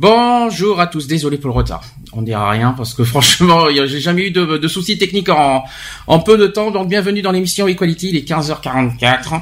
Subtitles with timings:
[0.00, 1.84] Bonjour à tous, désolé pour le retard.
[2.12, 5.64] On dira rien parce que franchement, j'ai jamais eu de, de soucis techniques en,
[6.08, 6.72] en peu de temps.
[6.72, 9.40] Donc bienvenue dans l'émission Equality, il est 15h44.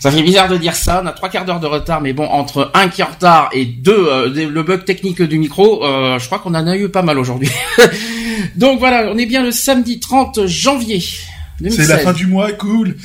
[0.00, 2.24] Ça fait bizarre de dire ça, on a trois quarts d'heure de retard, mais bon,
[2.24, 6.18] entre un qui est en retard et deux, euh, le bug technique du micro, euh,
[6.18, 7.50] je crois qu'on en a eu pas mal aujourd'hui.
[8.56, 11.00] Donc voilà, on est bien le samedi 30 janvier.
[11.00, 11.88] C'est 2016.
[11.88, 12.96] la fin du mois, cool.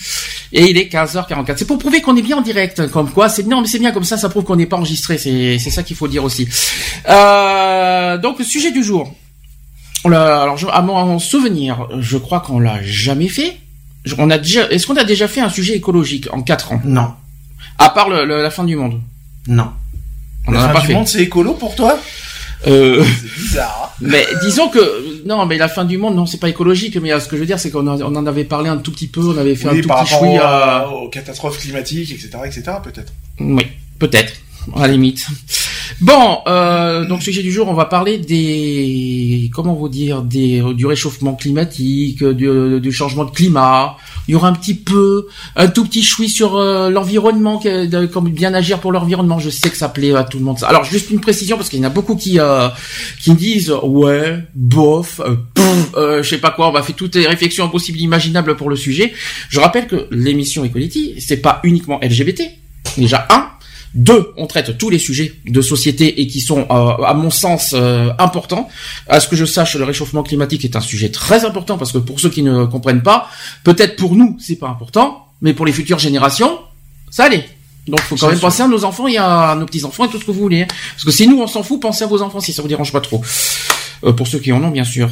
[0.54, 1.56] Et il est 15h44.
[1.58, 3.28] C'est pour prouver qu'on est bien en direct, comme quoi.
[3.30, 4.18] C'est non, mais c'est bien comme ça.
[4.18, 5.18] Ça prouve qu'on n'est pas enregistré.
[5.18, 6.48] C'est c'est ça qu'il faut dire aussi.
[7.10, 9.14] Euh, donc le sujet du jour.
[10.06, 13.58] Alors je- à mon souvenir, je crois qu'on l'a jamais fait.
[14.06, 14.70] Je- On a déjà.
[14.70, 16.82] Est-ce qu'on a déjà fait un sujet écologique en quatre ans?
[16.86, 17.12] Non,
[17.78, 19.02] À part le- le- la fin du monde?
[19.48, 19.70] non.
[20.50, 20.94] On la en a fin pas du fait.
[20.94, 22.00] monde, c'est écolo pour toi?
[22.66, 23.94] Euh, C'est bizarre.
[23.94, 23.98] hein.
[24.02, 24.80] mais disons que
[25.28, 26.98] non, mais la fin du monde, non, c'est pas écologique.
[26.98, 28.78] Mais euh, ce que je veux dire, c'est qu'on en- on en avait parlé un
[28.78, 29.22] tout petit peu.
[29.22, 32.64] On avait fait oui, un tout par petit rapport à- aux catastrophes climatiques, etc., etc.,
[32.84, 33.14] peut-être.
[33.40, 33.68] Oui,
[34.00, 34.34] peut-être,
[34.76, 35.26] à la limite.
[36.02, 40.86] Bon, euh, donc sujet du jour, on va parler des, comment vous dire, des, du
[40.86, 43.98] réchauffement climatique, du, du changement de climat.
[44.28, 47.62] Il y aura un petit peu, un tout petit choui sur euh, l'environnement,
[48.12, 49.40] comme bien agir pour l'environnement.
[49.40, 50.58] Je sais que ça plaît à tout le monde.
[50.64, 52.68] Alors juste une précision parce qu'il y en a beaucoup qui euh,
[53.22, 56.70] qui disent ouais, bof, euh, pff, euh, je sais pas quoi.
[56.70, 59.14] On va faire toutes les réflexions possibles, imaginables pour le sujet.
[59.50, 62.44] Je rappelle que l'émission Equality, c'est pas uniquement LGBT.
[62.98, 63.57] Déjà un.
[63.98, 67.74] Deux, on traite tous les sujets de société et qui sont, euh, à mon sens,
[67.74, 68.70] euh, importants.
[69.10, 71.98] À ce que je sache, le réchauffement climatique est un sujet très important parce que
[71.98, 73.28] pour ceux qui ne comprennent pas,
[73.64, 76.60] peut-être pour nous c'est pas important, mais pour les futures générations,
[77.10, 77.44] ça allait.
[77.88, 78.42] Donc, faut quand même sûr.
[78.48, 80.62] penser à nos enfants et à nos petits enfants et tout ce que vous voulez.
[80.64, 80.68] hein.
[80.94, 82.92] Parce que si nous on s'en fout, pensez à vos enfants si ça vous dérange
[82.92, 83.22] pas trop.
[84.04, 85.10] Euh, pour ceux qui en ont, bien sûr.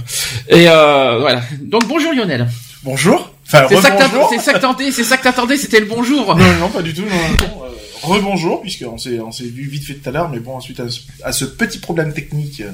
[0.50, 1.42] Et euh, voilà.
[1.62, 2.48] Donc bonjour Lionel.
[2.84, 3.32] Bonjour.
[3.48, 4.30] Enfin, C'est ça que t'as- rebonjour.
[4.30, 6.36] c'est ça que t'attendais, c'est ça que t'attendais, c'était le bonjour.
[6.36, 7.02] Non, non, pas du tout.
[7.02, 7.70] Non, non, euh,
[8.02, 10.90] rebonjour, puisqu'on s'est, on s'est vu vite fait tout à l'heure, mais bon, suite à,
[10.90, 12.72] ce- à ce petit problème technique euh,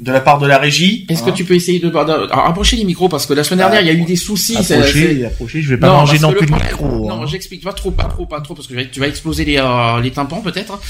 [0.00, 1.04] de la part de la régie.
[1.08, 3.42] Est-ce hein, que tu peux essayer de, de- alors, approcher les micros parce que la
[3.42, 4.54] semaine dernière il y a eu des soucis.
[4.54, 7.08] c'est- c'est- Approchez, approchez, je vais pas Non, manger non plus le micro.
[7.08, 7.26] Non, hein.
[7.26, 10.12] j'explique pas trop, pas trop, pas trop, parce que tu vas exploser les, euh, les
[10.12, 10.72] tympans peut-être.
[10.72, 10.80] hein.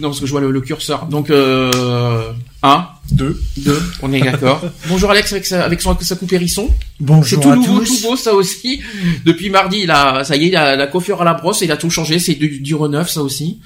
[0.00, 1.04] Non, parce que je vois le, le curseur.
[1.06, 2.32] Donc, euh,
[2.66, 3.40] un, Deux.
[3.58, 4.62] deux, on est d'accord.
[4.88, 6.68] Bonjour Alex avec sa, avec son, sa coupe hérisson.
[6.98, 8.00] C'est Bonjour tout à nouveau, tous.
[8.02, 8.80] tout beau ça aussi.
[9.24, 11.76] Depuis mardi, il a, ça y est, la, la coiffure à la brosse, il a
[11.76, 12.18] tout changé.
[12.18, 13.60] C'est du, du reneuf ça aussi.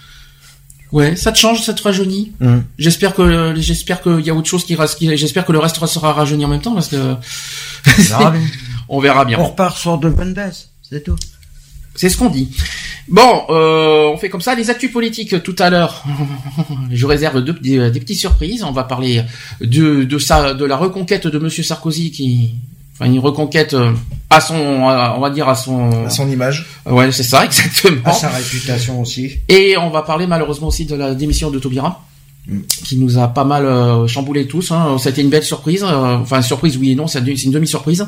[0.93, 2.33] Ouais, ça te change, ça te rajeunit?
[2.41, 2.65] Hum.
[2.77, 5.84] J'espère que, j'espère qu'il y a autre chose qui reste, qui- j'espère que le reste
[5.87, 6.97] sera rajeuni en même temps parce que
[7.87, 8.41] On verra bien.
[8.88, 9.38] on verra bien.
[9.38, 11.17] On repart sur de bonnes bases, c'est tout.
[11.95, 12.51] C'est ce qu'on dit.
[13.09, 14.55] Bon, euh, on fait comme ça.
[14.55, 16.05] Les actus politiques tout à l'heure.
[16.91, 18.62] Je réserve deux- des, des petites surprises.
[18.62, 19.23] On va parler
[19.61, 22.55] de de ça, de la reconquête de Monsieur Sarkozy qui,
[22.95, 23.93] enfin une reconquête euh,
[24.31, 26.67] à son, on va dire à son, À son image.
[26.87, 28.03] ouais c'est ça exactement.
[28.05, 29.39] À sa réputation aussi.
[29.49, 32.05] Et on va parler malheureusement aussi de la démission de Taubira.
[32.84, 34.73] Qui nous a pas mal euh, chamboulé tous.
[34.73, 34.97] Hein.
[34.99, 35.84] C'était une belle surprise.
[35.84, 38.06] euh, enfin, surprise oui et non, c'est une demi-surprise.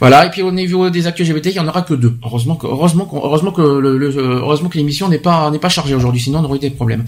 [0.00, 0.26] Voilà.
[0.26, 2.16] Et puis au niveau des actus LGBT, il y en aura que deux.
[2.24, 3.50] Heureusement que heureusement heureusement
[4.68, 7.04] que l'émission n'est pas n'est pas chargée aujourd'hui, sinon on aurait eu des problèmes.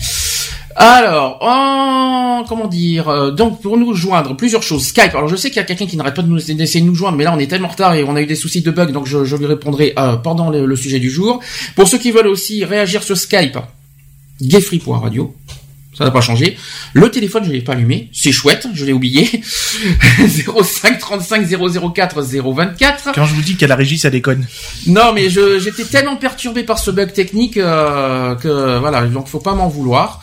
[0.76, 4.84] Alors, en- comment dire euh, Donc pour nous joindre, plusieurs choses.
[4.86, 5.14] Skype.
[5.14, 6.94] Alors je sais qu'il y a quelqu'un qui n'arrête pas de nous d'essayer de nous
[6.94, 8.70] joindre, mais là on est tellement en retard et on a eu des soucis de
[8.70, 11.40] bug, donc je, je lui répondrai euh, pendant le, le sujet du jour.
[11.76, 13.58] Pour ceux qui veulent aussi réagir sur Skype,
[14.40, 15.34] gayfree.radio.
[16.00, 16.56] Ça n'a pas changé.
[16.94, 18.08] Le téléphone, je l'ai pas allumé.
[18.10, 19.42] C'est chouette, je l'ai oublié.
[20.26, 21.46] 05 35
[21.94, 23.10] 004 024.
[23.14, 24.46] Quand je vous dis qu'à la régie, ça déconne.
[24.86, 29.52] Non, mais j'étais tellement perturbé par ce bug technique euh, que voilà, donc faut pas
[29.52, 30.22] m'en vouloir.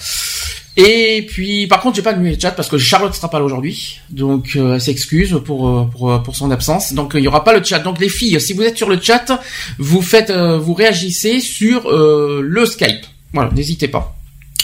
[0.77, 3.45] Et puis, par contre, j'ai pas allumé le chat parce que Charlotte sera pas là
[3.45, 6.93] aujourd'hui, donc euh, elle s'excuse pour, euh, pour euh, pour son absence.
[6.93, 7.77] Donc il y aura pas le chat.
[7.77, 9.39] Donc les filles, si vous êtes sur le chat,
[9.77, 13.05] vous faites, euh, vous réagissez sur euh, le Skype.
[13.31, 14.15] Voilà, n'hésitez pas.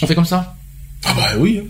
[0.02, 0.56] On fait comme ça?
[1.06, 1.62] Ah bah oui.
[1.64, 1.68] hein.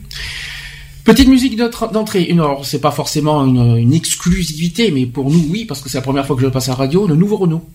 [1.03, 2.24] Petite musique d'entrée.
[2.24, 5.97] Une, alors, c'est pas forcément une, une exclusivité, mais pour nous, oui, parce que c'est
[5.97, 7.68] la première fois que je passe à la radio, le nouveau Renault.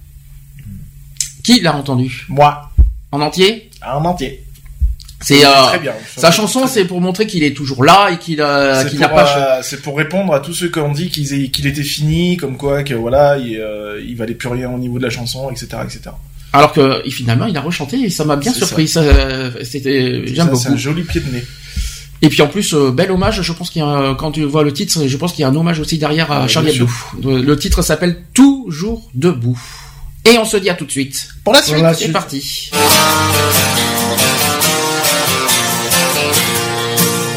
[1.43, 2.25] Qui l'a entendu?
[2.29, 2.71] Moi,
[3.13, 3.71] En entier?
[3.87, 4.45] En entier.
[5.21, 5.95] C'est euh, Très bien.
[6.17, 9.59] sa chanson, c'est pour montrer qu'il est toujours là et qu'il a n'a pas.
[9.59, 12.85] euh, c'est pour répondre à tous ceux qui ont dit qu'il était fini, comme quoi
[12.85, 16.11] que voilà, il, euh, il valait plus rien au niveau de la chanson, etc., etc.
[16.53, 18.89] Alors que et finalement, il a rechanté et ça m'a bien surpris.
[18.89, 19.03] Ça,
[19.65, 20.77] c'était Ça, j'aime C'est un beaucoup.
[20.79, 21.45] joli pied de nez.
[22.21, 23.43] Et puis en plus, euh, bel hommage.
[23.43, 25.45] Je pense qu'il y a un- quand tu vois le titre, je pense qu'il y
[25.45, 26.87] a un hommage aussi derrière à Ah, Charlie bien
[27.21, 27.39] Hebdo.
[27.43, 29.59] Le, titre s'appelle Toujours debout.
[30.25, 31.29] Et on se dit à tout de suite.
[31.45, 32.71] Pour la suite, c'est parti.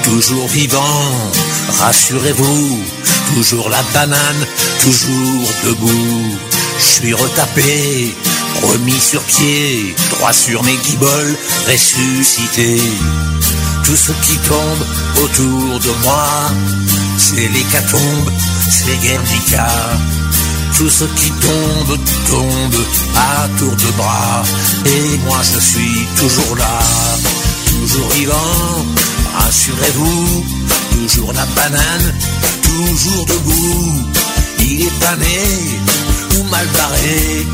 [0.03, 1.01] Toujours vivant,
[1.79, 2.79] rassurez-vous,
[3.35, 4.45] toujours la banane,
[4.83, 6.37] toujours debout.
[6.79, 8.13] Je suis retapé,
[8.67, 11.37] remis sur pied, droit sur mes guiboles,
[11.67, 12.81] ressuscité.
[13.83, 14.85] Tout ce qui tombe
[15.23, 16.27] autour de moi,
[17.17, 18.31] c'est l'hécatombe,
[18.69, 19.67] c'est Guernica.
[20.77, 21.97] Tout ce qui tombe,
[22.29, 22.85] tombe
[23.15, 24.43] à tour de bras.
[24.85, 26.79] Et moi je suis toujours là,
[27.69, 28.85] toujours vivant,
[29.37, 30.45] rassurez-vous,
[30.91, 32.15] toujours la banane,
[32.63, 34.03] toujours debout.
[34.59, 37.45] Il est pas né ou mal barré,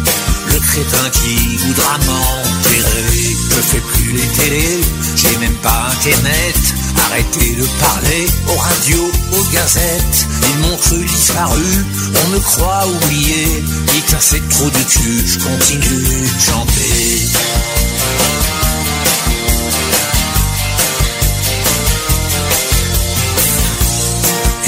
[0.53, 3.35] le crétin qui voudra m'enterrer.
[3.55, 4.81] Je fais plus les télés,
[5.15, 6.55] j'ai même pas internet.
[7.09, 10.27] Arrêtez de parler aux radios, aux gazettes.
[10.49, 11.85] Ils m'ont cru disparu,
[12.25, 13.63] on me croit oublié.
[14.13, 17.27] À c'est trop du cul, je continue de chanter.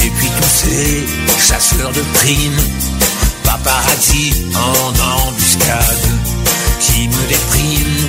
[0.03, 1.05] Et puis tous ces
[1.47, 2.61] chasseurs de primes,
[3.49, 6.07] paparazzi en embuscade,
[6.79, 8.07] qui me dépriment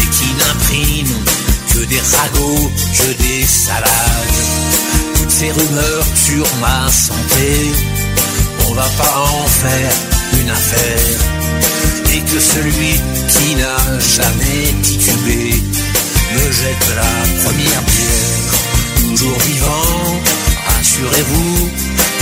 [0.00, 1.24] et qui n'impriment
[1.72, 4.40] que des ragots, que des salades.
[5.16, 7.48] Toutes ces rumeurs sur ma santé,
[8.68, 9.94] on va pas en faire
[10.40, 11.18] une affaire.
[12.14, 12.94] Et que celui
[13.32, 13.80] qui n'a
[14.16, 15.62] jamais titubé
[16.34, 18.52] me jette la première pierre.
[19.00, 20.20] Toujours vivant,
[20.76, 21.70] rassurez-vous,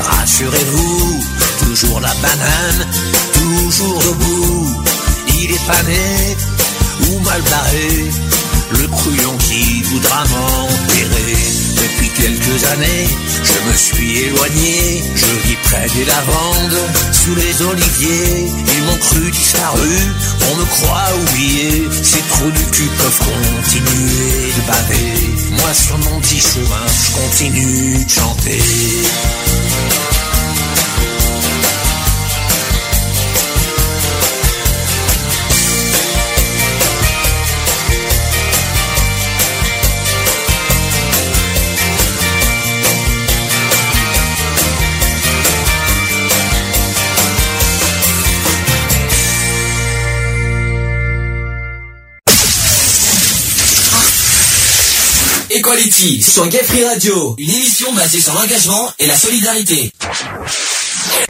[0.00, 1.24] rassurez-vous,
[1.64, 2.86] toujours la banane,
[3.32, 4.82] toujours debout,
[5.28, 6.36] il est pas né
[7.08, 8.10] ou mal barré,
[8.72, 11.69] le couillon qui voudra m'enterrer.
[12.20, 13.08] Quelques années,
[13.42, 16.78] je me suis éloigné, je vis près des lavandes,
[17.12, 19.88] sous les oliviers, ils m'ont cru disparu,
[20.52, 25.30] on me croit oublié, ces trous du cul peuvent continuer de baver.
[25.50, 28.60] Moi sur mon petit chemin, je continue de chanter.
[55.60, 59.92] Equality sur Gay Free Radio, une émission basée sur l'engagement et la solidarité.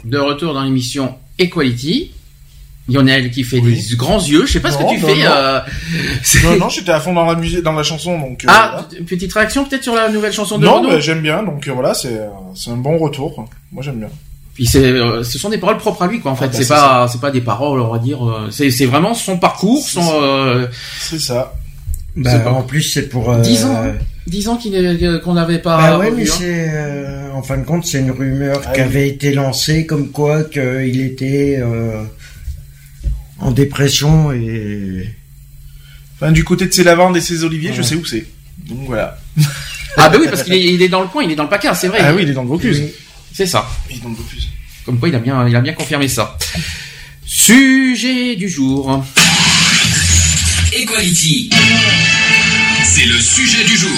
[0.05, 2.11] De retour dans l'émission Equality.
[2.87, 3.85] Lionel qui fait Oui.
[3.89, 4.45] des grands yeux.
[4.45, 5.15] Je sais pas ce que tu non, fais.
[5.25, 5.31] non.
[5.31, 5.59] euh,
[6.45, 8.45] Non, non, j'étais à fond dans la musique, dans la chanson, donc.
[8.45, 10.77] euh, Ah, p- petite réaction peut-être sur la nouvelle chanson de voilà.
[10.79, 12.17] non, Renaud mais j'aime bien, donc euh, voilà, c'est
[12.55, 13.45] c'est un bon retour.
[13.73, 14.09] Moi, j'aime bien.
[14.53, 16.31] Puis c'est, euh, ce sont des paroles propres à lui, quoi.
[16.31, 18.19] En fait, Ah, bah, c'est pas, c'est pas des paroles, on va dire.
[18.49, 20.13] c'est, c'est vraiment son parcours, C'est son ça.
[20.15, 20.67] euh,
[21.01, 21.53] C'est ça.
[22.15, 23.29] Bah, C'est pas- en plus, c'est pour.
[23.31, 23.83] euh, 10 ans,
[24.27, 25.77] 10 ans qu'il est, que- qu'on n'avait pas.
[25.77, 26.33] Bah ouais, revu, mais hein.
[26.37, 28.85] c'est euh, en fin de compte, c'est une rumeur Ah qui oui.
[28.85, 32.03] avait été lancée comme quoi qu'il était euh,
[33.39, 35.09] en dépression et
[36.23, 38.25] Enfin, du côté de ses lavandes et ses oliviers, je sais où c'est.
[38.67, 39.17] Donc voilà.
[39.97, 41.49] Ah bah oui, parce qu'il est, il est dans le coin, il est dans le
[41.49, 41.97] placard, c'est vrai.
[42.01, 42.81] Ah oui, il est dans le Vaucluse.
[43.33, 43.67] C'est ça.
[43.89, 44.47] Il est dans le Vaucluse.
[44.85, 46.37] Comme quoi, il a bien, il a bien confirmé ça.
[47.25, 49.03] Sujet du jour.
[50.71, 51.49] Equality.
[52.93, 53.89] C'est le sujet du jour.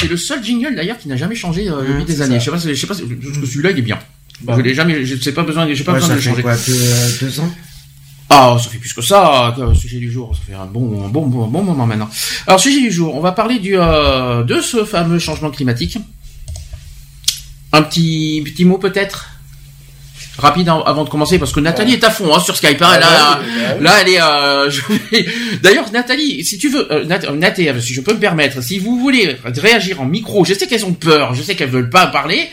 [0.00, 2.40] C'est le seul jingle d'ailleurs qui n'a jamais changé euh, depuis Mmh, des années.
[2.40, 2.44] ça.
[2.44, 3.98] Je sais pas, je sais pas, celui-là il est bien.
[4.42, 4.54] Bah.
[4.56, 6.30] Je l'ai jamais, je sais pas besoin, j'ai pas Ouais, besoin ça de le fait
[6.30, 6.42] changer.
[6.42, 7.54] quoi, deux, euh, deux ans?
[8.30, 10.34] Ah, ça fait plus que ça, le sujet du jour.
[10.34, 12.08] Ça fait un bon, un bon, bon, bon moment maintenant.
[12.46, 15.98] Alors, sujet du jour, on va parler du, euh, de ce fameux changement climatique.
[17.72, 19.30] Un petit, petit mot peut-être?
[20.38, 22.80] Rapide hein, avant de commencer parce que Nathalie est à fond hein, sur Skype.
[22.82, 23.84] hein, Ah là, bah oui, bah oui.
[23.84, 24.20] là, elle est.
[24.20, 28.18] euh, je D'ailleurs, Nathalie, si tu veux, euh, Nat, euh, euh, si je peux me
[28.18, 31.70] permettre, si vous voulez réagir en micro, je sais qu'elles ont peur, je sais qu'elles
[31.70, 32.48] veulent pas parler.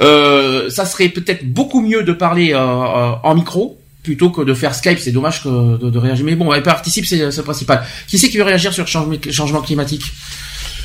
[0.00, 4.52] Euh, ça serait peut-être beaucoup mieux de parler euh, euh, en micro plutôt que de
[4.54, 4.98] faire Skype.
[4.98, 6.24] C'est dommage que de, de réagir.
[6.24, 7.84] Mais bon, elle participe, c'est c'est le principal.
[8.06, 10.02] Qui c'est qui veut réagir sur le changement, changement climatique?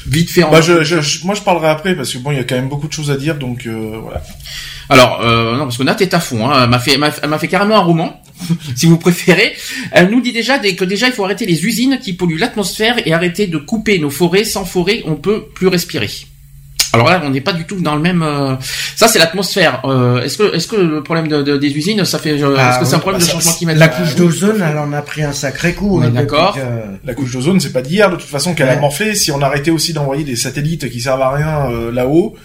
[0.08, 0.44] Vite fait.
[0.44, 0.52] En...
[0.52, 2.56] Bah, je, je- je- moi, je parlerai après parce que bon, il y a quand
[2.56, 4.22] même beaucoup de choses à dire, donc euh, voilà.
[4.90, 6.50] Alors, euh, non, parce que Nat est à fond.
[6.50, 6.64] Hein.
[6.64, 8.22] Elle m'a fait, elle m'a- elle m'a fait carrément un roman,
[8.76, 9.54] si vous préférez.
[9.92, 13.14] Elle nous dit déjà que déjà il faut arrêter les usines qui polluent l'atmosphère et
[13.14, 14.44] arrêter de couper nos forêts.
[14.46, 16.10] Sans forêt, on peut plus respirer.
[16.94, 18.24] Alors là, on n'est pas du tout dans le même.
[18.24, 18.56] euh,
[18.96, 19.82] Ça, c'est l'atmosphère.
[19.86, 22.72] Euh, est-ce que, est-ce que le problème de, de- des usines, ça fait, euh, Ah,
[22.72, 23.80] est-ce que c'est un problème bah, de changement climatique?
[23.80, 26.00] La couche d'ozone, elle en a pris un sacré coup.
[26.00, 26.56] On est hein, d'accord.
[26.56, 28.80] que- La couche d'ozone, c'est pas d'hier de toute façon qu'elle a Ouais.
[28.80, 29.14] morflé.
[29.16, 32.36] Si on arrêtait aussi d'envoyer des satellites qui servent à rien euh, là-haut,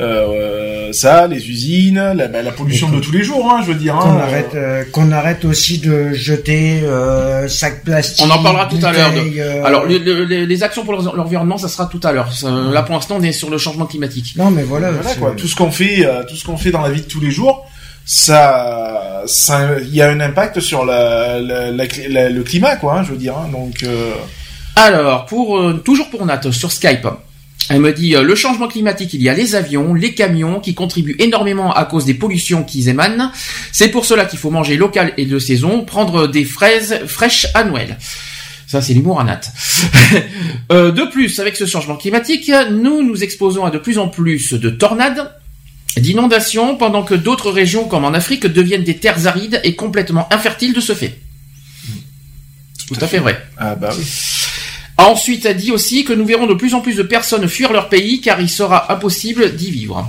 [0.00, 3.78] euh, ça, les usines, la, bah, la pollution de tous les jours, hein, je veux
[3.78, 3.94] dire.
[3.96, 8.26] Qu'on hein, arrête, euh, qu'on arrête aussi de jeter euh, sacs plastiques.
[8.26, 11.58] On en parlera tout à l'heure de- euh, Alors, le- le- les, actions pour l'environnement,
[11.58, 12.32] ça sera tout à l'heure.
[12.32, 14.34] Ça, Là, pour l'instant, on est sur le changement climatique.
[14.36, 14.90] Non, mais voilà.
[14.90, 15.32] voilà c'est- quoi.
[15.36, 17.30] Tout ce qu'on fait, euh, tout ce qu'on fait dans la vie de tous les
[17.30, 17.64] jours,
[18.04, 22.98] ça, ça, il y a un impact sur la, la- la- la- le climat, quoi.
[22.98, 23.36] hein, je veux dire.
[23.36, 24.12] hein, donc, euh,
[24.76, 27.06] Alors, pour euh, toujours pour Nat sur Skype,
[27.70, 30.74] elle me dit euh, le changement climatique, il y a les avions, les camions qui
[30.74, 33.30] contribuent énormément à cause des pollutions qu'ils émanent.
[33.72, 37.64] C'est pour cela qu'il faut manger local et de saison, prendre des fraises fraîches à
[37.64, 37.98] Noël.
[38.66, 39.40] Ça, c'est l'humour à Nat.
[40.72, 44.54] Euh, de plus, avec ce changement climatique, nous nous exposons à de plus en plus
[44.54, 45.30] de tornades,
[45.98, 50.72] d'inondations, pendant que d'autres régions, comme en Afrique, deviennent des terres arides et complètement infertiles
[50.72, 51.20] de ce fait.
[52.88, 53.44] Tout à fait vrai.
[53.58, 54.04] ah bah oui.
[54.96, 57.88] Ensuite, elle dit aussi que nous verrons de plus en plus de personnes fuir leur
[57.88, 60.06] pays car il sera impossible d'y vivre,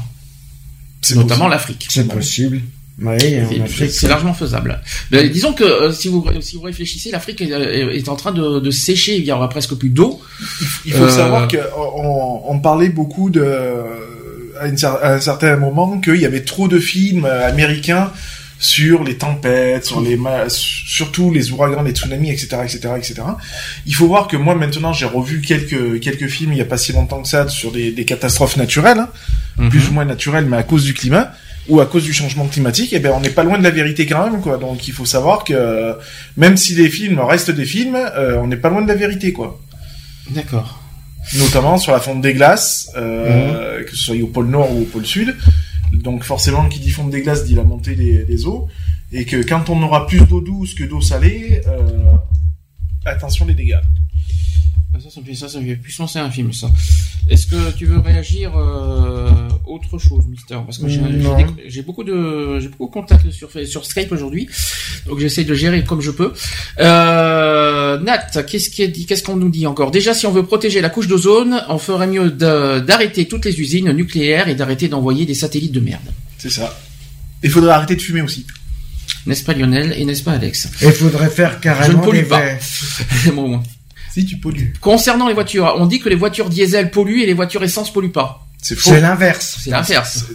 [1.01, 1.88] C'est notamment l'Afrique.
[1.89, 2.62] C'est possible.
[3.01, 3.18] Oui,
[3.89, 4.80] C'est- largement faisable.
[5.12, 8.60] Mais disons que euh, si vous si vous réfléchissez, l'Afrique est, est en train de,
[8.62, 9.18] de sécher.
[9.18, 10.22] Il y aura presque plus d'eau.
[10.86, 11.58] Il faut Euh, savoir qu'on
[11.98, 13.44] on, on parlait beaucoup de,
[14.60, 18.13] à, une cer- à un certain moment qu'il y avait trop de films euh, américains
[18.59, 23.13] sur les tempêtes, sur les surtout les ouragans, les tsunamis, etc., etc., etc.
[23.85, 26.77] Il faut voir que moi maintenant j'ai revu quelques quelques films il y a pas
[26.77, 29.09] si longtemps que ça sur des, des catastrophes naturelles, hein,
[29.57, 29.69] Mhm.
[29.69, 31.31] plus ou moins naturelles, mais à cause du climat
[31.69, 34.05] ou à cause du changement climatique, eh ben on n'est pas loin de la vérité
[34.05, 34.57] quand même quoi.
[34.57, 35.93] Donc il faut savoir que
[36.38, 39.31] même si les films restent des films, euh, on n'est pas loin de la vérité
[39.33, 39.59] quoi
[40.29, 40.81] D'accord.
[41.38, 44.85] notamment sur la fonte des glaces, euh, que ce soit au pôle Nord ou au
[44.85, 45.35] pôle Sud.
[46.05, 48.67] Donc forcément, qui dit fonte des glaces dit la montée des, eaux,
[49.12, 52.13] et que quand on aura plus d'eau douce que d'eau salée, euh,
[53.05, 53.81] attention les dégâts.
[55.04, 56.70] Ça, ça me fait ça, ça me fait plus penser à un film, ça.
[57.30, 59.30] Est-ce que tu veux réagir euh,
[59.66, 60.58] autre chose, Mister?
[60.66, 64.48] Parce que j'ai beaucoup de j'ai beaucoup de contacts sur sur Skype aujourd'hui,
[65.08, 66.32] donc j'essaie de gérer comme je peux.
[66.80, 69.92] Euh, Nat, qu'est-ce qui est dit Qu'est-ce qu'on nous dit encore?
[69.92, 73.92] Déjà, si on veut protéger la couche d'ozone, on ferait mieux d'arrêter toutes les usines
[73.92, 76.08] nucléaires et d'arrêter d'envoyer des satellites de merde.
[76.38, 76.78] C'est ça.
[77.44, 78.46] Il faudrait arrêter de fumer aussi.
[79.25, 79.94] N'est-ce pas Lionel?
[79.98, 80.70] Et n'est-ce pas Alex?
[80.82, 82.40] Il faudrait faire carrément pollue des pas.
[82.40, 82.60] verres.
[83.34, 83.64] Bon, bon.
[84.15, 84.74] Si tu pollues.
[84.79, 88.12] Concernant les voitures, on dit que les voitures diesel polluent et les voitures essence polluent
[88.13, 88.41] pas.
[88.62, 88.89] C'est faux.
[88.91, 89.57] C'est l'inverse.
[89.62, 90.25] C'est l'inverse.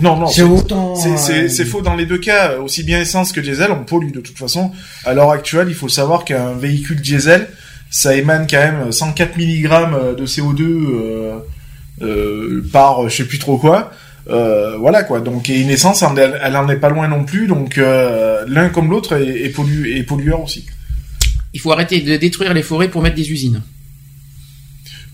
[0.00, 0.26] Non, non.
[0.28, 0.94] C'est autant.
[0.94, 1.10] C'est-
[1.44, 4.20] euh, c'est faux dans les deux cas, aussi bien essence que diesel, on pollue de
[4.20, 4.70] toute façon.
[5.04, 7.48] À l'heure actuelle, il faut savoir qu'un véhicule diesel,
[7.90, 11.38] ça émane quand même 104 mg de CO2 euh,
[12.02, 13.90] euh, par je sais plus trop quoi.
[14.30, 15.20] Euh, voilà quoi.
[15.20, 17.46] Donc et une essence, elle, elle en est pas loin non plus.
[17.46, 20.66] Donc euh, l'un comme l'autre est, est, pollu- est pollueur aussi.
[21.56, 23.62] Il faut arrêter de détruire les forêts pour mettre des usines.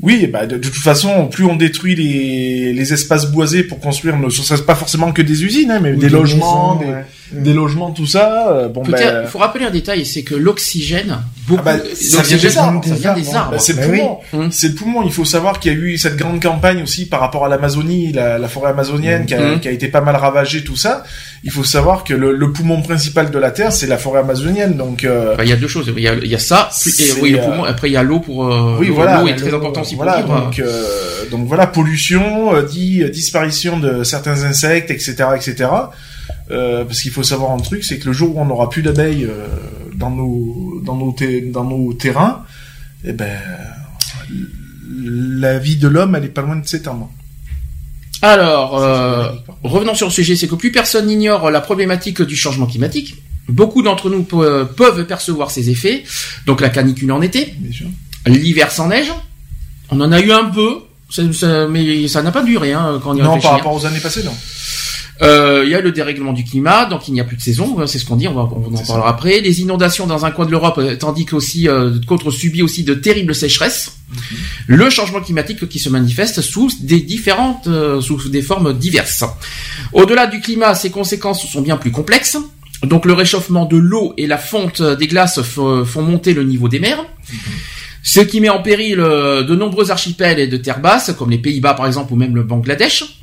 [0.01, 4.19] Oui, bah de, de toute façon, plus on détruit les, les espaces boisés pour construire,
[4.19, 7.05] ne serait pas forcément que des usines, hein, mais des, logements, maisons, des, ouais.
[7.33, 8.49] Des logements, tout ça.
[8.51, 12.23] euh, Bon, Il ben, faut rappeler un détail, c'est que l'oxygène, beaucoup, Ah bah, ça
[12.23, 12.37] vient
[12.73, 13.99] l'oxygène, des arbres, bah, c'est le Bah oui.
[14.01, 14.19] poumon.
[14.45, 14.53] Hum.
[14.53, 15.03] C'est le poumon.
[15.05, 18.13] Il faut savoir qu'il y a eu cette grande campagne aussi par rapport à l'Amazonie,
[18.13, 19.61] la, la forêt amazonienne qui a, Mhm.
[19.61, 21.05] qui a été pas mal ravagée, tout ça.
[21.45, 24.75] Il faut savoir que le, le poumon principal de la Terre, c'est la forêt amazonienne.
[24.77, 25.93] Donc, euh, Enfin, il y a deux choses.
[25.97, 27.65] Il y a, il y a ça, plus- et, oui, le euh, poumon.
[27.65, 28.47] Après, il y a l'eau pour.
[28.47, 29.21] euh, oui, voilà.
[29.21, 30.41] L'eau est très important aussi pour voilà, vivre.
[30.41, 30.85] donc, euh,
[31.31, 35.69] donc voilà, pollution, euh, dit disparition de certains insectes, etc., etc.
[36.53, 38.83] Euh, parce qu'il faut savoir un truc, c'est que le jour où on n'aura plus
[38.83, 39.47] d'abeilles euh,
[39.95, 41.17] dans nos dans nos
[41.51, 42.45] dans nos terrains,
[43.05, 43.39] eh ben
[45.05, 47.09] la vie de l'homme, elle est pas loin de s'éteindre.
[48.21, 49.31] Alors, euh,
[49.65, 53.17] revenons sur le sujet, c'est que plus personne n'ignore la problématique du changement climatique.
[53.49, 56.05] Beaucoup d'entre nous pe- peuvent percevoir ces effets.
[56.47, 57.55] Donc la canicule en été,
[58.27, 59.13] l'hiver sans neige.
[59.91, 60.77] On en a eu un peu,
[61.11, 63.57] ça- ça- mais ça n'a pas duré hein, quand on y Non, par hein.
[63.57, 64.35] rapport aux années passées, non.
[65.23, 67.79] Euh, Il y a le dérèglement du climat, donc il n'y a plus de saison,
[67.81, 69.41] euh, c'est ce qu'on dit, on, va, on en parlera après.
[69.41, 72.95] Les inondations dans un coin de l'Europe, euh, tandis qu'aussi euh, qu'autres subit aussi de
[72.95, 73.99] terribles sécheresses.
[74.67, 79.25] Le changement climatique qui se manifeste sous des différentes, euh, sous des formes diverses.
[79.93, 82.37] Au-delà du climat, ses conséquences sont bien plus complexes.
[82.83, 86.81] Donc le réchauffement de l'eau et la fonte des glaces font monter le niveau des
[86.81, 87.05] mers.
[88.03, 91.75] Ce qui met en péril de nombreux archipels et de terres basses, comme les Pays-Bas
[91.75, 93.22] par exemple ou même le Bangladesh.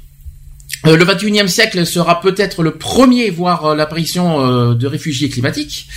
[0.89, 5.87] Euh, le 21e siècle sera peut-être le premier voir euh, l'apparition euh, de réfugiés climatiques.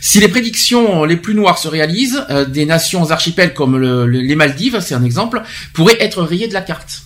[0.00, 4.36] Si les prédictions les plus noires se réalisent, des nations archipels comme le- le- les
[4.36, 7.02] Maldives, c'est un exemple, pourraient être rayées de la carte.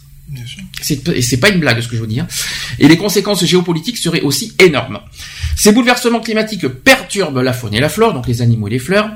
[0.83, 2.21] C'est c'est pas une blague ce que je vous dis.
[2.21, 2.27] hein.
[2.79, 5.01] Et les conséquences géopolitiques seraient aussi énormes.
[5.57, 9.11] Ces bouleversements climatiques perturbent la faune et la flore, donc les animaux et les fleurs,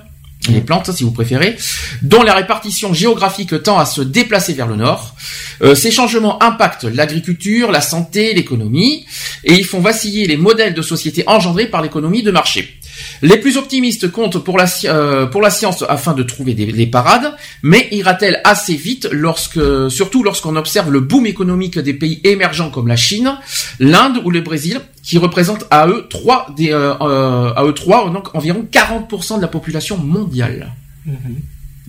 [0.48, 1.56] les plantes si vous préférez,
[2.02, 5.14] dont la répartition géographique tend à se déplacer vers le nord.
[5.62, 9.06] Euh, ces changements impactent l'agriculture, la santé, l'économie,
[9.44, 12.76] et ils font vaciller les modèles de société engendrés par l'économie de marché.
[13.22, 17.88] Les plus optimistes comptent pour la, euh, science afin de trouver des, des parades, mais
[17.90, 22.96] ira-t-elle assez vite lorsque, surtout lorsqu'on observe le boom économique des pays émergents comme la
[22.96, 23.36] Chine,
[23.78, 28.08] l'Inde ou le Brésil, qui représentent à eux trois, des, euh, euh, à eux trois
[28.10, 30.72] donc environ 40% de la population mondiale.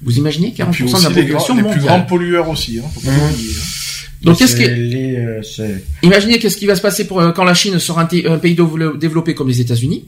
[0.03, 0.73] Vous imaginez 40% Mhm.
[0.73, 1.85] Puis de la les, population grands- les plus mondiale.
[1.99, 2.79] grands pollueurs aussi.
[2.79, 3.19] Hein, faut pas Mhm.
[3.29, 3.63] l'oublier, hein.
[4.23, 7.43] Donc qu'est-ce C'est que, les, euh, imaginez qu'est-ce qui va se passer pour, euh, quand
[7.43, 10.05] la Chine sera un, un pays dévelop- développé comme les États-Unis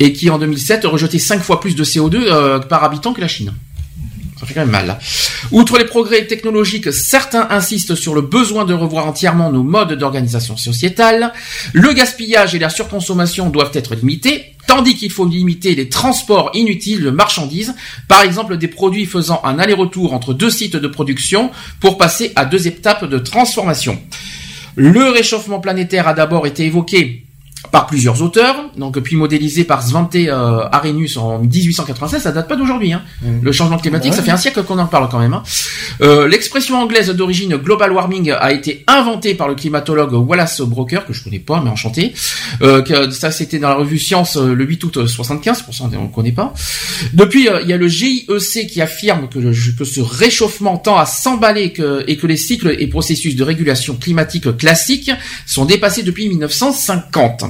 [0.00, 3.28] et qui en 2007 rejetait 5 fois plus de CO2 euh, par habitant que la
[3.28, 3.52] Chine.
[4.54, 4.98] Là.
[5.52, 10.56] Outre les progrès technologiques, certains insistent sur le besoin de revoir entièrement nos modes d'organisation
[10.56, 11.32] sociétale.
[11.72, 17.04] Le gaspillage et la surconsommation doivent être limités, tandis qu'il faut limiter les transports inutiles
[17.04, 17.74] de marchandises,
[18.08, 21.50] par exemple des produits faisant un aller-retour entre deux sites de production
[21.80, 24.00] pour passer à deux étapes de transformation.
[24.74, 27.21] Le réchauffement planétaire a d'abord été évoqué
[27.70, 32.56] par plusieurs auteurs, donc puis modélisé par Svante euh, Arrhenius en 1896, ça date pas
[32.56, 32.92] d'aujourd'hui.
[32.92, 33.02] Hein.
[33.22, 33.40] Mhm.
[33.42, 34.16] Le changement climatique, Ouais.
[34.16, 35.32] ça fait un siècle qu'on en parle quand même.
[35.32, 35.42] hein.
[36.00, 41.12] Euh, L'expression anglaise d'origine global warming a été inventée par le climatologue Wallace Broker, que
[41.12, 42.12] je connais pas, mais enchanté.
[42.62, 45.84] Euh, que, ça, c'était dans la revue Science euh, le 8 août 75, pour ça
[45.84, 46.52] on ne connaît pas.
[47.12, 50.96] Depuis, euh, il y a le GIEC qui affirme que, le- que ce réchauffement tend
[50.98, 55.10] à s'emballer que- et que les cycles et processus de régulation climatique classiques
[55.46, 57.44] sont dépassés depuis 1950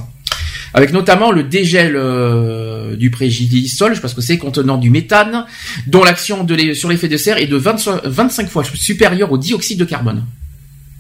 [0.74, 5.44] avec notamment le dégel euh, du préjudice-sol, parce que c'est contenant du méthane,
[5.86, 9.84] dont l'action sur l'effet de serre est de 20 25 fois supérieure au dioxyde de
[9.84, 10.24] carbone.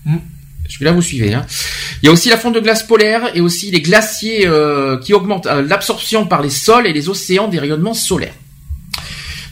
[0.04, 0.16] Mm.
[0.68, 1.34] Celui-là, vous suivez.
[1.34, 1.44] Hein.
[2.02, 5.12] Il y a aussi la fonte de glace polaire et aussi les glaciers euh, qui
[5.12, 8.34] augmentent euh, l'absorption par les sols et les océans des rayonnements solaires.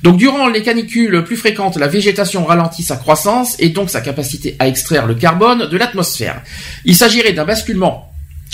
[0.02, 4.56] Donc durant les canicules plus fréquentes, la végétation ralentit sa croissance et donc sa capacité
[4.58, 6.42] à extraire le carbone de l'atmosphère.
[6.86, 8.09] Il s'agirait d'un basculement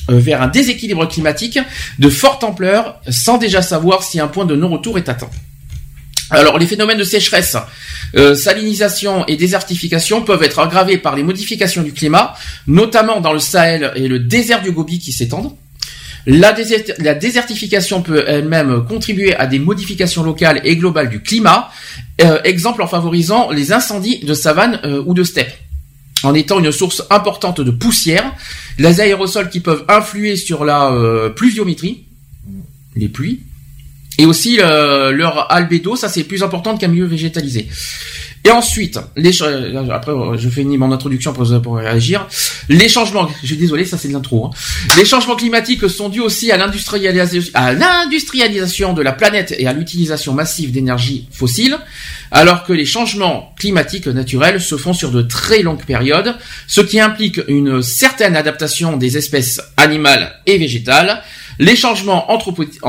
[0.09, 1.59] vers un déséquilibre climatique
[1.99, 5.31] de forte ampleur sans déjà savoir si un point de non-retour est atteint.
[6.31, 7.57] Alors les phénomènes de sécheresse,
[8.17, 12.35] euh, salinisation et désertification peuvent être aggravés par les modifications du climat,
[12.67, 15.55] notamment dans le Sahel et le désert du Gobi qui s'étendent.
[16.27, 21.71] La, désert- la désertification peut elle-même contribuer à des modifications locales et globales du climat,
[22.21, 25.53] euh, exemple en favorisant les incendies de savane euh, ou de steppe,
[26.27, 28.33] en étant une source importante de poussière,
[28.79, 32.05] les aérosols qui peuvent influer sur la euh, pluviométrie,
[32.97, 33.41] les pluies,
[34.19, 37.69] et aussi euh, leur albédo, ça c'est plus important qu'un milieu végétalisé.
[38.47, 42.29] Et ensuite, les euh, après euh, je finis mon introduction pour, pour réagir.
[42.69, 44.47] Les changements, je suis désolé, ça c'est de l'intro.
[44.47, 44.51] hein.
[44.97, 49.73] Les changements climatiques sont dus aussi à l'industrialisation, à l'industrialisation de la planète et à
[49.73, 51.77] l'utilisation massive d'énergie fossile,
[52.31, 56.37] alors que les changements climatiques naturels se font sur de très longues périodes,
[56.69, 61.21] ce qui implique une certaine adaptation des espèces animales et végétales.
[61.59, 62.81] Les changements anthropiques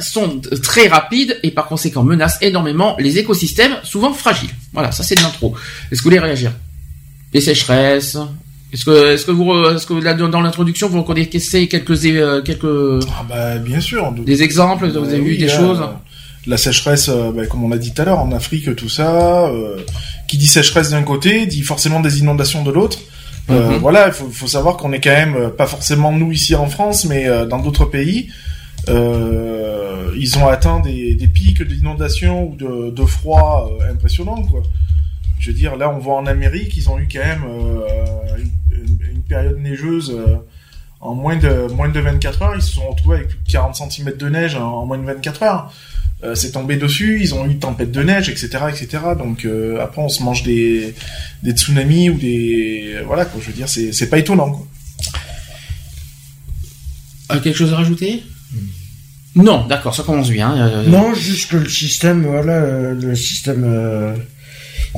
[0.00, 4.50] sont très rapides et par conséquent menacent énormément les écosystèmes, souvent fragiles.
[4.72, 5.54] Voilà, ça c'est l'intro.
[5.90, 6.52] Est-ce que vous voulez réagir?
[7.32, 8.16] Les sécheresses,
[8.72, 13.04] est-ce que, est-ce que vous, est-ce que là, dans l'introduction, vous reconnaissez quelques, euh, quelques,
[13.08, 14.12] ah bah, bien sûr.
[14.12, 15.80] Des exemples, vous avez vu des choses?
[16.46, 19.46] La sécheresse, euh, bah, comme on l'a dit tout à l'heure, en Afrique, tout ça,
[19.46, 19.78] euh,
[20.28, 22.98] qui dit sécheresse d'un côté, dit forcément des inondations de l'autre.
[23.48, 23.78] Mhm.
[23.78, 27.04] Voilà, il faut, faut, savoir qu'on est quand même, pas forcément nous ici en France,
[27.04, 28.30] mais dans d'autres pays,
[28.88, 34.62] ils ont atteint des, des pics d'inondation ou de, de froid impressionnants, quoi.
[35.38, 37.44] Je veux dire, là, on voit en Amérique, ils ont eu quand même
[38.72, 40.36] une, période neigeuse euh,
[41.00, 42.54] en moins de moins de 24 heures.
[42.54, 45.42] Ils se sont retrouvés avec plus de 40 cm de neige en, moins de 24
[45.42, 45.72] heures.
[46.24, 48.88] Euh, c'est tombé dessus, ils ont eu une tempête de neige, etc., etc.
[49.18, 50.94] Donc euh, après, on se mange des,
[51.42, 53.40] des tsunamis ou des voilà quoi.
[53.40, 54.66] Je veux dire, c'est c'est pas étonnant quoi.
[57.40, 58.22] quelque chose à rajouter?
[59.34, 60.84] Non, d'accord, ça commence bien.
[60.86, 64.16] Non, juste que le système, voilà, le système,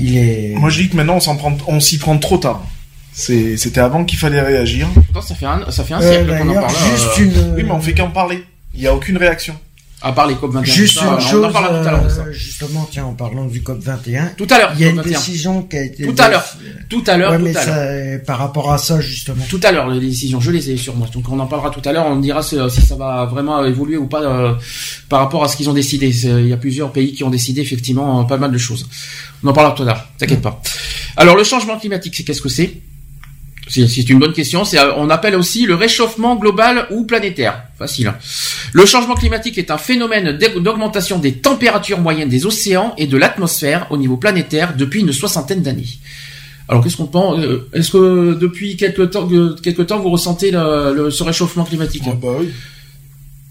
[0.00, 0.54] il est.
[0.54, 2.64] Moi, je dis que maintenant, on s'en prend, on s'y prend trop tard.
[3.12, 4.87] C'était avant qu'il fallait réagir.
[5.20, 6.74] ça fait un, ça fait un siècle qu'on en parle.
[6.92, 7.54] Juste une...
[7.57, 8.44] Oui, mais on fait qu'en parler.
[8.74, 9.59] Il n'y a aucune réaction.
[10.01, 10.73] À part les COP 21.
[10.73, 13.81] Juste une chose, on en tout à l'heure euh, justement, tiens, en parlant du COP
[13.81, 14.27] 21.
[14.37, 14.73] Tout à l'heure.
[14.75, 16.07] Il y a une décision qui a été.
[16.07, 16.45] Tout à l'heure.
[16.89, 17.33] Tout à l'heure.
[17.33, 17.85] Ouais, mais ça,
[18.25, 19.43] par rapport à ça, justement.
[19.49, 21.09] Tout à l'heure, les décisions, je les ai sur moi.
[21.13, 22.07] Donc on en parlera tout à l'heure.
[22.07, 24.55] On dira si, ça va vraiment évoluer ou pas euh,
[25.09, 26.09] par rapport à ce qu'ils ont décidé.
[26.25, 28.89] Il y a plusieurs pays qui ont décidé effectivement pas mal de choses.
[29.43, 30.09] On en parlera tout à l'heure.
[30.17, 30.63] T'inquiète pas.
[31.17, 32.75] Alors le changement climatique, c'est qu'est-ce que c'est?
[33.68, 34.62] C'est une bonne question.
[34.74, 37.62] Euh, on appelle aussi le réchauffement global ou planétaire.
[37.78, 38.12] Facile.
[38.72, 43.87] Le changement climatique est un phénomène d'augmentation des températures moyennes des océans et de l'atmosphère
[43.90, 45.87] au niveau planétaire depuis une soixantaine d'années.
[46.68, 49.28] Alors qu'est-ce qu'on pense euh, Est-ce que depuis quelques temps,
[49.62, 52.02] quelque temps, vous ressentez le, ce réchauffement climatique?
[52.07, 52.48] Ah bah oui.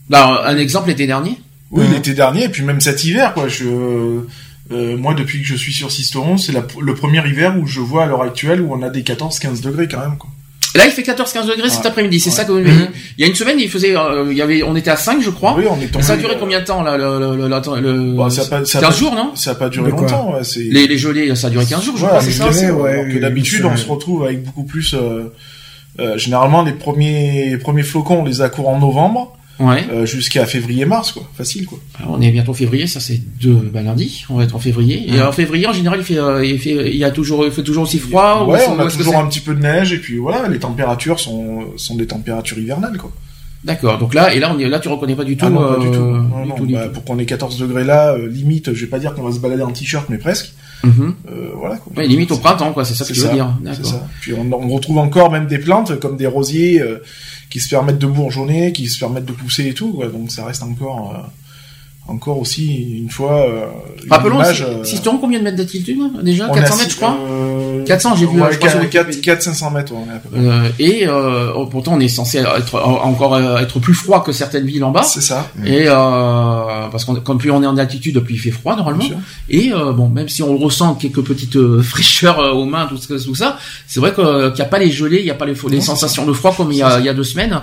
[0.10, 1.38] Bah, un exemple l'été dernier.
[1.72, 3.48] Oui, l'été dernier, et puis même cet hiver, quoi.
[3.50, 4.22] Je,
[4.72, 8.04] euh, moi, depuis que je suis sur Sisteron, c'est le premier hiver où je vois
[8.04, 10.18] à l'heure actuelle où on a des 14-15 degrés quand même.
[10.18, 10.30] Quoi.
[10.76, 12.90] Là, il fait 14-15 degrés cet après-midi, c'est ça que vous mhm.
[13.18, 15.22] Il y a une semaine, il faisait, euh, il y avait, on était à 5,
[15.22, 15.56] je crois.
[15.58, 18.30] Oui, on est tombé, Ça a duré combien de temps là, le, le, le, bah,
[18.30, 19.32] ça a pas, ça 15 jours, non?
[19.36, 20.34] Ça a pas duré longtemps.
[20.34, 22.74] Ouais, les, les gelées, ça a duré 15 jours, je crois, c'est ça.
[22.74, 24.94] Ouais, que d'habitude, on se retrouve avec beaucoup plus.
[24.94, 25.34] Euh,
[26.00, 29.36] euh, généralement, les premiers premiers flocons, on les a courant en novembre.
[29.60, 29.86] Ouais.
[29.92, 31.28] Euh, jusqu'à février-mars, quoi.
[31.36, 31.80] Facile, quoi.
[32.08, 34.24] on est bientôt février, ça c'est deux bah, lundi.
[34.30, 35.12] On va être en février.
[35.12, 37.52] Et en février, en général, il fait, euh, il fait, il y a toujours, il
[37.52, 38.46] fait toujours aussi froid.
[38.48, 41.66] Ouais, on a toujours un petit peu de neige et puis voilà, les températures sont
[41.76, 43.12] sont des températures hivernales, quoi.
[43.64, 43.98] D'accord.
[43.98, 45.46] Donc là, et là, on est, là, tu reconnais pas du tout.
[45.46, 45.98] Ah non, pas du tout.
[45.98, 49.16] Euh, non, non, bah, pour qu'on ait 14 degrés là, limite, je vais pas dire
[49.16, 50.54] qu'on va se balader en t-shirt, mais presque.
[50.84, 51.12] Mm
[51.56, 51.78] voilà.
[51.78, 51.92] Quoi.
[51.98, 52.86] Ouais, limite au printemps, quoi.
[52.86, 53.50] C'est ça que tu veux dire.
[54.22, 56.84] Puis on, on, retrouve encore même des plantes comme des rosiers
[57.50, 60.04] qui se permettent de bourgeonner, qui se permettent de pousser et tout.
[60.12, 61.20] Donc ça reste encore, euh,
[62.08, 63.42] encore aussi une fois.
[63.48, 63.66] Euh,
[64.10, 66.48] Rappelons, image, si, si combien de mètres d'altitude déjà?
[66.50, 67.18] 400 mètres, je crois?
[67.86, 68.42] 400, j'ai vu.
[68.42, 69.94] Ouais, 4, 4, 500 mètres.
[69.94, 70.40] Ouais, à peu près.
[70.40, 74.32] Euh, et euh, oh, pourtant, on est censé être encore euh, être plus froid que
[74.32, 75.04] certaines villes en bas.
[75.04, 75.50] C'est ça.
[75.66, 75.94] Et euh,
[76.92, 79.06] parce qu'on quand plus on est en altitude, plus il fait froid normalement.
[79.50, 83.58] Et euh, bon, même si on ressent quelques petites fraîcheurs aux mains, tout, tout ça,
[83.88, 84.24] c'est vrai qu'il
[84.56, 86.72] n'y a pas les gelées, il n'y a pas les, les sensations de froid comme
[86.72, 87.62] il y a, il y a deux semaines.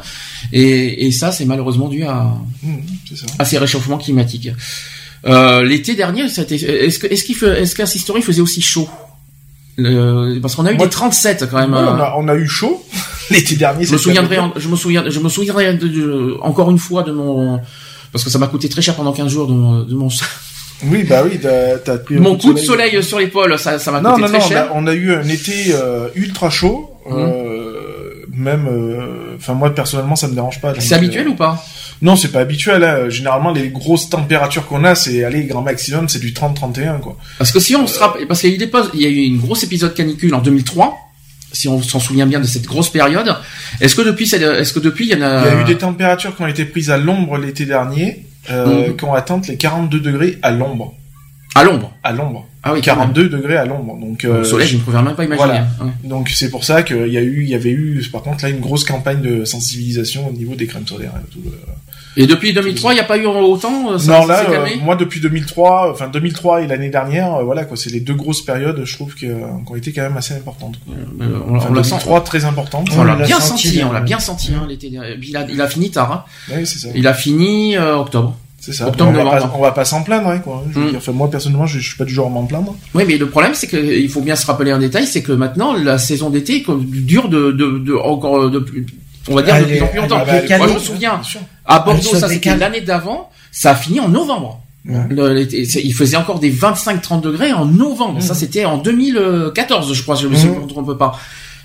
[0.52, 2.74] Et, et ça, c'est malheureusement dû à, mmh,
[3.38, 4.34] à ces réchauffements climatiques.
[5.27, 7.85] Euh, L'été dernier, est-ce que est-ce qu'il est-ce qu'à
[8.16, 8.88] il faisait aussi chaud?
[9.77, 11.75] Parce qu'on a eu des 37 quand même.
[11.75, 12.85] on, a, on, a, eu chaud
[13.31, 13.85] l'été dernier.
[13.85, 17.61] Je me souviendrai, je me souviens, je me souviendrai de, encore une fois de mon,
[18.12, 20.09] parce que ça m'a coûté très cher pendant 15 jours de mon, de mon
[20.87, 24.20] oui, bah oui, t'as pris Mon coup de soleil, sur l'épaule, ça, ça m'a coûté
[24.20, 24.70] non, très non, cher.
[24.73, 26.90] On a, on a eu un été euh, ultra chaud.
[27.07, 27.12] Mmh.
[27.12, 27.64] Euh,
[28.37, 30.75] même, euh, enfin moi personnellement, ça me dérange pas.
[30.79, 31.62] C'est habituel ou pas?
[32.02, 32.85] Non, c'est pas habituel.
[32.85, 33.09] Hein.
[33.09, 37.16] Généralement, les grosses températures qu'on a, c'est aller grand maximum, c'est du 30-31 quoi.
[37.38, 39.94] Parce que si on se rappelle, parce qu'il il y a eu une grosse épisode
[39.94, 41.04] canicule en 2003
[41.54, 43.35] si on s'en souvient bien de cette grosse période.
[43.80, 45.46] Est-ce que depuis, est-ce que depuis, il y en a...
[45.46, 48.88] Il y a eu des températures qui ont été prises à l'ombre l'été dernier, euh,
[48.88, 48.96] mhm.
[48.96, 50.94] qui ont atteint les 42 degrés à l'ombre.
[51.54, 51.92] À l'ombre.
[52.02, 52.46] À l'ombre.
[52.64, 52.81] Ah oui.
[52.81, 53.96] 42 degrés à l'ombre.
[53.96, 55.46] Donc, euh, soleil, je ne pouvais même pas imaginer.
[55.46, 55.66] Voilà.
[55.81, 55.92] Hein.
[56.03, 58.50] Donc c'est pour ça qu'il y a eu, il y avait eu, par contre là,
[58.50, 61.42] une grosse campagne de sensibilisation au niveau des crèmes solaires et tout.
[61.46, 61.50] Euh,
[62.16, 64.94] et depuis 2003, il n'y a pas eu autant euh, ça, Non, là, euh, moi
[64.94, 68.85] depuis 2003, enfin 2003 et l'année dernière, euh, voilà quoi, c'est les deux grosses périodes,
[68.85, 70.79] je trouve qui ont été quand même assez importantes.
[70.85, 70.94] Quoi.
[71.48, 72.88] on, enfin, 2003 très importante.
[72.96, 74.53] On, l'a bien senti, on l'a bien senti.
[74.55, 76.27] Hein, l'été, il a, il a fini tard.
[76.48, 76.55] Hein.
[76.64, 76.88] C'est ça.
[76.94, 78.37] Il a fini octobre.
[78.64, 78.88] C'est ça.
[78.88, 80.64] Octobre, on, va pas, on va pas s'en plaindre, hein, quoi.
[80.70, 80.90] Je veux mm.
[80.90, 82.74] dire, enfin, moi personnellement, je, je, suis pas du genre à m'en plaindre.
[82.94, 85.74] Oui, mais le problème, c'est qu'il faut bien se rappeler un détail, c'est que maintenant
[85.74, 88.87] la saison d'été dure de, de, de encore de plus
[89.29, 90.24] on va dire de plus en plus longtemps.
[90.27, 91.20] Moi, je me souviens,
[91.66, 94.61] à Bordeaux, ça c'était l'année d'avant, ça a fini en novembre.
[94.87, 94.96] Ouais.
[95.09, 98.20] Le- il faisait encore des 25-30 degrés en novembre.
[98.20, 98.38] Ça, Mhm.
[98.38, 101.18] c'était en 2014, je crois, je me si je me trompe pas.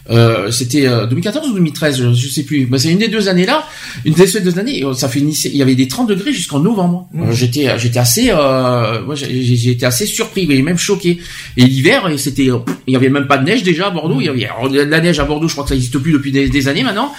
[0.09, 2.67] Euh, c'était euh, 2014 ou 2013, je, je sais plus.
[2.69, 3.63] Mais c'est une des deux années là,
[4.05, 4.83] une des deux années.
[4.83, 7.07] euh, Ça finissait, il y avait des 30 degrés jusqu'en novembre.
[7.13, 7.29] Mhm.
[7.29, 11.19] Euh, j'étais, j'étais assez, euh, été assez surpris, et même choqué.
[11.57, 12.57] Et l'hiver, c'était, euh,
[12.87, 14.17] il y avait même pas de neige déjà à Bordeaux.
[14.19, 16.11] Il y avait alors, de la neige à Bordeaux, je crois que ça n'existe plus
[16.11, 17.13] depuis des, des années maintenant.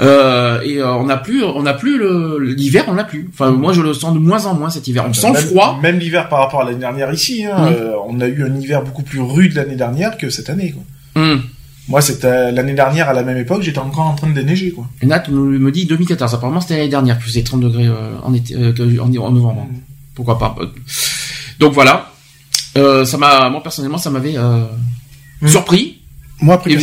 [0.00, 2.00] Euh, et euh, on n'a plus, on n'a plus
[2.40, 3.28] l'hiver, on n'a plus.
[3.32, 5.04] Enfin, moi, je le sens de moins en moins cet hiver.
[5.08, 5.78] On sent le froid.
[5.82, 8.82] Même l'hiver par rapport à l'année dernière ici, hein, euh, on a eu un hiver
[8.82, 10.72] beaucoup plus rude l'année dernière que cette année.
[10.72, 11.22] Quoi.
[11.88, 14.70] Moi, c'était l'année dernière à la même époque, j'étais encore en train de déneiger.
[14.72, 14.86] Quoi.
[15.02, 16.34] Et Nat me, dit 2014.
[16.34, 19.30] Apparemment, c'était l'année dernière que faisait 30 degrés euh, en, été, euh, que- en, en
[19.30, 19.66] novembre.
[19.70, 19.80] Mhm.
[20.14, 20.56] Pourquoi pas
[21.60, 22.10] Donc voilà.
[22.76, 24.64] Euh, ça m'a, moi personnellement, ça m'avait euh,
[25.42, 25.48] Mhm.
[25.48, 25.98] surpris.
[26.40, 26.76] Moi, après,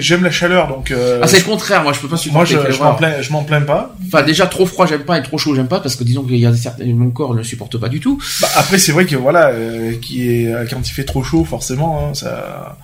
[0.00, 1.82] j'aime- la chaleur, donc euh, ah, c'est le contraire.
[1.84, 2.54] Moi, je peux pas moi, supporter.
[2.54, 2.92] je, quelle je horreur.
[2.92, 3.94] m'en plains, je m'en plains pas.
[4.06, 6.38] Enfin, déjà trop froid, j'aime pas, et trop chaud, j'aime pas, parce que disons qu'il
[6.38, 8.18] y a certains, mon corps ne le supporte pas du tout.
[8.40, 11.44] Bah, après, c'est vrai que voilà, euh, qui est euh, quand il fait trop chaud,
[11.44, 12.78] forcément, hein, ça,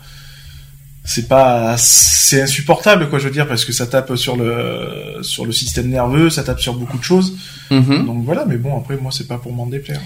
[1.06, 3.18] c'est pas, c'est insupportable, quoi.
[3.18, 6.60] Je veux dire, parce que ça tape sur le sur le système nerveux, ça tape
[6.60, 7.36] sur beaucoup de choses.
[7.70, 8.06] Mhm.
[8.06, 10.00] Donc voilà, mais bon, après, moi, c'est pas pour m'en déplaire.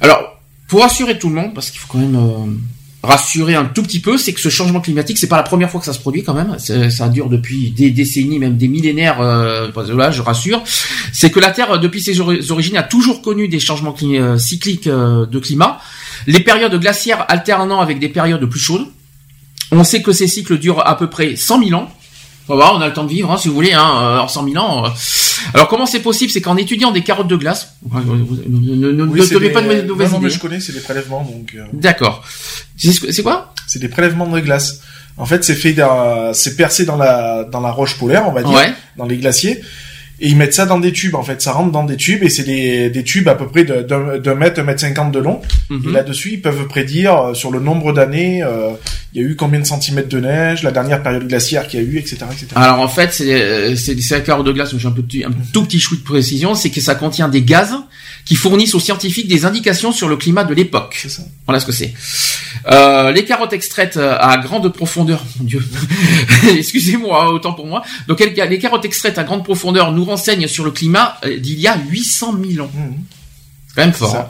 [0.00, 2.52] Alors, pour rassurer tout le monde, parce qu'il faut quand même euh,
[3.02, 5.78] rassurer un tout petit peu, c'est que ce changement climatique, c'est pas la première fois
[5.80, 6.58] que ça se produit quand même.
[6.58, 9.20] Ça dure depuis des décennies, même des millénaires.
[9.20, 10.62] Euh, là, je rassure.
[11.12, 14.38] C'est que la Terre, euh, depuis ses ori- origines, a toujours connu des changements euh,
[14.38, 15.78] cycliques euh, de climat.
[16.26, 18.86] Les périodes glaciaires alternant avec des périodes plus chaudes.
[19.72, 21.90] On sait que ces cycles durent à peu près 100 000 ans.
[22.48, 24.44] Voir, on a le temps de vivre, hein, si vous voulez, hein, euh, en 100
[24.48, 24.86] 000 ans.
[24.86, 24.88] euh.
[25.54, 26.30] Alors comment c'est possible?
[26.30, 30.12] C'est qu'en étudiant des carottes de glace, ne, ne, Oui, des- pas de non, mauvaises
[30.12, 30.34] non, mais idées.
[30.36, 32.22] je connais, c'est des prélèvements, donc euh, D'accord.
[32.76, 33.52] C'est quoi?
[33.66, 34.80] C'est des prélèvements de glace.
[35.16, 35.74] En fait, c'est fait,
[36.34, 38.72] c'est percé dans la dans la roche polaire, on va dire, Ouais.
[38.96, 39.60] dans les glaciers.
[40.18, 41.42] Et ils mettent ça dans des tubes, en fait.
[41.42, 44.18] Ça rentre dans des tubes, et c'est des, des tubes à peu près de- d'un
[44.18, 45.42] d'un mètre, un mètre cinquante de long.
[45.70, 48.70] Et là-dessus, ils peuvent prédire euh, sur le nombre d'années, euh,
[49.12, 51.82] il y a eu combien de centimètres de neige, la dernière période glaciaire qu'il y
[51.82, 52.46] a eu, etc., etc.
[52.54, 55.64] Alors en fait, c'est euh, c'est carreau de glace, mais j'ai un, petit, un tout
[55.64, 57.74] petit chouï de précision, c'est que ça contient des gaz
[58.26, 61.06] qui fournissent aux scientifiques des indications sur le climat de l'époque.
[61.46, 61.94] Voilà ce que c'est.
[62.66, 65.62] Euh, les carottes extraites euh, à grande profondeur, mon Dieu,
[66.48, 67.82] excusez-moi, autant pour moi.
[68.08, 71.60] Donc les les carottes extraites à grande profondeur nous renseignent sur le climat euh, d'il
[71.60, 72.70] y a 800 000 ans.
[72.74, 72.94] Mhm.
[73.74, 74.16] quand même fort.
[74.16, 74.28] Hein.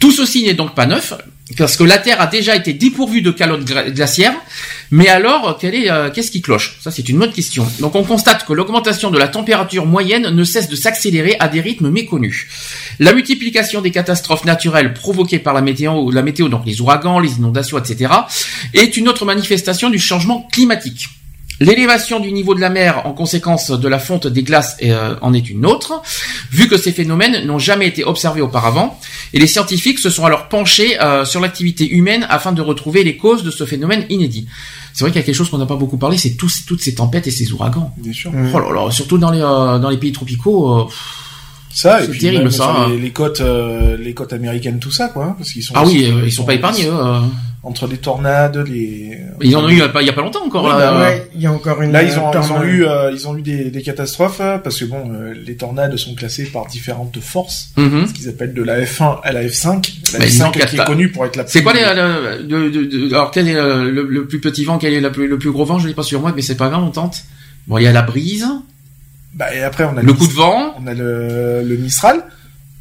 [0.00, 1.12] Tout ceci n'est donc pas neuf,
[1.56, 4.34] parce que la Terre a déjà été dépourvue de calottes gla- glaciaires.
[4.90, 6.76] Mais alors, est, euh, qu'est-ce qui cloche?
[6.80, 7.66] Ça, c'est une bonne question.
[7.80, 11.60] Donc, on constate que l'augmentation de la température moyenne ne cesse de s'accélérer à des
[11.60, 12.46] rythmes méconnus.
[13.00, 18.12] La multiplication des catastrophes naturelles provoquées par la météo, donc les ouragans, les inondations, etc.,
[18.74, 21.08] est une autre manifestation du changement climatique.
[21.60, 25.32] L'élévation du niveau de la mer en conséquence de la fonte des glaces euh, en
[25.32, 26.02] est une autre,
[26.52, 28.98] vu que ces phénomènes n'ont jamais été observés auparavant,
[29.32, 33.16] et les scientifiques se sont alors penchés euh, sur l'activité humaine afin de retrouver les
[33.16, 34.46] causes de ce phénomène inédit.
[34.92, 36.80] C'est vrai qu'il y a quelque chose qu'on n'a pas beaucoup parlé, c'est tous, toutes
[36.82, 37.92] ces tempêtes et ces ouragans.
[37.96, 38.32] Bien sûr.
[38.32, 38.50] Mhm.
[38.54, 40.80] Oh là là, surtout dans les, euh, dans les pays tropicaux.
[40.80, 41.25] euh, pff.
[41.78, 42.86] Ça, et C'est puis terrible, même ça, sur hein.
[42.88, 45.74] les, les côtes, euh, les côtes américaines, tout ça, quoi, hein, parce qu'ils sont.
[45.76, 46.86] ah oui, aussi- euh, ils sont pas épargnés.
[46.86, 47.20] Eux, euh.
[47.62, 49.18] Entre les tornades, les.
[49.42, 50.64] Ils en ont eu il y a pas, il y a pas longtemps encore.
[50.64, 51.04] Oui, là, bah euh.
[51.04, 51.92] Ouais, il y a encore une.
[51.92, 54.78] Là, ils ont, euh, ils ont eu, euh, ils ont eu des, des catastrophes parce
[54.78, 58.06] que bon, euh, les tornades sont classées par différentes forces, Mhm.
[58.06, 59.92] ce qu'ils appellent de la F1 à la F5.
[60.14, 61.52] La Mais disons F5 qu'il y a qui est connue pour être la plus.
[61.52, 64.78] C'est quoi les, le, de- de- de- alors quel est le, le plus petit vent,
[64.78, 66.54] quel est le plus, le plus gros vent Je l'ai pas sur moi, mais c'est
[66.56, 67.24] pas grave, on tente.
[67.66, 68.46] Bon, il y a la brise,
[69.36, 70.74] Bah, et après, on a le coup de vent.
[70.82, 72.24] on a le, le Mistral.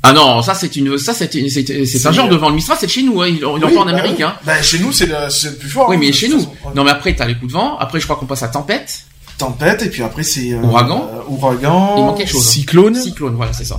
[0.08, 2.50] Ah non, ça c'est une, ça c'est une- c'est un genre de vent.
[2.50, 3.28] Le Mistral, c'est chez nous, hein.
[3.28, 4.16] ils l'ont Oui, pas en bah Amérique.
[4.20, 4.24] oui.
[4.24, 4.36] Hein.
[4.46, 5.90] Bah, chez nous, c'est le, le plus fort.
[5.90, 6.40] Oui, hein, mais chez nous.
[6.40, 6.52] façon.
[6.76, 7.78] Non, mais après t'as les coups de vent.
[7.80, 9.06] Après, je crois qu'on passe à tempête,
[9.38, 10.54] Tempête, et puis après, c'est.
[10.54, 11.10] euh, Ouragan.
[11.14, 11.96] euh, ouragan.
[11.98, 12.50] Il manque quelque chose, hein.
[12.52, 12.96] Cyclone.
[12.96, 13.78] cyclone, voilà, c'est ça.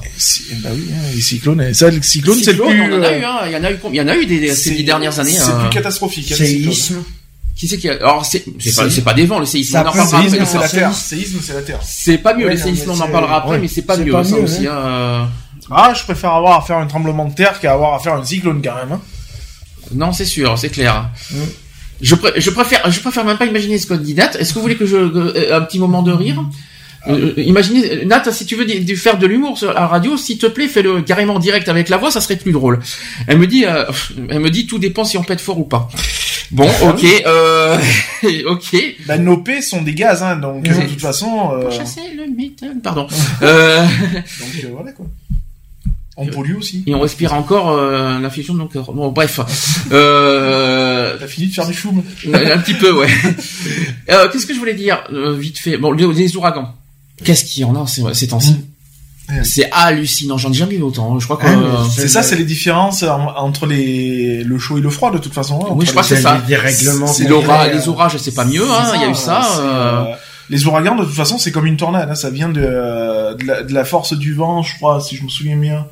[0.63, 1.61] Bah oui, hein, les cyclones.
[1.63, 2.83] et Ça, le cyclone, c'est le plus.
[2.83, 3.37] on en a euh, eu, hein.
[3.47, 5.31] Il y en a eu, il y en a eu des, ces dix dernières années.
[5.33, 6.31] C'est plus catastrophique.
[6.33, 6.37] hein.
[7.57, 7.95] Qui c'est qui a...
[7.95, 9.73] Alors c'est, c'est pas, C'est- pas des vents, le séisme.
[9.73, 10.29] Ça on en peut- parlera après.
[10.29, 10.95] Séisme, mais c'est la terre.
[10.95, 11.81] Séisme, c'est la terre.
[11.83, 13.59] C'est pas mieux, Ouais, le séisme, on en parlera après, ouais.
[13.59, 14.67] mais c'est pas mieux, pas ça mieux, aussi.
[14.67, 14.73] hein.
[14.77, 15.25] hein, euh.
[15.71, 18.23] Ah, je préfère avoir à faire un tremblement de terre qu'à avoir à faire un
[18.25, 18.93] cyclone quand même.
[18.93, 19.01] Hein.
[19.95, 21.09] Non, c'est sûr, c'est clair.
[21.31, 21.37] Mm.
[22.03, 24.33] Je, pré- je préfère, je préfère même pas imaginer ce qu'on dit Nat.
[24.39, 26.45] Est-ce que vous voulez que je, euh, un petit moment de rire?
[27.09, 28.67] Euh, imaginez, Nat, si tu veux
[28.97, 32.11] faire de l'humour sur la radio, s'il te plaît, fais-le carrément direct avec la voix,
[32.11, 32.81] ça serait plus drôle.
[33.29, 33.85] Elle me dit, euh,
[34.29, 35.89] elle me dit, tout dépend si on pète fort ou pas.
[36.53, 37.77] Bon, ok, euh,
[38.47, 38.77] ok.
[39.07, 40.85] Bah, nos P sont des gaz, hein, donc euh, Ouais.
[40.85, 41.51] de toute façon.
[41.53, 43.07] euh, Pour chasser le méthane, pardon.
[43.43, 45.07] euh, donc euh, voilà quoi.
[46.19, 46.83] On pollue aussi.
[46.87, 48.91] et on respire encore euh, l'infusion de mon cœur.
[48.93, 49.39] Bon, bref.
[49.93, 52.03] Euh, T'as fini de faire du choum.
[52.33, 53.09] un petit peu, ouais.
[54.11, 55.77] Euh, Qu'est-ce que je voulais dire euh, vite fait?
[55.77, 56.75] Bon, les, les ouragans.
[57.23, 58.57] Qu'est-ce qu'il y en a ces, ces temps-ci?
[59.29, 59.43] Ouais.
[59.43, 61.19] C'est hallucinant, j'en ai jamais vu autant.
[61.19, 61.47] Je crois que.
[61.47, 65.11] Ah, euh, C'est ça, c'est les différences en- entre les le chaud et le froid
[65.11, 65.61] de toute façon.
[65.65, 66.37] hein, Oui, je crois que les- c'est ça.
[66.37, 67.07] Les dérèglements.
[67.09, 68.93] c'est les euh, orages, c'est pas mieux, hein.
[68.95, 69.43] Il y a eu ça.
[69.59, 70.15] euh, euh,
[70.49, 72.09] Les ouragans, de toute façon, c'est comme une tornade.
[72.09, 75.17] Hein, ça vient de, euh, de, la, de la force du vent, je crois, si
[75.17, 75.87] je me souviens bien,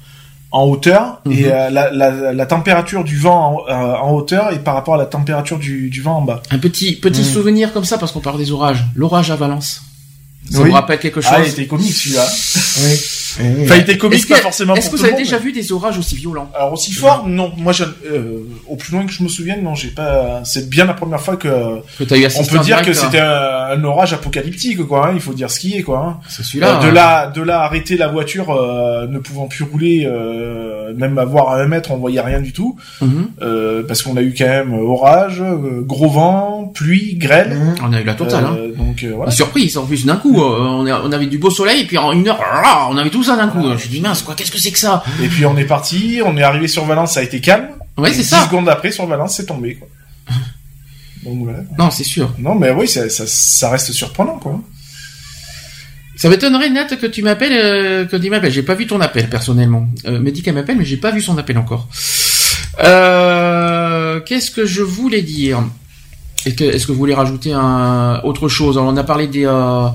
[0.52, 1.20] en hauteur.
[1.24, 1.32] Mhm.
[1.32, 4.94] Et euh, la, la, la température du vent en, euh, en hauteur est par rapport
[4.94, 6.40] à la température du, du vent en bas.
[6.52, 7.24] Un petit petit Mm.
[7.24, 8.84] souvenir comme ça parce qu'on parle des orages.
[8.94, 9.82] L'orage à Valence.
[10.52, 10.68] Ça Oui.
[10.68, 12.24] vous rappelle quelque chose Ah, il était comique celui-là.
[12.84, 13.00] Oui.
[13.62, 15.52] Enfin, il était comique, Est-ce pas que, forcément est-ce que vous avez monde, déjà vu
[15.52, 16.50] des orages aussi violents?
[16.54, 17.52] Alors aussi fort, non.
[17.56, 20.42] Moi, je, euh, au plus loin que je me souvienne, non, j'ai pas.
[20.44, 21.48] C'est bien la première fois que
[21.98, 22.94] que t'as eu on peut dire direct, que hein.
[22.94, 25.08] c'était un, un orage apocalyptique, quoi.
[25.08, 25.12] hein.
[25.14, 25.98] Il faut dire ce qui est, quoi.
[25.98, 26.16] hein.
[26.28, 26.78] C'est celui-là.
[26.78, 26.92] Euh, de hein.
[26.92, 31.60] là, de là, arrêter la voiture, euh, ne pouvant plus rouler, euh, même avoir à
[31.60, 33.28] un mètre, on voyait rien du tout, Mhm.
[33.42, 37.54] euh, parce qu'on a eu quand même orage, euh, gros vent, pluie, grêle.
[37.56, 37.74] Mmh.
[37.88, 38.44] On a eu la totale.
[38.76, 39.30] Donc euh, voilà.
[39.32, 41.98] Surprise, en plus d'un coup, euh, on, a- on avait du beau soleil et puis
[41.98, 43.76] en une heure, ah, on avait tout ça d'un coup.
[43.76, 46.36] Je dis mince quoi, qu'est-ce que c'est que ça Et puis on est parti, on
[46.36, 47.68] est arrivé sur Valence, ça a été calme.
[47.96, 48.44] Ouais, c'est ça.
[48.46, 49.88] secondes après, sur Valence, c'est tombé, quoi.
[51.24, 51.60] Donc voilà.
[51.78, 52.34] Non, c'est sûr.
[52.38, 54.60] Non, mais oui, ça, ça, ça reste surprenant, quoi.
[56.16, 58.52] Ça m'étonnerait Nat que tu m'appelles, euh, que tu m'appelles.
[58.52, 59.88] J'ai pas vu ton appel personnellement.
[60.06, 61.88] Euh, me dit qu'elle m'appelle, mais j'ai pas vu son appel encore.
[62.80, 65.62] Euh, Qu'est-ce que je voulais dire?
[66.46, 68.76] Est-ce que, vous voulez rajouter un autre chose?
[68.76, 69.88] Alors, On a parlé des, euh,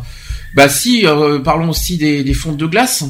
[0.55, 3.03] bah si, euh, parlons aussi des, des fonds de glace.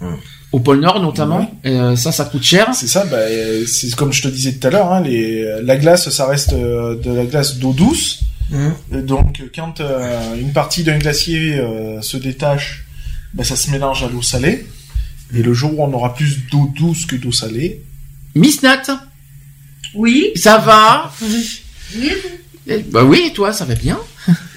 [0.00, 0.16] Hum.
[0.52, 1.52] Au pôle Nord notamment.
[1.66, 2.70] Euh, ça, ça coûte cher.
[2.74, 5.76] C'est ça, bah, euh, c'est comme je te disais tout à l'heure, hein, les, la
[5.76, 8.20] glace, ça reste euh, de la glace d'eau douce.
[8.50, 9.00] Mmh.
[9.02, 12.84] Donc, quand euh, une partie d'un glacier euh, se détache,
[13.32, 14.66] bah, ça se mélange à l'eau salée.
[15.34, 17.82] Et le jour où on aura plus d'eau douce que d'eau salée,
[18.36, 18.82] Miss Nat,
[19.94, 20.30] Oui.
[20.36, 21.12] ça va?
[21.96, 22.12] Oui.
[22.68, 23.98] Eh, Bah oui, et toi, ça va bien?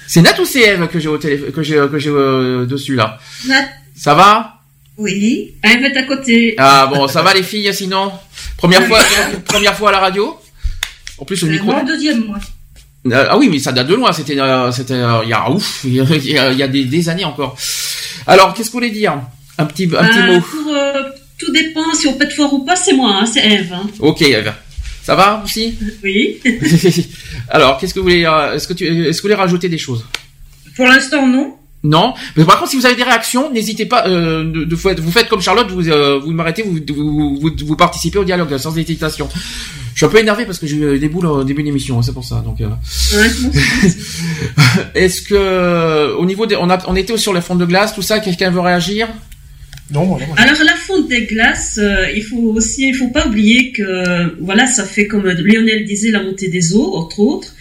[0.08, 2.94] C'est Nat ou c'est Eve que j'ai au téléphone, que j'ai, que j'ai euh, dessus
[2.96, 3.68] là Nat.
[3.94, 4.54] Ça va?
[4.96, 5.54] Oui.
[5.62, 6.54] Elle est à côté.
[6.58, 8.10] Ah bon, ça va les filles sinon?
[8.56, 8.98] Première fois,
[9.44, 10.36] première fois à la radio?
[11.18, 11.72] En plus le Euh, micro.
[11.72, 12.38] Mon deuxième, moi.
[13.06, 14.12] Euh, ah oui, mais ça date de loin.
[14.12, 16.00] C'était, euh, c'était, euh, il y a ouf, il y
[16.38, 17.56] a, y a- des, des années encore.
[18.26, 19.14] Alors, qu'est-ce que vous voulez dire?
[19.58, 20.40] Un petit, un petit Euh, mot.
[20.40, 21.02] pour, euh,
[21.38, 23.72] tout dépend si on pète fort ou pas, c'est moi, hein, c'est Eve.
[23.72, 23.86] hein.
[24.00, 24.52] Ok, Eve.
[25.08, 26.36] Ça va aussi Oui.
[27.48, 29.78] Alors, qu'est-ce que vous voulez euh, Est-ce que tu, est-ce que vous voulez rajouter des
[29.78, 30.04] choses?
[30.76, 31.54] Pour l'instant, non.
[31.82, 32.12] Non.
[32.36, 34.06] Mais par contre, si vous avez des réactions, n'hésitez pas.
[34.06, 37.76] Euh, de, de- vous faites comme Charlotte, vous euh, vous m'arrêtez, vous, vous, vous, vous
[37.76, 39.30] participez au dialogue sans hésitation.
[39.94, 41.98] Je suis un peu énervé parce que j'ai eu des boules au début de l'émission,
[41.98, 42.42] hein, c'est pour ça.
[42.44, 42.68] Donc, euh,
[43.16, 43.30] Ouais,
[44.94, 48.02] est-ce que au niveau des, on a, on était sur les fonds de glace, tout
[48.02, 49.08] ça, quelqu'un veut réagir?
[49.90, 54.38] Non, Alors la fonte des glaces, euh, il faut aussi, il faut pas oublier que
[54.40, 57.54] voilà, ça fait comme Lionel disait la montée des eaux, entre autres,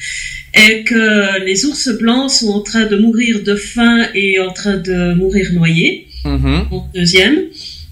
[0.53, 4.77] et que les ours blancs sont en train de mourir de faim et en train
[4.77, 6.07] de mourir noyés.
[6.25, 6.67] Mhm.
[6.71, 7.43] En deuxième.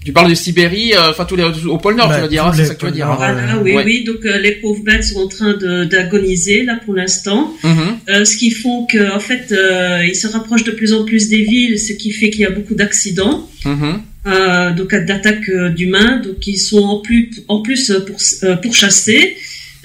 [0.06, 2.46] Tu parles de Sibérie, euh, enfin tous les au pôle Nord, Bah, tu vas dire,
[2.46, 3.06] hein, c'est ça que tu vas dire.
[3.06, 3.32] Nord, hein.
[3.34, 3.62] Voilà, ouais.
[3.64, 3.82] oui, Ouais.
[3.84, 4.04] oui.
[4.04, 5.52] Donc euh, les pauvres bêtes sont en train
[5.92, 7.52] d'agoniser là pour l'instant.
[7.64, 7.98] Mhm.
[8.08, 11.28] Euh, ce qui font que en fait euh, ils se rapprochent de plus en plus
[11.28, 14.00] des villes, ce qui fait qu'il y a beaucoup d'accidents, Mhm.
[14.26, 16.20] euh, donc d'attaques d'humains.
[16.24, 19.36] Donc ils sont en plus en plus pour euh, pourchassés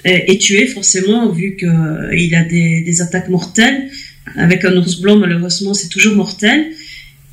[0.04, 3.90] et, et tués forcément vu que euh, il a des, des attaques mortelles.
[4.36, 6.66] Avec un ours blanc malheureusement c'est toujours mortel.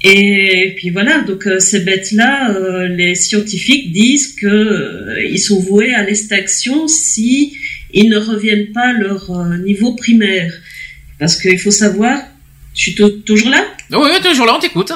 [0.03, 5.59] Et puis voilà, donc euh, ces bêtes-là, euh, les scientifiques disent que euh, ils sont
[5.59, 7.57] voués à l'extinction si
[7.93, 10.53] ils ne reviennent pas à leur euh, niveau primaire.
[11.19, 12.21] Parce qu'il faut savoir,
[12.73, 13.65] je suis tou- toujours là?
[13.91, 14.93] Oui, oui, toujours là, on t'écoute.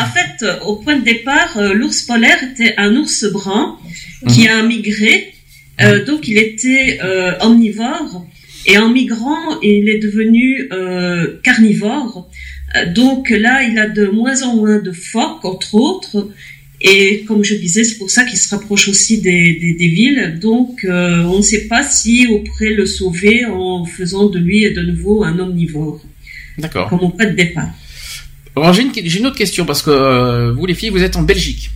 [0.00, 3.76] En fait, au point de départ, l'ours polaire était un ours brun
[4.28, 5.34] qui a migré.
[6.06, 6.98] Donc, il était
[7.40, 8.26] omnivore.
[8.66, 10.68] Et en migrant, il est devenu
[11.42, 12.30] carnivore.
[12.76, 16.28] Euh, donc là, il a de moins en moins de phoques, entre autres.
[16.80, 20.38] Et comme je disais, c'est pour ça qu'il se rapproche aussi des, des, des villes.
[20.40, 24.72] Donc, euh, on ne sait pas si on pourrait le sauver en faisant de lui
[24.72, 26.00] de nouveau un omnivore,
[26.56, 26.88] D'accord.
[26.88, 27.70] comme au point de départ.
[28.56, 31.16] Alors j'ai une, j'ai une autre question parce que euh, vous les filles, vous êtes
[31.16, 31.70] en Belgique.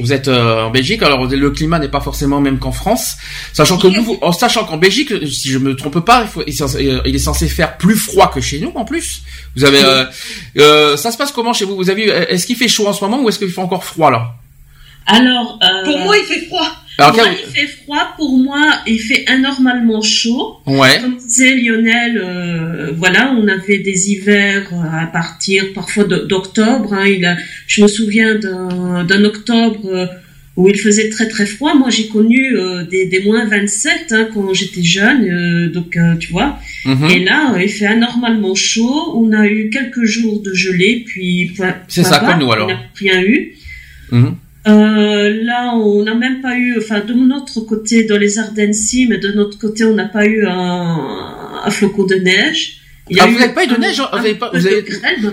[0.00, 3.16] Vous êtes euh, en Belgique, alors le climat n'est pas forcément même qu'en France,
[3.52, 6.54] sachant que vous- en sachant qu'en Belgique, si je me trompe pas, il, faut, il,
[6.54, 9.20] est censé, euh, il est censé faire plus froid que chez nous en plus.
[9.56, 10.04] Vous avez, euh,
[10.58, 11.76] euh, ça se passe comment chez vous?
[11.76, 14.10] Vous avez, est-ce qu'il fait chaud en ce moment ou est-ce qu'il fait encore froid
[14.10, 14.36] là?
[15.06, 16.66] Alors, euh, Pour moi, il fait froid.
[16.98, 18.14] Alors, moi, quel- il fait froid.
[18.16, 20.56] Pour moi, il fait anormalement chaud.
[20.66, 26.92] ouais, Comme disait Lionel, euh, voilà, on avait des hivers euh, à partir parfois d'octobre.
[26.94, 27.06] hein.
[27.06, 27.36] il a,
[27.68, 30.06] je me souviens d'un octobre euh,
[30.56, 31.74] où il faisait très très froid.
[31.76, 36.16] Moi, j'ai connu euh, des, des, moins 27 hein, quand j'étais jeune, euh, donc euh,
[36.16, 36.58] tu vois.
[36.84, 37.10] Mhm.
[37.10, 39.12] Et là, il fait anormalement chaud.
[39.16, 41.52] On a eu quelques jours de gelée, puis
[41.86, 42.66] c'est ça comme nous alors.
[42.66, 43.52] On n'a rien eu.
[44.66, 45.44] Mhm.
[45.44, 49.18] là, on n'a même pas eu, enfin, de notre côté, dans les Ardennes, si, mais
[49.18, 50.98] de notre côté, on n'a pas eu un,
[51.64, 52.80] un, flocon de neige.
[53.18, 54.82] ah, vous n'avez pas eu de neige Vous n'avez pas, vous avez...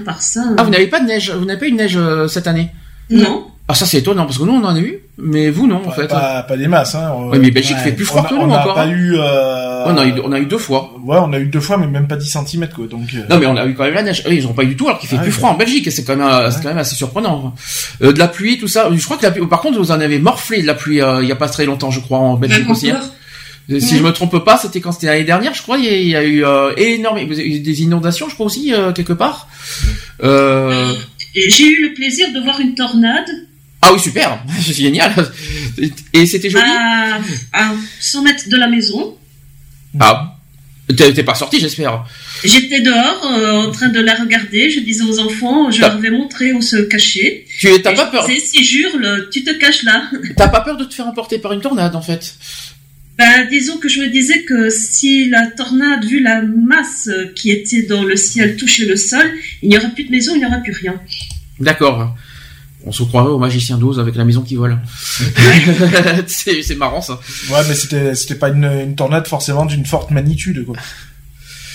[0.05, 0.43] par ça.
[0.57, 1.99] Ah, vous n'avez pas de neige Vous n'avez pas eu de neige
[2.29, 2.69] cette année?
[3.09, 3.47] Non.
[3.67, 5.91] Ah ça c'est étonnant parce que nous on en a eu, mais vous non en
[5.91, 6.07] fait.
[6.07, 7.13] Pas, pas des masses hein.
[7.31, 8.75] Oui mais Belgique fait plus froid que nous on encore.
[8.75, 8.91] Pas hein.
[8.91, 9.85] eu, euh...
[9.85, 10.93] on a eu on a eu deux fois.
[11.03, 13.07] Ouais on a eu deux fois mais même pas 10 cm quoi donc.
[13.15, 13.21] Euh.
[13.29, 14.23] Non mais on a eu quand même la neige.
[14.29, 16.17] ils ont pas eu du tout alors qu'il fait plus froid en Belgique c'est quand
[16.17, 17.55] même euh, c'est quand même assez surprenant.
[18.01, 18.89] Euh, de la pluie tout ça.
[18.93, 19.47] Je crois que la pluie...
[19.47, 21.65] par contre vous en avez morflé de la pluie euh, il y a pas très
[21.65, 22.91] longtemps je crois en Belgique aussi.
[22.91, 22.99] Hein.
[23.67, 25.79] Si je me trompe pas, c'était quand c'était l'année dernière, je crois.
[25.79, 29.47] Il y a, eu euh, énorme, des inondations, je crois aussi quelque part.
[30.23, 30.93] Euh...
[31.35, 33.27] J'ai eu le plaisir de voir une tornade
[33.85, 35.13] ah oui, super, c'est génial.
[36.13, 36.63] Et c'était joli.
[37.53, 39.17] À, 100 mètres de la maison.
[39.99, 40.35] Ah,
[40.95, 42.05] t'es pas sorti, j'espère.
[42.43, 44.69] J'étais dehors euh, en train de la regarder.
[44.69, 47.45] Je disais aux enfants, je leur vais montrer où se cacher.
[47.59, 48.91] Tu t'as pas peur Si jure,
[49.31, 50.09] tu te caches là.
[50.37, 52.35] T'as pas peur de te faire emporter par une tornade en fait
[53.17, 57.83] ben, disons que je me disais que si la tornade, vu la masse qui était
[57.83, 59.23] dans le ciel, touchait le sol,
[59.61, 61.01] il n'y aurait plus de maison, il n'y aurait plus rien.
[61.61, 62.13] D'accord
[62.85, 64.77] on se croirait au magicien d'Oz avec la maison qui vole.
[66.27, 67.19] c'est marrant ça.
[67.49, 70.75] Ouais, mais c'était c'était pas une, tornade forcément d'une forte magnitude quoi.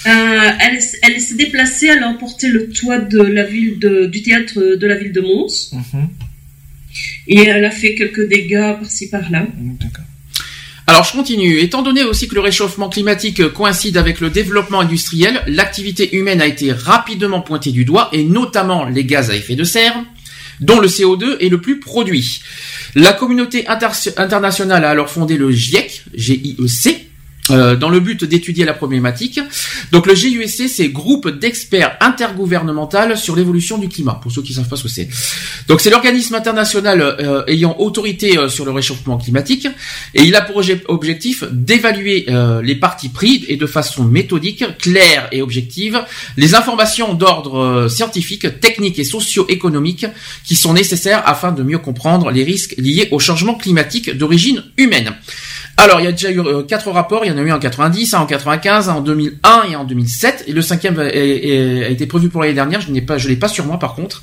[0.07, 4.23] Euh, elle, elle s'est déplacée, elle a emporté le toit de la ville de, du
[4.23, 5.73] théâtre de la ville de Mons.
[5.73, 6.09] Mhm.
[7.29, 9.43] Et elle a fait quelques dégâts par-ci par-là.
[9.43, 10.05] Mm, d'accord.
[10.87, 11.59] Alors je continue.
[11.59, 16.47] Étant donné aussi que le réchauffement climatique coïncide avec le développement industriel, l'activité humaine a
[16.47, 19.95] été rapidement pointée du doigt, et notamment les gaz à effet de serre
[20.61, 22.43] dont le CO2 est le plus produit.
[22.95, 27.10] La communauté internationale a alors fondé le GIEC, G-I-E-C,
[27.51, 29.41] euh, dans le but d'étudier la problématique.
[29.93, 34.57] Donc le GUSC, c'est groupe d'experts intergouvernemental sur l'évolution du climat, pour ceux qui ne
[34.57, 35.09] savent pas ce que c'est.
[35.69, 39.67] Donc c'est l'organisme international euh, ayant autorité euh, sur le réchauffement climatique,
[40.15, 42.27] et il a pour objectif d'évaluer
[42.63, 46.03] les parties pris et de façon méthodique, claire et objective,
[46.37, 50.07] les informations d'ordre scientifique, technique et socio-économique
[50.45, 55.15] qui sont nécessaires afin de mieux comprendre les risques liés au changement climatique d'origine humaine.
[55.83, 57.25] Alors, il y a déjà eu euh, quatre rapports.
[57.25, 59.85] Il y en a eu en 90, un en 95, un en 2001 et en
[59.85, 60.45] 2007.
[60.47, 62.83] Et le cinquième a, été prévu pour l'année dernière.
[62.83, 64.21] Je n'ai pas, l'ai pas sur moi par contre.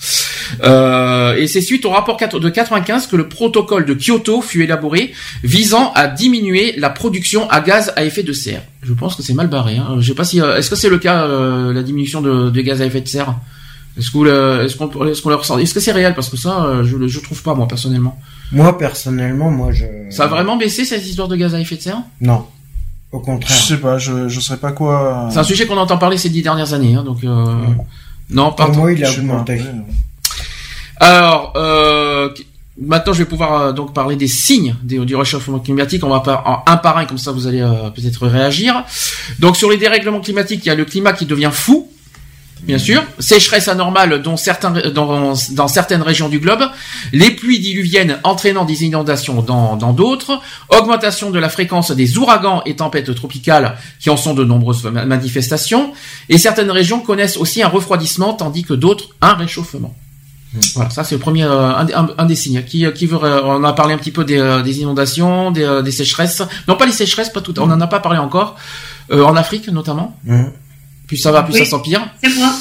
[0.63, 5.13] Euh, et c'est suite au rapport de 95 que le protocole de Kyoto fut élaboré,
[5.43, 8.61] visant à diminuer la production à gaz à effet de serre.
[8.83, 9.77] Je pense que c'est mal barré.
[9.77, 9.97] Hein.
[9.99, 12.85] Je sais pas si, euh, est-ce que c'est le cas la diminution de, gaz à
[12.85, 13.33] effet de serre?
[13.97, 14.11] Est-ce
[15.73, 16.13] que c'est réel?
[16.13, 18.19] Parce que ça, je, je trouve pas moi personnellement.
[18.51, 19.85] Moi, personnellement, moi, je...
[20.09, 22.01] Ça a vraiment baissé, cette histoire de gaz à effet de serre?
[22.21, 22.45] Non.
[23.11, 23.57] Au contraire.
[23.57, 25.29] Je sais pas, je, je sais pas quoi...
[25.31, 27.23] C'est un sujet qu'on entend parler ces dix dernières années, hein, donc...
[27.23, 27.55] Euh...
[28.29, 28.65] Non, pas...
[28.65, 29.61] Pour moi, il a augmenté.
[30.99, 32.29] Alors, euh...
[32.79, 36.03] Maintenant, je vais pouvoir euh, donc parler des signes du réchauffement climatique.
[36.03, 38.83] On va pas un par un, comme ça vous allez euh, peut-être réagir.
[39.39, 41.89] Donc, sur les dérèglements climatiques, il y a le climat qui devient fou
[42.63, 46.63] bien sûr, sécheresse anormale dans, certains, dans, dans, certaines régions du globe,
[47.13, 50.39] les pluies diluviennes entraînant des inondations dans d'autres,
[50.69, 55.93] augmentation de la fréquence des ouragans et tempêtes tropicales qui en sont de nombreuses manifestations,
[56.29, 59.95] et certaines régions connaissent aussi un refroidissement tandis que d'autres un réchauffement.
[60.53, 60.59] Hmm.
[60.75, 61.73] Voilà, ça c'est le premier, euh,
[62.17, 62.63] un, des signes.
[62.63, 65.81] Qui, qui veut, on a parlé un petit peu des, euh, des inondations, des, euh,
[65.81, 66.41] des, sécheresses.
[66.67, 67.59] Non, pas les sécheresses, pas tout.
[67.59, 68.55] On n'en a pas parlé encore.
[69.11, 70.17] en Afrique notamment.
[70.23, 70.45] Hmm.
[71.07, 72.07] Plus ça va, plus ça s'empire.
[72.21, 72.53] C'est moi.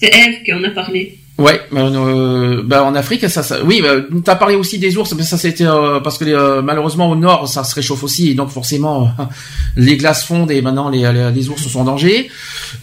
[0.00, 1.18] C'est Eve qui en a parlé.
[1.38, 5.12] Ouais, euh, bah en Afrique, ça, ça oui, bah, tu as parlé aussi des ours,
[5.14, 8.34] mais ça c'était euh, parce que euh, malheureusement au nord, ça se réchauffe aussi, et
[8.34, 9.10] donc forcément
[9.76, 12.30] les glaces fondent et maintenant les, les, ours sont en danger.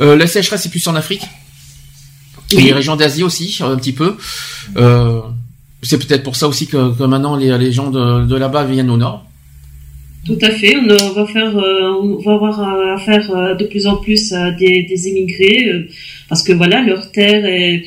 [0.01, 1.23] Euh, la sécheresse c'est plus en Afrique,
[2.51, 4.17] et les régions d'Asie aussi un petit peu.
[5.81, 8.91] c'est peut-être pour ça aussi que, que maintenant les, les gens de, de là-bas viennent
[8.91, 9.25] au nord.
[10.25, 10.75] Tout à fait.
[10.77, 14.83] On va faire, euh, on va avoir affaire euh, de plus en plus à des,
[14.83, 15.89] des émigrés euh,
[16.29, 17.83] parce que voilà, leur terre est,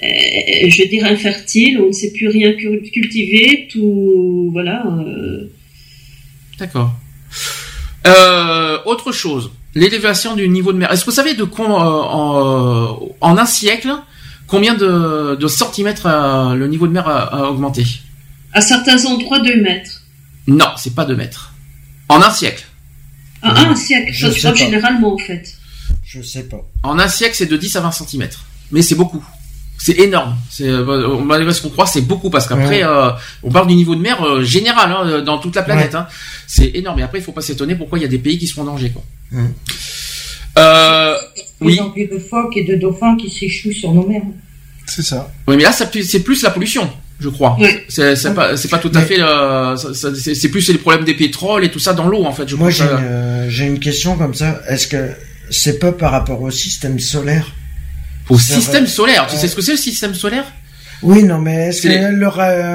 [0.00, 1.80] je veux dire, infertile.
[1.80, 3.68] On ne sait plus rien cultiver.
[3.70, 4.84] Tout, voilà.
[6.58, 6.94] D'accord.
[8.84, 10.90] autre chose, l'élévation du niveau de mer.
[10.90, 13.90] Est-ce que vous savez de quoi, en, en, un siècle,
[14.48, 16.08] combien de, de centimètres
[16.56, 17.84] le niveau de mer a, a augmenté?
[18.52, 20.02] À certains endroits, 2 mètres.
[20.48, 21.52] Non, c'est pas 2 mètres.
[22.08, 22.64] En un siècle.
[23.42, 25.54] En un siècle, je sais généralement en fait.
[26.04, 26.66] Je sais pas.
[26.82, 28.28] En un siècle, c'est de 10 à 20 cm.
[28.72, 29.24] Mais c'est beaucoup.
[29.78, 30.36] C'est énorme.
[30.50, 33.10] C'est euh, malgré ce qu'on croit, c'est beaucoup parce qu'après, euh,
[33.42, 35.94] on parle du niveau de mer euh, général hein, dans toute la planète.
[35.94, 36.08] Hein.
[36.46, 36.98] C'est énorme.
[36.98, 38.64] Et après, il faut pas s'étonner pourquoi il y a des pays qui sont en
[38.64, 38.90] danger.
[38.90, 39.04] Quoi.
[40.58, 41.14] Euh,
[41.60, 41.78] oui.
[41.96, 44.22] Il de phoques et de dauphins qui s'échouent sur nos mers.
[44.86, 45.30] C'est ça.
[45.46, 46.90] Oui, mais là, c'est plus la pollution
[47.20, 47.56] je crois.
[47.88, 49.20] C'est pas, pas tout à fait.
[49.20, 52.48] Euh, c'est plus les problèmes des pétroles et tout ça dans l'eau en fait.
[52.48, 54.60] Je Moi j'ai une, question comme ça.
[54.68, 55.10] Est-ce que
[55.50, 57.52] c'est pas par rapport au système solaire?
[58.28, 59.26] Au système solaire.
[59.30, 60.44] Tu sais ce que c'est le système solaire?
[61.02, 62.28] Oui, non, mais est-ce que le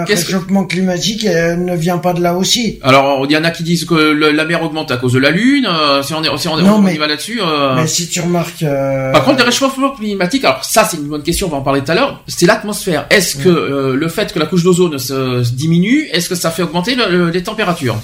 [0.05, 2.79] réchauffement climatique euh, ne vient pas de là aussi?
[2.81, 5.31] Alors, il y en a qui disent que la mer augmente à cause de la
[5.31, 5.67] Lune.
[5.67, 7.41] Euh, si on est, si on, non, mais, va là-dessus.
[7.41, 7.75] Euh...
[7.75, 8.63] Mais si tu remarques.
[8.63, 9.11] Euh...
[9.11, 11.47] Par contre, le réchauffement climatique, alors ça, c'est une bonne question.
[11.47, 12.23] On va en parler tout à l'heure.
[12.27, 13.07] C'est l'atmosphère.
[13.09, 16.95] Est-ce que le fait que la couche d'ozone se, diminue, est-ce que ça fait augmenter
[17.33, 17.99] les températures?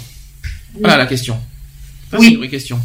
[0.79, 1.37] Voilà la question.
[2.13, 2.19] oui.
[2.19, 2.79] C'est une vraie question.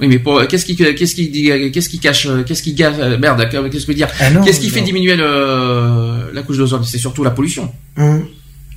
[0.00, 1.30] Oui, mais qu'est-ce qui qu'est-ce qui
[1.72, 4.70] qu'est-ce qui cache qu'est-ce qui gâche merde qu'est-ce que je veux dire ah Qu'est-ce qui
[4.70, 6.84] fait diminuer le, la couche d'ozone?
[6.84, 8.26] C'est surtout la pollution, hum.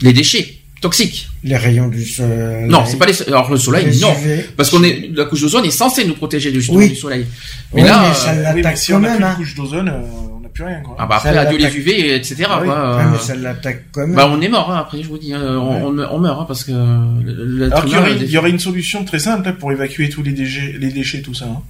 [0.01, 2.67] les déchets toxiques, les rayons du soleil.
[2.67, 4.15] Non, c'est pas les alors le soleil non,
[4.57, 7.27] parce qu'on est la couche d'ozone est censée nous protéger du, du soleil.
[7.73, 9.35] Mais là, mais ça l'attaque si on a une hein.
[9.37, 9.89] couche d'ozone.
[9.89, 10.81] Euh, plus rien.
[10.81, 10.95] Quoi.
[10.99, 12.45] Ah bah après adieu les UV etc.
[12.49, 13.03] Ah quoi.
[13.11, 14.15] mais ça l'attaque quand même.
[14.15, 16.63] Bah on est mort hein, après je vous dis hein, on, on, meurt hein, parce
[16.63, 16.71] que.
[16.71, 20.31] Alors il y, aurait, il y, aurait, une solution très simple pour évacuer tous les
[20.31, 21.45] déchets, les déchets tout ça.
[21.45, 21.61] Hein.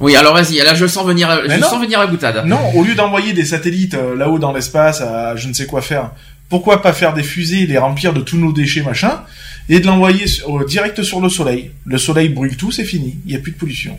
[0.00, 2.44] Oui, alors vas-y, là je sens venir, je sens venir la boutade.
[2.46, 5.82] Non, au lieu d'envoyer des satellites euh, là-haut dans l'espace à je ne sais quoi
[5.82, 6.12] faire,
[6.48, 9.20] pourquoi pas faire des fusées, les remplir de tous nos déchets machin,
[9.68, 10.24] et de l'envoyer
[10.66, 11.70] direct sur le soleil.
[11.84, 13.98] Le soleil brûle tout, c'est fini, il n'y a plus de pollution.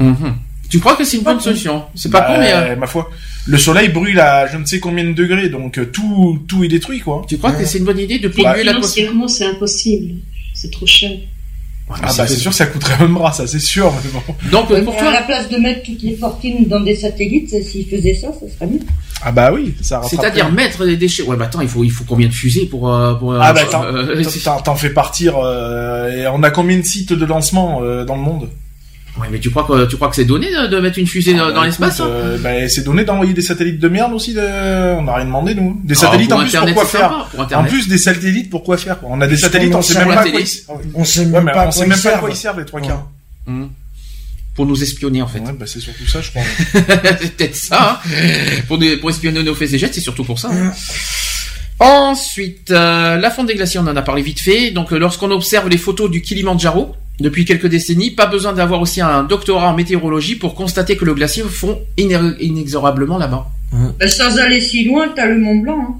[0.00, 0.36] Mhm.
[0.74, 3.08] Tu crois que c'est une bonne solution C'est pas con, mais euh, ma foi,
[3.46, 6.68] le soleil brûle à je ne sais combien de degrés, donc euh, tout tout est
[6.68, 7.24] détruit, quoi.
[7.28, 10.16] Tu crois que c'est une bonne idée de polluer la Financièrement, c'est impossible.
[10.52, 11.12] C'est trop cher.
[11.88, 13.92] Ah bah c'est sûr, ça coûterait un bras, ça c'est sûr.
[14.50, 17.86] Donc pour toi, à la place de mettre toutes les fortunes dans des satellites, s'ils
[17.86, 18.80] faisaient ça, ça serait mieux.
[19.22, 20.02] Ah bah oui, ça.
[20.10, 21.22] C'est-à-dire mettre des déchets.
[21.22, 23.32] Ouais, bah attends, il faut il faut combien de fusées pour euh, pour.
[23.40, 23.60] Ah bah
[24.64, 25.34] t'en fais partir.
[25.36, 28.48] et on a combien de sites de lancement dans le monde?
[29.16, 31.50] Ouais, mais tu crois que tu crois que c'est donné de, mettre une fusée ah,
[31.50, 34.34] dans, bah, l'espace hein euh, bah, C'est donné d'envoyer des satellites de merde aussi.
[34.34, 34.40] De...
[34.40, 35.80] On n'a rien demandé nous.
[35.84, 38.98] Des ah, satellites en plus pour quoi faire En plus des satellites pour quoi faire
[39.04, 40.48] On a des satellites, on sait même pas quoi ils...
[40.94, 43.08] On sait même pas à quoi ils servent les trois quarts.
[43.46, 43.66] Mmh.
[44.56, 45.40] Pour nous espionner en fait.
[45.40, 46.42] Ouais, bah c'est surtout ça, je crois.
[47.20, 48.00] c'est peut-être ça.
[48.06, 48.10] Hein.
[48.68, 50.48] pour, pour espionner nos faits et gestes, c'est surtout pour ça.
[50.52, 50.72] Hein.
[51.80, 54.70] Ensuite, euh, la fonte des glaciers, on en a parlé vite fait.
[54.70, 59.00] Donc, euh, lorsqu'on observe les photos du Kilimanjaro, depuis quelques décennies, pas besoin d'avoir aussi
[59.00, 63.46] un doctorat en météorologie pour constater que le glacier fond inexorablement là-bas.
[63.72, 65.78] Bah, sans aller si loin, t'as le Mont Blanc.
[65.80, 65.94] Hein.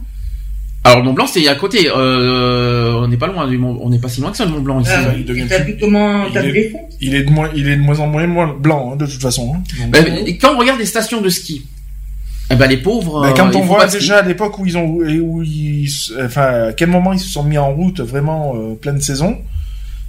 [0.84, 1.88] Alors le Mont Blanc, c'est à côté.
[1.88, 4.50] Euh, on n'est pas loin du Mont, on n'est pas si loin que ça le
[4.50, 4.90] Mont Blanc ici.
[4.94, 8.00] Ah, il t'as vu comment t'as vu Il est de moins, il est de moins
[8.00, 9.54] en moins, blanc hein, de toute façon.
[9.56, 9.86] Hein.
[9.88, 9.98] Bah,
[10.40, 11.64] quand on regarde des stations de ski,
[12.50, 13.22] eh ben les pauvres.
[13.22, 15.88] Bah, quand euh, on voit déjà à l'époque où ils ont, où ils,
[16.22, 19.53] enfin, à quel moment ils se sont mis en route vraiment euh, pleine saison, euh,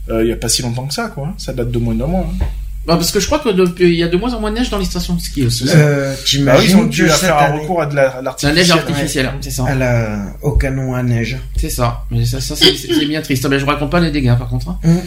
[0.09, 1.33] il y a pas si longtemps que ça, quoi.
[1.37, 2.27] Ça date de moins d'un mois.
[2.29, 2.45] Hein.
[2.85, 3.49] Bah, parce que je crois que
[3.83, 5.65] il y a de moins en moins de neige dans les stations de ski aussi.
[5.73, 9.49] Euh, bah ils ont dû faire un recours à de la, la neige artificielle, c'est
[9.49, 9.65] ça.
[9.65, 11.37] À la, au canon à neige.
[11.57, 12.03] C'est ça.
[12.11, 13.47] Mais ça, ça c'est bien triste.
[13.49, 14.69] Mais je raconte pas les dégâts, par contre.
[14.69, 14.79] Hein.
[14.83, 14.97] Mmh.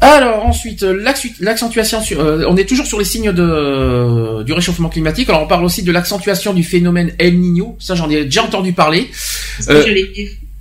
[0.00, 2.00] Alors ensuite, l'accentuation.
[2.12, 5.28] Euh, on est toujours sur les signes de du réchauffement climatique.
[5.28, 7.76] Alors on parle aussi de l'accentuation du phénomène El Niño.
[7.80, 9.10] Ça, j'en ai déjà entendu parler.
[9.58, 9.84] C'est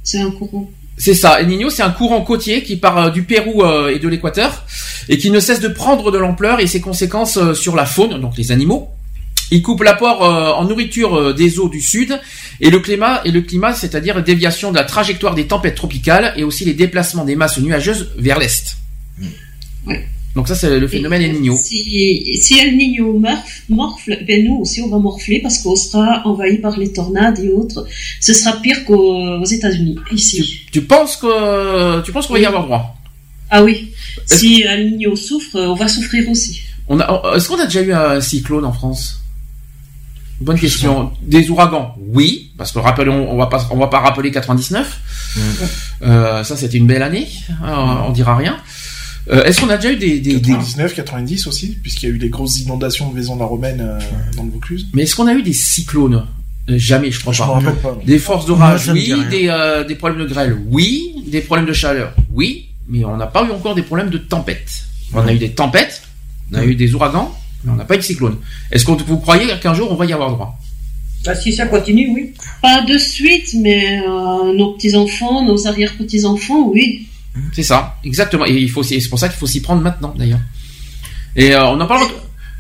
[0.03, 0.71] C'est un courant.
[0.97, 1.39] C'est ça.
[1.39, 4.65] El Niño, c'est un courant côtier qui part euh, du Pérou euh, et de l'Équateur
[5.09, 8.35] et qui ne cesse de prendre de l'ampleur et ses conséquences sur la faune, donc
[8.37, 8.89] les animaux.
[9.51, 12.19] Il coupe l'apport en nourriture des eaux du sud
[12.59, 16.43] et le climat et le climat, c'est-à-dire déviation de la trajectoire des tempêtes tropicales et
[16.43, 18.75] aussi les déplacements des masses nuageuses vers l'est.
[20.37, 21.55] Donc ça, c'est le phénomène El Niño.
[21.57, 23.19] Si, si El Niño
[23.69, 27.49] morfle, ben nous aussi on va morfler parce qu'on sera envahi par les tornades et
[27.49, 27.87] autres.
[28.21, 30.61] Ce sera pire qu'aux États-Unis, ici.
[30.71, 32.95] Tu, penses que tu penses qu'on va y avoir droit?
[33.49, 33.91] Ah oui.
[34.27, 36.61] Si El Niño souffre, on va souffrir aussi.
[36.87, 39.23] On a, est-ce qu'on a déjà eu un cyclone en France?
[40.39, 41.13] Bonne question.
[41.23, 45.01] Des ouragans, oui, parce que rappelons, on va pas, on va pas rappeler 99.
[46.03, 47.27] Euh, ça, c'était une belle année.
[47.63, 48.57] Hein, on dira rien.
[49.29, 52.17] Euh, est-ce qu'on a déjà eu des, des 99, 90 aussi, puisqu'il y a eu
[52.17, 53.99] des grosses inondations de Maison la Romaine euh,
[54.35, 54.87] dans le Vaucluse.
[54.93, 56.25] Mais est-ce qu'on a eu des cyclones?
[56.69, 57.97] Euh, Jamais, je crois pas.
[58.05, 59.13] Des forces d'orage, oui.
[59.29, 61.15] Des, des problèmes de grêle, oui.
[61.27, 62.69] Des problèmes de chaleur, oui.
[62.87, 64.85] Mais on n'a pas eu encore des problèmes de tempête.
[65.13, 66.01] On a eu des tempêtes,
[66.51, 68.37] on a eu des ouragans, mais on n'a pas eu de cyclones.
[68.71, 70.57] Est-ce que vous croyez qu'un jour on va y avoir droit?
[71.25, 72.33] Bah, si ça continue, oui.
[72.61, 73.99] Pas de suite, mais
[74.55, 77.07] nos petits-enfants, nos arrière-petits-enfants, oui.
[77.53, 78.45] C'est ça, exactement.
[78.45, 80.39] Et il faut, c'est pour ça qu'il faut s'y prendre maintenant, d'ailleurs.
[81.35, 82.07] Et euh, on en parle.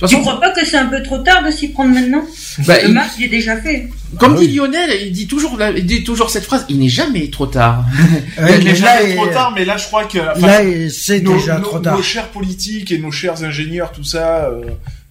[0.07, 2.23] Tu crois pas que c'est un peu trop tard de s'y prendre maintenant
[2.67, 3.89] bah, Le match, il est déjà fait.
[4.19, 6.65] Comme ah dit Lionel, il dit toujours, il dit toujours cette phrase.
[6.69, 7.83] Il n'est jamais trop tard.
[8.37, 10.61] il n'est jamais trop tard, mais là, je crois que là,
[10.91, 11.97] c'est déjà trop tard.
[11.97, 14.45] Nos chers politiques et nos chers ingénieurs, tout ça.
[14.45, 14.61] Euh,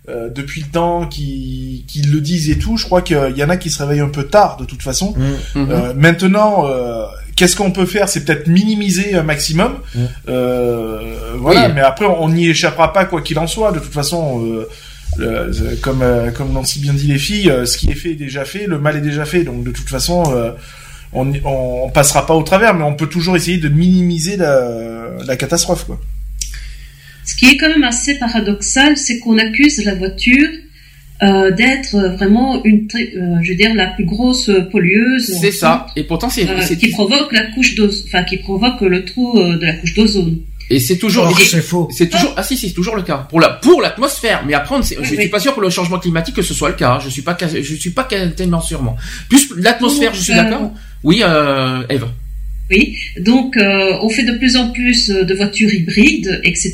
[0.08, 3.50] euh, depuis le temps qui, qui le disent et tout, je crois qu'il y en
[3.50, 5.14] a qui se réveillent un peu tard de toute façon.
[5.16, 5.56] Mm.
[5.56, 7.06] Euh, maintenant, euh,
[7.36, 8.08] qu'est-ce qu'on peut faire?
[8.08, 9.78] C'est peut-être minimiser un maximum.
[10.28, 13.72] Euh, voilà, mais après on n'y échappera pas quoi qu'il en soit.
[13.72, 14.66] De toute façon,
[15.20, 18.44] euh, comme comme l'ont si bien dit les filles, ce qui est fait est déjà
[18.44, 19.44] fait, le mal est déjà fait.
[19.44, 20.24] Donc de toute façon,
[21.12, 25.36] on, on, passera pas au travers, mais on peut toujours essayer de minimiser la, la
[25.36, 26.00] catastrophe quoi.
[27.26, 30.48] Ce qui est quand même assez paradoxal, c'est qu'on accuse la voiture
[31.22, 35.36] euh, d'être vraiment une, euh, je veux dire, la plus grosse pollueuse.
[35.40, 35.86] C'est ça.
[35.96, 39.64] Et pourtant, c'est euh, qui provoque la couche d'ozone, enfin qui provoque le trou de
[39.64, 40.38] la couche d'ozone.
[40.68, 41.88] Et c'est toujours, oh, c'est faux.
[41.92, 44.42] C'est toujours, ah si, c'est toujours le cas pour la pour l'atmosphère.
[44.46, 46.74] Mais après, je ne suis pas sûr pour le changement climatique que ce soit le
[46.74, 46.98] cas.
[47.02, 48.96] Je suis pas, je suis pas tellement sûrement.
[49.28, 50.72] Plus l'atmosphère, je suis d'accord.
[51.04, 52.06] Oui, euh, Eve.
[52.68, 56.72] Oui, donc euh, on fait de plus en plus de voitures hybrides, etc.,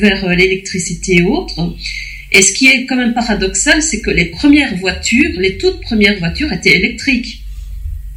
[0.00, 1.54] vers euh, l'électricité et autres.
[2.30, 6.18] Et ce qui est quand même paradoxal, c'est que les premières voitures, les toutes premières
[6.18, 7.42] voitures étaient électriques.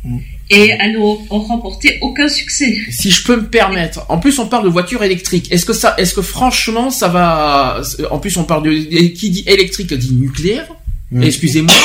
[0.04, 0.18] Mm.
[0.50, 2.78] Et elles n'ont remporté aucun succès.
[2.90, 5.50] Si je peux me permettre, en plus on parle de voitures électriques.
[5.50, 9.46] Est-ce que ça, est-ce que franchement ça va En plus on parle de qui dit
[9.48, 10.68] électrique dit nucléaire.
[11.12, 11.24] Mm.
[11.24, 11.76] Excusez-moi.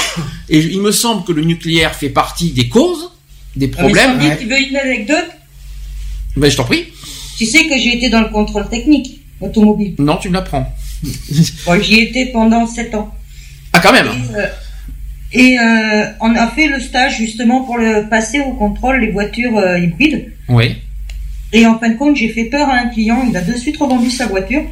[0.48, 3.12] Et il me semble que le nucléaire fait partie des causes
[3.54, 4.18] des ah, problèmes.
[4.38, 5.30] tu veux une anecdote?
[6.36, 6.86] Ben, je t'en prie.
[7.38, 9.94] Tu sais que j'ai été dans le contrôle technique automobile.
[9.98, 10.72] Non, tu me l'apprends.
[11.66, 13.14] bon, J'y étais pendant 7 ans.
[13.72, 14.08] Ah, quand même.
[15.32, 19.10] Et, euh, euh, on a fait le stage justement pour le passer au contrôle les
[19.10, 20.32] voitures euh, hybrides.
[20.48, 20.76] Oui.
[21.52, 23.24] Et en fin de compte, j'ai fait peur à un client.
[23.28, 24.62] Il a de suite revendu sa voiture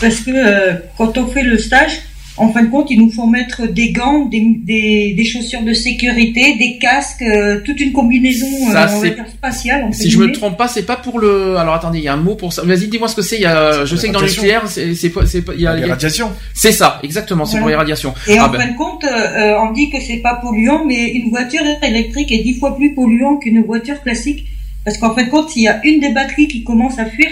[0.00, 1.92] parce que quand on fait le stage,
[2.36, 6.56] en fin de compte, ils nous font mettre des gants, des, des, chaussures de sécurité,
[6.56, 9.88] des casques, euh, toute une combinaison euh, spatiale.
[9.92, 11.56] si je me trompe pas, c'est pas pour le.
[11.56, 12.62] Alors attendez, il y a un mot pour ça.
[12.62, 13.36] Vas-y, dis-moi ce que c'est.
[13.36, 13.84] Il y a...
[13.84, 15.12] Je sais que dans le nucléaire, c'est c'est
[15.54, 16.32] il y a les radiations.
[16.54, 17.44] C'est ça, exactement.
[17.44, 18.14] C'est pour les radiations.
[18.26, 18.60] Et en ah ben.
[18.60, 22.42] fin de compte, euh, on dit que c'est pas polluant, mais une voiture électrique est
[22.42, 24.46] dix fois plus polluant qu'une voiture classique,
[24.84, 27.28] parce qu'en fin de compte, s'il y a une des batteries qui commence à fuir,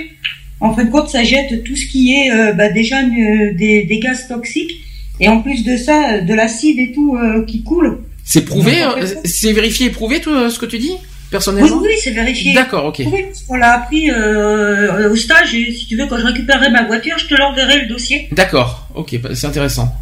[0.60, 4.28] en fin de compte, ça jette tout ce qui est bah, déjà des, des gaz
[4.28, 4.78] toxiques
[5.22, 8.00] et en plus de ça, de l'acide et tout euh, qui coule.
[8.24, 10.92] C'est prouvé, euh, c'est vérifié et prouvé tout euh, ce que tu dis
[11.30, 12.52] personnellement Oui, oui, c'est vérifié.
[12.52, 13.02] D'accord, ok.
[13.06, 17.16] Oui, on l'a appris au stage et si tu veux, quand je récupérerai ma voiture,
[17.16, 18.28] je te l'enverrai le dossier.
[18.32, 19.94] D'accord, ok, bah, c'est intéressant.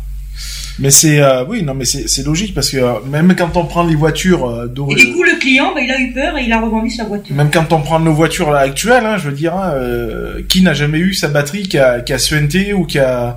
[0.79, 4.65] Mais c'est oui non mais c'est logique parce que même quand on prend les voitures
[4.65, 7.05] et du coup le client bah, il a eu peur et il a revendu sa
[7.05, 7.37] voiture.
[7.37, 9.75] Même quand on prend nos voitures actuelles, hein, je veux dire, hein,
[10.49, 13.37] qui n'a jamais eu sa batterie qui a, qui a suinté ou qui a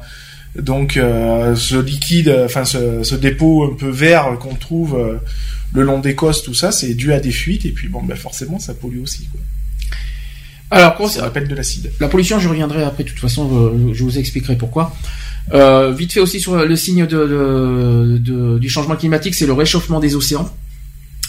[0.55, 5.17] donc euh, ce liquide, enfin ce, dépôt un peu vert qu'on trouve euh,
[5.73, 8.15] le long des costes, tout ça, c'est dû à des fuites et puis bon, ben
[8.15, 9.27] forcément ça pollue aussi.
[9.31, 9.41] Quoi.
[10.69, 11.91] Alors, ça rappelle de l'acide.
[11.99, 13.03] La pollution, je reviendrai après.
[13.03, 14.95] De toute façon, euh, je vous expliquerai pourquoi.
[15.95, 20.49] vite fait aussi sur le signe de, du changement climatique, c'est le réchauffement des océans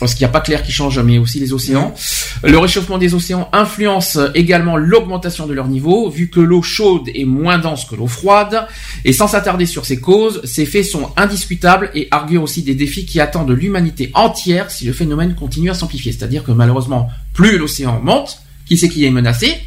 [0.00, 1.94] parce qu'il n'y a pas que l'air qui change, mais aussi les océans.
[2.42, 7.24] Le réchauffement des océans influence également l'augmentation de leur niveau, vu que l'eau chaude est
[7.24, 8.66] moins dense que l'eau froide.
[9.04, 13.06] Et sans s'attarder sur ces causes, ces faits sont indiscutables et arguent aussi des défis
[13.06, 16.12] qui attendent l'humanité entière si le phénomène continue à s'amplifier.
[16.12, 19.58] C'est-à-dire que malheureusement, plus l'océan monte, qui c'est qui est menacé?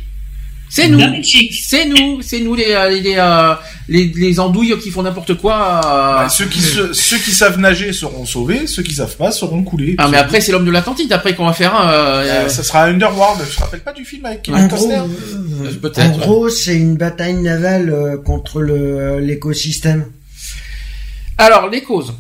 [0.70, 3.55] C'est nous, c'est nous, c'est nous les euh, euh,
[3.88, 5.55] les, les, andouilles qui font n'importe quoi.
[5.86, 6.24] Euh.
[6.24, 9.95] Bah, ceux qui ceux qui savent nager seront sauvés, ceux qui savent pas seront coulés.
[9.97, 12.49] Ah mais après c'est l'homme de l'Atlantide après qu'on va faire un.
[12.49, 13.41] ça sera Underworld.
[13.49, 15.01] Je te rappelle pas du film avec Kevin Costner.
[15.97, 20.05] En gros, c'est une bataille navale contre le l'écosystème.
[21.38, 22.13] Alors les causes.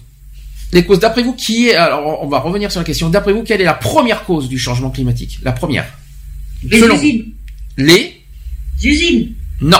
[0.73, 3.09] Les causes, d'après vous, qui est alors on va revenir sur la question.
[3.09, 5.39] D'après vous, quelle est la première cause du changement climatique?
[5.43, 5.85] La première.
[6.63, 7.25] Les usines.
[7.77, 8.16] Les
[8.83, 9.33] usines.
[9.61, 9.77] Non.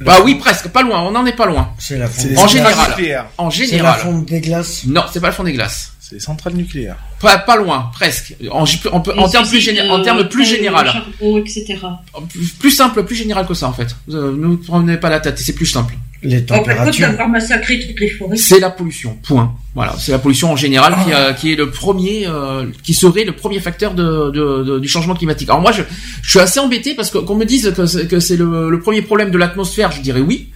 [0.00, 1.72] Bah oui, presque, pas loin, on n'en est pas loin.
[1.78, 2.38] C'est la fonte.
[2.38, 3.26] En général.
[3.36, 3.96] En général.
[3.98, 4.84] C'est la fonte des glaces.
[4.86, 5.92] Non, c'est pas la fonte des glaces.
[5.98, 6.96] C'est les centrales nucléaires.
[7.20, 8.34] Pas, pas loin, presque.
[8.50, 11.02] En, en, en termes plus, géné en termes plus général.
[11.20, 11.78] etc.
[12.60, 13.94] Plus, simple, plus général que ça en fait.
[14.06, 15.94] Ne nous prenez pas la tête, c'est plus simple.
[16.22, 17.08] Les températures.
[18.36, 19.16] C'est la pollution.
[19.22, 19.54] Point.
[19.74, 23.24] Voilà, c'est la pollution en général qui, euh, qui, est le premier, euh, qui serait
[23.24, 25.48] le premier facteur de, de, du changement climatique.
[25.48, 25.82] Alors moi, je,
[26.22, 27.72] je suis assez embêté parce qu'on me dise
[28.08, 29.92] que c'est le, le premier problème de l'atmosphère.
[29.92, 30.50] Je dirais oui.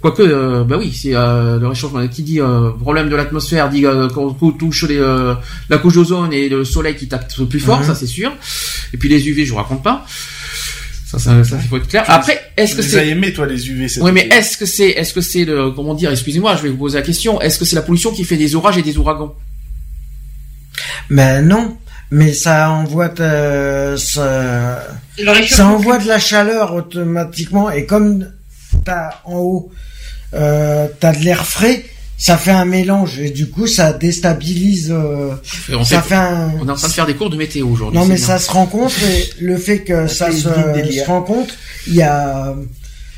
[0.00, 3.84] Quoique, euh, bah oui, c'est euh, le réchauffement qui dit euh, problème de l'atmosphère, dit
[3.84, 4.98] euh, qu'on touche les,
[5.68, 7.86] la couche d'ozone et le soleil qui tape plus fort, mhm.
[7.86, 8.32] ça c'est sûr.
[8.92, 10.06] Et puis les UV, je vous raconte pas.
[11.10, 12.04] Ça, ça, ça, il faut être clair.
[12.06, 15.22] Après, est-ce que c'est aimés, toi, les UV oui, mais est-ce que c'est, est-ce que
[15.22, 17.82] c'est le, comment dire, excusez-moi, je vais vous poser la question, est-ce que c'est la
[17.82, 19.34] pollution qui fait des orages et des ouragans?
[21.08, 21.78] Mais non.
[22.10, 24.82] Mais ça envoie de, ça,
[25.18, 28.30] Le ça réchauffement envoie de la chaleur automatiquement et comme
[28.84, 29.72] t'as en haut,
[30.32, 31.84] euh, t'as de l'air frais,
[32.20, 34.90] ça fait un mélange et du coup ça déstabilise.
[34.90, 35.30] euh,
[35.72, 36.52] on, ça fait- fait un.
[36.60, 37.96] on est en train de faire des cours de météo aujourd'hui.
[37.98, 38.26] Non c'est mais bien.
[38.26, 41.54] ça se rencontre et le fait que ça fait se, se rencontre,
[41.86, 42.54] il y a,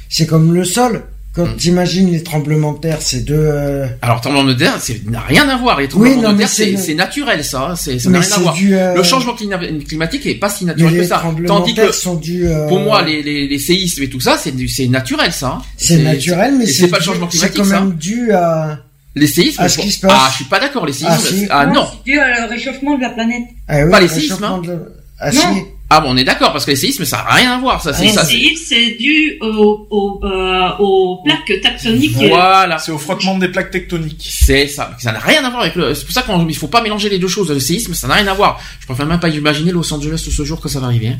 [0.09, 1.03] c'est comme le sol.
[1.33, 1.57] Quand Mm.
[1.59, 3.37] t'imagines les tremblements de terre, c'est deux.
[3.39, 5.79] euh, Alors, tremblement de terre, c'est n'a rien à voir.
[5.81, 7.69] Les tremblements Oui, non, de terre, c'est c'est c'est naturel, ça.
[7.71, 8.55] hein, C'est ça mais n'a rien à c'est voir.
[8.55, 11.23] dû, euh, Le changement climatique est pas si mais naturel que les ça.
[11.47, 14.51] Tandis de que sont euh, pour moi, les, les, les séismes et tout ça, c'est
[14.57, 15.59] du- c'est naturel, ça.
[15.61, 15.63] hein.
[15.77, 17.81] c'est naturel, mais c'est c'est pas le changement C'est climatique, quand ça.
[17.81, 18.81] même dû à.
[19.17, 19.63] Les séismes.
[19.63, 20.13] À ce qui se passe.
[20.15, 20.87] Ah, je suis pas d'accord.
[20.87, 21.13] Les séismes.
[21.13, 21.47] Ah, si.
[21.51, 21.87] Ah non.
[22.05, 23.43] C'est dû à le réchauffement de la planète.
[23.69, 24.61] Ah oui, Pas les le séismes, hein.
[24.65, 24.79] de-
[25.19, 25.41] Ah, Non.
[25.41, 25.61] si.
[25.93, 27.83] Ah bon, on est d'accord parce que les séismes, ça a rien à voir.
[27.83, 28.25] Ça, c'est Les ça.
[28.25, 32.15] c'est- séismes, c'est dû au, au, euh, aux plaques tectoniques.
[32.17, 32.79] Voilà.
[32.79, 34.31] C'est au frottement des plaques tectoniques.
[34.33, 34.93] C'est ça.
[35.01, 35.93] Ça n'a rien à voir avec le.
[35.97, 37.51] C'est pour ça qu'il ne faut pas mélanger les deux choses.
[37.51, 38.61] Le séisme, ça n'a rien à voir.
[38.79, 41.09] Je préfère même pas imaginer Los Angeles ce jour que ça va arriver.
[41.09, 41.19] hein.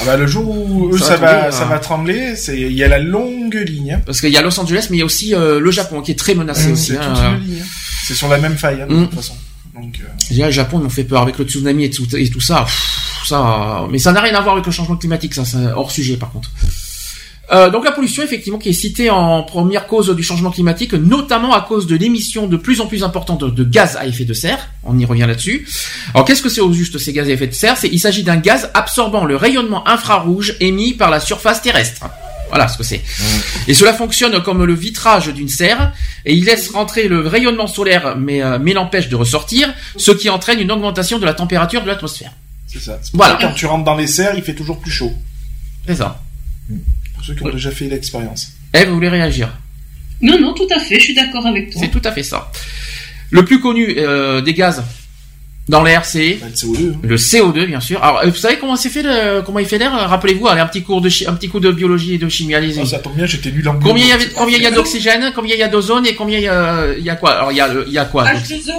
[0.00, 1.66] Ah bah, le jour où eux, Ça va ça là.
[1.70, 4.00] va trembler, c'est, il y a la longue ligne, hein.
[4.06, 6.12] Parce qu'il y a Los Angeles, mais il y a aussi euh, le Japon qui
[6.12, 6.86] est très menacé Mmh, aussi.
[6.92, 7.14] C'est hein.
[7.16, 7.38] hein.
[8.04, 9.06] C'est sur la même faille, hein, de Mm.
[9.08, 9.34] toute façon.
[9.74, 12.28] Donc, euh, Déjà, le Japon, ils m'ont fait peur avec le tsunami et tout, et
[12.30, 12.62] tout ça.
[12.64, 15.90] Pff, ça, mais ça n'a rien à voir avec le changement climatique, ça, c'est hors
[15.90, 16.50] sujet par contre.
[17.50, 21.54] Euh, donc la pollution, effectivement, qui est citée en première cause du changement climatique, notamment
[21.54, 24.34] à cause de l'émission de plus en plus importante de, de gaz à effet de
[24.34, 24.68] serre.
[24.84, 25.66] On y revient là-dessus.
[26.14, 27.76] Alors qu'est-ce que c'est au juste ces gaz à effet de serre?
[27.78, 32.06] C'est il s'agit d'un gaz absorbant le rayonnement infrarouge émis par la surface terrestre.
[32.48, 33.02] Voilà ce que c'est.
[33.66, 35.92] Et cela fonctionne comme le vitrage d'une serre
[36.24, 40.30] et il laisse rentrer le rayonnement solaire mais, euh, mais l'empêche de ressortir, ce qui
[40.30, 42.32] entraîne une augmentation de la température de l'atmosphère.
[42.66, 42.98] c'est ça.
[43.12, 43.38] Voilà.
[43.40, 45.12] Quand tu rentres dans les serres, il fait toujours plus chaud.
[45.86, 46.22] C'est ça.
[47.18, 48.48] Pour ceux qui ont déjà fait l'expérience.
[48.72, 49.50] Eve, vous voulez réagir?
[50.22, 51.80] Non, non, tout à fait, je suis d'accord avec toi.
[51.80, 52.50] C'est tout à fait ça.
[53.30, 54.82] Le plus connu euh, des gaz
[55.68, 56.98] dans l'air, c'est Bah, le CO2, hein.
[57.02, 58.02] le CO2, bien sûr.
[58.02, 59.92] Alors, euh, vous savez comment c'est fait, le- comment il fait l'air?
[59.92, 62.54] Rappelez-vous, allez, un petit cours de chi- un petit coup de biologie et de chimie,
[62.54, 62.80] allez-y.
[62.80, 64.70] Ah, ça tombe bien, j'étais nul en Combien il y avait, combien il y a
[64.70, 67.32] d'oxygène, combien il y a d'ozone et combien il y a, il y a quoi?
[67.32, 68.24] Alors, il y a, le- il y a quoi?
[68.24, 68.72] Donc H2O.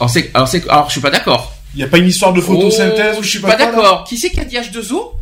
[0.00, 1.54] Alors, c'est, alors, c'est, alors, je suis pas d'accord.
[1.74, 4.04] Il n'y a pas une histoire de photosynthèse Oh, ou je suis pas là d'accord.
[4.04, 5.12] Qui c'est qui a dit H2O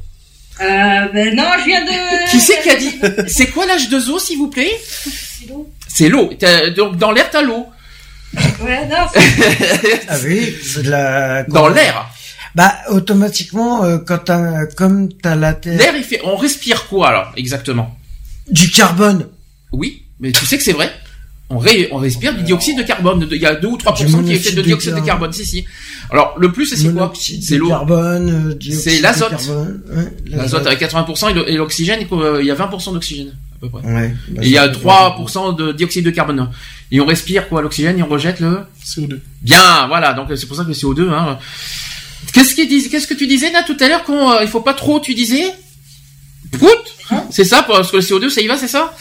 [0.60, 2.30] Euh, ben non, je viens de.
[2.30, 2.98] Qui c'est qui a dit
[3.28, 4.72] C'est quoi l'H2O, s'il vous plaît?
[5.88, 6.30] C'est l'eau.
[6.38, 7.66] T'as- Donc, dans l'air, t'as l'eau.
[8.60, 11.42] Ouais, non, c'est- Ah oui, c'est de la.
[11.44, 12.08] Dans l'air.
[12.54, 16.20] Bah automatiquement, euh, quand t'as, comme t'as la terre, L'air, il fait.
[16.24, 17.94] On respire quoi alors exactement?
[18.50, 19.28] Du carbone,
[19.72, 20.90] Oui, mais tu sais que c'est vrai.
[21.48, 23.26] On, ré- on respire du dioxyde de carbone.
[23.30, 25.06] Il y a 2 ou 3% qui est fait de de dioxyde de carbone.
[25.06, 25.32] carbone.
[25.32, 25.64] Si, si.
[26.10, 27.68] Alors, le plus, c'est quoi C'est l'eau.
[27.68, 29.32] carbone, euh, C'est l'azote.
[29.32, 33.80] ouais, L'azote avec 80% et l'oxygène, euh, il y a 20% d'oxygène, à peu près.
[33.82, 34.14] Ouais.
[34.30, 36.50] bah, Et il y a ça, 3% de dioxyde de carbone.
[36.90, 38.60] Et on respire quoi L'oxygène et on rejette le...
[38.84, 39.20] CO2.
[39.42, 40.14] Bien, voilà.
[40.14, 41.10] Donc c'est pour ça que le CO2.
[41.12, 41.38] Hein.
[42.32, 44.98] Qu'est-ce Qu'est-ce que tu disais là tout à l'heure qu'on euh, il faut pas trop
[44.98, 45.44] Tu disais?
[46.52, 46.78] Prout
[47.30, 48.94] C'est ça parce que le CO2 ça y va, c'est ça?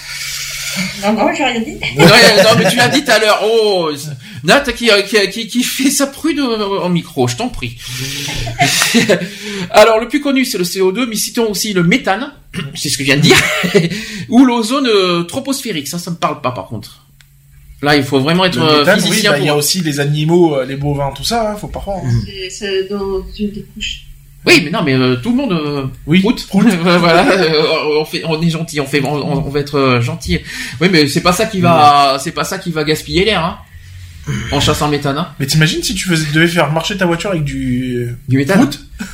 [1.04, 1.76] Non, non, j'ai rien dit.
[1.98, 2.06] Non
[2.58, 3.42] mais tu l'as dit tout à l'heure.
[3.46, 3.92] Oh,
[4.44, 7.78] Nat qui, euh, qui, qui, qui fait sa prude en micro, je t'en prie.
[9.72, 12.32] Alors le plus connu c'est le CO2, mais citons aussi le méthane,
[12.76, 13.38] c'est ce que je viens de dire,
[14.30, 15.88] ou l'ozone euh, troposphérique.
[15.88, 17.02] Ça, ça me parle pas par contre.
[17.82, 20.00] Là, il faut vraiment être Le euh, méthane, oui, bah, il y a aussi les
[20.00, 22.00] animaux, les bovins, tout ça, hein, faut pas croire.
[22.04, 22.10] hein.
[22.26, 24.05] C'est- C'est dans une des couches.
[24.48, 25.52] Oui, mais non, mais euh, tout le monde.
[25.54, 26.48] euh, Oui, Prout.
[26.82, 29.14] voilà, euh, on fait, on est gentil, on fait, on,
[29.46, 30.40] on va être euh, gentil.
[30.80, 33.58] Oui, mais c'est pas ça qui va, c'est pas ça qui va gaspiller l'air, hein.
[34.52, 35.28] En chassant méthane, hein.
[35.40, 38.16] Mais t'imagines si tu faisais, devais faire marcher ta voiture avec du...
[38.28, 38.68] Du méthane.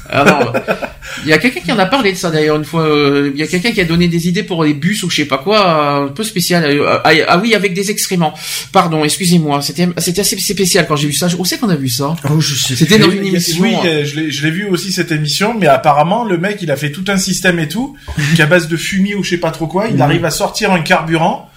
[0.10, 0.54] Ah non,
[1.24, 2.84] il y a quelqu'un qui en a parlé de ça d'ailleurs une fois.
[2.84, 5.16] euh, Il y a quelqu'un qui a donné des idées pour les bus ou je
[5.18, 6.64] sais pas quoi, un peu spécial.
[6.66, 8.34] Euh, ah, ah oui, avec des excréments.
[8.72, 9.62] Pardon, excusez-moi.
[9.62, 11.28] C'était, c'était assez spécial quand j'ai vu ça.
[11.38, 12.16] Où c'est qu'on a vu ça?
[12.30, 12.39] Oh.
[12.41, 13.64] C'était dans une émission.
[13.64, 13.82] Oui, hein.
[13.86, 17.06] euh, je l'ai- vu aussi cette émission, mais apparemment le mec il a fait tout
[17.08, 17.95] un système et tout,
[18.38, 20.82] qu'à base de fumier ou je sais pas trop quoi, il arrive à sortir un
[20.82, 21.49] carburant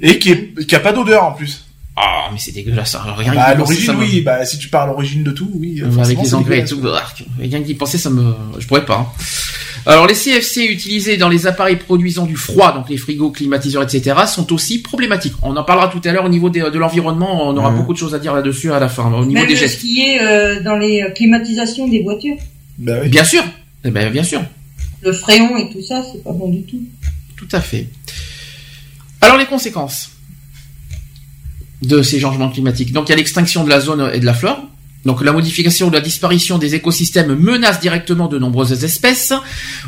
[0.00, 1.63] et qui, est, qui a pas d'odeur en plus.
[1.96, 2.96] Ah, mais c'est dégueulasse.
[2.96, 3.04] hein.
[3.16, 4.92] Rien Bah, que à d'y penser, ça l'origine, me- oui, bah si tu parles à
[4.92, 5.80] l'origine de tout, oui.
[6.02, 6.80] Avec les engrais et tout.
[6.80, 7.00] quoi.
[7.00, 8.98] ah, Rien que d'y penser, ça me, je pourrais pas.
[8.98, 9.22] hein.
[9.86, 14.16] Alors les CFC utilisés dans les appareils produisant du froid, donc les frigos, climatiseurs, etc.,
[14.26, 15.34] sont aussi problématiques.
[15.42, 17.48] On en parlera tout à l'heure au niveau des- de l'environnement.
[17.50, 19.54] On aura beaucoup de choses à dire là-dessus à la fin, au niveau Même des
[19.56, 19.80] ce gestes.
[19.82, 22.36] qui est euh, dans les euh, climatisations des voitures.
[22.78, 23.08] Bah oui.
[23.10, 23.44] Bien sûr,
[23.84, 24.42] eh ben, bien sûr,
[25.02, 26.80] Le fréon et tout ça, c'est pas bon du tout.
[27.36, 27.86] tout à fait.
[29.20, 30.10] Alors les conséquences
[31.86, 32.92] de ces changements climatiques.
[32.92, 34.62] Donc il y a l'extinction de la zone et de la flore.
[35.04, 39.32] Donc la modification ou la disparition des écosystèmes menace directement de nombreuses espèces.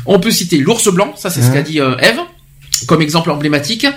[0.05, 2.19] On peut citer l'ours blanc, ça c'est ce qu'a dit euh, Eve
[2.85, 3.87] comme exemple emblématique,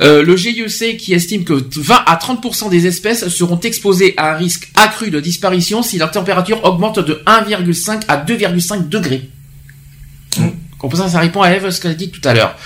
[0.00, 4.36] euh, le GIEC qui estime que 20 à 30% des espèces seront exposées à un
[4.36, 9.30] risque accru de disparition si la température augmente de 1,5 à 2,5 degrés.
[10.78, 12.56] Comme ça, ça répond à Eve ce qu'elle a dit tout à l'heure.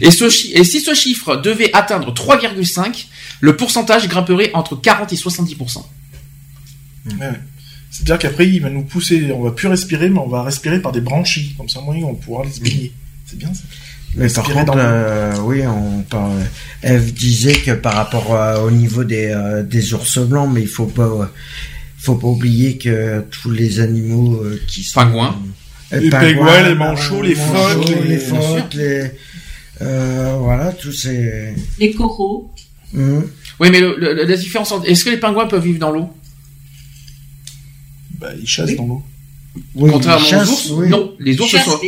[0.00, 3.06] Et, ce et si ce chiffre devait atteindre 3,5,
[3.40, 5.82] le pourcentage grimperait entre 40 et 70%.
[7.90, 10.92] C'est-à-dire qu'après, il va nous pousser, on va plus respirer, mais on va respirer par
[10.92, 11.54] des branchies.
[11.56, 12.92] Comme ça, on pourra les baigner.
[13.26, 13.62] C'est bien ça.
[14.16, 16.32] Mais par contre, euh, oui, on parle.
[16.82, 20.68] Eve disait que par rapport euh, au niveau des, euh, des ours blancs, mais il
[20.68, 21.30] faut pas,
[21.98, 25.40] faut pas oublier que tous les animaux qui sont pingouins,
[25.92, 29.12] les pingouins, les manchots, les phoques, les, phoques, les,
[29.78, 32.50] voilà, tous ces les coraux.
[32.92, 33.20] Mmh.
[33.60, 34.88] Oui, mais le, la différence entre...
[34.88, 36.08] est-ce que les pingouins peuvent vivre dans l'eau?
[38.18, 39.02] Bah, ils chassent dans l'eau.
[39.74, 41.80] Oui, Contrairement aux ours, non, les ours sont.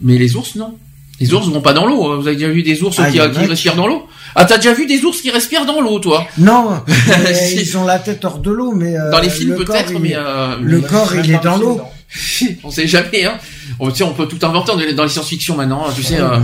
[0.00, 0.76] Mais les ours, non.
[1.20, 2.06] Les ours vont pas dans l'eau.
[2.06, 2.16] Hein.
[2.16, 4.06] Vous avez déjà vu des ours ah, qui, respirent dans l'eau?
[4.34, 6.26] Ah, t'as déjà vu des ours qui respirent dans l'eau, toi?
[6.38, 6.82] Non,
[7.52, 10.56] ils ont la tête hors de l'eau, mais euh, dans les films peut-être, mais euh,
[10.60, 11.80] le corps il est dans l'eau.
[12.64, 13.24] on sait jamais.
[13.24, 13.38] Hein.
[13.78, 15.86] On, on peut tout inventer dans les science-fiction maintenant.
[15.86, 16.18] Hein, tu sais.
[16.18, 16.38] Euh.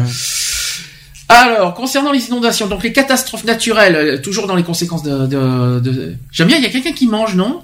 [1.28, 5.26] Alors, concernant les inondations, donc les catastrophes naturelles, toujours dans les conséquences de...
[5.26, 6.14] de, de...
[6.30, 7.62] J'aime bien, il y a quelqu'un qui mange, non?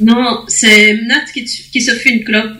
[0.00, 2.52] Non, c'est Nat qui, qui se fait une clope.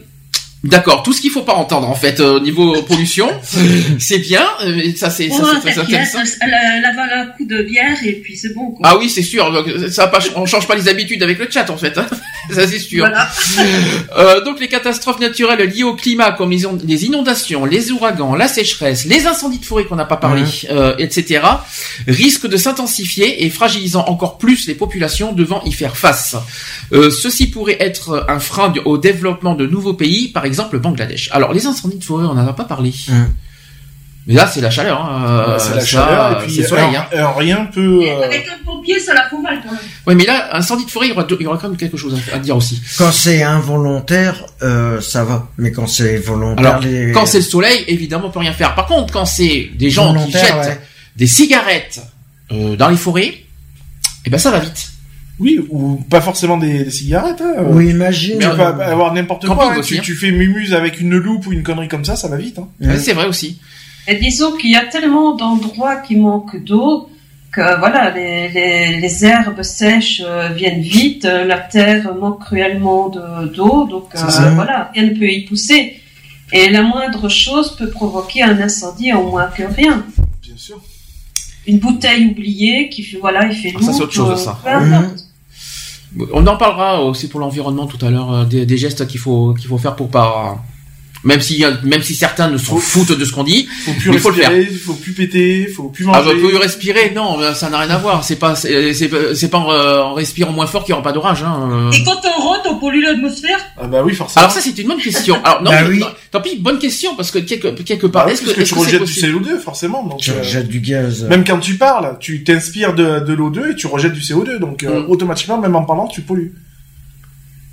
[0.64, 3.30] D'accord, tout ce qu'il faut pas entendre en fait au niveau pollution,
[4.00, 6.18] c'est bien, euh, ça c'est ça c'est très intéressant.
[6.40, 8.72] Elle avale un coup de bière et puis c'est bon.
[8.72, 8.80] Quoi.
[8.82, 9.64] Ah oui, c'est sûr.
[9.88, 12.06] Ça pas, on change pas les habitudes avec le chat en fait, hein.
[12.54, 13.00] ça c'est sûr.
[13.06, 13.28] Voilà.
[14.18, 19.04] euh, donc les catastrophes naturelles liées au climat, comme les inondations, les ouragans, la sécheresse,
[19.04, 21.42] les incendies de forêt qu'on n'a pas parlé, euh, etc.,
[22.06, 26.36] risquent de s'intensifier et fragilisant encore plus les populations devant y faire face.
[26.92, 31.28] Euh, ceci pourrait être un frein au développement de nouveaux pays, par exemple le Bangladesh.
[31.32, 32.92] Alors les incendies de forêt, on n'en a pas parlé.
[34.28, 35.00] Mais là, c'est la chaleur.
[35.00, 35.56] Hein.
[35.58, 36.94] c'est la chaleur et puis le soleil.
[36.94, 37.32] Hein.
[37.34, 38.02] rien peut.
[38.06, 39.80] Euh, avec un pompier, ça la fout mal quand même.
[40.06, 41.96] Oui, mais là, incendie de forêt, il y aura, il y aura quand même quelque
[41.96, 42.82] chose à, dire aussi.
[42.98, 45.48] Quand c'est involontaire, euh, ça va.
[45.56, 48.74] Mais quand c'est volontaire, Alors, quand c'est le soleil, évidemment, on peut rien faire.
[48.74, 50.78] Par contre, quand c'est des gens qui jettent
[51.16, 52.02] des cigarettes
[52.52, 53.34] euh, dans les forêts,
[54.26, 54.90] eh ben ça va vite.
[55.38, 57.40] Oui, ou pas forcément des, cigarettes.
[57.40, 57.62] Hein.
[57.68, 58.38] Oui, imagine.
[58.38, 59.72] Tu peux avoir n'importe quoi.
[59.72, 59.80] Hein.
[59.82, 62.58] Tu, fais mumuse avec une loupe ou une connerie comme ça, ça va vite.
[62.58, 62.96] Hein.
[62.98, 63.58] c'est vrai aussi.
[64.08, 67.08] Et disons qu'il y a tellement d'endroits qui manquent d'eau
[67.52, 73.08] que voilà, les, les, les herbes sèches euh, viennent vite, euh, la terre manque cruellement
[73.08, 76.00] d'eau, donc euh, voilà, rien ne peut y pousser.
[76.52, 80.04] Et la moindre chose peut provoquer un incendie en moins que rien.
[80.42, 80.80] Bien sûr.
[81.66, 84.58] Une bouteille oubliée qui fait voilà, il fait ah, Ça c'est autre chose ça.
[86.32, 89.68] On en parlera aussi pour l'environnement tout à l'heure, euh, des, gestes qu'il faut qu'il
[89.68, 90.62] faut faire pour pas
[91.24, 94.30] même si même si certains ne s'en foutent de ce qu'on dit, faut plus faut
[94.30, 94.56] le faire.
[94.56, 96.20] Il faut plus péter, faut plus manger.
[96.22, 98.24] Ah bah, plus respirer, non, ça n'a rien à voir.
[98.24, 101.42] C'est pas c'est c'est pas en, respirant moins fort qu'il y aura pas d'orage.
[101.42, 101.90] Hein.
[101.92, 103.58] Et quand on rote, on pollue l'atmosphère?
[103.76, 104.44] Ah bah oui, forcément.
[104.44, 105.42] Alors ça c'est une bonne question.
[105.44, 106.02] Alors non, bah oui.
[106.30, 109.12] tant pis, bonne question parce que quelque quelque part, bah est-ce que, tu rejettes du
[109.12, 111.24] CO2 forcément donc Tu euh, rejettes du gaz.
[111.24, 114.84] Même quand tu parles, tu t'inspires de, de l'O2 et tu rejettes du CO2 donc
[114.84, 115.10] euh, mm.
[115.10, 116.54] automatiquement même en parlant, tu pollues.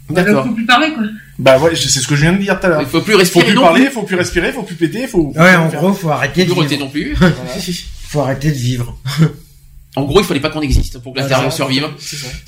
[0.09, 0.45] D'accord.
[0.45, 1.03] Faut plus parler quoi.
[1.37, 2.81] Bah ouais, c'est ce que je viens de dire tout à l'heure.
[2.81, 3.45] Il faut plus respirer.
[3.45, 5.33] Faut plus parler, il faut plus respirer, il faut plus péter, faut.
[5.35, 6.79] Ouais, en gros, faut arrêter de vivre.
[6.79, 7.15] non plus.
[8.07, 8.97] faut arrêter de vivre.
[9.97, 11.87] En gros, il fallait pas qu'on existe pour que la Terre survive.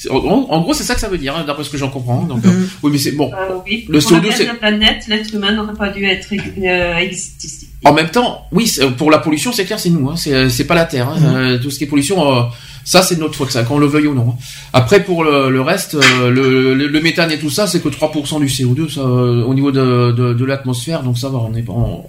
[0.09, 2.23] En, gros, c'est ça que ça veut dire, hein, d'après ce que j'en comprends.
[2.23, 2.69] Donc, euh, mm.
[2.83, 3.31] oui, mais c'est bon.
[3.33, 3.85] Euh, oui.
[3.87, 7.67] Le CO2, c'est la planète, l'être humain n'aurait pas dû être euh, existé.
[7.85, 10.09] En même temps, oui, pour la pollution, c'est clair, c'est nous.
[10.09, 11.09] Hein, c'est pas la Terre.
[11.09, 11.35] Hein, mm.
[11.35, 12.49] euh, tout ce qui est pollution
[12.87, 14.29] ça, c'est notre faute, ça, qu'on le veuille ou non.
[14.29, 14.43] Hein.
[14.71, 18.45] Après, pour le, reste, euh, le, le, méthane et tout ça, c'est que 3% du
[18.45, 22.05] CO2 ça, euh, au niveau de, de, l'atmosphère, donc ça va, on, est, on,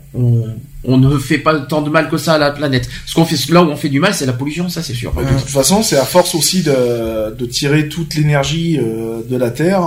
[0.84, 2.88] on, ne fait pas tant de mal que ça à la planète.
[3.06, 5.12] Ce qu'on fait, là où on fait du mal, c'est la pollution, ça c'est sûr.
[5.14, 9.50] de toute façon, c'est à force aussi de, de tirer toute l'énergie euh, de la
[9.50, 9.82] Terre,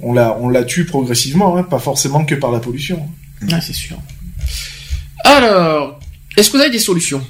[0.00, 3.04] on la, on la tue progressivement, hein, pas forcément que par la pollution.
[3.50, 3.98] Ah, c'est sûr.
[5.24, 5.98] Alors,
[6.36, 7.26] est-ce que vous avez des solutions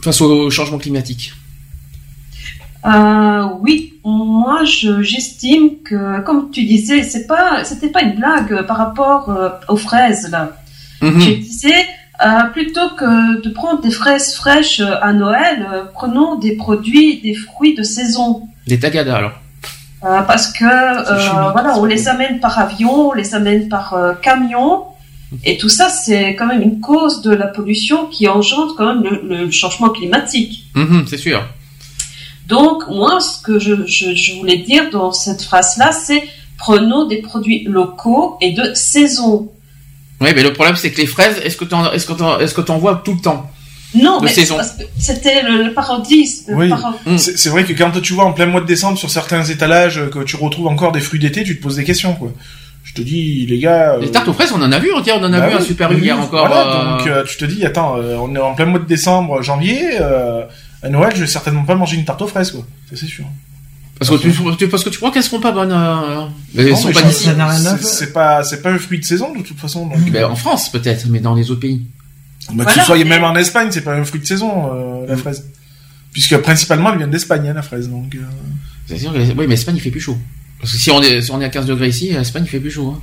[0.00, 1.32] face au changement climatique?
[2.86, 8.76] Euh, oui, moi j'estime que, comme tu disais, c'est pas, c'était pas une blague par
[8.76, 10.52] rapport euh, aux fraises là.
[11.02, 11.20] Mhm.
[11.20, 11.86] Je disais
[12.24, 17.74] euh, plutôt que de prendre des fraises fraîches à Noël, prenons des produits, des fruits
[17.74, 18.48] de saison.
[18.66, 19.32] Des tagadas alors.
[20.00, 24.84] parce que voilà, on les amène par avion, on les amène par camion.
[25.44, 29.18] Et tout ça, c'est quand même une cause de la pollution qui engendre quand même
[29.22, 30.64] le, changement climatique.
[30.74, 31.42] Mhm, c'est sûr.
[32.48, 36.22] Donc, moi, ce que je, je, je voulais dire dans cette phrase-là, c'est
[36.56, 39.50] prenons des produits locaux et de saison.
[40.20, 42.54] Oui, mais le problème, c'est que les fraises, est-ce que tu est-ce que t'en, est-ce
[42.54, 43.50] que t'en vois tout le temps?
[43.94, 44.30] Non, De mais
[44.98, 46.28] c'était le, le parodie.
[46.48, 46.70] Oui.
[47.06, 47.16] Mm.
[47.18, 50.22] C'est vrai que quand tu vois en plein mois de décembre sur certains étalages que
[50.24, 52.32] tu retrouves encore des fruits d'été, tu te poses des questions, quoi.
[52.84, 53.94] Je te dis, les gars.
[53.94, 55.56] euh, Les tartes aux fraises, on en a vu, on on en a bah vu
[55.56, 56.46] un super oui, hier encore.
[56.46, 58.86] Voilà, euh, donc euh, tu te dis, attends, euh, on est en plein mois de
[58.86, 59.82] décembre, janvier.
[60.82, 62.66] Euh, à Noël, je vais certainement pas manger une tarte aux fraises, quoi.
[62.90, 63.24] Ça, c'est sûr.
[63.98, 65.72] parce, que tu, tu- parce que tu crois qu'elles seront pas bonnes.
[65.72, 66.26] euh,
[66.56, 67.28] Elles Non, sont pas d'ici.
[67.82, 69.86] c'est- pas, c'est pas un fruit de saison de toute façon.
[69.86, 71.82] Donc, Ben, en France peut-être, mais dans les autres pays.
[72.52, 72.80] bah, que Voilà.
[72.82, 75.44] ce soit même en Espagne, c'est pas un fruit de saison euh, la fraise,
[76.12, 77.88] puisque principalement elle vient d'Espagne, hein, la fraise.
[77.90, 78.18] Donc, euh,
[78.86, 80.16] C'est sûr que- oui, mais Espagne il fait plus chaud.
[80.60, 82.60] Parce que si on est, si on est à 15 degrés ici, Espagne il fait
[82.60, 82.94] plus chaud.
[82.96, 83.00] hein.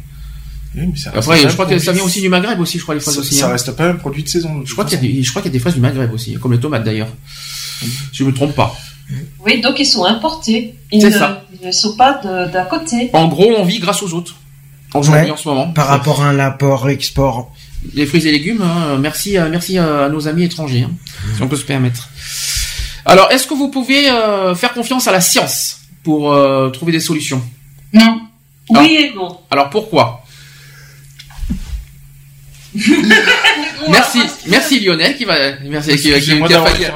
[0.77, 2.83] oui, mais ça reste Après, je crois que ça vient aussi du Maghreb aussi, je
[2.83, 3.35] crois les fraises Ça, aussi.
[3.35, 3.51] ça hein.
[3.51, 4.55] reste pas un produit de saison.
[4.55, 5.13] de toute Je crois qu'il y, a façon.
[5.13, 7.07] des- je crois qu'il y a des fraises du Maghreb aussi, comme les tomates d'ailleurs.
[7.81, 8.75] Si je me trompe pas.
[9.45, 10.75] Oui, donc ils sont importés.
[10.91, 11.43] Ils C'est ne, ça.
[11.61, 13.09] ils ne sont pas de- d'à côté.
[13.13, 14.35] En gros, on vit grâce aux autres.
[14.93, 15.31] Aujourd'hui, Ouais.
[15.31, 15.67] en ce moment.
[15.71, 17.51] Par rapport à l'import-export.
[17.93, 20.91] Les fruits et légumes, hein, merci, à- merci à, à nos amis étrangers, hein,
[21.35, 22.09] si on peut se permettre.
[23.05, 26.99] Alors, est-ce que vous pouvez euh, faire confiance à la science pour euh, trouver des
[26.99, 27.43] solutions?
[27.93, 28.21] Non.
[28.73, 28.79] Ah.
[28.81, 29.37] Oui et non.
[29.51, 30.23] Alors pourquoi?
[33.89, 36.91] Merci, merci Lionel qui va, merci qui, va- qui, qui a failli-.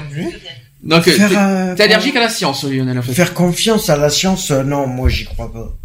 [0.84, 3.14] Donc, euh, t'es- euh, allergique à la science, Lionel, en fait.
[3.14, 5.76] Faire confiance à la science, euh, non, moi j'y crois pas.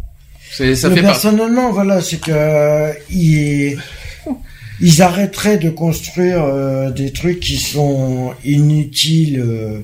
[0.51, 1.07] C'est- Ça Mais fait pas.
[1.09, 3.77] personnellement, voilà, c'est que euh, ils,
[4.79, 9.41] ils arrêteraient de construire euh, des trucs qui sont inutiles.
[9.45, 9.79] euh,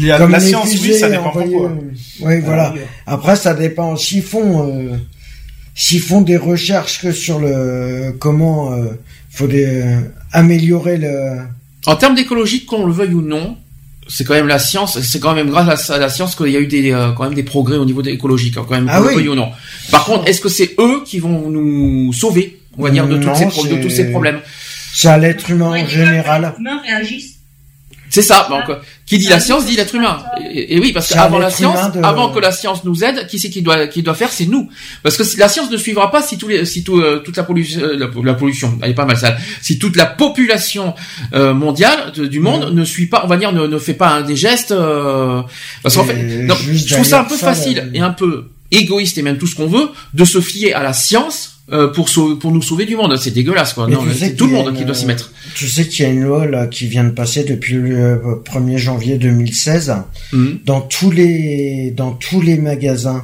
[0.00, 1.70] La, comme la les science, oui, ça dépend envoyées, pourquoi.
[1.70, 1.74] euh,
[2.22, 2.74] Oui, voilà.
[3.06, 3.94] Après, ça dépend.
[3.98, 4.96] S'ils font, euh,
[5.74, 8.92] s'ils font des recherches que sur le comment euh,
[9.30, 10.00] faut des, euh,
[10.32, 11.40] améliorer le.
[11.84, 13.58] En termes d'écologie, qu'on le veuille ou non,
[14.08, 16.60] c'est quand même la science, c'est quand même grâce à la science qu'il y a
[16.60, 19.28] eu des, euh, quand même des progrès au niveau écologique, hein, quand même, Ah oui.
[19.28, 19.50] ou non.
[19.90, 23.26] Par contre, est-ce que c'est eux qui vont nous sauver, on va dire, de, toutes
[23.26, 24.40] Non, ces de tous ces problèmes?
[24.92, 26.54] C'est à l'être humain en général.
[26.56, 27.36] Les humains réagissent.
[28.10, 28.46] C'est ça.
[28.50, 28.76] Donc,
[29.12, 30.22] qui dit la science dit l'être humain.
[30.50, 33.38] Et, et oui, parce qu'avant la science, de- avant que la science nous aide, qui
[33.38, 34.70] c'est qui doit qui doit faire, c'est nous.
[35.02, 37.36] Parce que si- la science ne suivra pas si tous les si tout, euh, toute
[37.36, 39.36] la pollution euh, la, la pollution, elle est pas mal ça.
[39.60, 40.94] Si toute la population
[41.34, 42.74] euh, mondiale de- du monde Mm.
[42.74, 44.72] ne suit pas, on va dire ne, ne fait pas un des gestes.
[44.72, 45.42] euh,
[45.82, 48.46] parce qu'en fait, non, je trouve ça un peu ça, facile là, et un peu
[48.70, 51.51] égoïste et même tout ce qu'on veut de se fier à la science.
[51.70, 52.10] Euh, pour,
[52.40, 53.86] pour nous sauver du monde, c'est dégueulasse quoi.
[53.86, 55.32] Mais Non, tu sais c'est tout le monde une- qui doit s'y mettre.
[55.54, 58.42] Tu sais qu'il y a une loi là qui vient de passer depuis le euh,
[58.44, 59.94] 1er janvier 2016
[60.32, 60.60] Mhm.
[60.66, 63.22] dans tous les dans tous les magasins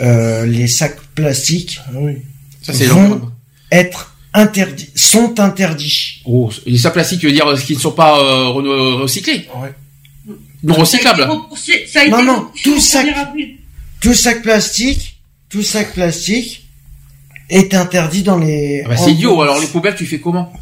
[0.00, 2.12] euh, les sacs plastiques Ah oui.
[2.62, 3.20] Ça c'est vont
[3.72, 6.22] être interdits sont interdits.
[6.24, 10.34] Oh, les sacs plastiques, veut dire euh, qu'ils ne sont pas euh, re- recyclés, Ouais.
[10.62, 11.26] non recyclables.
[11.86, 13.06] Ça a été Non, non, tout sac.
[13.06, 13.48] 1er avril.
[14.00, 15.18] Tout sac plastique,
[15.48, 16.67] tout sac plastique
[17.48, 19.40] est interdit dans les Ah bah, c'est idiot.
[19.42, 20.52] Alors les poubelles, tu fais comment?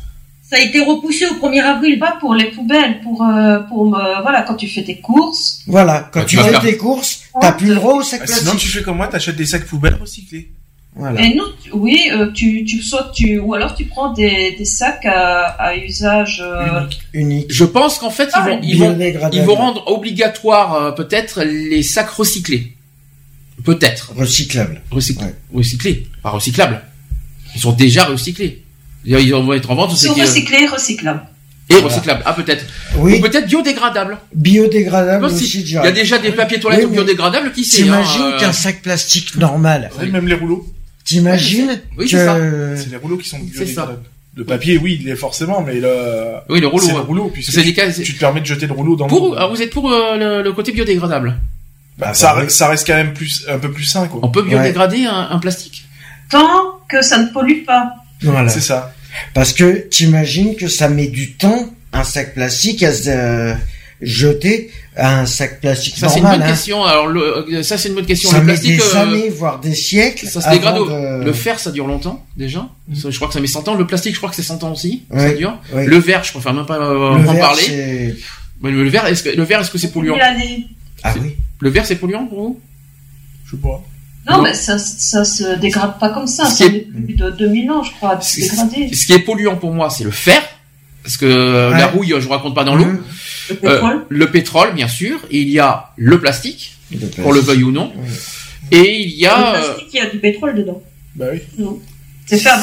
[0.48, 1.98] Ça a été repoussé au 1er avril.
[1.98, 5.62] Pas pour les poubelles, pour euh, pour euh, voilà quand tu fais tes courses.
[5.66, 8.20] Voilà, quand Bah, tu tu fais faire- tes courses, t'as plus le droit au sac
[8.22, 8.60] Ah, sinon, plastique.
[8.60, 10.50] tu fais comme moi, t'achètes des sacs poubelles recyclés.
[10.98, 11.20] Voilà.
[11.20, 14.64] Et non, tu- oui, euh, tu tu soit tu ou alors tu prends des, des
[14.64, 16.40] sacs à, à usage.
[16.46, 17.00] euh, Unique.
[17.12, 17.46] Unique.
[17.52, 18.96] Je pense qu'en fait, ils Ah, vont, ils vont,
[19.32, 22.72] ils vont rendre obligatoire euh, peut-être les sacs recyclés.
[23.66, 24.80] Peut-être recyclable.
[24.92, 25.34] Ouais.
[25.52, 26.80] recyclés, pas recyclables.
[27.54, 28.62] Ils sont déjà recyclés.
[29.04, 29.94] Ils vont être en vente.
[29.96, 31.22] c'est sont recyclés, recyclables.
[31.68, 32.22] Et recyclables.
[32.24, 32.64] Ah peut-être.
[32.96, 34.18] Oui, Ou peut-être biodégradables.
[34.32, 35.62] biodégradable Aussi.
[35.62, 37.62] Il y a déjà des papiers toilettes Oui, biodégradables qui.
[37.62, 40.64] T'imagines hein, euh, qu'un sac plastique normal, Ouais, Même les rouleaux.
[41.04, 44.02] t'imagines Oui, c'est que C'est les rouleaux qui sont biodégradables.
[44.36, 45.88] Le papier, oui, il est forcément, mais le,
[46.50, 46.84] Oui, le rouleau.
[46.84, 47.04] c'est le ouais.
[47.04, 49.34] rouleau, puisque tu, cas- c'est- tu te permets de jeter le rouleau dans Pour, l'eau.
[49.38, 51.36] ah, vous êtes pour euh, le, le côté biodégradable
[51.98, 54.20] Bah, Ah, ça, ça reste quand même plus, un peu plus sain, quoi.
[54.22, 55.84] On peut biodégrader un, un plastique
[56.30, 57.92] Tant que ça ne pollue pas.
[58.22, 58.48] voilà.
[58.50, 58.92] C'est ça.
[59.32, 63.54] Parce que t'imagines que ça met du temps un sac plastique à se euh,
[64.02, 66.40] jeter à un sac plastique Ça c'est une normal.
[66.40, 66.52] bonne hein.
[66.52, 66.84] question.
[66.84, 68.28] Alors le, euh, ça c'est une bonne question.
[68.30, 70.26] Ça le met plastique, des euh, années, voire des siècles.
[70.26, 70.74] ça se dégrade.
[70.76, 72.66] avant au- de- Le fer ça dure longtemps déjà.
[72.94, 73.74] Ça, je crois que ça met 100 ans.
[73.74, 75.04] Le plastique je crois que c'est 100 ans aussi.
[75.10, 75.58] Ça Ouais, dure.
[75.72, 75.86] ouais.
[75.86, 78.14] Le verre je préfère même pas euh, en verre, parler.
[78.62, 80.16] le verre est-ce que le verre est-ce que c'est polluant?
[81.02, 81.36] Ah oui.
[81.60, 82.60] Le verre c'est polluant pour vous?
[83.46, 83.82] Je sais pas.
[84.28, 84.42] Non, Non.
[84.42, 86.46] mais ça, ça se dégrade pas comme ça.
[86.46, 88.92] Ce Ça qui met plus de 2000 ans, je crois, de se C'est- dégrader.
[88.94, 90.42] Ce qui est polluant pour moi c'est le fer.
[91.04, 91.78] Parce que euh, Ouais.
[91.78, 92.84] la rouille, je vous raconte pas dans l'eau.
[92.86, 92.98] Mmh.
[93.50, 94.06] Le Euh, pétrole.
[94.08, 95.20] le pétrole, bien sûr.
[95.30, 97.44] Et il y a le plastique, Le qu'on le plastique.
[97.46, 97.92] veuille ou non.
[98.72, 100.82] Et il y a, Le euh, plastique, il y a du pétrole dedans.
[101.14, 101.42] Bah oui.
[102.28, 102.60] C'est ça,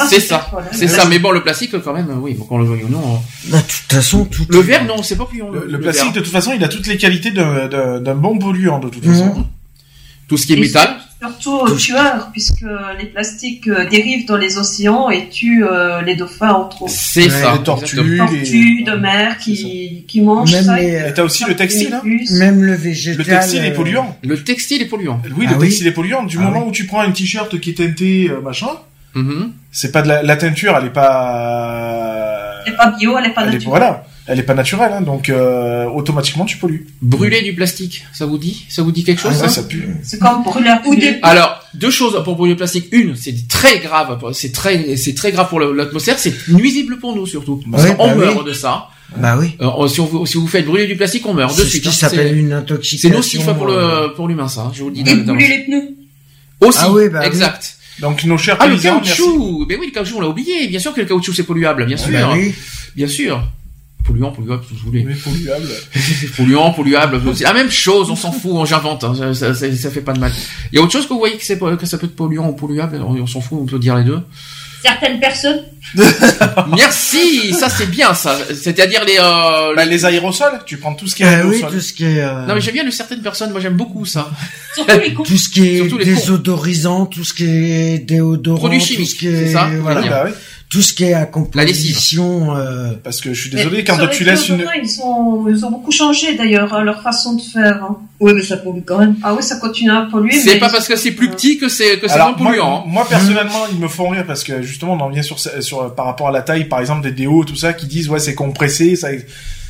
[0.72, 1.06] c'est ça.
[1.08, 3.18] Mais bon, le plastique, quand même, oui, faut qu'on le veuille ou non.
[3.46, 4.44] Bah, de toute façon, tout.
[4.48, 5.50] Le verre, non, c'est pas polluant.
[5.50, 8.88] Le, le plastique, de toute façon, il a toutes les qualités d'un- bon polluant, de
[8.90, 9.26] toute façon.
[9.34, 9.44] Mhm.
[10.28, 10.96] Tout ce qui est métal.
[11.20, 12.64] Surtout euh, tueurs, puisque
[12.98, 16.92] les plastiques euh, dérivent dans les océans et tuent euh, les dauphins, entre autres.
[16.94, 17.54] C'est ça.
[17.56, 18.26] Les tortues, exactement.
[18.26, 18.84] Tortues les...
[18.84, 20.76] de mer qui, qui mangent Même ça.
[20.78, 22.02] les, Et t'as aussi le textile, hein
[22.38, 23.18] même le végétal.
[23.18, 24.16] Le textile est polluant.
[24.22, 25.20] Le textile est polluant.
[25.36, 26.22] Oui, Ah le oui textile est polluant.
[26.24, 26.68] Du Ah moment oui.
[26.68, 28.68] où tu prends un t-shirt qui est teinté, euh, machin,
[29.14, 29.52] Mhm.
[29.70, 32.62] c'est pas de la, la teinture, elle est pas...
[32.66, 33.68] Elle n'est pas bio, elle n'est pas Elle est, naturelle.
[33.68, 36.86] voilà, elle est pas naturelle, hein, donc euh, automatiquement tu pollues.
[37.02, 39.62] Brûler du plastique, ça vous dit Ça vous dit quelque chose Ah, ça ouais, ça
[39.64, 39.86] pue.
[40.02, 42.86] C'est comme brûler un Ou des- Alors, deux choses pour brûler le plastique.
[42.92, 47.26] Une, c'est très grave, c'est très, c'est très grave pour l'atmosphère, c'est nuisible pour nous
[47.26, 47.62] surtout.
[47.70, 48.44] Parce Ouais, qu'on bah meurt oui.
[48.46, 48.88] de ça.
[49.18, 49.54] Bah oui.
[49.60, 51.68] Euh, si, on, vous- si vous faites brûler du plastique, on meurt de C'est ce
[51.68, 51.82] suite.
[51.82, 51.92] qui hein.
[51.92, 53.10] s'appelle C'est- une C'est intoxication.
[53.16, 54.62] nocif pour euh, le pour l'humain, ça.
[54.62, 55.02] hein, Je vous le dis.
[55.08, 55.88] Et brûler les pneus.
[56.60, 57.26] Aussi, Ah oui, bah oui.
[58.00, 60.66] Donc nos chers Ah le paysans, caoutchouc, mais oui le caoutchouc on l'a oublié.
[60.68, 62.54] Bien sûr que le caoutchouc c'est polluable, bien sûr, Bah oui.
[62.96, 63.42] bien sûr.
[64.04, 65.06] Polluant, polluable, tout ce que vous voulez.
[65.06, 65.66] Oui, polluable.
[66.36, 68.10] Polluant, polluable, c'est la même chose.
[68.10, 69.02] On s'en fout, j'invente.
[69.02, 70.30] hein, ça, ça, ça fait pas de mal.
[70.70, 72.52] Il y a autre chose que vous voyez que que ça peut être polluant ou
[72.52, 73.00] polluable?
[73.02, 74.20] On, on s'en fout, on peut dire les deux.
[74.84, 75.62] Certaines personnes.
[76.76, 78.36] Merci, ça c'est bien ça.
[78.54, 79.16] C'est-à-dire les.
[79.18, 81.92] Euh, Bah, les- les aérosols, tu prends tout ce qui est Ah oui, tout ce
[81.92, 82.20] qui est.
[82.20, 83.50] euh, Non mais j'aime bien le certaines personnes.
[83.52, 84.30] Moi j'aime beaucoup ça.
[84.74, 85.22] Surtout les cons.
[85.22, 89.10] tout ce qui est Surtout les désodorisant, tout ce qui est déodorant, Produits tout chimiques,
[89.10, 90.32] ce qui est c'est ça voilà, Oui, bah oui.
[90.74, 92.56] Tout ce qui est à composition.
[92.56, 94.64] euh, Parce que je suis Mais désolé, quand sur tu laisses une...
[94.82, 97.82] Ils ont, ils ont beaucoup changé d'ailleurs, hein, leur façon de faire.
[97.84, 97.96] hein.
[98.20, 99.14] Oui, mais ça pollue quand même.
[99.22, 100.32] Ah oui, ça continue à polluer.
[100.38, 102.50] C'est mais pas parce que c'est plus petit que c'est que c'est Alors, moins moi,
[102.50, 102.78] polluant.
[102.80, 102.84] hein.
[102.88, 106.06] moi, personnellement, ils me font rire parce que justement, on en vient sur, sur par
[106.06, 108.96] rapport à la taille, par exemple, des déos, tout ça, qui disent ouais, c'est compressé,
[108.96, 109.08] ça,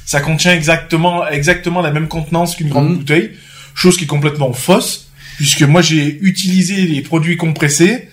[0.07, 2.96] ça contient exactement, exactement la même contenance qu'une grande Mhm.
[2.98, 3.30] bouteille,
[3.74, 8.09] chose qui est complètement fausse, puisque moi j'ai utilisé les produits compressés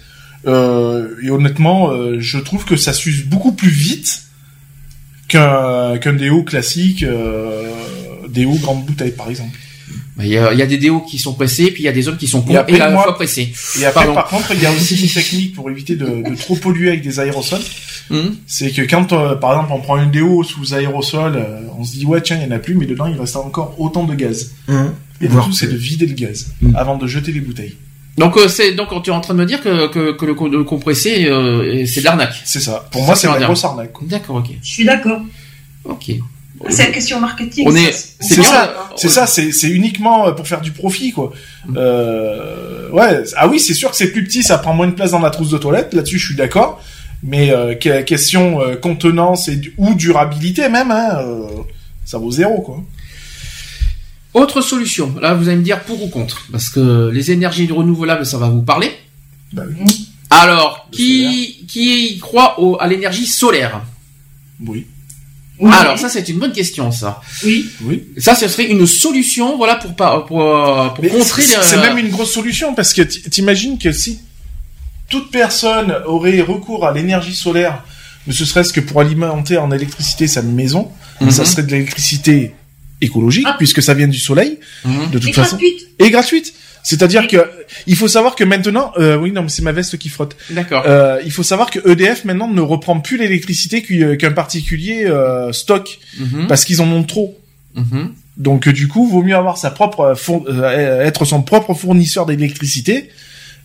[0.48, 4.24] euh, et honnêtement, euh, je trouve que ça s'use beaucoup plus vite
[5.28, 7.70] qu'un qu'un déo classique, euh,
[8.30, 9.58] déo grande bouteille par exemple.
[10.20, 11.92] Il y, a, il y a des déos qui sont pressés, puis il y a
[11.92, 13.52] des autres qui sont Et con- après, et à la moi- fois pressés.
[13.80, 14.14] Et après, Pardon.
[14.14, 17.02] par contre, il y a aussi une technique pour éviter de, de trop polluer avec
[17.02, 17.62] des aérosols.
[18.12, 18.36] Hum.
[18.46, 21.94] C'est que quand, euh, par exemple, on prend une déo sous aérosol, euh, on se
[21.94, 24.14] dit ouais tiens il y en a plus, mais dedans il reste encore autant de
[24.14, 24.52] gaz.
[24.68, 26.76] hein, Et le tout c'est de vider le gaz Mm.
[26.76, 27.76] avant de jeter les bouteilles.
[28.18, 30.34] Donc euh, c'est donc tu es en train de me dire que que, que le,
[30.34, 32.34] co- le compressé euh, c'est de l'arnaque.
[32.44, 32.86] C'est ça.
[32.92, 33.94] Pour moi c'est la c'est grosse arnaque.
[33.94, 34.04] quoi.
[34.08, 35.22] D'accord, ok, Je suis d'accord.
[35.86, 36.12] ok.
[36.70, 37.66] C'est une question marketing.
[37.68, 38.92] On est- c'est ça.
[38.96, 39.26] C'est ça.
[39.26, 41.32] C'est c'est uniquement euh, pour faire du profit quoi.
[41.68, 41.76] Mm.
[41.78, 43.24] Euh, ouais.
[43.38, 45.30] Ah oui c'est sûr que c'est plus petit, ça prend moins de place dans la
[45.32, 45.94] trousse de toilette.
[45.94, 46.82] Là-dessus je suis d'accord.
[47.24, 51.48] Mais euh, que- question euh, contenance et ou durabilité même, hein, euh,
[52.06, 52.78] ça vaut zéro quoi.
[54.34, 55.14] Autre solution.
[55.22, 58.50] Là, vous allez me dire pour ou contre, parce que les énergies renouvelables, ça va
[58.50, 58.92] vous parler.
[59.52, 60.08] Bah oui.
[60.30, 63.82] Alors, Le qui qui croit au, à l'énergie solaire?
[64.66, 64.88] Oui.
[65.60, 65.72] Oui.
[65.74, 67.22] Alors, ça, c'est une bonne question, ça.
[67.44, 67.70] Oui.
[67.84, 68.04] Oui.
[68.18, 71.42] Ça, ce serait une solution, voilà, pour pas pour, euh, pour contrer.
[71.44, 74.20] c'est le- c'est même une grosse solution parce que t'imagines que si
[75.10, 77.84] toute personne aurait recours à l'énergie solaire,
[78.28, 81.32] ne serait-ce que pour alimenter en électricité sa maison, Mhm.
[81.32, 82.54] ça serait de l'électricité
[83.02, 83.56] écologique Ah.
[83.58, 85.12] puisque ça vient du soleil Mhm.
[85.12, 85.88] de toute Et façon gratuite.
[86.00, 86.54] et gratuite.
[86.84, 87.38] C'est-à-dire que
[87.86, 90.36] il faut savoir que maintenant, euh, oui non mais c'est ma veste qui frotte.
[90.50, 90.84] D'accord.
[90.88, 95.52] Euh, il faut savoir que EDF maintenant ne reprend plus l'électricité qu'u- qu'un particulier euh,
[95.52, 96.48] stocke Mhm.
[96.48, 97.38] parce qu'ils en ont trop.
[97.76, 98.14] Mhm.
[98.38, 102.26] Donc euh, du coup, vaut mieux avoir sa propre euh, euh, être son propre fournisseur
[102.26, 103.10] d'électricité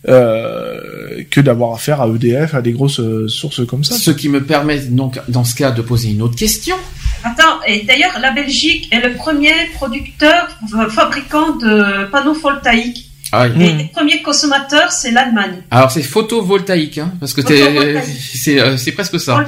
[0.07, 3.95] euh, que d'avoir affaire à EDF à des grosses euh, sources comme ça.
[3.95, 6.75] Ce qui me permet donc, dans ce cas, de poser une autre question.
[7.23, 13.09] Attends, et d'ailleurs, la Belgique est le premier producteur, euh, fabricant de panneaux photovoltaïques.
[13.31, 13.65] Ah, oui.
[13.65, 13.77] Et Mhm.
[13.79, 15.61] les premiers consommateurs, c'est l'Allemagne.
[15.71, 19.43] Alors, c'est photovoltaïque, hein, parce que c'est euh, presque ça.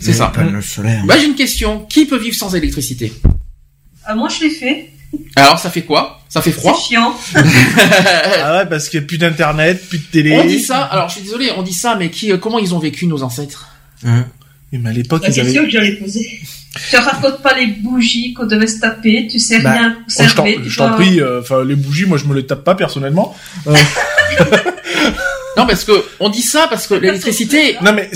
[0.00, 0.32] C'est ça.
[1.06, 1.80] Bah, j'ai une question.
[1.88, 3.12] Qui peut vivre sans électricité?
[4.08, 4.90] Euh, moi, je l'ai fait.
[5.36, 6.20] Alors, ça fait quoi?
[6.28, 6.74] Ça fait froid?
[6.76, 7.14] C'est chiant.
[8.42, 10.36] Ah ouais, parce qu'il n'y a plus d'internet, plus de télé.
[10.36, 10.82] On dit ça.
[10.84, 13.22] Alors, je suis désolé, on dit ça, mais qui, euh, comment ils ont vécu nos
[13.22, 13.68] ancêtres?
[14.06, 14.26] Hein?
[14.72, 15.42] Mais à l'époque, La ils avaient.
[15.44, 16.40] question que j'allais poser.
[16.90, 20.34] Tu racontes pas les bougies qu'on devait se taper, tu sais Bah, rien Oh, je
[20.34, 23.34] t'en- je prie, euh, enfin les bougies, moi je me les tape pas personnellement.
[25.56, 28.10] Non, parce que on dit ça parce que l'électricité, Non mais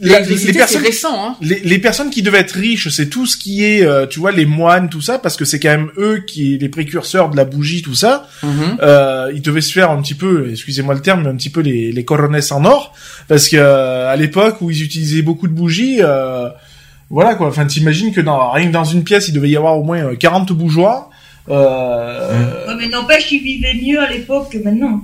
[0.00, 1.36] la- les personnes, récent, hein.
[1.42, 4.32] les, les personnes qui devaient être riches, c'est tout ce qui est, euh, tu vois,
[4.32, 7.44] les moines, tout ça, parce que c'est quand même eux qui les précurseurs de la
[7.44, 8.26] bougie, tout ça.
[8.42, 8.78] Mhm.
[8.82, 11.60] Euh, ils devaient se faire un petit peu, excusez-moi le terme, mais un petit peu
[11.60, 12.94] les, les coronesses en or,
[13.28, 16.48] parce que euh, à l'époque où ils utilisaient beaucoup de bougies, euh,
[17.10, 17.48] voilà quoi.
[17.48, 20.04] Enfin, t'imagines que dans rien que dans une pièce, il devait y avoir au moins
[20.12, 21.10] euh, 40 bougeoirs.
[21.50, 25.00] Euh, Ouais, mais n'empêche qu'ils vivaient mieux à l'époque que maintenant.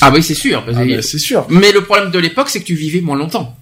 [0.00, 0.64] Ah oui, c'est sûr.
[0.68, 1.46] Ah, bah, c'est sûr.
[1.48, 3.56] Mais le problème de l'époque, c'est que tu vivais moins longtemps.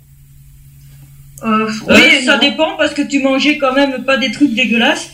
[1.44, 5.10] Euh, oui, ça dépend parce que tu mangeais quand même pas des trucs dégueulasses.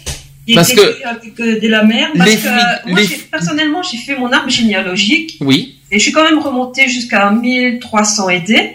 [0.46, 2.12] Des Parce que avec euh, de la merde.
[2.16, 2.50] Parce Les que, euh,
[2.86, 5.76] moi, les- personnellement, j'ai fait mon arbre généalogique Oui.
[5.90, 8.70] et je suis quand même remontée jusqu'à 1300 et des.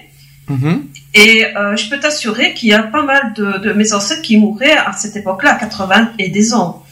[0.47, 0.83] Mhm.
[1.15, 4.37] Et euh, je peux t'assurer qu'il y a pas mal de, de mes ancêtres qui
[4.37, 6.84] mouraient à cette époque-là, à 80 et des ans.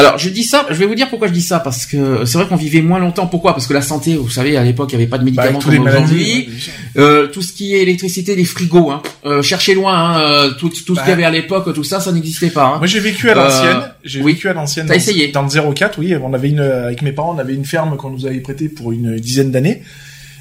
[0.00, 2.38] Alors, je dis ça, je vais vous dire pourquoi je dis ça, parce que c'est
[2.38, 3.26] vrai qu'on vivait moins longtemps.
[3.26, 3.52] Pourquoi?
[3.54, 5.70] Parce que la santé, vous savez, à l'époque, il n'y avait pas de Bah, médicaments
[5.70, 6.48] les comme aujourd'hui.
[6.96, 9.02] Euh, tout ce qui est électricité, les frigos, hein.
[9.26, 11.02] Euh, cherchez loin, hein, euh, tout, ce Bah.
[11.02, 12.64] qu'il y avait à l'époque, tout ça, ça n'existait pas.
[12.66, 12.78] Hein.
[12.78, 13.80] Moi j'ai vécu à Euh, l'ancienne.
[14.04, 14.32] J'ai oui.
[14.32, 14.86] vécu à l'ancienne.
[14.86, 16.14] T'as essayé Dans le 04, oui.
[16.16, 18.92] On avait une avec mes parents, on avait une ferme qu'on nous avait prêtée pour
[18.92, 19.82] une dizaine d'années.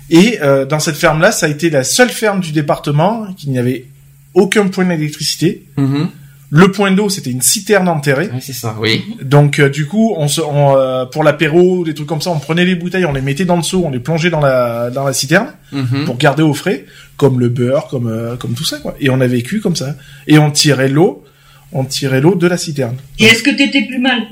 [0.10, 3.60] Et euh, dans cette ferme-là, ça a été la seule ferme du département qui n'y
[3.60, 3.86] avait
[4.34, 5.64] aucun point d'électricité.
[5.78, 6.10] Mhm.
[6.52, 8.26] Le point d'eau, c'était une citerne enterrée.
[8.34, 9.04] Ouais, c'est ça, oui.
[9.22, 12.40] Donc euh, du coup, on se, on, euh, pour l'apéro, des trucs comme ça, on
[12.40, 15.04] prenait les bouteilles, on les mettait dans le seau, on les plongeait dans la dans
[15.04, 16.06] la citerne Mhm.
[16.06, 16.86] pour garder au frais,
[17.18, 18.96] comme le beurre, comme euh, comme tout ça quoi.
[19.00, 19.94] Et on a vécu comme ça.
[20.26, 21.24] Et on tirait l'eau,
[21.72, 22.96] on tirait l'eau de la citerne.
[23.20, 24.24] Et est-ce que t'étais plus mal?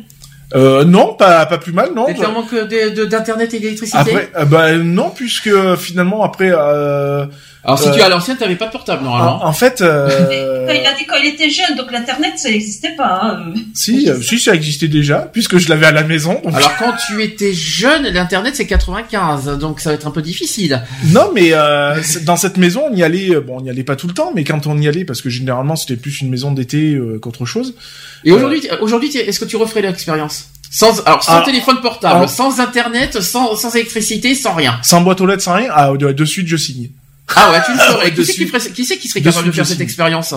[0.56, 2.08] Euh, non, pas pas plus mal, non.
[2.34, 3.98] Manque de- de- d'internet et d'électricité?
[4.00, 7.26] Après, euh, bah non, puisque finalement après, euh,
[7.68, 9.44] Alors, si euh, tu es à l'ancienne, t'avais pas de portable, normalement.
[9.44, 10.08] en, en fait, euh,
[10.68, 13.22] Quand il a dit quand il était jeune, donc l'internet ça n'existait pas.
[13.24, 13.54] hein.
[13.74, 16.40] si, euh, si ça existait déjà, puisque je l'avais à la maison.
[16.44, 20.22] donc- Alors, quand tu étais jeune, l'internet c'est 95, donc ça va être un peu
[20.22, 20.82] difficile.
[21.12, 23.36] Non, mais euh, dans cette maison, on y allait.
[23.36, 25.22] euh, Bon, on y allait pas tout le temps, mais quand on y allait, parce
[25.22, 27.76] que généralement c'était plus une maison d'été euh, qu'autre chose.
[28.24, 30.46] Et aujourd'hui, aujourd'hui, est-ce que tu referais l'expérience?
[30.70, 31.44] Sans, alors, sans Ah.
[31.46, 32.28] téléphone portable, Ah.
[32.28, 34.78] sans internet, sans, sans électricité, sans rien.
[34.84, 35.70] Sans boîte aux lettres, sans rien.
[35.74, 36.90] Ah, de, de suite, je signe.
[37.36, 37.98] Ah ouais, tu le ferais.
[38.06, 38.46] Ouais, qui, c'est dessus.
[38.46, 40.34] qui, ferait- qui c'est qui serait capable de faire cette expérience?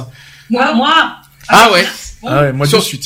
[0.50, 0.92] Moi, moi.
[1.48, 1.86] Ah ouais.
[2.26, 3.04] Ah ouais, moi Sur- de suite.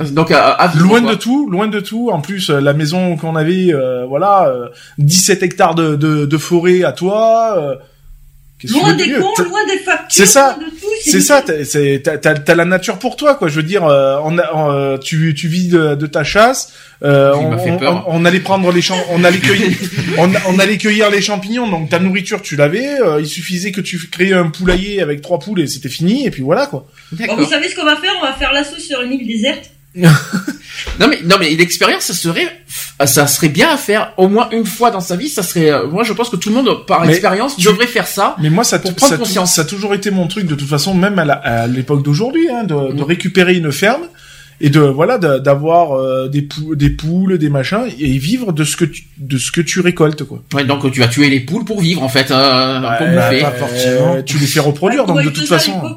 [0.00, 1.10] Euh, Donc, à, à vivre, Loin quoi.
[1.10, 2.10] de tout, loin de tout.
[2.12, 6.38] En plus, euh, la maison qu'on avait, euh, voilà, euh, 17 hectares de, de, de
[6.38, 7.56] forêt à toi.
[7.58, 7.74] euh,
[8.70, 10.56] Loin des cons, loin des factures, C'est ça.
[10.58, 10.86] loin de tout.
[11.04, 13.48] C'est ça, t'as- c'est- t'as t'as- t'as la nature pour toi, quoi.
[13.48, 16.72] Je veux dire, euh, on a, on, euh, tu, tu vis de, de ta chasse.
[17.02, 17.56] Euh, on,
[18.06, 19.76] on- allait prendre les champs, on allait cueillir,
[20.18, 21.68] on, on allait cueillir les champignons.
[21.68, 23.00] Donc ta nourriture, tu l'avais.
[23.00, 26.24] euh, il suffisait que tu crées un poulailler avec trois poules et c'était fini.
[26.26, 26.86] Et puis voilà, quoi.
[27.10, 28.12] Bon, vous savez ce qu'on va faire?
[28.20, 29.71] On va faire l'assaut sur une île déserte.
[30.98, 32.46] Non mais non mais l'expérience ça serait
[33.04, 35.86] ça serait bien à faire au moins une fois dans sa vie ça serait euh,
[35.86, 38.50] moi je pense que tout le monde par Mais expérience tu- devrait faire ça Mais
[38.50, 39.54] moi, ça, Pour prendre ça, conscience.
[39.54, 42.74] ça a toujours été mon truc de toute façon, même à l'époque d'aujourd'hui, hein, de,
[42.92, 43.02] de Mhm.
[43.02, 44.02] récupérer une ferme
[44.60, 48.64] et de voilà de- d'avoir euh, des, pou- des poules, des machins et vivre de
[48.64, 50.42] ce que tu, de ce que tu récoltes, quoi.
[50.54, 54.14] ouais, donc tu vas tuer les poules pour vivre en fait euh, pour pas forcément.
[54.16, 55.72] Euh, tu les fais reproduire, Ouais, donc de toute façon.
[55.84, 55.96] hein.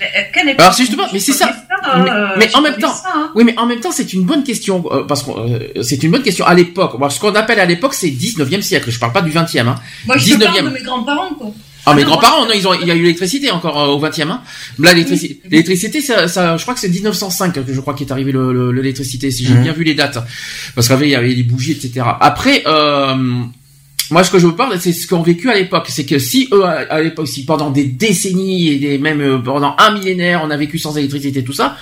[0.00, 0.06] Mais,
[0.50, 1.48] euh, Alors, c'est justement- mais c'est ça.
[1.82, 3.30] hein, Mais- euh, mais je en même temps- ça, hein.
[3.34, 6.10] oui mais en même temps c'est une bonne question euh, parce que euh, c'est une
[6.10, 9.12] bonne question à l'époque Bon, ce qu'on appelle à l'époque c'est 19e siècle je parle
[9.12, 9.76] pas du 20e hein.
[10.06, 10.42] Moi, je te 19e.
[10.52, 11.52] parle de mes grands-parents, quoi.
[11.88, 14.00] Ah, mes non, grands-parents, non, ils ont, il y a eu l'électricité encore euh, au
[14.00, 14.28] 20e.
[14.28, 14.42] Hein.
[14.80, 18.10] Là, l'électricité, l'électricité, ça, ça, je crois que c'est 1905 que je crois qu'il est
[18.12, 19.62] arrivé le- le- le- l'électricité, si j'ai Mhm.
[19.62, 20.18] bien vu les dates.
[20.74, 22.04] Parce qu'avant, il y avait les bougies, etc.
[22.20, 23.14] Après, euh,
[24.10, 25.86] moi, ce que je vous parle, c'est ce qu'ont vécu à l'époque.
[25.88, 29.74] C'est que si eux, à, l'époque, si pendant des décennies et des, même euh, pendant
[29.78, 31.76] un millénaire, on a vécu sans électricité, tout ça,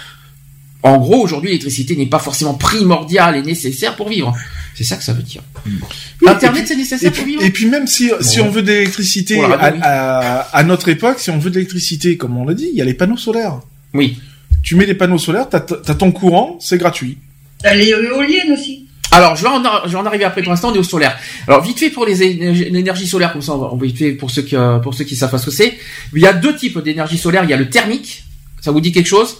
[0.82, 4.34] en gros, aujourd'hui, l'électricité n'est pas forcément primordiale et nécessaire pour vivre.
[4.74, 5.42] C'est ça que ça veut dire.
[5.66, 8.68] Oui, Internet, et c'est nécessaire pour vivre et puis même si, si on veut de
[8.68, 12.82] l'électricité à notre époque, si on veut de l'électricité, comme on l'a dit, il y
[12.82, 13.60] a les panneaux solaires.
[13.94, 14.18] Oui.
[14.62, 17.18] Tu mets les panneaux solaires, t'as as ton courant, c'est gratuit.
[17.62, 18.83] T'as les éoliennes aussi.
[19.14, 20.42] Alors, je vais, en, je vais en arriver après.
[20.42, 21.16] Pour l'instant, on est au solaire.
[21.46, 24.30] Alors, vite fait pour les énergies- l'énergie solaire, comme ça, on va, vite fait pour
[24.30, 25.78] ceux qui, euh, pour ceux qui savent pas ce que c'est.
[26.14, 27.44] Il y a deux types d'énergie solaire.
[27.44, 28.24] Il y a le thermique.
[28.60, 29.36] Ça vous dit quelque chose?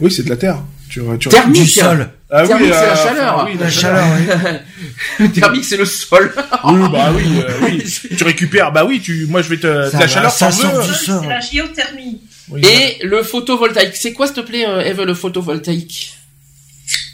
[0.00, 0.58] Oui, c'est de la terre.
[0.88, 1.62] Tu, tu, Thermique.
[1.62, 2.10] Du sol.
[2.30, 3.34] Ah Thermique, c'est la euh, chaleur.
[3.36, 4.26] enfin, oui, La chaleur, oui.
[5.20, 6.34] Le thermique, c'est le sol.
[6.64, 7.82] Oui, bah oui, euh, oui.
[8.16, 10.82] Tu récupères, bah oui, tu, moi je vais te, Ça la va, chaleur, ça sort
[10.82, 11.20] du sol.
[11.22, 12.20] C'est la géothermie.
[12.50, 13.96] Oui, Et le photovoltaïque.
[13.96, 16.14] C'est quoi, s'il te plaît, Eve, le photovoltaïque?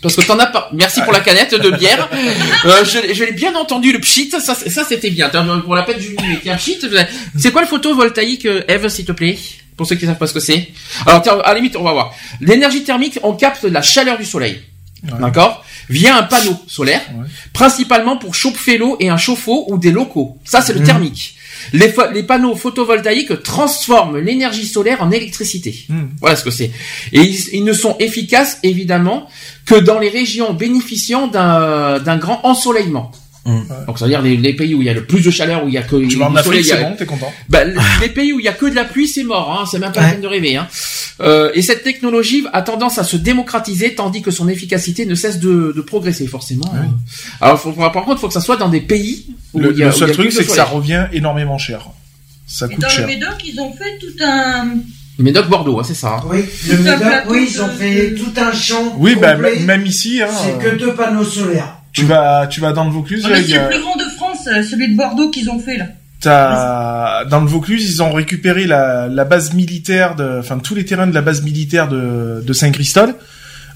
[0.02, 0.70] Parce que t'en as pas.
[0.72, 2.08] Merci pour la canette de bière.
[2.64, 4.30] Euh, je, je l'ai bien entendu le pchit.
[4.30, 5.28] Ça, c'est- ça c'était bien.
[5.28, 6.38] T'as- Pour la peine du minuit.
[6.42, 6.78] Tiens, pchit.
[7.36, 9.38] C'est quoi le photovoltaïque, euh, Eve, s'il te plaît?
[9.76, 10.68] Pour ceux qui savent pas ce que c'est.
[11.06, 12.12] Alors, tiens, à la limite, on va voir.
[12.40, 14.60] L'énergie thermique, on capte la chaleur du soleil.
[15.04, 15.18] Ouais.
[15.20, 15.64] D'accord?
[15.88, 17.26] Via un panneau solaire, Ouais.
[17.52, 20.38] principalement pour chauffer l'eau et un chauffe-eau ou des locaux.
[20.44, 20.86] Ça, c'est le Mhm.
[20.86, 21.36] thermique.
[21.72, 25.84] Les, panneaux photovoltaïques transforment l'énergie solaire en électricité.
[25.88, 26.06] Hmm.
[26.20, 26.70] Voilà ce que c'est.
[27.12, 29.28] Et ils, ils ne sont efficaces, évidemment,
[29.66, 33.12] que dans les régions bénéficiant d'un d'un grand ensoleillement.
[33.44, 33.60] Mm.
[33.86, 35.74] Donc, c'est-à-dire les, les pays où il y a le plus de chaleur, où il
[35.74, 37.32] y a que Tu vas en soleil, Afrique, c'est bon, t'es content?
[37.48, 39.58] bah, les- pays où il y a que de la pluie, c'est mort.
[39.60, 39.66] Hein.
[39.70, 40.12] C'est même pas la Ouais.
[40.12, 40.56] peine de rêver.
[40.56, 40.66] Hein.
[41.20, 45.38] Euh, et cette technologie a tendance à se démocratiser tandis que son efficacité ne cesse
[45.40, 46.70] de, de progresser forcément.
[46.72, 46.86] Ouais.
[47.40, 49.78] Alors faut- par contre, il faut que ça soit dans des pays où Le, il
[49.78, 51.88] y a, le où il y seul a truc, c'est que ça revient énormément cher.
[52.46, 53.06] Ça Et coûte dans le cher.
[53.06, 54.68] Médoc, ils ont fait tout un.
[55.18, 56.20] Médoc Bordeaux, hein, c'est ça.
[56.22, 56.22] hein.
[56.30, 58.94] Oui, le Médoc, oui, ils ont fait tout un champ.
[58.98, 61.77] Oui, bah, même ici, hein, C'est euh, que deux panneaux solaires.
[61.98, 64.04] Tu vas, tu vas dans le Vaucluse, là, mais c'est a- le plus grand de
[64.16, 65.86] France, euh, celui de Bordeaux qu'ils ont fait là.
[66.20, 70.84] T'as dans le Vaucluse, ils ont récupéré la, la base militaire de, enfin tous les
[70.84, 73.14] terrains de la base militaire de, de Saint-Christol,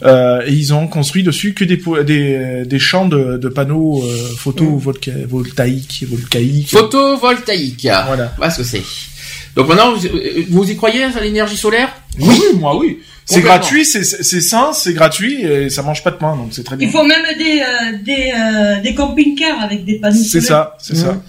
[0.05, 4.03] euh, et ils ont construit dessus que des po- des, des champs de, de panneaux
[4.03, 6.71] euh, photovoltaïques, voltaïques, volcaïques.
[6.71, 7.89] Photovoltaïque.
[8.07, 8.33] Voilà.
[8.37, 8.83] Voilà ce que c'est.
[9.55, 11.91] Donc maintenant, vous, euh, vous y croyez à l'énergie solaire?
[12.19, 12.99] Oui, moi oui.
[13.25, 16.65] C'est gratuit, c'est c'est sain, c'est gratuit et ça mange pas de pain, donc c'est
[16.65, 16.89] très bien.
[16.89, 20.97] Il faut même des, euh, des, euh, des camping-cars avec des panneaux C'est ça, c'est
[20.97, 21.23] ça.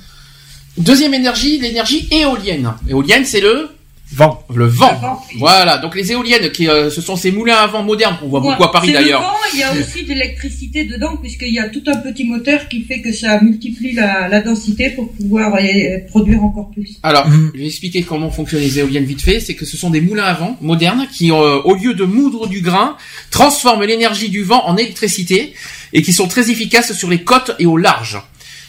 [0.77, 2.73] Deuxième énergie, l'énergie éolienne.
[2.89, 3.69] Éolienne, c'est le
[4.11, 4.43] Vent.
[4.53, 4.91] le vent.
[4.91, 5.21] Le vent.
[5.39, 5.77] Voilà.
[5.79, 8.49] Donc les éoliennes, qui euh, ce sont ces moulins à vent modernes qu'on voit Ouais,
[8.51, 9.21] beaucoup à Paris d'ailleurs.
[9.21, 12.23] Le vent, il y a aussi de l'électricité dedans, puisqu'il y a tout un petit
[12.25, 16.99] moteur qui fait que ça multiplie la, la densité pour pouvoir euh, produire encore plus.
[17.01, 17.51] Alors, Mhm.
[17.55, 19.39] je vais expliquer comment fonctionnent les éoliennes vite fait.
[19.39, 22.45] C'est que ce sont des moulins à vent modernes qui, euh, au lieu de moudre
[22.47, 22.97] du grain,
[23.31, 25.53] transforment l'énergie du vent en électricité
[25.91, 28.19] et qui sont très efficaces sur les côtes et au large.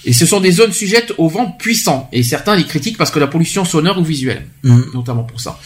[0.07, 2.09] Et ce sont des zones sujettes au vent puissant.
[2.13, 4.87] Et certains les critiquent parce que la pollution sonore ou visuelle, Mhm.
[4.95, 5.59] notamment pour ça.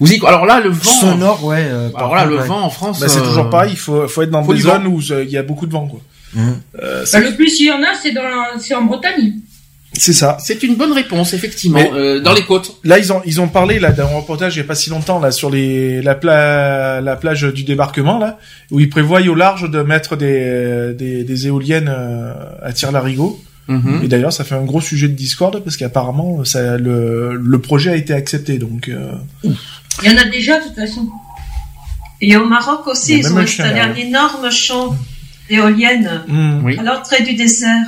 [0.00, 0.20] Vous y...
[0.26, 0.90] Alors là, le vent.
[1.00, 1.58] Sonore, ouais.
[1.68, 2.46] euh, Alors là, contre, le ouais.
[2.46, 3.00] vent en France.
[3.00, 5.24] Bah, c'est euh, toujours pareil, il faut, faut être dans faut des zones où euh,
[5.24, 6.00] il y a beaucoup de vent, quoi.
[6.34, 6.60] Mhm.
[6.82, 9.32] Euh, Bah, le plus il y en a, c'est dans la- c'est en Bretagne.
[9.94, 10.36] c'est ça.
[10.40, 12.76] C'est une bonne réponse, effectivement, Mais- euh, dans les côtes.
[12.84, 15.18] Là, ils ont ils ont parlé là d'un reportage il y a pas si longtemps
[15.18, 18.38] là sur les la pla- la plage du débarquement là
[18.70, 22.32] où ils prévoient au large de mettre des des, des éoliennes euh,
[22.62, 23.40] à tir larigot.
[23.68, 24.00] Mhm.
[24.02, 27.90] Et d'ailleurs, ça fait un gros sujet de discorde parce qu'apparemment ça le le projet
[27.90, 29.12] a été accepté donc euh,
[29.44, 31.06] Il y en a déjà, de toute façon.
[32.20, 34.96] Et au Maroc aussi, Il ils ont installé un énorme champ
[35.48, 36.64] d'éoliennes hmm.
[36.64, 36.78] Oui.
[36.78, 37.86] à l'entrée du désert.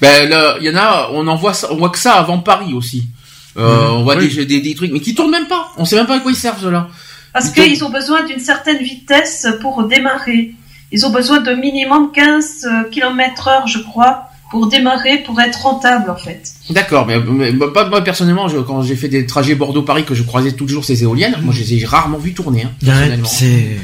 [0.00, 2.72] Ben, là, il y en a, on en voit, on voit que ça avant Paris
[2.72, 3.08] aussi.
[3.56, 4.34] Euh, on voit Oui.
[4.34, 5.68] des, des, des trucs, mais qui tournent même pas.
[5.76, 6.88] On sait même pas à quoi ils servent, ceux-là.
[7.32, 10.54] Parce qu'ils ont besoin d'une certaine vitesse pour démarrer.
[10.90, 16.08] Ils ont besoin de minimum 15 km heure, je crois, pour démarrer, pour être rentable,
[16.10, 16.42] en fait.
[16.70, 20.52] D'accord, mais, mais- moi personnellement, je- quand j'ai fait des trajets Bordeaux-Paris, que je croisais
[20.52, 23.24] toujours ces éoliennes, moi je les ai rarement vu tourner, hein, Ouais, personnellement.
[23.28, 23.76] c'est.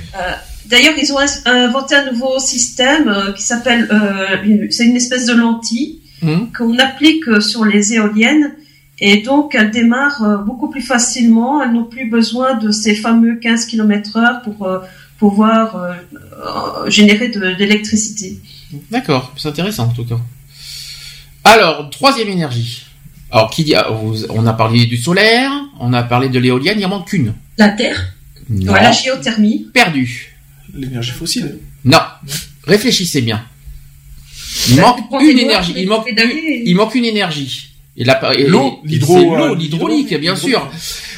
[0.66, 5.32] D'ailleurs, ils ont inventé un nouveau système euh, qui s'appelle, euh, c'est une espèce de
[5.32, 6.50] lentille Hum.
[6.56, 8.52] qu'on applique euh, sur les éoliennes.
[8.98, 11.62] Et donc, elles démarrent euh, beaucoup plus facilement.
[11.62, 14.80] Elles n'ont plus besoin de ces fameux 15 km heure pour euh,
[15.18, 15.92] pouvoir euh,
[16.84, 18.38] euh, générer de, d'électricité.
[18.90, 20.18] D'accord, c'est intéressant en tout cas.
[21.52, 22.82] Alors, troisième énergie.
[23.30, 23.88] Alors, qui dit, ah,
[24.30, 25.50] on a parlé du solaire,
[25.80, 27.34] on a parlé de l'éolienne, il en manque une.
[27.56, 28.14] La Terre.
[28.50, 29.66] Non, Ouais, la géothermie.
[29.72, 30.34] perdu.
[30.74, 31.58] l'énergie fossile.
[31.84, 31.98] Non,
[32.64, 33.44] réfléchissez bien.
[34.68, 35.74] Il Bah, manque une énergie.
[35.76, 37.70] Il manque, il une énergie.
[37.96, 38.04] Et
[38.46, 40.70] L'eau, euh, l'hydraulique, bien sûr.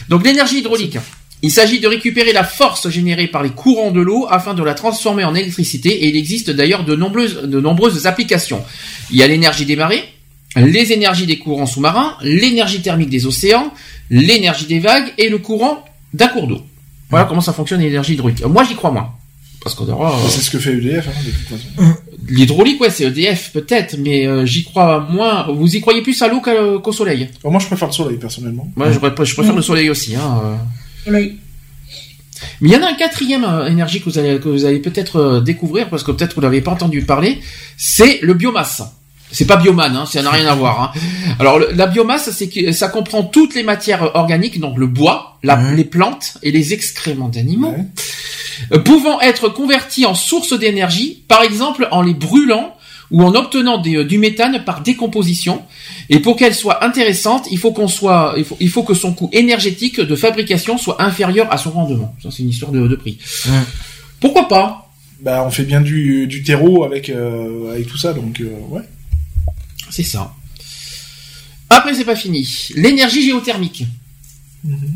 [0.08, 0.98] Donc l'énergie hydraulique.
[1.42, 4.74] Il s'agit de récupérer la force générée par les courants de l'eau afin de la
[4.74, 8.62] transformer en électricité et il existe d'ailleurs de nombreuses, de nombreuses applications.
[9.10, 10.04] Il y a l'énergie des marées,
[10.56, 13.72] les énergies des courants sous-marins, l'énergie thermique des océans,
[14.10, 16.60] l'énergie des vagues et le courant d'un cours d'eau.
[17.08, 18.44] Voilà comment ça fonctionne l'énergie hydraulique.
[18.44, 19.10] Moi j'y crois moins.
[19.62, 21.94] Parce qu'on aura, euh, C'est ce que fait EDF hein, de toute façon.
[22.28, 25.48] L'hydraulique, ouais, c'est EDF peut-être, mais euh, j'y crois moins.
[25.52, 27.28] Vous y croyez plus à l'eau qu'au soleil?
[27.42, 28.70] Alors, moi, je préfère le soleil personnellement.
[28.74, 30.16] Moi, je, préfère- je préfère le soleil aussi.
[30.16, 30.40] Hein.
[30.44, 30.56] euh.
[31.04, 31.36] Soleil.
[32.62, 34.78] Mais il y en a un quatrième euh, énergie que vous allez, que vous allez
[34.78, 37.40] peut-être euh, découvrir, parce que peut-être vous n'avez pas entendu parler,
[37.76, 38.82] c'est le biomasse.
[39.32, 40.80] C'est pas biomane, hein, ça n'a rien à voir.
[40.94, 41.00] Hein.
[41.38, 45.38] Alors le- la biomasse, c'est que ça comprend toutes les matières organiques, donc le bois,
[45.42, 47.74] la- les plantes et les excréments d'animaux,
[48.72, 52.74] euh, pouvant être convertis en source d'énergie, par exemple en les brûlant
[53.12, 55.62] ou en obtenant des- euh, du méthane par décomposition.
[56.10, 59.12] Et pour qu'elle soit intéressante, il faut qu'on soit, il faut, il faut que son
[59.14, 62.14] coût énergétique de fabrication soit inférieur à son rendement.
[62.22, 63.18] Ça, c'est une histoire de, de prix.
[64.20, 64.90] Pourquoi pas?
[65.22, 68.82] Bah, on fait bien du, du terreau avec euh, avec tout ça, donc euh, ouais.
[69.90, 70.34] C'est ça.
[71.68, 72.48] Après, c'est pas fini.
[72.74, 73.84] L'énergie géothermique.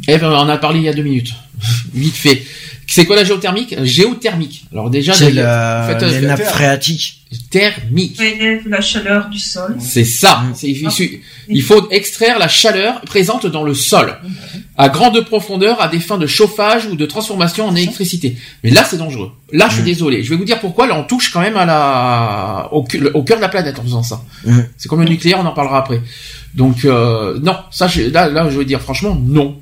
[0.08, 1.34] Eh ben, on en a parlé il y a deux minutes.
[1.94, 2.44] Vite fait.
[2.86, 3.74] C'est quoi la géothermique?
[3.84, 4.66] Géothermique.
[4.72, 6.50] Alors déjà, C'est la, faites, les nappes terre.
[6.50, 7.20] phréatiques.
[7.50, 8.20] thermique.
[8.66, 9.76] La chaleur du sol.
[9.80, 10.44] C'est ça.
[10.54, 14.16] C'est- il, su- il faut extraire la chaleur présente dans le sol
[14.76, 18.36] à grande profondeur à des fins de chauffage ou de transformation en électricité.
[18.62, 19.30] Mais là, c'est dangereux.
[19.52, 19.86] Là, je suis Mhm.
[19.86, 20.22] désolé.
[20.22, 20.86] Je vais vous dire pourquoi.
[20.86, 24.22] Là, on touche quand même à la au, cœur de la planète en faisant ça.
[24.44, 24.66] Mhm.
[24.76, 26.02] C'est comme le nucléaire, on en parlera après.
[26.54, 29.56] Donc euh, non, ça, je- là, là, je veux dire franchement non.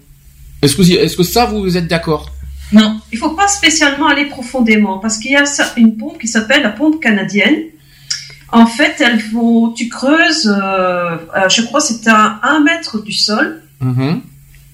[0.60, 2.30] Est-ce que est-ce que ça, vous êtes d'accord?
[2.72, 3.00] Non.
[3.12, 5.44] Il faut pas spécialement aller profondément parce qu'il y a
[5.76, 7.56] une pompe qui s'appelle la pompe canadienne.
[8.50, 13.12] En fait, elles vont, tu creuses, euh, euh, je crois c'est à un mètre du
[13.12, 13.62] sol.
[13.80, 14.20] Mhm.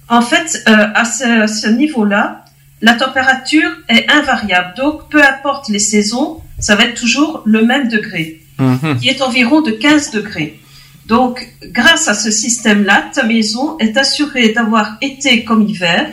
[0.08, 2.44] En fait, euh, à ce, ce niveau-là,
[2.80, 4.74] la température est invariable.
[4.76, 8.98] Donc, peu importe les saisons, ça va être toujours le même degré, Mhm.
[9.00, 10.58] qui est environ de 15 degrés.
[11.06, 16.08] Donc, grâce à ce système-là, ta maison est assurée d'avoir été comme hiver.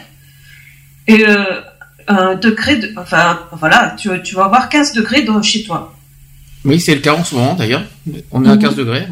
[1.07, 1.61] Et euh,
[2.07, 5.93] un degré, de, enfin, voilà, tu, tu vas avoir 15 degrés dans, chez toi.
[6.63, 7.83] Oui, c'est le cas en ce moment d'ailleurs.
[8.31, 8.61] On est à Mhm.
[8.61, 9.05] 15 degrés.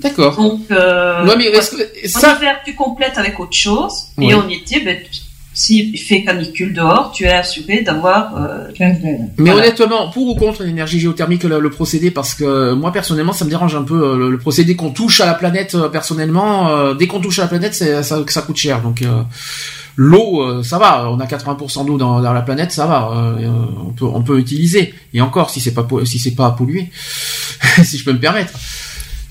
[0.00, 0.36] D'accord.
[0.36, 1.60] Donc, euh, Ouais, mais en
[2.08, 3.92] ça, hiver, tu complètes avec autre chose.
[4.18, 4.26] Ouais.
[4.26, 4.98] Et en été, ben,
[5.54, 9.18] s'il fait canicule dehors, tu es assuré d'avoir euh, 15 degrés.
[9.38, 9.68] Mais Voilà.
[9.68, 13.50] honnêtement, pour ou contre l'énergie géothermique, le, le procédé, parce que moi personnellement, ça me
[13.50, 15.74] dérange un peu euh, le, le procédé qu'on touche à la planète.
[15.74, 18.82] euh, personnellement, euh, dès qu'on touche à la planète, c'est ça, ça coûte cher.
[18.82, 19.22] Donc euh,
[19.96, 21.10] l'eau, euh, ça va.
[21.10, 23.10] On a 80% d'eau dans, dans la planète, ça va.
[23.12, 23.50] euh, euh,
[23.86, 24.94] on peut on peut utiliser.
[25.14, 26.88] Et encore, si c'est pas si c'est pas pollué,
[27.84, 28.52] si je peux me permettre.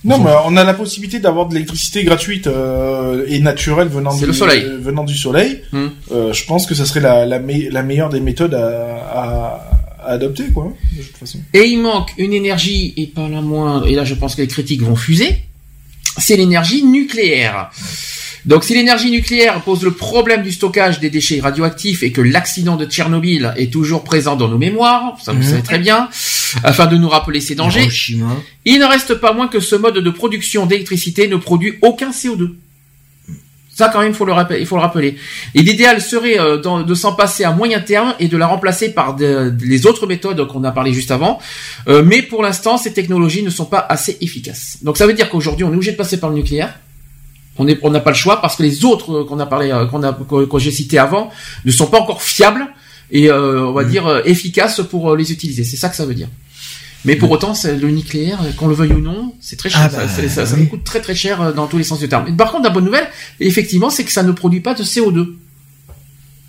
[0.03, 4.27] Non, mais on a la possibilité d'avoir de l'électricité gratuite euh, et naturelle venant du
[4.27, 4.63] le soleil.
[4.63, 5.61] euh, venant du soleil.
[5.71, 5.87] Hmm.
[6.11, 8.67] Euh, je pense que ça serait la, la, me- la meilleure des méthodes à,
[9.11, 9.69] à,
[10.05, 11.39] à adopter, quoi, de toute façon.
[11.55, 14.47] Et il manque une énergie, et pas la moindre, et là je pense que les
[14.47, 15.41] critiques vont fuser,
[16.19, 17.71] c'est l'énergie nucléaire.
[18.45, 22.75] Donc si l'énergie nucléaire pose le problème du stockage des déchets radioactifs et que l'accident
[22.75, 25.49] de Tchernobyl est toujours présent dans nos mémoires, ça vous Mhm.
[25.49, 26.09] savez très bien,
[26.63, 28.35] afin de nous rappeler ces dangers, Hiroshima.
[28.65, 32.51] il ne reste pas moins que ce mode de production d'électricité ne produit aucun CO2.
[33.73, 34.59] Ça, quand même, il faut le rappeler.
[34.61, 35.17] Il faut le rappeler.
[35.53, 39.17] Et l'idéal serait euh, de s'en passer à moyen terme et de la remplacer par
[39.17, 41.39] de- les autres méthodes qu'on a parlé juste avant.
[41.89, 44.77] Euh, mais pour l'instant, ces technologies ne sont pas assez efficaces.
[44.81, 46.73] Donc, ça veut dire qu'aujourd'hui, on est obligé de passer par le nucléaire.
[47.57, 49.71] On est- on n'a pas le choix parce que les autres euh, qu'on a parlé,
[49.71, 51.29] euh, qu'on a, que, j'ai cités avant,
[51.63, 52.65] ne sont pas encore fiables
[53.11, 55.63] et euh, on va dire euh, efficaces pour les utiliser.
[55.63, 56.27] C'est ça que ça veut dire.
[57.05, 59.79] Mais pour autant, c'est le nucléaire, qu'on le veuille ou non, c'est très cher.
[59.83, 60.61] Ah ça, bah, ça- ça oui.
[60.61, 62.27] nous coûte très très cher dans tous les sens du terme.
[62.27, 63.07] Et par contre, la bonne nouvelle,
[63.39, 65.35] effectivement, c'est que ça ne produit pas de CO2.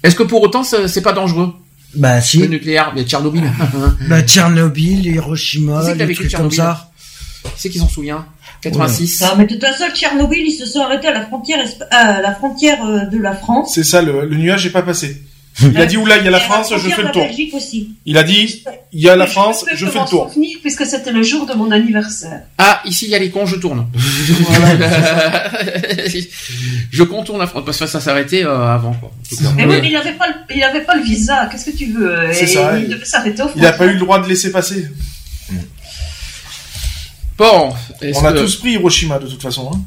[0.02, 1.52] Est-ce que pour autant, c'est pas dangereux?
[1.94, 2.48] Bah le si.
[2.48, 3.44] nucléaire Mais Tchernobyl,
[4.08, 6.90] Bah Tchernobyl, Hiroshima, vécu trucs comme ça.
[7.56, 8.26] c'est qui s'en souvient?
[8.62, 9.20] 86.
[9.22, 12.20] Non, mais de toute façon, Tchernobyl, ils se sont arrêtés à la frontière, esp- à
[12.20, 13.72] la frontière euh, de la France.
[13.74, 15.22] C'est ça, le, le nuage n'est pas passé.
[15.62, 17.26] Il a dit, oula, il y a la France, je fais le tour.
[17.54, 17.88] Aussi.
[18.04, 18.62] Il a dit,
[18.92, 20.28] il y a la France, peux je fais le tour.
[20.28, 22.42] souvenir, puisque c'était le jour de mon anniversaire.
[22.58, 23.86] Ah, ici il y a les cons, je tourne.
[26.90, 29.10] je contourne la France parce que ça s'arrêtait euh, avant quoi.
[29.56, 31.48] Mais Mais- oui, mais il n'avait pas, le- pas visa.
[31.50, 33.98] Qu'est-ce que tu veux ça, Il il- devait s'arrêter au Il a pas eu le
[33.98, 34.88] droit de laisser passer.
[37.38, 37.72] Bon,
[38.14, 39.70] On a que- tous pris Hiroshima, de toute façon.
[39.74, 39.78] Hein.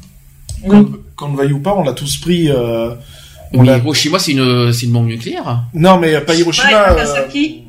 [0.64, 0.68] Oui.
[0.70, 2.50] Qu'on qu'on le veuille ou pas, on l'a tous pris.
[2.50, 2.94] Euh...
[3.52, 5.64] On Hiroshima c'est une une bombe nucléaire.
[5.74, 6.68] Non, mais pas Hiroshima.
[6.68, 7.62] Ouais, euh, Nagasaki.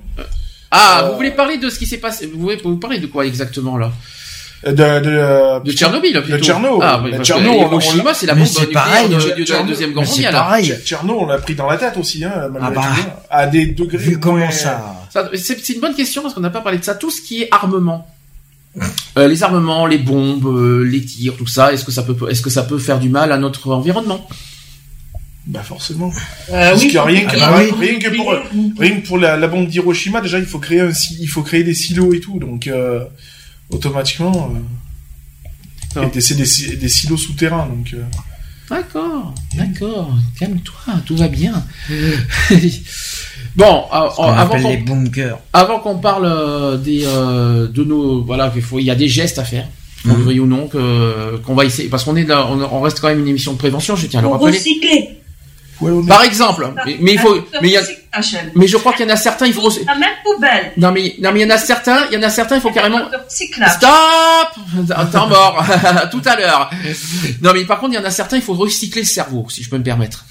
[0.69, 3.07] Ah, Euh, vous voulez parler de ce qui s'est passé Vous voulez vous parler de
[3.07, 3.91] quoi exactement là?
[4.63, 4.77] de, de,
[5.09, 6.37] euh, De Tchernobyl plutôt.
[6.37, 6.79] De Tchernobyl.
[6.87, 9.63] Ah, oui, Tchernobyl, Hiroshima c'est la bombe c'est nucléaire pareil, de, euh, de- de la
[9.63, 10.33] deuxième guerre mondiale.
[10.33, 10.73] pareil.
[10.85, 12.81] Tchernobyl, on l'a pris dans la tête aussi, hein, malgré Ah bah.
[12.95, 13.97] tout, hein, à des degrés.
[13.97, 14.97] Vu comment ça.
[15.09, 16.93] Ça, C'est c'est une bonne question parce qu'on n'a pas parlé de ça.
[16.93, 18.05] Tout ce qui est armement,
[19.17, 21.73] Euh, les armements, les bombes, euh, les tirs, tout ça.
[21.73, 24.25] Est-ce que ça peut, est-ce que ça peut faire du mal à notre environnement?
[25.47, 26.11] Bah forcément.
[26.49, 27.71] Euh, Parce oui, que rien que, Ah oui.
[27.79, 28.33] rien que pour
[28.79, 31.63] rien que pour la, la bombe d'Hiroshima, déjà il faut créer un, il faut créer
[31.63, 33.03] des silos et tout, donc euh,
[33.71, 34.53] automatiquement.
[35.97, 37.93] Euh, c'est des, des silos souterrains, donc.
[37.93, 38.03] euh,
[38.69, 40.15] D'accord, d'accord.
[40.39, 41.65] Calme-toi, tout va bien.
[43.55, 45.37] bon, euh, On avant qu'on les bunkers.
[45.53, 49.07] avant qu'on parle euh, des euh, de nos voilà, il faut il y a des
[49.07, 49.65] gestes à faire.
[50.03, 50.23] Qu'on le Mhm.
[50.23, 53.07] veuille ou non, que qu'on va essayer, parce qu'on est là, on, on reste quand
[53.09, 54.57] même une émission de prévention, je tiens à le rappeler.
[54.57, 55.19] recycler.
[55.79, 57.81] ouais, est- Par exemple, mais, mais il faut, mais il y a,
[58.55, 60.71] mais je crois qu'il y en a certains, il faut, recy- La même poubelle.
[60.77, 62.61] non mais, non mais il y en a certains, il y en a certains, il
[62.61, 62.97] faut carrément.
[63.29, 65.63] Stop Temps mort
[66.11, 66.69] Tout à l'heure.
[67.41, 69.61] Non mais par contre, il y en a certains, il faut recycler le cerveau, si
[69.63, 70.25] je peux me permettre.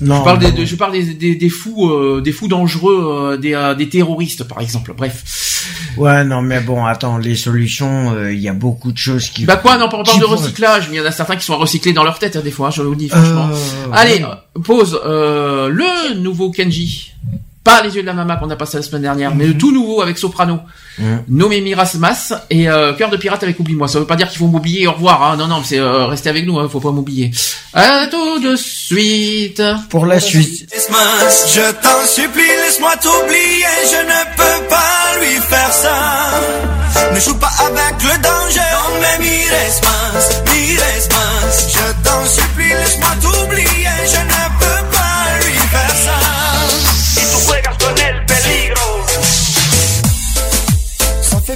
[0.00, 0.18] Non.
[0.20, 0.58] Je parle des, non.
[0.58, 3.88] de- je parle des, des, des fous, euh, des fous dangereux, euh, des, euh, des
[3.88, 4.94] terroristes par exemple.
[4.96, 5.66] Bref.
[5.96, 9.44] Ouais, non, mais bon, attends, les solutions, euh, il y a beaucoup de choses qui.
[9.44, 11.58] Bah quoi, non, on parle de recyclage, mais il y en a certains qui sont
[11.58, 12.68] recyclés dans leur tête hein, des fois.
[12.68, 13.50] hein, je vous le dis franchement.
[13.52, 14.24] Euh, Allez,
[14.64, 14.98] pause.
[15.04, 17.12] Euh, le nouveau Kenji.
[17.62, 19.70] Pas les yeux de la mama qu'on a passé la semaine dernière, mais le tout
[19.70, 20.60] nouveau avec Soprano.
[20.98, 21.24] Mhm.
[21.28, 23.86] Nommé Miras Mas et euh, Cœur de pirate avec Oublie-moi.
[23.86, 25.22] Ça veut pas dire qu'il faut m'oublier au revoir.
[25.22, 25.36] Hein.
[25.36, 26.58] Non, non, c'est euh, rester avec nous.
[26.58, 27.30] Hein, faut pas m'oublier.
[27.74, 29.62] À tout de suite.
[29.90, 30.70] Pour la suite.
[30.72, 37.10] Je t'en supplie, laisse-moi t'oublier, je ne peux pas lui faire ça.
[37.14, 41.68] Ne joue pas avec le danger, non mais mires más, mires más.
[41.68, 44.79] Je t'en supplie, laisse-moi t'oublier, je ne peux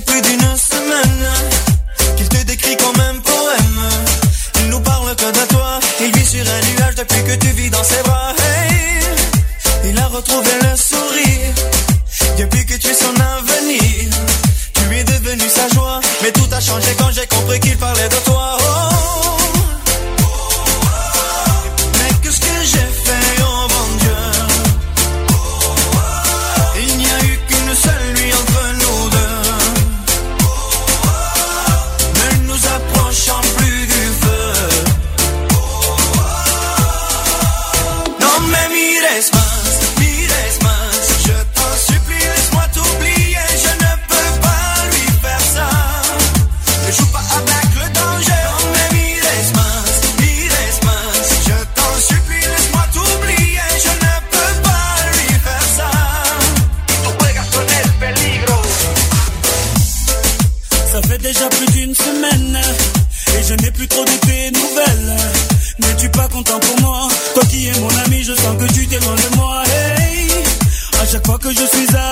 [0.07, 1.27] plus d'une semaine
[2.17, 3.81] qu'il te décrit comme un poème.
[4.61, 7.71] Il nous parle que de toi, il vit sur un nuage depuis que tu vis
[7.71, 8.33] dans ses bras.
[8.39, 11.55] Hey, il a retrouvé le sourire
[12.39, 14.11] depuis que tu es son avenir.
[14.75, 18.17] Tu es devenu sa joie, mais tout a changé quand j'ai compris qu'il parlait de
[18.25, 18.64] toi.
[71.45, 72.04] que je suis à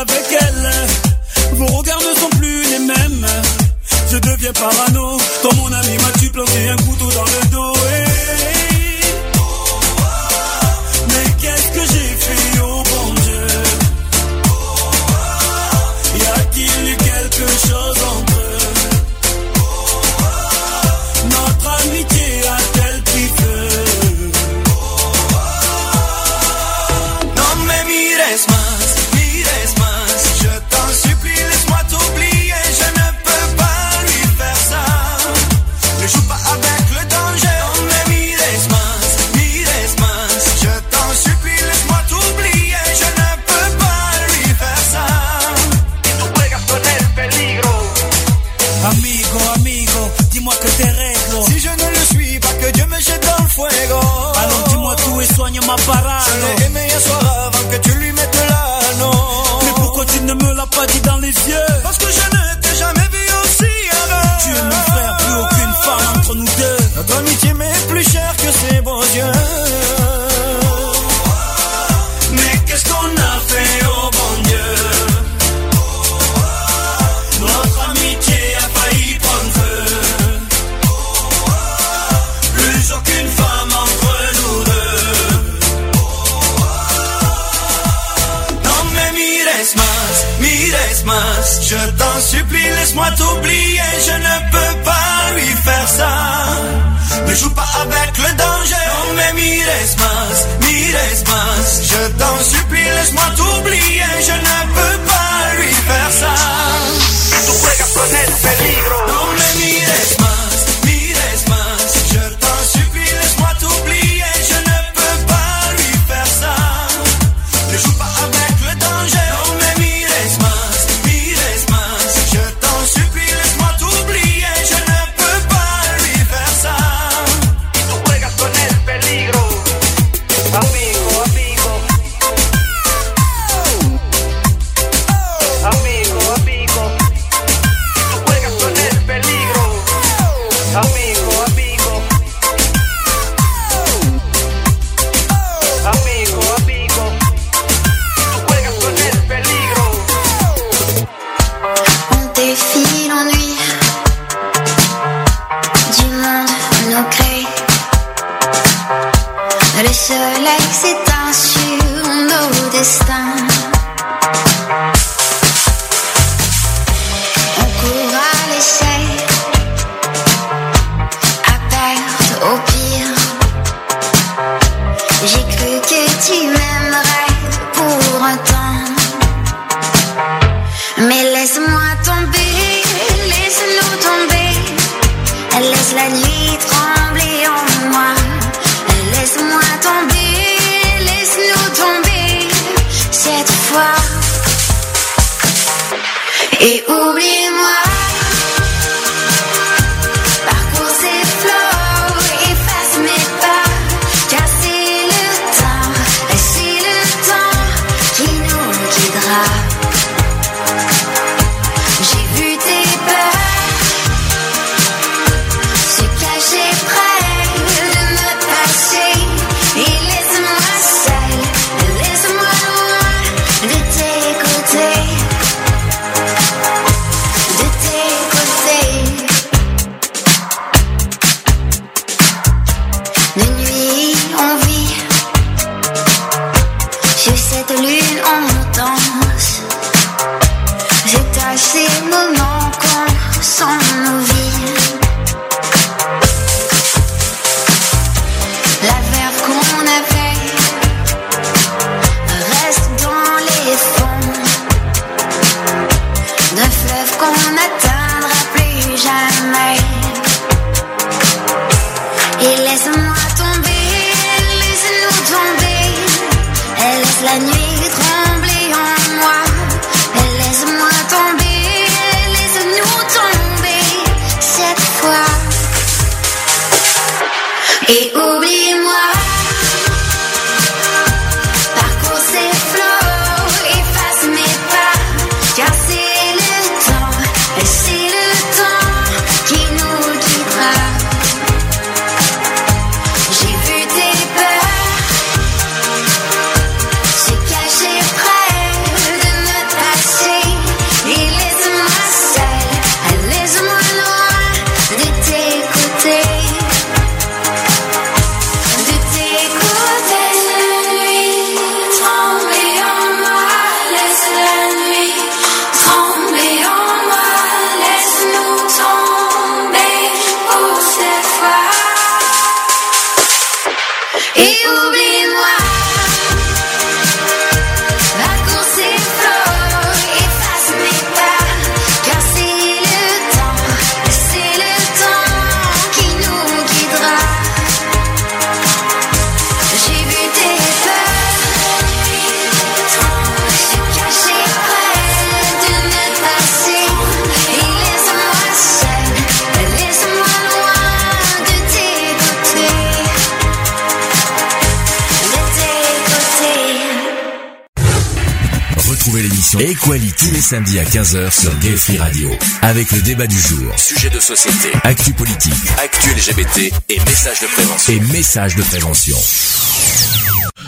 [360.53, 362.29] Samedis à 15h sur Gay Free Radio.
[362.61, 367.47] Avec le débat du jour, sujet de société, actu politique, actu LGBT et messages de
[367.47, 367.93] prévention.
[367.95, 369.17] Et messages de prévention.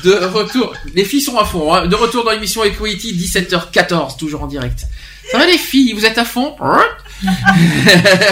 [0.02, 1.74] De retour, les filles sont à fond.
[1.74, 1.86] hein.
[1.86, 4.86] De retour dans l'émission Equality, 17h14, toujours en direct.
[5.30, 6.56] Ça va les filles, vous êtes à fond?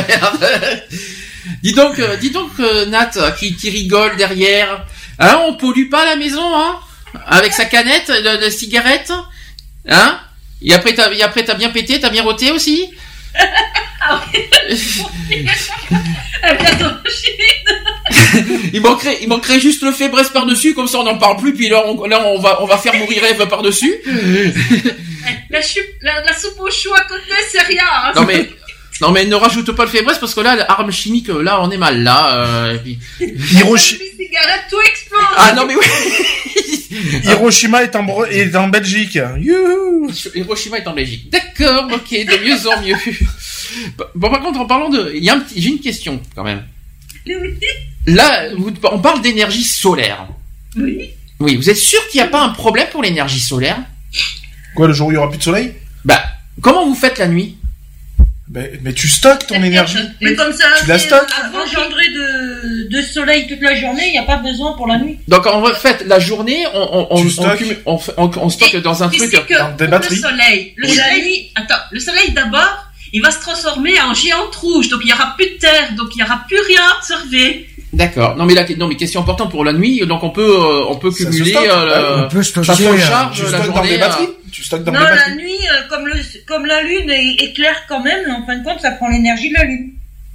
[0.08, 0.82] Merde.
[1.62, 4.86] Dis donc, euh, dis donc, euh, Nat, qui, qui rigole derrière.
[5.18, 6.76] Hein, on pollue pas la maison, hein?
[7.26, 9.12] Avec sa canette de, de cigarette,
[9.86, 10.18] hein?
[10.64, 12.88] Et après, t'as, et après, t'as bien pété, t'as bien roté aussi
[18.72, 21.68] il manquerait, il manquerait juste le fébresse par-dessus, comme ça on n'en parle plus, puis
[21.68, 23.94] là on, là, on va, on va faire mourir Eve par-dessus.
[25.50, 27.84] La, chou- la, la soupe au chou à côté, c'est rien.
[28.04, 28.12] hein.
[28.16, 28.48] Non mais,
[29.02, 31.76] non mais ne rajoute pas le fébresse parce que là, l'arme chimique, là, on est
[31.76, 32.38] mal là.
[32.38, 35.20] euh, et puis- Hiroshi- Les cigarettes, tout explose.
[35.36, 35.86] Ah non mais oui.
[37.24, 39.18] Hiroshima est en, est en Belgique.
[39.38, 39.91] Youhou
[40.34, 41.30] Hiroshima est en Belgique.
[41.30, 42.96] D'accord, ok, de mieux en mieux.
[44.14, 46.44] Bon par contre, en parlant de, il y a un petit, j'ai une question quand
[46.44, 46.64] même.
[48.06, 48.48] Là,
[48.84, 50.26] on parle d'énergie solaire.
[50.76, 51.10] Oui.
[51.40, 53.78] Oui, vous êtes sûr qu'il n'y a pas un problème pour l'énergie solaire?
[54.74, 55.74] Quoi, le jour où il y aura plus de soleil?
[56.04, 56.22] Bah,
[56.60, 57.56] comment vous faites la nuit?
[58.48, 59.98] Mais, mais tu stockes ton énergie.
[60.20, 64.22] Mais comme ça, Tu la stockes de, de soleil toute la journée, il n'y a
[64.24, 65.18] pas besoin pour la nuit.
[65.28, 68.30] Donc en fait, la journée, on, on, on, Tu on, stockes cumule- on fait- on-
[68.36, 69.30] on stocke dans un Tu truc.
[69.30, 70.16] sais que dans des batteries.
[70.16, 74.54] le soleil, le la soleil, attends, le soleil d'abord, il va se transformer en géante
[74.56, 76.96] rouge, donc il n'y aura plus de terre, donc il n'y aura plus rien à
[76.98, 77.66] observer.
[77.92, 78.36] D'accord.
[78.36, 80.96] Non mais la, non mais question importante pour la nuit, donc on peut euh, on
[80.96, 81.50] peut Ça se cumuler.
[81.50, 81.66] stocke.
[81.68, 83.88] euh, On peut ça stocker, se euh, recharge Tu la stockes dans journée.
[83.90, 84.28] des euh, batteries?
[84.50, 85.36] Tu stockes dans non, des la batteries?
[85.36, 86.14] nuit, euh, comme, le,
[86.46, 89.48] comme la lune est, est claire quand même, en fin de compte, ça prend l'énergie
[89.50, 89.90] de la lune.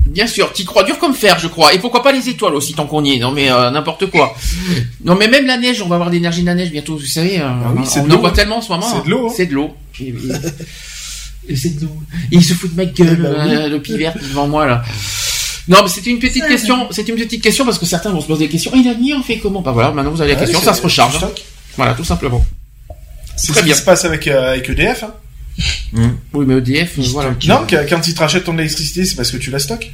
[0.09, 1.73] Bien sûr, t'y crois dur comme fer, je crois.
[1.73, 3.19] Et pourquoi pas les étoiles aussi, tant qu'on y est.
[3.19, 4.35] Non mais euh, n'importe quoi.
[5.03, 7.39] Non mais même la neige, on va avoir l'énergie de la neige bientôt, vous savez.
[7.39, 8.19] euh, Ah oui, c'est on de en l'eau.
[8.21, 8.87] voit tellement en ce moment.
[8.91, 9.33] C'est de l'eau, hein.
[9.35, 9.75] C'est de l'eau.
[11.49, 11.95] Et- c'est de l'eau.
[12.31, 13.55] Il se fout de ma gueule, Eh ben oui.
[13.55, 14.83] euh, le pivert devant moi là.
[15.69, 16.87] Non, mais c'était une petite question.
[16.91, 18.71] C'était une petite question parce que certains vont se poser des questions.
[18.73, 19.61] Et la nuit, on fait comment?
[19.61, 21.23] Bah voilà, maintenant vous avez la Ouais, question, ça se recharge.
[21.23, 21.29] hein.
[21.75, 22.43] Voilà, tout simplement.
[23.35, 23.75] C'est Très ce qui bien.
[23.75, 25.03] se passe avec, euh, avec EDF.
[25.03, 25.13] Hein.
[26.33, 27.29] Oui, mais EDF, voilà.
[27.47, 29.91] Non, quand ils te rachètent ton électricité, c'est parce que tu la stockes.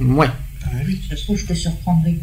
[0.00, 0.26] Ouais.
[0.64, 1.00] Ah oui.
[1.08, 2.18] Ça se trouve, je te surprendrai.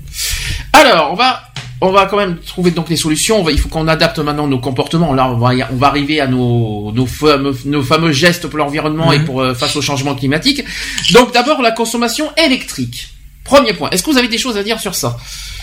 [0.71, 1.51] Alors, on va,
[1.81, 3.39] on va quand même trouver donc les solutions.
[3.39, 5.13] On va- il faut qu'on adapte maintenant nos comportements.
[5.13, 8.57] Là, on va, y- on va arriver à nos, nos fameux, nos fameux gestes pour
[8.59, 10.63] l'environnement et pour euh, face au changement climatique.
[11.11, 13.09] Donc, d'abord, la consommation électrique.
[13.45, 13.89] Premier point.
[13.91, 15.15] Est-ce que vous avez des choses à dire sur ça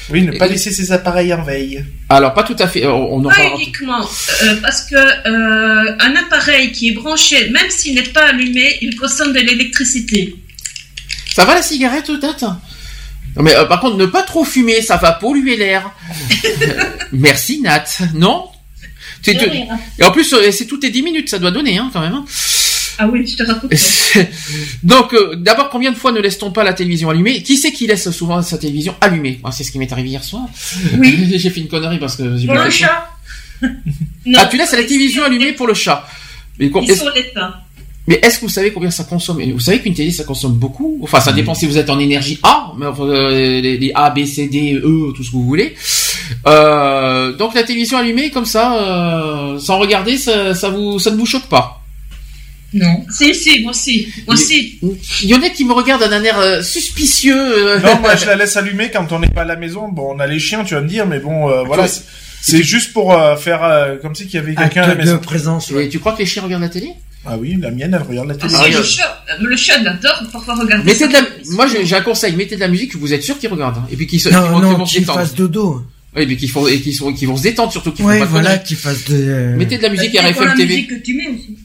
[0.09, 1.84] Oui, ne pas Et- laisser ses appareils en veille.
[2.09, 2.84] Alors, pas tout à fait.
[2.86, 3.56] euh, On en Pas parlera.
[3.56, 4.00] uniquement,
[4.44, 8.94] euh, parce que euh, un appareil qui est branché, même s'il n'est pas allumé, il
[8.96, 10.34] consomme de l'électricité.
[11.34, 12.42] Ça va la cigarette, date
[13.34, 15.90] non mais euh, par contre, ne pas trop fumer, ça va polluer l'air.
[17.12, 17.84] Merci Nat.
[18.14, 18.48] Non?
[19.26, 22.22] Et en plus, c'est toutes les 10 minutes, ça doit donner, hein, quand même.
[22.98, 23.73] Ah oui, je te raconte.
[24.82, 27.43] Donc, euh, d'abord, combien de fois ne laisse-t-on pas la télévision allumée?
[27.43, 29.39] Qui c'est qui laisse souvent sa télévision allumée?
[29.43, 30.44] Moi, C'est ce qui m'est arrivé hier soir.
[30.98, 31.35] Oui.
[31.39, 32.36] J'ai fait une connerie parce que...
[32.36, 33.09] j'ai Pour le chat.
[34.27, 36.06] Non, Ah, tu laisses la télévision allumée pour le chat.
[36.59, 37.10] Mais, Ils est-ce- sont
[38.09, 39.40] mais est-ce que vous savez combien ça consomme?
[39.52, 40.98] Vous savez qu'une télé, ça consomme beaucoup?
[41.05, 44.10] Enfin, ça dépend si vous êtes en énergie A, mais enfin, euh, les, les A,
[44.10, 45.77] B, C, D, E, tout ce que vous voulez.
[46.48, 51.16] Euh, donc, la télévision allumée, comme ça, euh, sans regarder, ça, ça, vous, ça ne
[51.16, 51.81] vous choque pas?
[52.74, 53.05] Non.
[53.11, 54.09] Si, si, moi aussi.
[54.27, 54.78] Moi aussi.
[55.23, 57.36] Il y en a qui me regardent d'un air euh, suspicieux.
[57.36, 57.78] euh.
[57.81, 59.89] Non, moi je la laisse allumer quand on n'est pas à la maison.
[59.89, 61.86] Bon, on a les chiens, tu vas me dire, mais bon, euh, voilà.
[61.89, 62.03] C'est-
[62.44, 65.03] C'est juste pour euh, faire euh, comme si qu'il y avait quelqu'un à la Acte
[65.03, 65.19] de maison.
[65.19, 65.89] présence, Et ouais.
[65.89, 66.89] tu crois que les chiens regardent la télé?
[67.24, 68.53] Ah oui, la mienne, elle regarde la télé.
[68.57, 68.77] Ah, Ah, si, oui.
[68.78, 70.85] le chat, le chat l'adore parfois regarder.
[70.85, 71.20] Mettez de la,
[71.51, 73.86] moi j'ai un conseil, mettez de la musique que vous êtes sûr qu'ils regardent, hein.
[73.93, 75.20] et puis qu'ils se, Non, vont, qu'ils non, vont se qu'ils détendre.
[75.20, 75.82] fassent dodo.
[76.16, 78.20] Oui, mais qu'ils font, et qu'ils sont, qu'ils vont se détendre surtout, qu'ils Ouais, font
[78.20, 79.55] pas de voilà, qu'ils fassent de...
[79.57, 80.65] Mettez de la musique la RFM TV.
[80.66, 81.57] musique que tu mets aussi.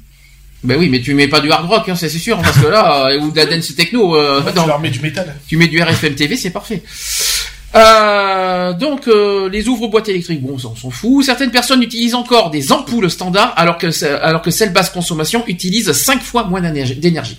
[0.64, 2.68] Ben oui, mais tu mets pas du hard rock, hein, ça, c'est sûr, parce que
[2.68, 5.36] là, euh, ou de la dance techno, euh, Ouais, non, tu leur mets du métal.
[5.48, 6.82] tu mets du RFM TV, c'est parfait.
[7.76, 11.24] Euh, donc euh, les ouvre-boîtes électriques, bon, ça, on s'en fout.
[11.26, 13.88] Certaines personnes utilisent encore des ampoules standards, alors que
[14.24, 17.38] alors que celles basse consommation utilisent 5 fois moins d'énergie.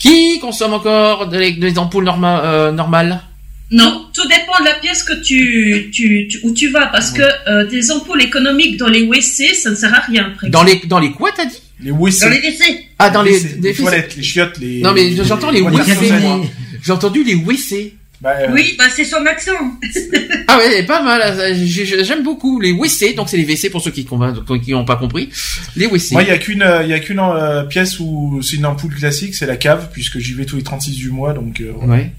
[0.00, 3.20] Qui consomme encore des, des ampoules norma- euh, normales?
[3.70, 7.22] Non, tout dépend de la pièce que tu, tu, tu- où tu vas, parce que
[7.48, 10.32] euh, des ampoules économiques dans les WC, ça ne sert à rien.
[10.48, 11.62] Dans les dans les quoi t'as dit?
[11.82, 12.20] Les WC.
[12.20, 12.86] Dans les WC.
[12.98, 14.80] Ah dans les, WC, des les toilettes, les chiottes, les.
[14.80, 15.92] Non mais j'entends les WC.
[16.84, 17.94] J'ai entendu les WC.
[18.20, 19.50] Bah, euh, Oui, bah c'est son accent.
[20.46, 21.20] Ah ouais, pas mal.
[21.24, 23.14] euh, j'ai- j'ai- J'aime beaucoup les WC.
[23.14, 25.28] Donc c'est les WC pour ceux qui qui n'ont pas compris.
[25.76, 26.12] Les WC.
[26.12, 28.66] Moi, il y a qu'une, euh, il y a qu'une euh, pièce où c'est une
[28.66, 31.60] ampoule classique, c'est la cave, puisque j'y vais tous les 36 du mois, donc.
[31.60, 31.72] euh.
[31.86, 32.12] Ouais.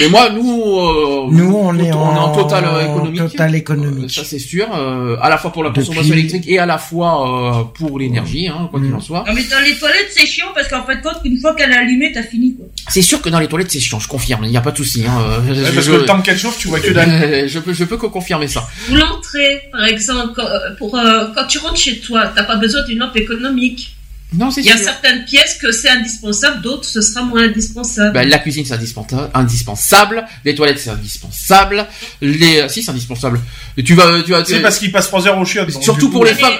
[0.00, 3.20] Mais moi, nous, euh, Nous, on est on est en, en total euh, économique.
[3.30, 4.10] total Euh, économique.
[4.10, 6.78] Ça c'est sûr, euh, à la fois pour la Depuis- consommation électrique et à la
[6.78, 9.24] fois euh, pour l'énergie, hein, quoi qu'il en soit.
[9.26, 11.76] Non, mais dans les toilettes, c'est chiant parce qu'en fait, compte, une fois qu'elle est
[11.76, 12.66] allumée, t'as fini, quoi.
[12.88, 14.76] C'est sûr que dans les toilettes c'est chiant, je confirme, il n'y a pas de
[14.78, 15.04] souci.
[15.06, 17.48] Hein, euh, Ouais, je, parce je- que le temps qu'elle chauffe, tu vois que dalle.
[17.48, 18.66] je peux, je peux que confirmer ça.
[18.88, 22.82] Pour l'entrée, par exemple, euh, pour, euh, quand tu rentres chez toi, t'as pas besoin
[22.84, 23.94] d'une lampe économique.
[24.36, 28.12] Non, c'est Il y a certaines pièces que c'est indispensable, d'autres ce sera moins indispensable.
[28.14, 31.86] Ben, la cuisine c'est indispensa- indispensable, les toilettes c'est indispensable,
[32.20, 33.40] les euh, si c'est indispensable.
[33.76, 35.70] Et tu vas, tu vas, C'est parce qu'il passe 3 heures au chiottes.
[35.82, 36.54] surtout pour les femmes.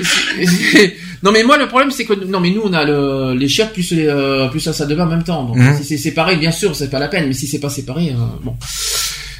[1.22, 3.72] non mais moi le problème c'est que non mais nous on a le, les chiottes
[3.72, 5.44] plus les, euh, plus la salle de bain en même temps.
[5.44, 5.76] Donc Mhm.
[5.78, 8.24] si c'est séparé bien sûr c'est pas la peine, mais si c'est pas séparé, euh,
[8.42, 8.56] bon.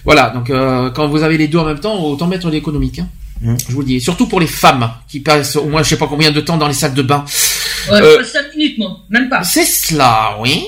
[0.05, 2.98] Voilà donc euh, quand vous avez les deux en même temps autant mettre l'économique.
[3.01, 3.09] Hein.
[3.43, 3.57] Mhm.
[3.69, 6.07] Je vous le dis, surtout pour les femmes qui passent au moins je sais pas
[6.07, 7.24] combien de temps dans les salles de bain.
[7.90, 8.98] Ouais, Euh, pas 5 minutes, moi.
[9.09, 9.43] Même pas.
[9.44, 10.65] C'est cela, oui.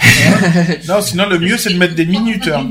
[0.88, 2.64] Non, sinon le mieux c'est de mettre des minuteurs.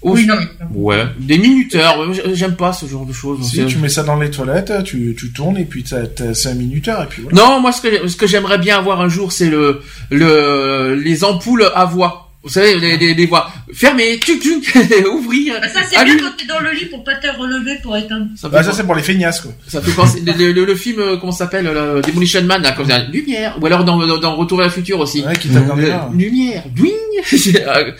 [0.00, 0.46] Oui, non, mais.
[0.74, 1.98] Ouais, des minuteurs.
[1.98, 3.50] ouais, J'aime pas ce genre de choses.
[3.50, 6.54] Si tu mets ça dans les toilettes, tu, tu tournes et puis t'as, t'as 5
[6.54, 7.36] minuteurs et puis voilà.
[7.36, 11.24] Non, moi ce que ce que j'aimerais bien avoir un jour, c'est le le les
[11.24, 12.27] ampoules à voix.
[12.44, 13.50] Vous savez, les, les, les voix.
[13.74, 14.72] Fermer, tuc tuc,
[15.12, 15.54] ouvrir.
[15.60, 18.26] Bah, ça, c'est bien quand t'es dans le lit pour pas te relever pour éteindre.
[18.36, 19.52] Ça, Bah ça c'est pour les feignasses quoi.
[19.66, 22.72] ça fait penser le, le, le film euh, comment ça s'appelle le Demolition Man là,
[22.72, 23.58] comme ça, lumière.
[23.60, 25.22] Ou alors dans, dans, dans Retour à la future aussi.
[25.22, 26.10] Ouais, qui Le- mains.
[26.16, 26.92] lumière, dwing.
[27.56, 27.90] Euh,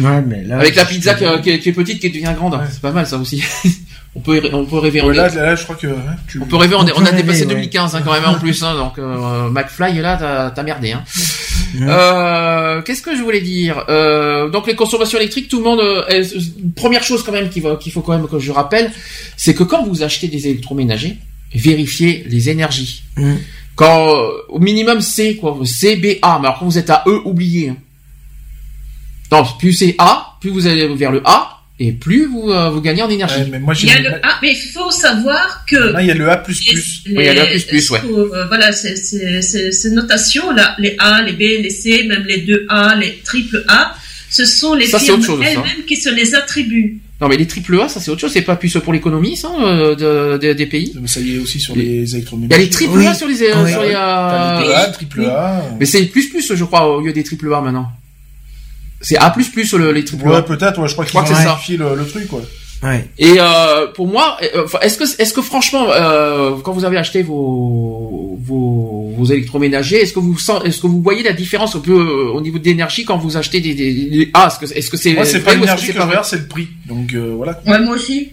[0.00, 2.54] Ouais, mais là, Avec la pizza qui, qui est- qui est petite qui devient grande,
[2.54, 2.66] Ouais.
[2.70, 3.42] c'est pas mal ça aussi.
[4.14, 5.00] on peut on peut rêver.
[5.00, 6.40] Ouais, on, là, est- là, je crois que hein, tu...
[6.40, 6.74] on peut rêver.
[6.76, 7.54] On, est- On on a dépassé rêver, ouais.
[7.68, 8.62] 2015 hein, quand même en plus.
[8.62, 10.92] Hein, donc euh, McFly là, t'as merdé.
[10.92, 11.04] Hein.
[11.82, 13.84] Euh, Qu'est-ce que je voulais dire?
[13.88, 15.80] Euh, Donc les consommations électriques, tout le monde.
[15.80, 16.24] euh,
[16.76, 17.62] première chose quand même qu'il
[17.92, 18.90] faut quand même que je rappelle,
[19.36, 21.18] c'est que quand vous achetez des électroménagers,
[21.54, 23.02] vérifiez les énergies.
[23.16, 23.34] Mm.
[23.76, 24.12] Quand
[24.48, 26.38] au minimum C quoi, C B A.
[26.40, 27.68] Mais alors quand vous êtes à E, oubliez.
[27.70, 27.76] hein.
[29.30, 32.80] Non, plus c'est A, plus vous allez vers le A, et plus vous euh, vous
[32.80, 33.40] gagnez en énergie.
[33.40, 36.08] Ouais, mais moi Il y a le A, mais il faut savoir que Ah, il
[36.08, 36.42] y a le A++.
[36.48, 38.00] les, Oui, il y a le A++, ouais.
[38.04, 42.24] euh, voilà, ces, ces, ces, ces notations là, les A, les B, les C, même
[42.24, 43.94] les 2A, les triple A,
[44.30, 45.32] ce sont les Ça, firmes ça.
[45.42, 46.98] elles-mêmes qui se les attribuent.
[47.20, 48.32] Non mais les triple A, ça c'est autre chose.
[48.32, 50.94] C'est pas plus pour l'économie, ça, euh, de- de- des pays.
[51.06, 52.70] Ça y est aussi sur Il les y a les électroménagers.
[52.70, 53.06] triple Oui.
[53.08, 53.70] A sur les, euh, Oui.
[53.72, 55.62] sur les, euh, les 2A, triple A.
[55.80, 57.88] Mais c'est plus plus, je crois, au lieu des triple A maintenant.
[59.00, 61.28] C'est A plus plus le, les triple Ouais, peut-être, ouais, je crois qu'ils ont que
[61.28, 61.50] c'est ça.
[61.52, 62.40] modifié le, le truc, quoi.
[62.82, 63.08] Ouais.
[63.18, 67.22] Et euh, pour moi, euh, est-ce que est-ce que franchement, euh, quand vous avez acheté
[67.24, 71.92] vos vos, vos électroménagers, est-ce que vous est-ce que vous voyez la différence un peu
[71.92, 74.96] euh, au niveau d'énergie quand vous achetez des, des, des- ah, est-ce que est-ce que
[74.96, 76.68] c'est Moi, c'est pas l'énergie c'est que je regarde, c'est le prix.
[76.86, 77.60] Donc, euh, voilà.
[77.66, 78.30] Ouais, moi aussi.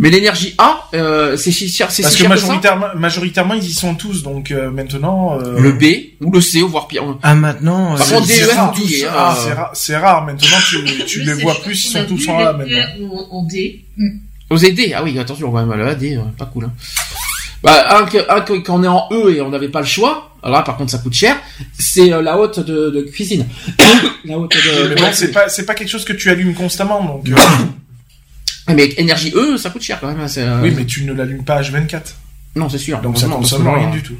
[0.00, 2.76] Mais l'énergie A, euh, c'est si cher, c'est Parce si que cher que ça?
[2.94, 5.38] majoritairement, ils y sont tous, donc euh, maintenant...
[5.40, 5.84] euh, Le B
[6.20, 7.02] ou le C, ou voire pire.
[7.22, 9.54] Ah, maintenant, Par contre, c'est rare, hein.
[9.58, 10.24] ah, c'est rare.
[10.24, 10.56] Maintenant,
[11.06, 12.78] tu, les vois plus, ils on sont a tous en A maintenant.
[13.30, 13.84] En, en D.
[14.50, 16.66] Aux AD, ah oui, attention, quand même, le AD, euh, pas cool.
[16.66, 16.72] Hein.
[17.64, 19.86] Bah, un, que- un que- quand on est en E et on n'avait pas le
[19.86, 21.36] choix, alors là, par contre, ça coûte cher,
[21.76, 23.46] c'est euh, la haute de, de cuisine.
[24.24, 24.88] la haute de...
[24.90, 27.26] Mais bon, c'est pas, c'est pas quelque chose que tu allumes constamment, donc.
[28.68, 30.20] euh, Ah, Mais énergie E, ça coûte cher quand même.
[30.20, 32.00] hein, euh, oui, mais tu ne l'allumes pas H24.
[32.56, 33.00] Non, c'est sûr.
[33.00, 34.14] Donc ça heureusement, consomme rien là, du tout.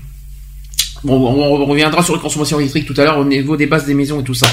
[1.05, 3.87] Bon, on, on reviendra sur les consommations électriques tout à l'heure au niveau des bases
[3.87, 4.49] des maisons et tout ça.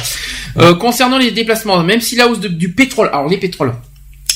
[0.58, 3.74] Euh, concernant les déplacements, même si la hausse de- du pétrole, alors les pétroles,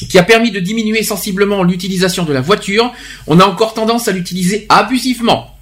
[0.10, 2.92] qui a permis de diminuer sensiblement l'utilisation de la voiture,
[3.28, 5.56] on a encore tendance à l'utiliser abusivement.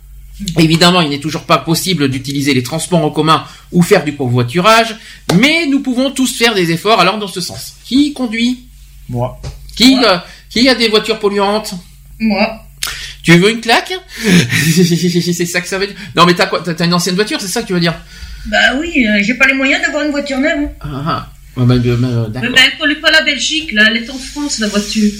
[0.59, 4.95] Évidemment, il n'est toujours pas possible d'utiliser les transports en commun ou faire du covoiturage,
[5.39, 7.73] mais nous pouvons tous faire des efforts alors dans ce sens.
[7.83, 8.59] Qui conduit?
[9.09, 9.39] Moi.
[9.77, 10.17] Qui, euh,
[10.49, 11.73] qui a des voitures polluantes
[12.19, 12.63] Moi.
[13.23, 13.93] Tu veux une claque
[14.23, 17.47] C'est ça que ça veut dire Non mais t'as quoi T'as une ancienne voiture, c'est
[17.47, 17.93] ça que tu veux dire
[18.47, 20.57] Bah oui, euh, j'ai pas les moyens d'avoir une voiture neuve.
[20.65, 20.71] hein.
[20.81, 21.31] Ah, ah.
[21.57, 24.59] Ouais, bah, bah, bah, Mais elle pollue pas la Belgique, là, elle est en France,
[24.59, 25.11] la voiture.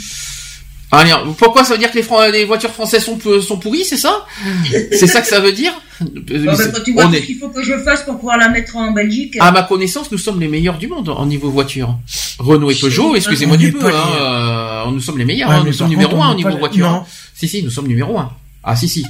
[0.91, 3.17] Allez, pourquoi ça veut dire que les, Fran- les voitures françaises sont,
[3.57, 4.25] pourries, c'est ça?
[4.91, 5.73] C'est ça que ça veut dire?
[5.99, 6.07] Bon,
[6.45, 8.37] bah, quand tu vois On tout est- ce qu'il faut que je fasse pour pouvoir
[8.37, 9.35] la mettre en Belgique.
[9.41, 11.97] À ma connaissance, nous sommes les meilleurs du monde en niveau voiture.
[12.39, 15.63] Renault et Peugeot, excusez-moi du peu, hein, les- euh, nous sommes les meilleurs, Ouais, hein,
[15.65, 16.89] nous sommes numéro contre, un au n'est niveau les- voiture.
[16.89, 17.03] non.
[17.35, 18.31] Si, si, nous sommes numéro un.
[18.63, 19.05] Ah, si, si.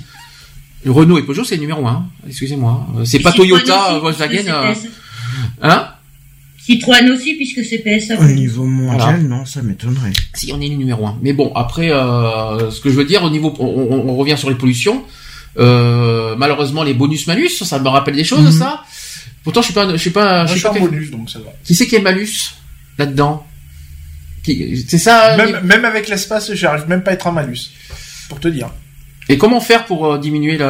[0.85, 2.05] Renault et Peugeot, c'est numéro un.
[2.27, 2.87] Excusez-moi.
[2.97, 4.45] Euh, C'est pas Toyota, Volkswagen.
[4.47, 4.73] euh.
[5.61, 5.87] Hein?
[6.68, 8.19] Citroën aussi, puisque c'est PSA.
[8.19, 9.18] Au niveau mondial, Voilà.
[9.19, 10.11] non, ça m'étonnerait.
[10.34, 11.18] Si on est numéro un.
[11.22, 14.38] Mais bon, après, euh, ce que je veux dire, au niveau, on, on- on revient
[14.38, 15.03] sur les pollutions.
[15.57, 18.52] Euh, malheureusement, les bonus-malus, ça me rappelle des choses, Mhm.
[18.52, 18.81] ça.
[19.44, 20.73] Pourtant, je suis pas, je suis pas, je suis pas.
[20.73, 21.52] bonus, donc ça va.
[21.64, 22.53] Qui c'est qui est malus
[22.98, 23.45] là-dedans
[24.45, 25.35] C'est ça.
[25.38, 27.72] Même, même avec l'espace, j'arrive même pas à être en malus.
[28.30, 28.69] Pour te dire.
[29.30, 30.69] Et comment faire pour euh, diminuer la,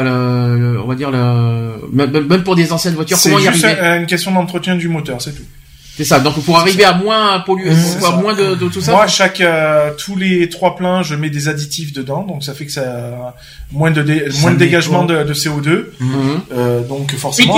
[0.84, 4.08] on va dire la, même, pour des anciennes voitures, C'est comment y arriver un- une
[4.08, 5.44] question d'entretien du moteur, c'est tout.
[5.98, 6.20] C'est ça.
[6.20, 7.72] Donc pour arriver à moins polluer,
[8.06, 8.92] à moins de, de tout ça.
[8.92, 12.66] Moi, chaque euh, tous les trois pleins, je mets des additifs dedans, donc ça fait
[12.68, 13.36] que ça
[13.72, 15.86] moins de dé- Ça moins de dégagement de, de CO2.
[16.00, 16.42] Mhm.
[16.56, 17.56] Euh, donc forcément.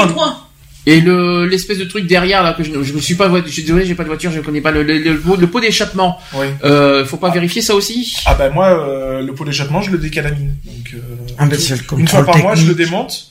[0.86, 3.64] Et le l'espèce de truc derrière là que je, je me suis pas je suis
[3.64, 6.18] désolé j'ai pas de voiture je connais pas le le, le, pot- le pot d'échappement
[6.34, 6.48] Oui.
[6.64, 8.16] euh, faut pas vérifier ça aussi?
[8.26, 10.56] Ah ben moi, euh, le pot d'échappement, je le décalamine.
[10.64, 10.99] Donc euh,
[11.38, 11.45] Ah,
[11.98, 13.30] une fois par mois, je le démonte.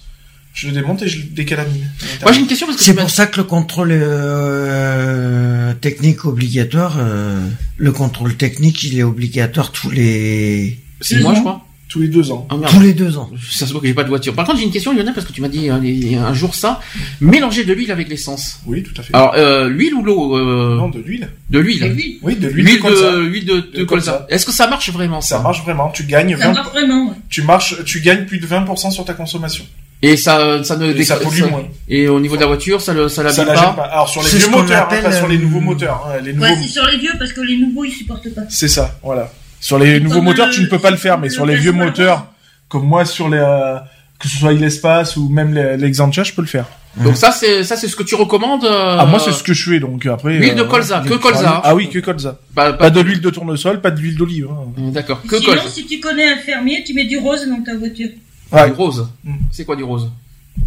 [0.61, 1.87] Je le démonte et je le décalamine.
[2.23, 6.97] moi j'ai une question parce que C'est pour ça que le contrôle euh, technique obligatoire,
[6.99, 7.41] euh,
[7.77, 12.31] le contrôle technique, il est obligatoire tous les c'est moi je crois tous les deux
[12.33, 12.47] ans.
[12.51, 13.31] Ah, tous les deux ans.
[13.51, 15.27] ça se voit que j'ai pas de voiture par contre j'ai une question Lionel parce
[15.27, 16.81] que tu m'as dit a un jour ça
[17.21, 19.15] mélanger de l'huile avec l'essence Oui, tout à fait.
[19.15, 21.31] alors euh, l'huile ou l'eau euh, non, de l'huile.
[21.49, 23.17] de l'huile Oui, de l'huile l'huile de colza.
[23.17, 24.27] l'huile de, de De colza colza.
[24.29, 25.89] est-ce que ça marche vraiment ça, Ça marche vraiment.
[25.91, 27.07] Tu gagnes ça 20, marche vraiment.
[27.11, 27.15] ouais.
[27.31, 29.65] tu marches, tu gagnes plus de 20% sur ta consommation.
[30.03, 31.19] Et ça ça ne Et ça
[31.51, 31.65] moins.
[31.89, 33.83] et au niveau de la voiture ça le ça Ça l'abîme la pas, pas.
[33.85, 36.07] Alors sur les vieux moteurs, hein, appelle, pas sur les euh, nouveaux moteurs.
[36.09, 36.47] hein, les nouveaux.
[36.47, 38.43] Ouais, c'est sur les vieux parce que les nouveaux ils supportent pas.
[38.49, 39.31] C'est ça, voilà.
[39.61, 41.45] Sur les Et nouveaux moteurs, le- tu ne peux pas le faire, mais le sur
[41.47, 42.27] les vieux moteurs,
[42.69, 43.77] comme moi sur les, euh,
[44.21, 46.67] que ce soit l'espace ou même l'Exantia, je peux le faire.
[47.05, 49.53] donc ça c'est ça c'est ce que tu recommandes euh, Ah, moi, c'est ce que
[49.53, 50.39] je fais, donc après.
[50.39, 51.61] L'huile de colza, que colza.
[51.65, 52.39] Ah oui, que colza.
[52.55, 54.47] pas, Pas de l'huile de tournesol, pas de l'huile d'olive.
[54.51, 54.91] hein.
[54.93, 57.77] d'accord que Sinon, colza si tu connais un fermier, tu mets du rose dans ta
[57.77, 58.11] voiture.
[58.53, 58.67] Ouais.
[58.67, 59.35] du rose Mm.
[59.53, 60.11] c'est quoi du rose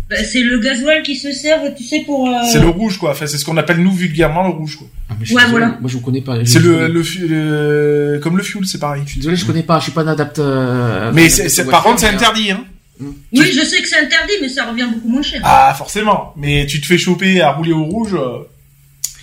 [0.09, 2.27] Bah, c'est le gasoil qui se sert, tu sais, pour.
[2.29, 3.11] euh, C'est le rouge, quoi.
[3.11, 4.87] Enfin, c'est ce qu'on appelle nous vulgairement le rouge, quoi.
[5.09, 5.77] Ah, mais je Ouais, désolé, voilà.
[5.81, 6.37] Moi, je vous connais pas.
[6.45, 9.01] C'est le, le, comme le fuel, c'est pareil.
[9.05, 9.79] Je suis désolé, je connais pas.
[9.79, 11.11] Je suis pas un adapteur.
[11.13, 12.63] Mais c'est, c'est- par contre, c'est interdit, hein.
[12.99, 15.41] Oui, je sais que c'est interdit, mais ça revient beaucoup moins cher.
[15.43, 16.33] Ah, forcément.
[16.37, 18.13] Mais tu te fais choper à rouler au rouge.
[18.13, 18.43] euh,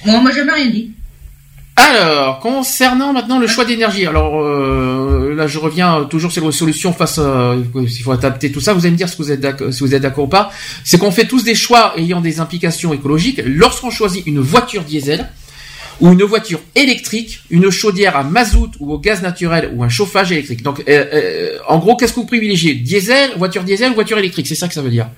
[0.04, 0.90] Moi, on m'a jamais rien dit.
[1.76, 4.04] Alors, concernant maintenant le choix d'énergie.
[4.04, 4.97] Alors euh,
[5.38, 7.16] là, je reviens euh, toujours sur les solutions face.
[7.18, 8.74] Euh, il faut adapter tout ça.
[8.74, 10.50] Vous allez me dire si vous êtes d'accord, si vous êtes d'accord ou pas.
[10.84, 13.40] C'est qu'on fait tous des choix ayant des implications écologiques.
[13.46, 15.28] Lorsqu'on choisit une voiture diesel
[16.00, 20.30] ou une voiture électrique, une chaudière à mazout ou au gaz naturel ou un chauffage
[20.30, 20.62] électrique.
[20.62, 22.74] Donc, euh, euh, en gros, qu'est-ce que vous privilégiez?
[22.74, 24.46] Diesel, voiture diesel ou voiture électrique?
[24.46, 25.08] C'est ça que ça veut dire.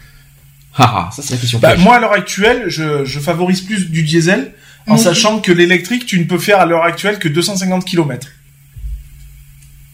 [0.76, 1.58] Ah, ah, ça c'est la question.
[1.58, 4.52] Bah, moi, à l'heure actuelle, je, je favorise plus du diesel,
[4.86, 4.98] en Mhm.
[5.00, 8.28] sachant que l'électrique, tu ne peux faire à l'heure actuelle que 250 km.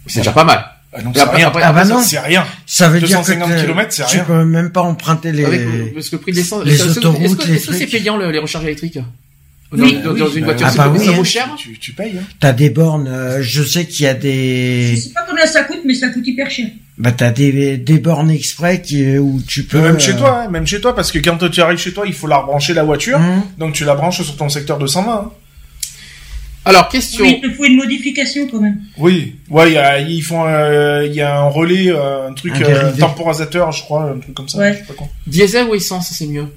[0.07, 0.65] C'est déjà pas mal.
[0.93, 1.49] Ah, après- rien.
[1.49, 2.03] après- Ah bah Ça, non.
[2.03, 2.47] C'est rien.
[2.65, 4.24] Ça veut dire que 250 kilomètres, c'est tu rien.
[4.24, 5.45] peux même pas emprunter les.
[5.45, 7.74] Avec le, parce que le prix de l'essence, les autoroutes, est-ce que, les est-ce que
[7.74, 8.99] c'est payant le- les recharges électriques
[9.73, 9.99] dans, Oui.
[10.03, 11.24] dans- dans une bah, voiture, ah bah ça oui, vaut hein.
[11.24, 12.23] cher Tu, tu payes, hein.
[12.41, 13.09] T'as des bornes.
[13.09, 14.97] euh, je sais qu'il y a Je des.
[14.97, 16.66] sais pas combien ça coûte, mais ça coûte hyper cher.
[16.99, 19.81] Bah t'as des des bornes exprès qui où tu peux.
[19.83, 22.05] Même chez euh, toi, hein, même chez toi, parce que quand tu arrives chez toi,
[22.07, 25.12] il faut la rebrancher la voiture, hum, donc tu la branches sur ton secteur 220.
[25.12, 25.31] hein.
[26.66, 27.24] Alors, question.
[27.24, 28.80] Oui, il te faut une modification quand même.
[28.98, 32.32] Oui, ouais, il y a, ils font, euh, il y a un relais, euh, un
[32.32, 34.59] truc Un euh, temporisateur, je crois, un truc comme ça.
[34.59, 34.72] Ouais.
[34.72, 35.06] je sais pas quoi.
[35.28, 36.48] Diesel ou essence, c'est mieux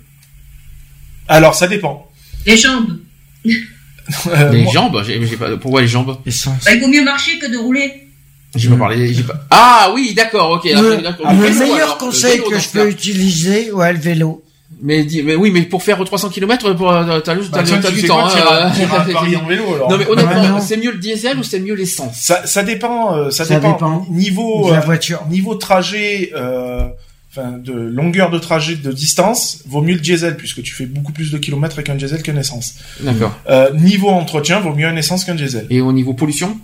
[1.27, 2.09] Alors ça dépend.
[2.47, 2.97] Les jambes.
[3.45, 6.17] Euh, Les moi- jambes j'ai, j'ai pas, Pourquoi les jambes?
[6.25, 6.65] Essence.
[6.65, 8.07] Bah, il vaut mieux marcher que de rouler.
[8.55, 9.13] J'ai pas parlé.
[9.13, 9.45] J'ai pas...
[9.51, 10.63] Ah oui, d'accord, ok.
[10.65, 11.31] Le, d'accord.
[11.31, 14.43] le meilleur alors, le conseil vélo, que je peux utiliser, ouais, le vélo.
[14.81, 18.19] Mais, oui, mais pour faire 300 km, pour, euh, t'as, juste- Bah, t'as, du temps.
[18.29, 19.91] quoi, hein, euh, Paris en vélo, alors.
[19.91, 22.15] Non mais honnêtement, c'est mieux le diesel ou c'est mieux l'essence?
[22.15, 23.73] Ça, ça dépend, euh, ça, Ça dépend.
[23.73, 25.25] dépend Niveau, de la euh, voiture.
[25.29, 26.87] niveau trajet, euh,
[27.29, 31.11] enfin de longueur de trajet, de distance, vaut mieux le diesel puisque tu fais beaucoup
[31.11, 32.75] plus de kilomètres avec un diesel qu'un essence.
[33.01, 33.37] D'accord.
[33.49, 35.67] Euh, niveau entretien, vaut mieux un essence qu'un diesel.
[35.69, 36.57] Et au niveau pollution?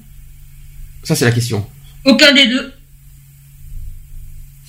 [1.03, 1.65] Ça c'est la question.
[2.05, 2.71] Aucun des deux.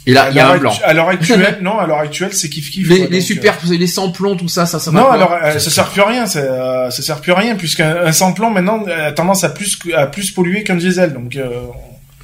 [0.08, 0.70] Et là, À il y a l'heure un blanc.
[0.70, 2.88] actu- À l'heure actuelle, non, à l'heure actuelle, c'est kiff kiff.
[2.88, 5.32] Les, quoi, les donc, super, les sans-plombs, tout ça, ça, ça euh, va Non, alors
[5.42, 8.12] euh, ça sert plus à rien, ça, euh, ça sert plus à rien puisqu'un un
[8.12, 11.48] sans-plomb maintenant a tendance à plus à plus polluer qu'un diesel, donc euh,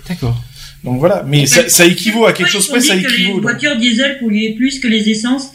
[0.08, 0.36] D'accord.
[0.84, 1.24] donc voilà.
[1.26, 3.28] Mais ça, ça équivaut à quelque chose près, ça dit que équivaut.
[3.28, 3.42] Les donc.
[3.42, 5.48] voitures diesel polluaient plus que les essences.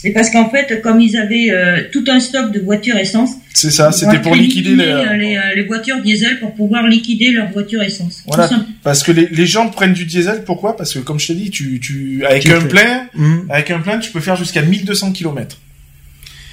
[0.00, 3.72] C'est parce qu'en fait, comme ils avaient euh, tout un stock de voitures essence, C'est
[3.72, 5.18] ça, c'était pour liquider euh, les.
[5.30, 8.22] les, euh, les voitures diesel pour pouvoir liquider leurs voitures essence.
[8.28, 8.48] Voilà.
[8.84, 10.76] Parce que les, les gens prennent du diesel, pourquoi?
[10.76, 13.46] Parce que comme je t'ai dit, tu, tu avec Tu un plein, Hum.
[13.50, 15.58] avec un plein, tu peux faire jusqu'à 1200 km.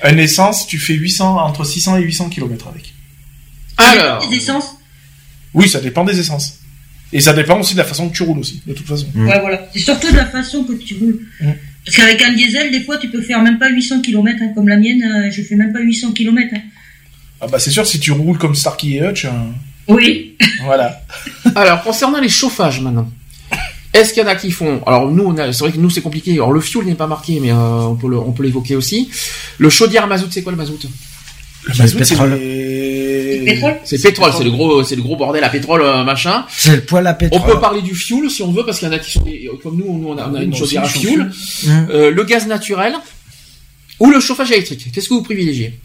[0.01, 2.93] Un essence, tu fais 800 entre 600 et 800 km avec.
[3.77, 4.71] Alors, Les essences,
[5.53, 6.61] Oui, ça dépend des essences.
[7.13, 9.05] Et ça dépend aussi de la façon que tu roules aussi, de toute façon.
[9.15, 9.67] Ouais, voilà.
[9.71, 11.19] C'est surtout de la façon que tu roules.
[11.39, 11.51] Mm.
[11.85, 14.67] Parce qu'avec un diesel, des fois, tu peux faire même pas 800 km, hein, comme
[14.67, 16.49] la mienne, euh, je fais même pas 800 km.
[16.55, 16.59] Hein.
[17.41, 19.27] Ah bah c'est sûr, si tu roules comme Starkey et Hutch,
[19.87, 20.35] Oui.
[20.63, 21.01] voilà.
[21.55, 23.09] alors concernant les chauffages maintenant.
[23.93, 26.33] Est-ce qu'il y en a qui font Alors nous, c'est vrai que nous c'est compliqué.
[26.33, 29.09] Alors le fuel n'est pas marqué, mais euh, on peut le- on peut l'évoquer aussi.
[29.57, 30.79] Le chaudière mazout, c'est quoi le mazout?
[31.67, 32.15] Le C'est mazout, le c'est
[33.45, 33.75] pétrole.
[33.83, 36.45] C'est pétrole, c'est le gros, c'est le gros bordel à pétrole euh, machin.
[36.49, 37.53] C'est le poêle à On pétrole.
[37.53, 39.49] peut parler du fuel si on veut, parce qu'il y en a qui sont des-
[39.63, 41.31] comme nous, nous on a, on a Oui, une chaudière à fuel.
[41.89, 42.93] Euh, le gaz naturel
[43.99, 44.87] ou le chauffage électrique.
[44.93, 45.79] Qu'est-ce que vous privilégiez?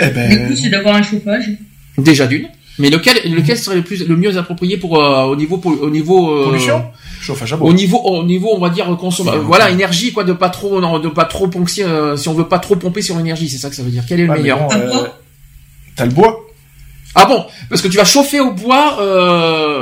[0.00, 1.50] Eh Du ben, coup, c'est d'avoir un chauffage.
[1.98, 2.48] Déjà d'une.
[2.78, 5.88] Mais lequel, lequel serait le plus, le mieux approprié pour euh, au niveau, pol- au
[5.90, 6.84] niveau euh, pollution,
[7.20, 7.70] chauffage à bois.
[7.70, 9.42] Au niveau, au niveau, on va dire consommation.
[9.44, 12.48] voilà, énergie quoi, de pas trop, non, de pas trop pomper, euh, si on veut
[12.48, 14.04] pas trop pomper sur l'énergie, c'est ça que ça veut dire.
[14.06, 14.58] Quel est le meilleur?
[14.58, 15.06] bon, euh,
[15.96, 16.38] T'as le bois.
[17.14, 18.98] Ah bon, parce que tu vas chauffer au bois.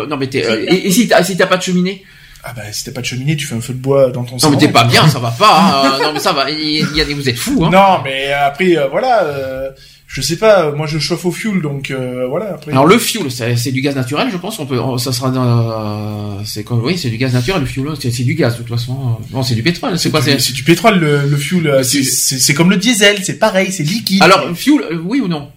[0.08, 0.38] Non mais t'es,
[0.68, 2.04] et, et si t'as, si t'as pas de cheminée?
[2.46, 4.32] Ah bah si t'as pas de cheminée, tu fais un feu de bois dans ton
[4.34, 4.52] Non salon.
[4.52, 5.82] mais t'es pas bien, ça va pas.
[5.82, 5.98] hein.
[6.02, 6.48] non mais ça va.
[6.50, 7.64] Il y a vous êtes fous.
[7.64, 7.70] Hein.
[7.72, 9.70] Non, mais après, euh, voilà, euh,
[10.16, 12.54] je sais pas, moi je chauffe au fuel, donc euh, voilà.
[12.54, 14.60] Après, Alors le fuel, c'est c'est du gaz naturel, je pense.
[14.60, 17.62] On peut, ça sera, dans- c'est comme, oui, c'est du gaz naturel.
[17.62, 19.18] Le fuel, c'est du gaz de toute façon.
[19.32, 19.98] Non, c'est du pétrole.
[19.98, 21.66] C'est quoi du- C'est c'est du pétrole, le, le fuel.
[21.66, 24.22] euh, c'est- comme le diesel, c'est pareil, c'est liquide.
[24.22, 25.50] alors fuel, euh, oui ou non?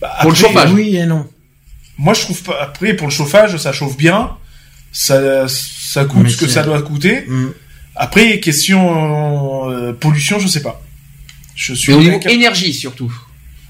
[0.00, 0.72] Bah, pour le chauffage.
[0.72, 1.26] Oui et non.
[1.98, 2.58] Moi je trouve pas.
[2.62, 4.30] Après, pour le chauffage, ça chauffe bien.
[4.92, 7.24] Ça, ça coûte Mais ce que ça doit coûter.
[7.28, 7.48] Mm.
[7.96, 10.82] Après, question euh, pollution, je sais pas.
[11.54, 11.92] Je suis.
[11.92, 13.12] Mais au niveau énergie surtout.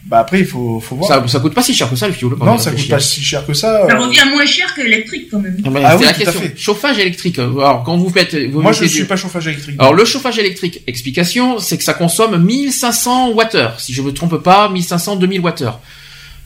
[0.07, 1.09] Bah après, il faut, faut voir.
[1.09, 3.21] Ça, ça coûte pas si cher que ça le quand non, ça coûte pas si
[3.23, 3.87] cher que ça.
[3.89, 5.57] Ça euh, revient moins cher que l'électrique quand même.
[5.65, 6.41] Ah, bah, Ah c'est oui, la tout à question.
[6.43, 6.55] fait.
[6.57, 7.39] Chauffage électrique.
[7.41, 9.75] Alors quand vous faites, vous Moi, je mettez suis du- pas chauffage électrique.
[9.81, 13.71] Alors le chauffage électrique, explication, c'est que ça consomme 1500 Wh.
[13.79, 15.51] Si je me trompe pas, 1500 2000 Wh.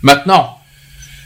[0.02, 0.56] Maintenant,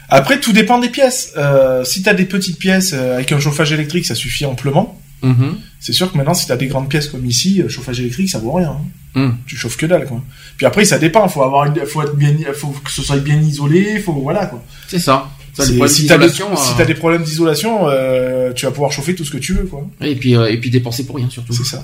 [0.09, 1.31] Après, tout dépend des pièces.
[1.37, 4.99] Euh, si t'as des petites pièces euh, avec un chauffage électrique, ça suffit amplement.
[5.27, 8.29] Mhm, C'est sûr que maintenant, si t'as des grandes pièces comme ici, euh, chauffage électrique,
[8.29, 8.71] ça vaut rien.
[8.71, 8.81] hein.
[9.19, 9.37] Mhm.
[9.47, 10.21] Tu chauffes que dalle, quoi.
[10.57, 11.27] Puis après, ça dépend.
[11.29, 13.99] Faut avoir, une- faut être bien, faut que ce soit bien isolé.
[13.99, 14.63] Faut voilà, quoi.
[14.87, 15.29] c'est ça.
[15.53, 19.31] Si t'as des, si euh, des problèmes d'isolation, euh, tu vas pouvoir chauffer tout ce
[19.31, 19.87] que tu veux, quoi.
[20.01, 21.53] Et puis euh, et puis dépenser pour rien surtout.
[21.53, 21.81] C'est ça.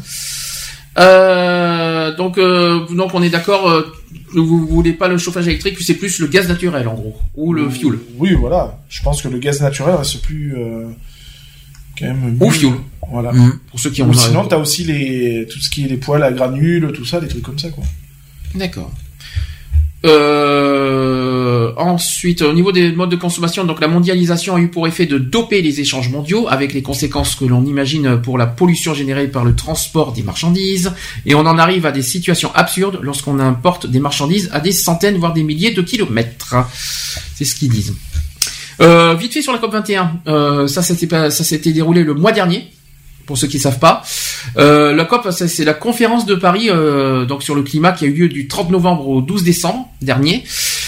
[1.00, 3.70] Euh, donc euh, donc on est d'accord.
[3.70, 3.84] euh,
[4.34, 7.70] vous voulez pas le chauffage électrique, c'est plus le gaz naturel en gros ou le
[7.70, 7.98] fuel.
[8.18, 8.78] Oui, voilà.
[8.90, 10.54] Je pense que le gaz naturel reste plus,
[12.02, 12.38] quand même.
[13.12, 13.32] Voilà.
[13.32, 13.60] Mm.
[13.70, 14.10] Pour ceux qui ont.
[14.10, 17.20] Ou sinon, t'as aussi les, tout ce qui est les poêles à granules, tout ça,
[17.20, 17.84] des trucs comme ça, quoi.
[18.56, 18.92] D'accord.
[20.04, 25.06] Euh, ensuite, au niveau des modes de consommation, donc la mondialisation a eu pour effet
[25.06, 29.28] de doper les échanges mondiaux, avec les conséquences que l'on imagine pour la pollution générée
[29.28, 30.94] par le transport des marchandises,
[31.26, 35.18] et on en arrive à des situations absurdes lorsqu'on importe des marchandises à des centaines
[35.18, 36.56] voire des milliers de kilomètres.
[37.36, 37.96] C'est ce qu'ils disent.
[38.80, 40.94] Euh, vite fait sur la COP 21, euh, ça ça
[41.44, 42.68] s'était déroulé le mois dernier.
[43.28, 44.02] Pour ceux qui savent pas,
[44.58, 48.08] euh, la COP, c'est la conférence de Paris, euh, donc sur le climat, qui a
[48.08, 50.44] eu lieu du 30 novembre au 12 décembre dernier,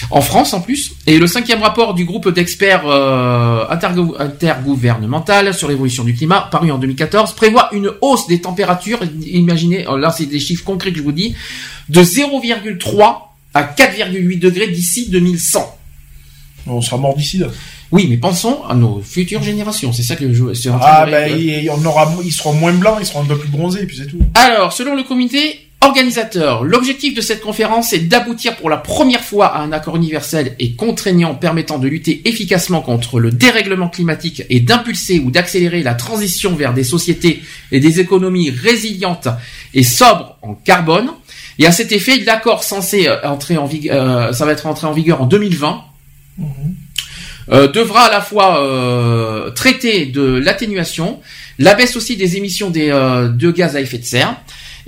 [0.10, 0.94] en France en plus.
[1.08, 6.72] Et le cinquième rapport du groupe d'experts euh, intergou- intergouvernemental sur l'évolution du climat, paru
[6.72, 9.00] en 2014, prévoit une hausse des températures.
[9.26, 11.36] Imaginez, euh, là c'est des chiffres concrets que je vous dis,
[11.90, 15.78] de 0,3 à 4,8 degrés d'ici 2100.
[16.68, 17.48] On sera mort d'ici, là.
[17.92, 19.94] Oui, mais pensons à nos futures générations.
[19.94, 22.98] C'est ça que je en train Ah, ben, il, on aura, ils seront moins blancs,
[23.00, 24.18] ils seront un peu plus bronzés, et puis c'est tout.
[24.34, 29.48] Alors, selon le comité organisateur, l'objectif de cette conférence est d'aboutir pour la première fois
[29.48, 34.60] à un accord universel et contraignant permettant de lutter efficacement contre le dérèglement climatique et
[34.60, 39.28] d'impulser ou d'accélérer la transition vers des sociétés et des économies résilientes
[39.74, 41.12] et sobres en carbone.
[41.60, 44.94] Et à cet effet, l'accord censé euh, entrer en vigueur, ça va être entré en
[44.94, 45.84] vigueur en 2020
[47.52, 51.20] euh, devra à la fois euh, traiter de l'atténuation,
[51.60, 54.36] la baisse aussi des émissions euh, de gaz à effet de serre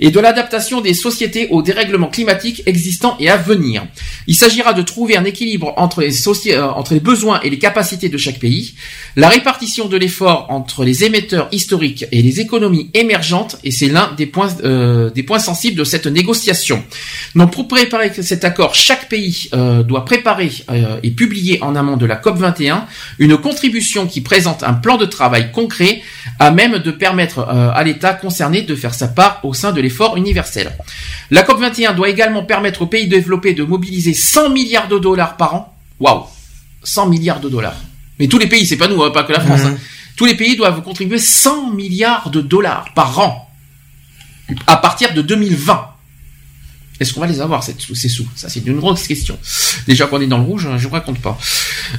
[0.00, 3.86] et de l'adaptation des sociétés aux dérèglements climatiques existants et à venir.
[4.26, 8.08] Il s'agira de trouver un équilibre entre les, euh, entre les besoins et les capacités
[8.08, 8.74] de chaque pays,
[9.16, 14.12] la répartition de l'effort entre les émetteurs historiques et les économies émergentes, et c'est l'un
[14.16, 16.82] des points, euh, des points sensibles de cette négociation.
[17.34, 21.96] Donc pour préparer cet accord, chaque pays euh, doit préparer euh, et publier en amont
[21.96, 22.82] de la COP21
[23.18, 26.02] une contribution qui présente un plan de travail concret
[26.38, 29.80] à même de permettre euh, à l'État concerné de faire sa part au sein de
[29.86, 30.72] l'effort universel.
[31.30, 35.54] La COP21 doit également permettre aux pays développés de mobiliser 100 milliards de dollars par
[35.54, 35.74] an.
[36.00, 36.24] Waouh
[36.82, 37.76] 100 milliards de dollars.
[38.18, 39.60] Mais tous les pays, c'est pas nous, hein, pas que la France.
[39.60, 39.66] Mhm.
[39.66, 39.78] hein.
[40.16, 43.48] Tous les pays doivent contribuer 100 milliards de dollars par an
[44.66, 45.95] à partir de 2020.
[46.98, 47.74] Est-ce qu'on va les avoir ces
[48.08, 48.26] sous?
[48.34, 49.38] Ça, c'est une grosse question.
[49.86, 51.38] Déjà qu'on est dans le rouge, je ne raconte pas.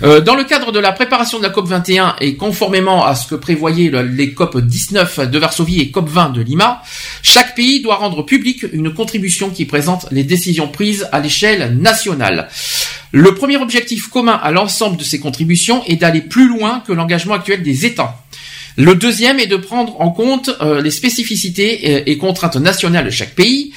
[0.03, 3.27] Euh, dans le cadre de la préparation de la COP 21 et conformément à ce
[3.27, 6.81] que prévoyaient le- les COP 19 de Varsovie et COP 20 de Lima,
[7.21, 12.49] chaque pays doit rendre public une contribution qui présente les décisions prises à l'échelle nationale.
[13.11, 17.35] Le premier objectif commun à l'ensemble de ces contributions est d'aller plus loin que l'engagement
[17.35, 18.15] actuel des États.
[18.79, 23.09] Le deuxième est de prendre en compte euh, les spécificités et, et contraintes nationales de
[23.09, 23.71] chaque pays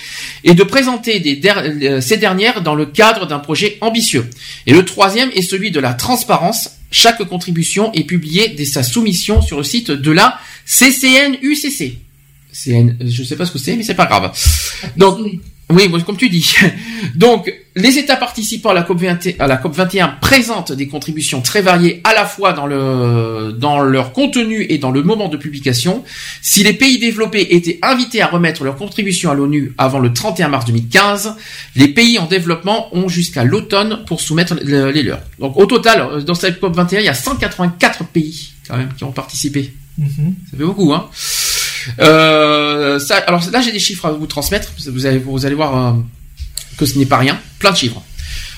[0.44, 4.28] et de présenter des der- euh, ces dernières dans le cadre d'un projet ambitieux.
[4.66, 6.72] Et le troisième est celui de la transparence.
[6.90, 11.96] Chaque contribution est publiée dès sa soumission sur le site de la CCNUCC.
[12.52, 14.32] CN, je sais pas ce que c'est, mais c'est pas grave.
[14.96, 15.40] Donc, Oui,
[15.88, 16.54] bon, comme tu dis.
[17.14, 21.40] Donc, les États participants à la COP 21, à la COP 21 présentent des contributions
[21.40, 25.36] très variées à la fois dans le dans leur contenu et dans le moment de
[25.36, 26.02] publication.
[26.42, 30.48] Si les pays développés étaient invités à remettre leur contribution à l'ONU avant le 31
[30.48, 31.34] mars 2015,
[31.76, 35.20] les pays en développement ont jusqu'à l'automne pour soumettre le- les leurs.
[35.38, 38.90] Donc, au total, euh, dans cette COP 21, il y a 184 pays quand même
[38.96, 39.72] qui ont participé.
[40.50, 41.08] Ça fait beaucoup, hein.
[41.98, 44.72] Euh, ça, alors là, j'ai des chiffres à vous transmettre.
[44.86, 45.92] Vous allez, voir euh,
[46.78, 47.38] que ce n'est pas rien.
[47.58, 48.02] Plein de chiffres.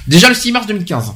[0.07, 1.13] Déjà, le 6 mars 2015.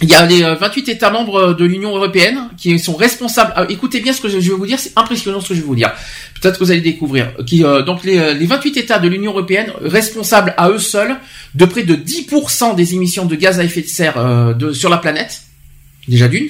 [0.00, 3.52] Il y a les euh, 28 États membres de l'Union européenne qui sont responsables.
[3.56, 5.66] euh, écoutez bien ce que je vais vous dire, c'est impressionnant ce que je vais
[5.66, 5.92] vous dire.
[6.40, 7.32] Peut-être que vous allez découvrir.
[7.52, 11.16] Euh, donc les, euh, les 28 États de l'Union européenne responsables à eux seuls
[11.56, 14.98] de près de 10% des émissions de gaz à effet de serre euh, sur la
[14.98, 15.42] planète,
[16.06, 16.48] déjà d'une,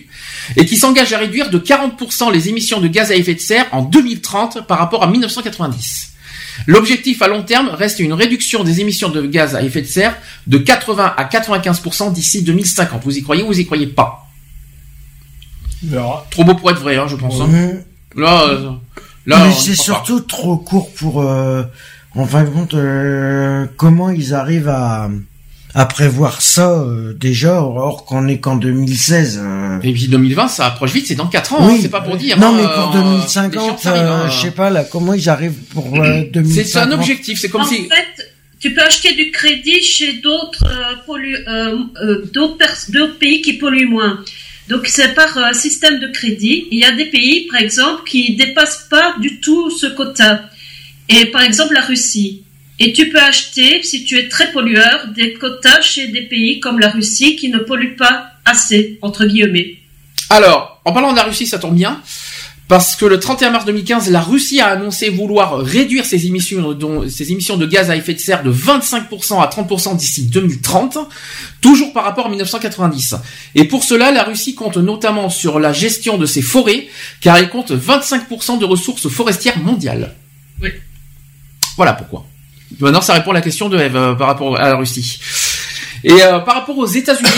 [0.57, 3.67] et qui s'engagent à réduire de 40% les émissions de gaz à effet de serre
[3.73, 6.13] en 2030 par rapport à 1990.
[6.67, 10.17] L'objectif à long terme reste une réduction des émissions de gaz à effet de serre
[10.49, 13.05] de 80 à 95% d'ici 2050.
[13.05, 14.27] Vous y croyez ou vous y croyez pas?
[16.31, 17.41] Trop beau pour être vrai, hein, je pense.
[17.41, 17.49] hein.
[18.17, 18.71] Là, euh,
[19.27, 19.83] là, Mais c'est pas.
[19.83, 21.23] surtout trop court pour.
[21.23, 21.63] euh,
[22.17, 25.09] en fin de compte, euh, comment ils arrivent à
[25.79, 29.41] à prévoir ça euh, déjà, or qu'on est qu'en 2016.
[29.43, 29.79] euh.
[29.83, 32.39] Et puis 2020, ça approche vite, c'est dans 4 ans, hein, c'est pas pour dire.
[32.39, 34.31] Non, hein, mais euh, pour les 2050, chiffres arrivent, euh, hein.
[34.31, 37.61] je sais pas là, comment ils arrivent pour euh, 2050 C'est un objectif, c'est comme
[37.61, 37.85] en si.
[37.89, 43.53] fait, tu peux acheter du crédit chez d'autres euh, pollu- euh, euh, d'autres pays qui
[43.53, 44.19] polluent moins.
[44.69, 46.67] Donc c'est par euh, système de crédit.
[46.73, 50.43] Il y a des pays, par exemple, qui dépassent pas du tout ce quota.
[51.09, 52.43] Et par exemple la Russie.
[52.81, 56.79] Et tu peux acheter, si tu es très pollueur, des quotas chez des pays comme
[56.79, 59.77] la Russie qui ne polluent pas assez, entre guillemets.
[60.31, 62.01] Alors, en parlant de la Russie, ça tombe bien.
[62.69, 67.09] Parce que le 31 mars 2015, la Russie a annoncé vouloir réduire ses émissions, dont-
[67.09, 70.99] ses émissions de gaz à effet de serre de 25% à 30% d'ici 2030,
[71.63, 73.15] toujours par rapport à 1990.
[73.55, 76.89] Et pour cela, la Russie compte notamment sur la gestion de ses forêts,
[77.23, 80.15] car elle compte 25% de ressources forestières mondiales.
[80.63, 80.69] Oui.
[81.77, 82.27] Voilà pourquoi.
[82.81, 85.19] Maintenant, ça répond à la question de Eve euh, par rapport à la Russie.
[86.05, 87.29] Et euh, par rapport aux États-Unis,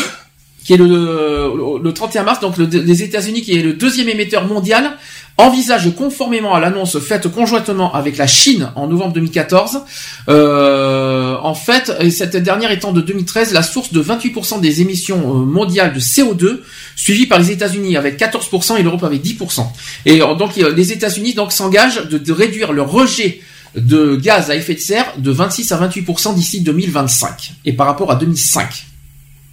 [0.65, 4.47] qui est le, le 31 mars, donc le- les États-Unis, qui est le deuxième émetteur
[4.47, 4.93] mondial,
[5.39, 9.81] envisage conformément à l'annonce faite conjointement avec la Chine en novembre 2014,
[10.29, 15.19] euh, en fait, et cette dernière étant de 2013 la source de 28% des émissions
[15.35, 16.61] mondiales de CO2,
[16.97, 19.65] suivie par les États-Unis avec 14% et l'Europe avec 10%.
[20.05, 23.41] Et donc les États-Unis s'engagent de, de réduire le rejet
[23.77, 28.11] de gaz à effet de serre de 26 à 28% d'ici 2025 et par rapport
[28.11, 28.87] à 2005.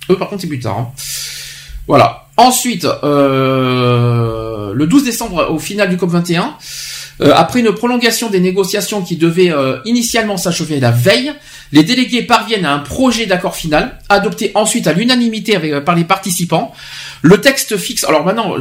[0.10, 0.78] Eux par contre c'est plus tard.
[0.78, 0.92] hein.
[1.88, 2.24] Voilà.
[2.40, 6.56] Ensuite, euh, le 12 décembre, au final du COP 21,
[7.22, 11.34] euh, après une prolongation des négociations qui devaient euh, initialement s'achever la veille,
[11.72, 16.04] les délégués parviennent à un projet d'accord final, adopté ensuite à l'unanimité euh, par les
[16.04, 16.74] participants.
[17.24, 18.56] Le texte fixe, alors maintenant,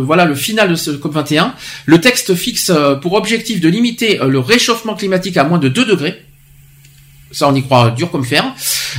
[0.00, 1.54] voilà le final de ce COP 21.
[1.86, 6.20] Le texte fixe pour objectif de limiter le réchauffement climatique à moins de 2 degrés.
[7.30, 8.44] Ça, on y croit dur comme fer.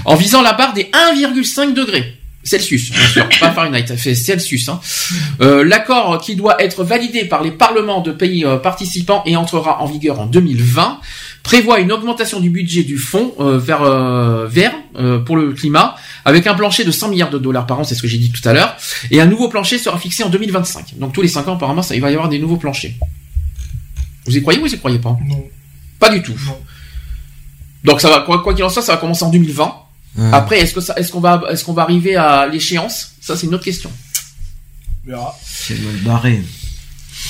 [0.05, 2.17] En visant la barre des 1,5 degrés.
[2.43, 4.67] Celsius, bien sûr, pas Fahrenheit, ça fait Celsius.
[4.69, 4.79] hein.
[5.41, 9.81] Euh, L'accord qui doit être validé par les parlements de pays euh, participants et entrera
[9.81, 10.99] en vigueur en 2020
[11.41, 15.95] prévoit une augmentation du budget du fonds euh, vers euh, vert euh, pour le climat
[16.25, 18.31] avec un plancher de 100 milliards de dollars par an, c'est ce que j'ai dit
[18.31, 18.75] tout à l'heure,
[19.11, 20.97] et un nouveau plancher sera fixé en 2025.
[20.99, 22.93] Donc tous les 5 ans apparemment, ça, il va y avoir des nouveaux planchers.
[24.25, 25.17] Vous y croyez ou vous y croyez pas?
[25.27, 25.43] Non.
[25.99, 26.33] Pas du tout.
[27.83, 29.75] Donc ça va quoi quoi qu'il en soit, ça va commencer en 2020.
[30.31, 33.11] Après, est-ce que ça, est-ce qu'on va, est-ce qu'on va arriver à l'échéance?
[33.21, 33.91] Ça, c'est une autre question.
[35.05, 35.35] On verra.
[35.43, 36.41] C'est mal barré.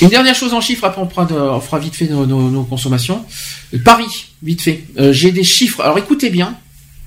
[0.01, 2.49] Une dernière chose en chiffres, après on fera, de- on fera vite fait nos, nos-
[2.49, 3.25] nos consommations.
[3.73, 4.83] Euh, Paris, vite fait.
[4.99, 5.81] Euh, J'ai des chiffres.
[5.81, 6.55] Alors écoutez bien,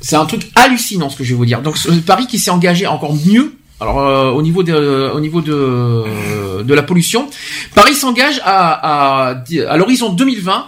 [0.01, 1.63] c'est un truc hallucinant ce que je vais vous dire.
[1.63, 1.77] Donc
[2.07, 3.57] Paris qui s'est engagé encore mieux.
[3.81, 7.29] Alors euh, au niveau de, au niveau de, de la pollution,
[7.75, 10.67] Paris s'engage à, à, à l'horizon 2020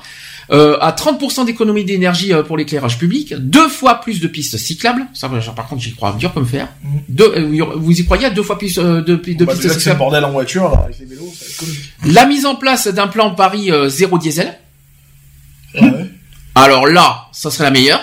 [0.51, 5.07] euh, à 30% d'économie d'énergie euh, pour l'éclairage public, deux fois plus de pistes cyclables.
[5.15, 6.69] Ça, par contre, j'y crois dur comme fer.
[6.83, 7.01] Mhm.
[7.09, 9.75] Deux, euh, vous y croyez à deux fois plus euh, de, de Bah, pistes déjà
[9.75, 12.15] que c'est le cyclables bordel en voiture, là, avec les vélos, ça va être comique.
[12.15, 14.55] La mise en place d'un plan Paris euh, zéro diesel.
[15.75, 16.07] Ouais.
[16.55, 18.01] Alors là, ça serait la meilleure.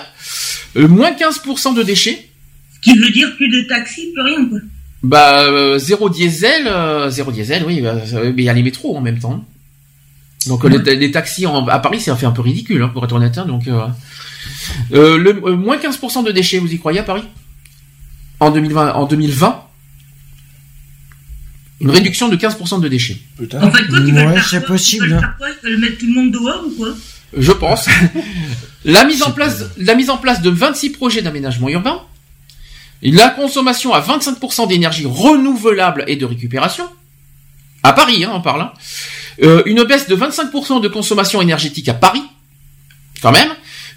[0.76, 2.28] Euh, moins 15% de déchets.
[2.74, 4.58] Ce qui veut dire plus de taxis, plus rien, quoi.
[5.02, 7.80] Bah euh, zéro diesel, euh, zéro diesel, oui.
[7.80, 9.44] bah, mais il y a les métros en même temps.
[10.48, 12.88] Donc euh, les, les taxis en- à Paris, c'est un fait un peu ridicule, hein,
[12.88, 13.36] pour être honnête.
[13.38, 13.86] hein, donc euh,
[14.92, 17.24] euh, le euh, moins 15% de déchets, vous y croyez à Paris?
[18.40, 19.62] En 2020, en 2020,
[21.80, 23.18] une réduction de 15% de déchets.
[23.36, 23.62] Putain.
[23.62, 24.68] En fait, quoi, tu Ouais, le faire c'est quoi?
[24.68, 25.20] Possible, Tu veux le hein.
[25.20, 25.48] faire quoi?
[25.62, 26.88] Le mettre tout le monde dehors ou quoi?
[27.36, 27.86] Je pense.
[28.84, 32.00] la mise en place, la mise en place de 26 projets d'aménagement urbain.
[33.02, 36.84] La consommation à 25% d'énergie renouvelable et de récupération.
[37.82, 38.62] À Paris, hein, on parle.
[38.62, 38.72] hein.
[39.42, 42.22] Euh, une baisse de 25% de consommation énergétique à Paris.
[43.22, 43.48] Quand même.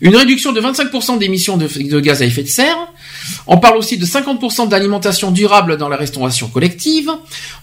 [0.02, 2.78] Une réduction de 25% d'émissions de, de gaz à effet de serre.
[3.48, 7.12] On parle aussi de 50% d'alimentation durable dans la restauration collective.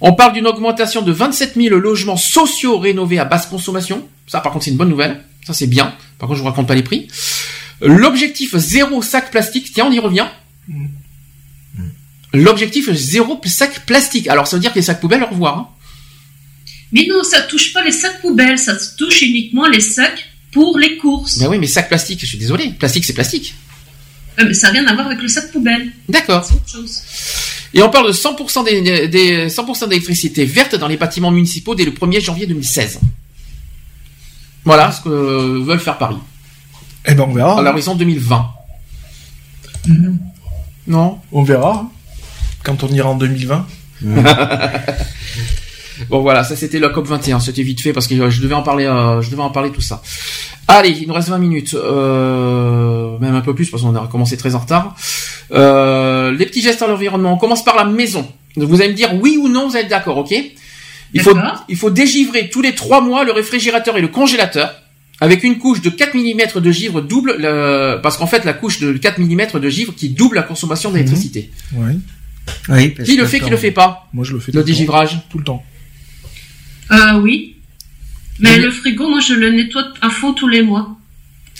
[0.03, 4.07] On parle d'une augmentation de 27 000 logements sociaux rénovés à basse consommation.
[4.27, 5.23] Ça, par contre, c'est une bonne nouvelle.
[5.47, 5.94] Ça, c'est bien.
[6.19, 7.09] Par contre, je vous raconte pas les prix.
[7.81, 9.73] L'objectif zéro sac plastique.
[9.73, 10.27] Tiens, on y revient.
[12.35, 14.28] L'objectif zéro sac plastique.
[14.28, 15.59] Alors, ça veut dire que les sacs poubelles, au revoir.
[15.59, 15.69] hein.
[16.97, 20.97] Mais non, ça touche pas les sacs poubelles, ça touche uniquement les sacs pour les
[20.97, 21.36] courses.
[21.39, 22.70] Ben oui, mais sac plastique, je suis désolé.
[22.78, 23.55] Plastique, c'est plastique.
[24.39, 25.93] Euh, mais ça n'a rien à voir avec le sac poubelle.
[26.09, 26.43] D'accord.
[26.43, 27.02] C'est autre chose.
[27.74, 31.85] Et on parle de 100% des, des 100% d'électricité verte dans les bâtiments municipaux dès
[31.85, 33.01] le 1er janvier 2016.
[34.64, 35.10] Voilà ce que
[35.62, 36.16] veulent faire Paris.
[37.06, 37.59] Eh ben on verra.
[37.59, 38.51] À l'horizon 2020.
[40.86, 41.18] Non?
[41.31, 41.73] On verra.
[41.85, 41.90] hein.
[42.62, 43.66] Quand on ira en 2020.
[46.10, 48.55] Bon voilà, ça c'était la COP 21, c'était vite fait parce que euh, je devais
[48.55, 50.02] en parler, euh, je devais en parler tout ça.
[50.68, 54.36] Allez, il nous reste 20 minutes, euh, même un peu plus parce qu'on a commencé
[54.36, 54.94] très en retard.
[55.52, 58.27] Euh, les petits gestes à l'environnement, on commence par la maison.
[58.56, 60.32] Vous allez me dire oui ou non, vous êtes d'accord, ok?
[61.14, 61.31] Il faut,
[61.68, 64.74] il faut dégivrer tous les trois mois le réfrigérateur et le congélateur
[65.20, 68.81] avec une couche de 4 mm de givre double, le- parce qu'en fait la couche
[68.81, 71.51] de 4 mm de givre qui double la consommation d'électricité.
[71.74, 71.93] Oui.
[72.68, 74.59] Oui, parce Qui le fait, qui le fait pas Moi je le fais Le tout
[74.59, 74.66] le temps.
[74.66, 75.18] dégivrage?
[75.31, 75.64] Tout le temps.
[76.92, 77.56] Euh, oui.
[78.38, 78.62] Mais Oui.
[78.62, 80.96] le frigo, moi, je le nettoie à fond tous les mois.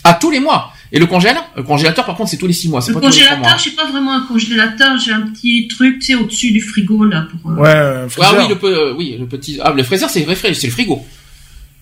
[0.05, 0.73] Ah, tous les mois.
[0.93, 2.81] Et le congèle Le congélateur, par contre, c'est tous les six mois.
[2.81, 6.15] C'est Le pas congélateur, j'ai pas vraiment un congélateur, j'ai un petit truc, tu sais,
[6.15, 7.51] au-dessus du frigo, là, pour...
[7.51, 9.59] euh, Ouais, euh, Ah oui, le, euh, oui, le petit.
[9.63, 11.05] Ah, le fraiseur, c'est le réfrigé- c'est le frigo.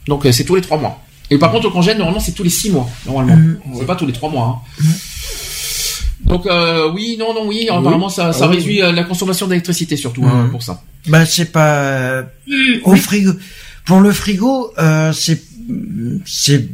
[0.06, 1.02] Donc euh, c'est tous les trois mois.
[1.30, 2.88] Et par contre, le congèle, normalement, c'est tous les six mois.
[3.06, 3.36] Normalement,
[3.78, 4.62] c'est pas tous les trois mois.
[4.80, 4.84] hein.
[6.24, 7.68] Donc euh, oui, non, non, oui.
[7.68, 10.50] Apparemment, ça, ça Ah oui, réduit euh, la consommation d'électricité surtout hein, Mhm.
[10.50, 10.82] pour ça.
[11.08, 12.22] Bah c'est pas euh,
[12.84, 13.32] au frigo.
[13.84, 15.42] Pour le frigo, euh, c'est
[16.24, 16.66] c'est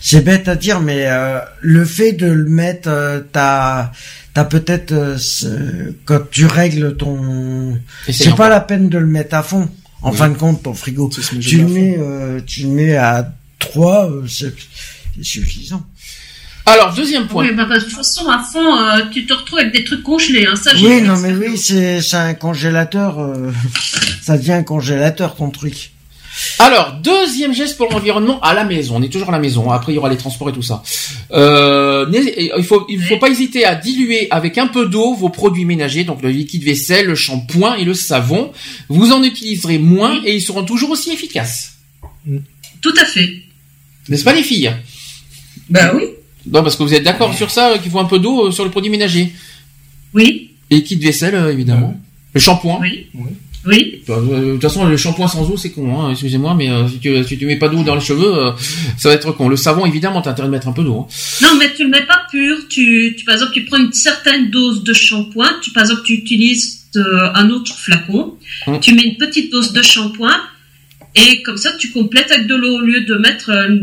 [0.00, 3.92] c'est bête à dire, mais euh, le fait de le mettre, euh, t'as
[4.34, 7.78] t'as peut-être euh, quand tu règles ton,
[8.10, 9.68] c'est pas la peine de le mettre à fond.
[10.02, 10.16] En Oui.
[10.18, 11.08] fin de compte, ton frigo,
[11.40, 14.52] tu le mets, euh, tu le mets à 3, c'est
[15.16, 15.82] c'est suffisant.
[16.66, 17.44] Alors deuxième point.
[17.44, 20.02] Oui, bah, bah, de toute façon, à fond, euh, tu te retrouves avec des trucs
[20.02, 23.52] congelés, hein, ça, Oui, non mais oui, c'est c'est un congélateur, euh,
[24.22, 25.90] ça devient un congélateur ton truc.
[26.58, 28.96] Alors, deuxième geste pour l'environnement à la maison.
[28.96, 29.70] On est toujours à la maison.
[29.70, 30.82] Après, il y aura les transports et tout ça.
[31.32, 35.64] Euh, il faut, il faut pas hésiter à diluer avec un peu d'eau vos produits
[35.64, 38.52] ménagers, donc le liquide vaisselle, le shampoing et le savon.
[38.88, 41.74] Vous en utiliserez moins et ils seront toujours aussi efficaces.
[42.80, 43.30] Tout à fait.
[44.08, 44.72] N'est-ce pas les filles?
[45.70, 46.04] Bah oui.
[46.50, 48.50] Non, parce que vous êtes d'accord sur ça, euh, qu'il faut un peu d'eau euh,
[48.50, 49.32] sur le produit ménager.
[50.12, 51.98] Oui, Et liquide vaisselle, euh, évidemment.
[52.34, 52.78] Le shampoing.
[52.80, 53.06] oui,
[53.66, 54.02] oui.
[54.10, 56.98] Euh, De toute façon, le shampoing sans eau, c'est con, hein, excusez-moi, mais euh, si,
[56.98, 58.52] tu, si tu mets pas d'eau dans les cheveux, euh,
[58.98, 59.48] ça va être con.
[59.48, 61.00] Le savon, évidemment, t'as intérêt de mettre un peu d'eau.
[61.08, 61.14] hein.
[61.42, 62.58] Non, mais tu le mets pas pur.
[62.68, 65.48] Tu, tu, par exemple, tu prends une certaine dose de shampoing.
[65.62, 68.34] Tu, par exemple, tu utilises euh, un autre flacon.
[68.66, 68.80] Hum.
[68.80, 70.36] Tu mets une petite dose de shampoing.
[71.14, 73.78] Et comme ça, tu complètes avec de l'eau au lieu de mettre euh,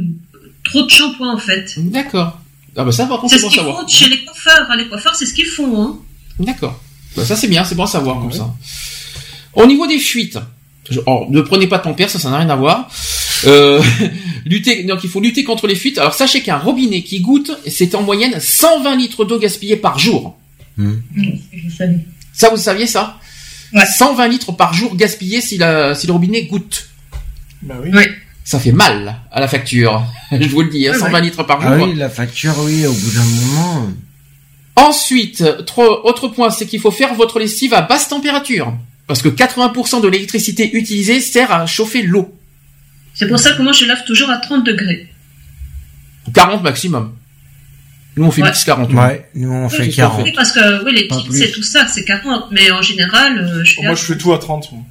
[0.63, 1.73] trop de shampoing, en fait.
[1.77, 2.40] D'accord.
[2.75, 3.81] Ah bah ça, par contre, C'est c'est ce bon à qu'ils savoir.
[3.81, 4.67] font chez les coiffeurs.
[4.69, 4.75] hein.
[4.77, 5.81] Les coiffeurs, c'est ce qu'ils font.
[5.81, 5.97] Hein.
[6.39, 6.79] D'accord.
[7.15, 8.53] Bah, ça, c'est bien, c'est bon à savoir comme ça.
[9.53, 10.39] Au niveau des fuites,
[10.89, 12.89] je- oh, ne prenez pas ton père, ça, ça n'a rien à voir.
[13.45, 13.81] Euh,
[14.45, 15.97] lutter, donc il faut lutter contre les fuites.
[15.97, 20.37] Alors sachez qu'un robinet qui goûte, c'est en moyenne 120 litres d'eau gaspillée par jour.
[20.77, 20.89] Je
[21.77, 21.99] savais.
[22.33, 23.17] Ça, vous saviez ça?
[23.73, 23.85] Ouais.
[23.85, 26.87] 120 litres par jour gaspillés si, la, si le robinet goûte.
[27.61, 27.89] Bah oui.
[27.93, 28.03] Oui.
[28.43, 30.03] Ça fait mal à la facture.
[30.31, 31.21] Je vous le dis, hein, Ouais, 120 ouais.
[31.21, 31.87] litres par Ah jour.
[31.87, 33.91] oui, la facture, oui, au bout d'un moment.
[34.75, 38.73] Ensuite, trop- autre point, c'est qu'il faut faire votre lessive à basse température.
[39.07, 42.33] Parce que 80% de l'électricité utilisée sert à chauffer l'eau.
[43.13, 45.07] C'est pour ça que moi, je lave toujours à 30 degrés.
[46.33, 47.13] 40 maximum.
[48.15, 48.47] Nous, on fait Ouais.
[48.49, 48.91] mix 40.
[48.93, 50.23] Ouais, nous on fait qu'est-ce qu'on 40.
[50.23, 52.45] Oui, parce que oui, les kits, c'est tout ça, c'est 40.
[52.51, 54.71] Mais en général, euh, je fais Moi je fais tout à 30.
[54.73, 54.81] Moi.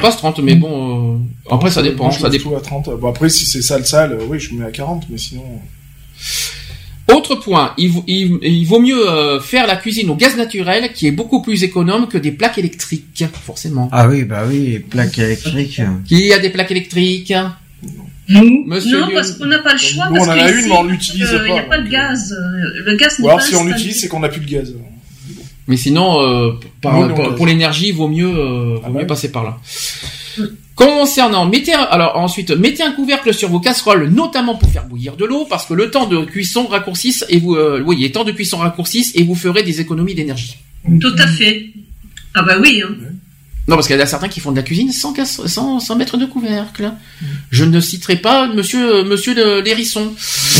[0.00, 1.18] Passe 30, mais bon, euh,
[1.50, 2.56] après ça dépend, Moi, je ça dépend.
[2.56, 2.90] à 30.
[3.00, 5.44] Bon après si c'est sale sale, euh, oui je mets à 40, mais sinon.
[7.12, 10.92] Autre point, il, vaut- il- il vaut mieux euh, faire la cuisine au gaz naturel,
[10.92, 13.88] qui est beaucoup plus économe que des plaques électriques, forcément.
[13.90, 15.80] Ah oui, bah oui, plaque électrique.
[15.80, 15.86] euh.
[16.06, 17.32] Qui a des plaques électriques?
[18.28, 20.08] Nous Monsieur non, Lyon- parce qu'on n'a pas le choix.
[20.08, 21.82] Nous, parce on en a une, mais on l'utilise euh, Il n'y a pas, pas
[21.82, 22.32] de gaz.
[22.32, 24.46] euh, Le gaz Ou n'est alors pas si on l'utilise, c'est qu'on n'a plus de
[24.48, 24.72] gaz.
[25.70, 26.52] Mais sinon, euh,
[26.82, 29.06] par- pour, l'énergie, il vaut mieux, euh, vaut Ah mieux ouais.
[29.06, 29.56] passer par là.
[30.74, 35.24] Concernant, mettez alors ensuite mettez un couvercle sur vos casseroles, notamment pour faire bouillir de
[35.24, 38.32] l'eau, parce que le temps de cuisson raccourcisse et vous, euh, oui, les temps de
[38.32, 40.56] cuisson raccourcissent et vous ferez des économies d'énergie.
[41.00, 41.66] Tout à fait.
[42.34, 42.82] Ah bah oui.
[42.84, 42.94] Hein.
[43.70, 45.14] Non, parce qu'il y en a certains qui font de la cuisine sans,
[45.46, 46.92] sans, sans mettre de couvercle.
[47.50, 50.12] Je ne citerai pas Monsieur Monsieur le- l'hérisson.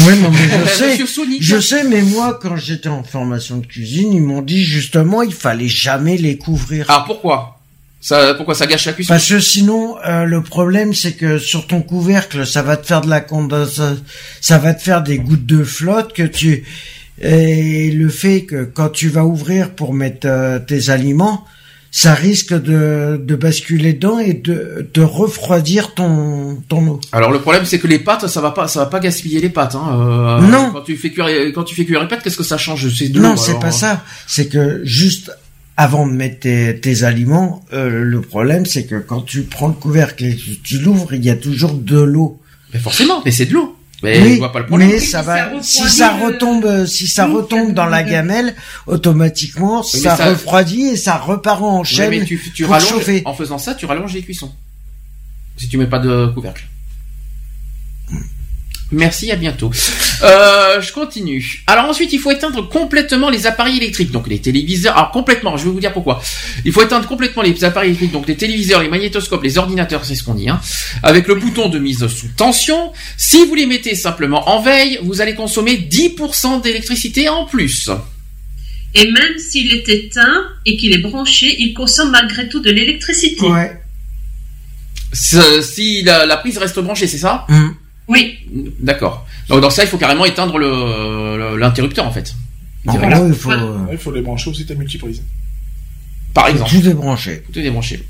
[0.06, 0.28] Oui, mais
[0.64, 0.90] je sais.
[0.92, 1.42] Monsieur Sonic.
[1.42, 5.34] Je sais, mais moi, quand j'étais en formation de cuisine, ils m'ont dit justement, il
[5.34, 6.86] fallait jamais les couvrir.
[6.88, 7.58] Ah pourquoi?
[8.02, 11.66] Ça, pourquoi ça gâche la cuisson Parce que sinon, euh, le problème, c'est que sur
[11.66, 14.00] ton couvercle, ça va te faire de la condensation,
[14.40, 16.64] ça va te faire des gouttes de flotte que tu,
[17.20, 21.44] et le fait que quand tu vas ouvrir pour mettre euh, tes aliments,
[21.90, 27.00] ça risque de, de basculer dedans et de, de refroidir ton, ton eau.
[27.12, 29.50] Alors le problème c'est que les pâtes ça va pas ça va pas gaspiller les
[29.50, 29.74] pâtes.
[29.74, 29.88] Hein.
[29.92, 30.70] euh, Non.
[30.72, 32.84] Quand tu fais cuire quand tu fais cuire les pâtes qu'est-ce que ça change?
[32.84, 33.70] De Non, c'est pas euh.
[33.72, 34.04] ça.
[34.26, 35.32] C'est que juste
[35.76, 39.72] avant de mettre tes, tes aliments, euh, le problème, c'est que quand tu prends le
[39.74, 42.38] couvercle et que tu l'ouvres, il y a toujours de l'eau.
[42.74, 43.76] Mais forcément, mais c'est de l'eau.
[44.02, 44.88] Mais oui, je vois pas le problème.
[44.88, 45.62] mais ça va.
[45.62, 48.54] Si ça retombe, si ça retombe dans la gamelle,
[48.86, 53.22] automatiquement, ça, ça- refroidit et ça repart en chaîne mais tu, tu pour rallonges, chauffer.
[53.24, 54.52] en faisant ça, tu rallonges les cuissons.
[55.56, 56.66] Si tu mets pas de couvercle.
[58.92, 59.70] Merci, à bientôt.
[60.22, 61.62] Euh, je continue.
[61.66, 64.96] Alors ensuite, il faut éteindre complètement les appareils électriques, donc les téléviseurs.
[64.96, 66.20] Alors complètement, je vais vous dire pourquoi.
[66.64, 70.14] Il faut éteindre complètement les appareils électriques, donc les téléviseurs, les magnétoscopes, les ordinateurs, c'est
[70.16, 70.60] ce qu'on dit, hein,
[71.02, 72.92] avec le bouton de mise sous tension.
[73.16, 77.90] Si vous les mettez simplement en veille, vous allez consommer 10% d'électricité en plus.
[78.94, 83.46] Et même s'il est éteint et qu'il est branché, il consomme malgré tout de l'électricité.
[83.46, 83.80] Ouais.
[85.12, 87.46] Si la, la prise reste branchée, c'est ça?
[87.48, 87.74] Hum.
[88.10, 88.38] Oui.
[88.80, 89.26] D'accord.
[89.48, 90.58] Donc dans ça, il faut carrément éteindre
[91.56, 92.34] l'interrupteur en fait.
[93.14, 95.22] Gros, il faut, euh, Ouais, Il faut les brancher aussi ta multiprise.
[96.34, 97.42] Par exemple, tout débrancher.
[97.52, 98.02] tout est débranché.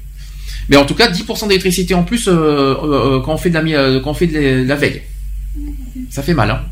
[0.69, 2.77] Mais en tout cas, 10% d'électricité en plus euh, euh,
[3.17, 4.77] euh, quand on fait de la mi- euh, quand on fait de la, de la
[4.77, 5.03] veille.
[6.11, 6.51] Ça fait mal.
[6.51, 6.63] Hein.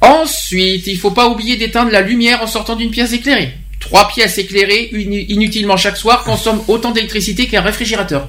[0.00, 3.52] Ensuite, il faut pas oublier d'éteindre la lumière en sortant d'une pièce éclairée.
[3.80, 8.28] Trois pièces éclairées inutilement chaque soir consomment autant d'électricité qu'un réfrigérateur,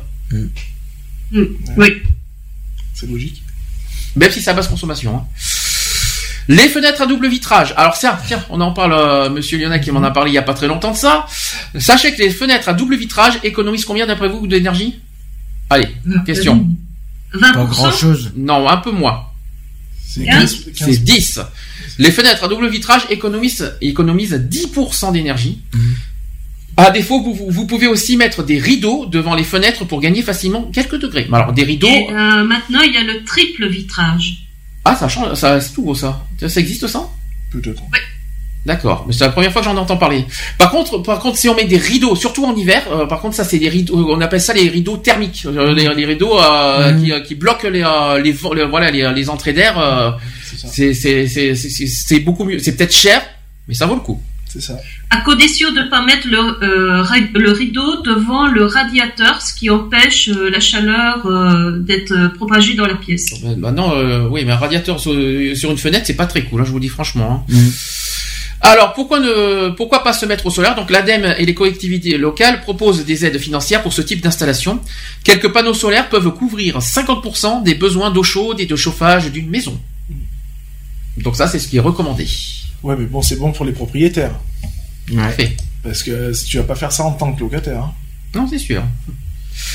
[1.78, 2.02] Oui.
[2.99, 3.43] C'est logique.
[4.15, 5.15] même si c'est à basse consommation.
[5.17, 5.26] hein.
[6.47, 7.73] Les fenêtres à double vitrage.
[7.77, 10.38] Alors ça, tiens, on en parle, euh, Monsieur Lionel qui m'en a parlé il y
[10.39, 11.27] a pas très longtemps de ça.
[11.77, 14.99] Sachez que les fenêtres à double vitrage économisent combien d'après vous d'énergie?
[15.69, 15.89] Allez,
[16.26, 16.67] question.
[17.35, 17.53] 20%.
[17.53, 18.31] Pas grand chose.
[18.35, 19.26] Non, un peu moins.
[20.07, 20.63] C'est Quinze.
[20.65, 20.99] 15, C'est 15.
[21.01, 21.39] 10.
[21.99, 25.61] Les fenêtres à double vitrage économisent, économisent 10% d'énergie.
[26.88, 30.95] À défaut, vous, pouvez aussi mettre des rideaux devant les fenêtres pour gagner facilement quelques
[30.99, 31.27] degrés.
[31.31, 31.88] Alors, des rideaux...
[31.88, 34.45] Et euh, maintenant, il y a le triple vitrage.
[34.85, 36.26] Ah, ça change, ça, c'est tout beau ça.
[36.47, 37.07] Ça existe ça?
[37.51, 37.81] Peut-être.
[38.65, 40.26] D'accord, mais c'est la première fois que j'en entends parler.
[40.57, 43.35] Par contre, par contre, si on met des rideaux, surtout en hiver, euh, par contre,
[43.35, 46.91] ça c'est des rideaux, on appelle ça les rideaux thermiques, euh, les, les rideaux euh,
[46.93, 47.01] Mhm.
[47.03, 49.80] qui, qui bloquent les, euh, les, vo- les- voilà les, les entrées d'air.
[49.80, 50.11] euh,
[50.73, 52.60] c'est beaucoup mieux.
[52.60, 53.22] C'est peut-être cher,
[53.68, 54.22] mais ça vaut le coup.
[54.51, 54.77] C'est ça.
[55.11, 57.03] À condition de ne pas mettre le, euh,
[57.35, 62.88] le rideau devant le radiateur, ce qui empêche euh, la chaleur euh, d'être propagée dans
[62.88, 63.26] la pièce.
[63.57, 65.11] Maintenant, euh, oui, mais un radiateur sur,
[65.55, 66.61] sur une fenêtre, c'est pas très cool.
[66.61, 67.45] Hein, je vous dis franchement.
[67.47, 67.53] hein.
[67.53, 67.71] Mhm.
[68.61, 70.76] Alors pourquoi ne pourquoi pas se mettre au solaire?
[70.76, 74.81] Donc l'ADEME et les collectivités locales proposent des aides financières pour ce type d'installation.
[75.23, 79.80] Quelques panneaux solaires peuvent couvrir 50% des besoins d'eau chaude et de chauffage d'une maison.
[81.17, 82.27] Donc ça c'est ce qui est recommandé.
[82.84, 84.31] Ouais, mais bon, c'est bon pour les propriétaires.
[85.15, 85.56] Parfait.
[85.84, 87.84] Parce que si tu vas pas faire ça en tant que locataire.
[87.84, 87.93] Hein.
[88.35, 88.84] Non c'est sûr.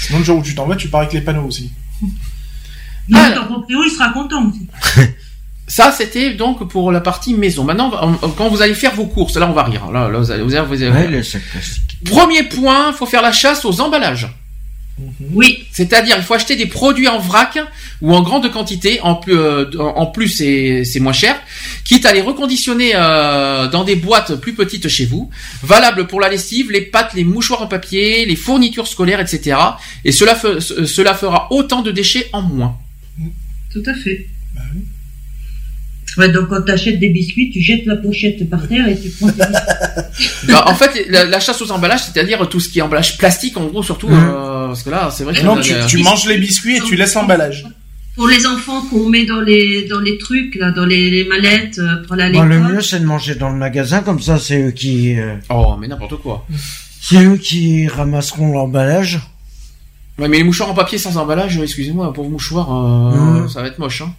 [0.07, 1.73] Sinon, le jour où tu t'en vas, tu pars avec les panneaux aussi.
[3.09, 3.33] Non, Ah.
[3.33, 4.67] ton proprio, il sera content aussi.
[5.67, 7.65] Ça c'était donc pour la partie maison.
[7.65, 7.91] Maintenant
[8.23, 9.91] on- quand vous allez faire vos courses, là on va rire.
[9.91, 11.99] Là, là, vous allez, vous allez- vous allez- Ouais, le sac plastique.
[12.05, 14.29] Premier point, faut faire la chasse aux emballages.
[15.33, 17.59] Oui, C'est-à-dire, il faut acheter des produits en vrac
[18.01, 19.01] ou en grande quantité.
[19.01, 21.37] En plus, euh, en plus, c'est moins cher.
[21.85, 25.31] Quitte à les reconditionner euh, dans des boîtes plus petites chez vous,
[25.65, 29.57] valables pour la lessive, les pâtes, les mouchoirs en papier, les fournitures scolaires, etc.
[30.05, 32.77] Et cela, fe- cela fera autant de déchets en moins.
[33.73, 34.29] tout à fait.
[36.17, 39.29] Ouais, donc quand t'achètes des biscuits, tu jettes la pochette par terre et tu prends
[39.31, 40.29] tes biscuits.
[40.49, 43.57] Bah, en fait, la, la chasse aux emballages, c'est-à-dire tout ce qui est emballage plastique,
[43.57, 46.27] en gros, surtout, euh, parce que là, c'est vrai que Non, tu, euh, tu manges
[46.27, 47.65] les biscuits et tu laisses l'emballage.
[48.15, 51.81] Pour les enfants qu'on met dans les dans les trucs là, dans les, les mallettes
[51.81, 52.75] euh, pour à Bon, le l'école.
[52.75, 55.89] mieux, c'est de manger dans le magasin, comme ça, c'est eux qui, euh, Oh, mais
[55.89, 56.47] n'importe quoi.
[57.01, 59.19] c'est eux qui ramasseront l'emballage.
[60.21, 63.49] Ouais, mais les mouchoirs en papier sans emballage, excusez-moi, pour mouchoir, euh, Mhm.
[63.49, 64.03] ça va être moche.
[64.03, 64.15] Hein.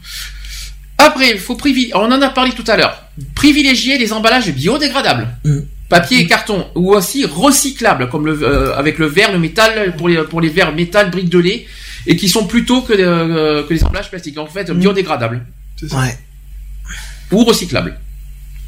[1.05, 3.03] Après, il faut privilégier, on en a parlé tout à l'heure,
[3.35, 5.27] privilégier les emballages biodégradables.
[5.43, 5.65] Mhm.
[5.87, 10.09] papier et carton, ou aussi recyclables, comme le, euh, avec le verre, le métal, pour
[10.09, 11.67] les, pour les verres métal, briques de lait,
[12.07, 14.39] et qui sont plutôt que, euh, que les emballages plastiques.
[14.39, 15.45] En fait, biodégradables.
[15.79, 15.99] C'est ça.
[15.99, 16.17] Ouais.
[17.31, 17.99] Ou recyclables.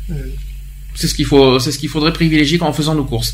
[0.10, 0.16] Ouais.
[0.94, 3.34] C'est ce qu'il faut, c'est ce qu'il faudrait privilégier en faisant nos courses.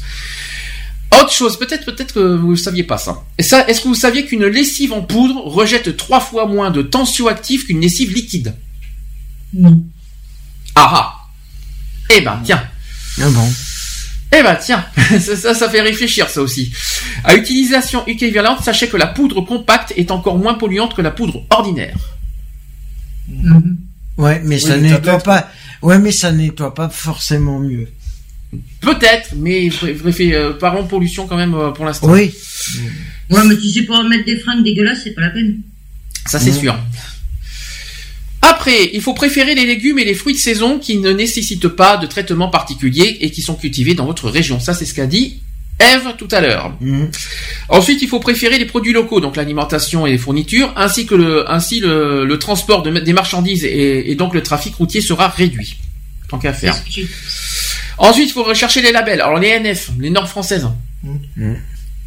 [1.12, 3.24] Autre chose, peut-être, peut-être que vous ne saviez pas ça.
[3.38, 6.82] Et ça, est-ce que vous saviez qu'une lessive en poudre rejette trois fois moins de
[6.82, 8.54] tensioactifs qu'une lessive liquide?
[9.54, 9.84] Non.
[10.76, 11.30] Ah ah
[12.16, 12.64] Eh ben, tiens.
[13.22, 13.54] Ah bon.
[14.36, 14.84] Eh ben tiens,
[15.20, 16.74] ça, ça, ça fait réfléchir ça aussi.
[17.24, 21.46] À utilisation équivalente, sachez que la poudre compacte est encore moins polluante que la poudre
[21.52, 21.98] ordinaire.
[23.28, 23.78] Mhm.
[24.18, 25.50] Ouais, mais ça nettoie pas.
[25.82, 27.88] Ouais, mais ça nettoie pas forcément mieux.
[28.82, 32.10] Peut-être, mais bref, bref, euh, parlons pollution quand même euh, pour l'instant.
[32.10, 32.34] Oui.
[33.30, 35.62] Ouais, mais si c'est pour mettre des fringues dégueulasses, c'est pas la peine.
[36.28, 36.78] Ça c'est sûr.
[38.44, 41.98] Après, il faut préférer les légumes et les fruits de saison qui ne nécessitent pas
[41.98, 44.60] de traitement particulier et qui sont cultivés dans votre région.
[44.60, 45.40] Ça c'est ce qu'a dit
[45.80, 46.72] Eve tout à l'heure.
[46.82, 47.10] Mhm.
[47.70, 51.50] Ensuite, il faut préférer les produits locaux, donc l'alimentation et les fournitures, ainsi que le,
[51.52, 55.78] ainsi le, le transport de- des marchandises et, et donc le trafic routier sera réduit.
[56.30, 56.76] Tant qu'à faire.
[57.98, 59.22] Ensuite, il faut rechercher les labels.
[59.22, 60.68] Alors les NF, les normes françaises.
[61.04, 61.58] Mhm.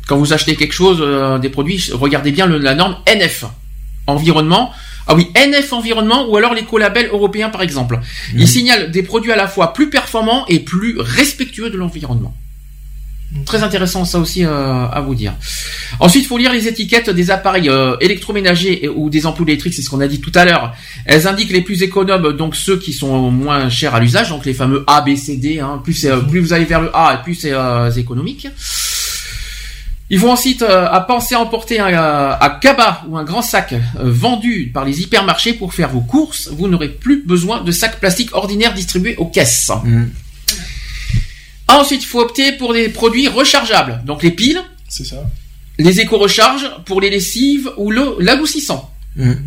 [0.07, 3.45] Quand vous achetez quelque chose, euh, des produits, regardez bien le- la norme NF.
[4.07, 4.71] Environnement.
[5.07, 8.01] Ah oui, NF environnement ou alors les colabels européens par exemple.
[8.35, 12.35] Ils signalent des produits à la fois plus performants et plus respectueux de l'environnement.
[13.45, 15.35] Très intéressant ça aussi euh, à vous dire.
[16.01, 19.75] Ensuite, il faut lire les étiquettes des appareils euh, électroménagers et- ou des ampoules électriques,
[19.75, 20.75] c'est ce qu'on a dit tout à l'heure.
[21.05, 24.55] Elles indiquent les plus économes, donc ceux qui sont moins chers à l'usage, donc les
[24.55, 25.59] fameux A, B, C, D.
[25.59, 25.81] Hein.
[25.83, 28.47] Plus, c'est, euh, plus vous allez vers le A, plus c'est euh, c'est économique.
[30.09, 33.73] Il faut ensuite euh, à penser à emporter un, euh, cabas ou un grand sac
[33.73, 36.49] euh, vendu par les hypermarchés pour faire vos courses.
[36.53, 39.71] Vous n'aurez plus besoin de sacs plastiques ordinaires distribués aux caisses.
[39.85, 40.13] Mhm.
[41.69, 45.17] Ensuite, il faut opter pour des produits rechargeables, donc les piles, C'est ça.
[45.79, 48.89] les éco-recharges pour les lessives ou l'adoucissant.
[49.17, 49.43] Mhm.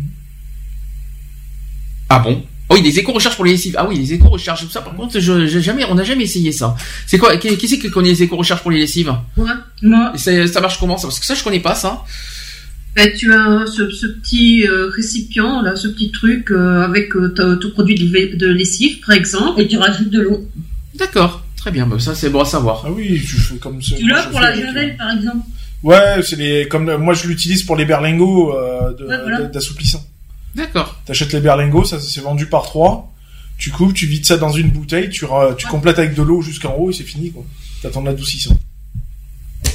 [2.10, 2.44] Ah bon?
[2.70, 3.74] Oh oui, des éco-recharges pour les lessives.
[3.76, 4.68] Ah oui, les éco-recharges.
[4.68, 6.76] Ça, par contre, je, jamais, on n'a jamais essayé ça.
[7.04, 9.50] C'est quoi Qui, qui c'est qui connaît les éco-recharges pour les lessives Ouais.
[9.82, 11.08] Moi, ça, marche comment ça?
[11.08, 12.04] Parce que ça, je connais pas ça.
[12.94, 17.34] Ben, tu as ce, ce petit euh, récipient, là, ce petit truc euh, avec euh,
[17.60, 19.60] ton produit de, lessive, par exemple.
[19.60, 20.48] et tu rajoutes de l'eau.
[20.94, 21.86] D'accord, très bien.
[21.86, 22.84] Bah, ça, c'est bon à savoir.
[22.86, 23.96] Ah oui, tu fais comme ça.
[23.96, 25.44] Tu l'as pour la javel, par exemple.
[25.82, 30.04] Ouais, c'est les comme moi je l'utilise pour les berlingots euh, Ouais, d'assouplissant.
[30.54, 30.96] D'accord.
[31.04, 33.12] T'achètes les berlingots, ça c'est vendu par trois.
[33.58, 35.26] Tu coupes, tu vides ça dans une bouteille, tu
[35.68, 37.44] complètes avec de l'eau jusqu'en haut et c'est fini quoi.
[37.82, 38.56] T'as ton adoucissant.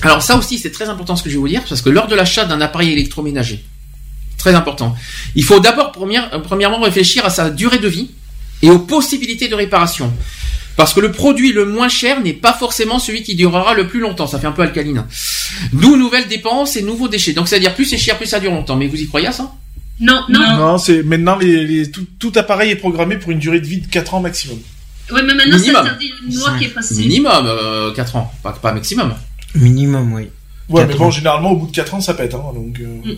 [0.02, 2.07] Alors ça aussi, c'est très important ce que je vais vous dire, parce que lors
[2.07, 3.64] de l'achat d'un appareil électroménager,
[4.38, 4.95] très important,
[5.35, 8.11] il faut d'abord euh, premièrement réfléchir à sa durée de vie
[8.61, 10.11] et aux possibilités de réparation.
[10.76, 14.02] Parce que le produit le moins cher n'est pas forcément celui qui durera le plus
[14.02, 14.27] longtemps.
[14.27, 15.06] Ça fait un peu alcaline.
[15.72, 17.34] D'où nouvelles dépenses et nouveaux déchets.
[17.34, 18.76] Donc c'est-à-dire plus c'est cher, plus ça dure longtemps.
[18.76, 19.53] Mais vous y croyez à ça?
[20.00, 20.40] Non, non.
[20.40, 20.58] Non.
[20.58, 23.82] Non, c'est maintenant les, les- tout, tout appareil est programmé pour une durée de vie
[23.82, 24.58] de 4 ans maximum.
[25.12, 26.12] Ouais, mais maintenant, c'est interdit.
[26.28, 26.96] Une loi qui est passée.
[26.96, 29.14] Minimum euh, 4 ans, pas, pas maximum.
[29.56, 30.28] Minimum, oui.
[30.68, 31.12] Ouais, mais bon, ans.
[31.12, 33.16] généralement au bout de 4 ans ça pète hein, donc euh, Mm.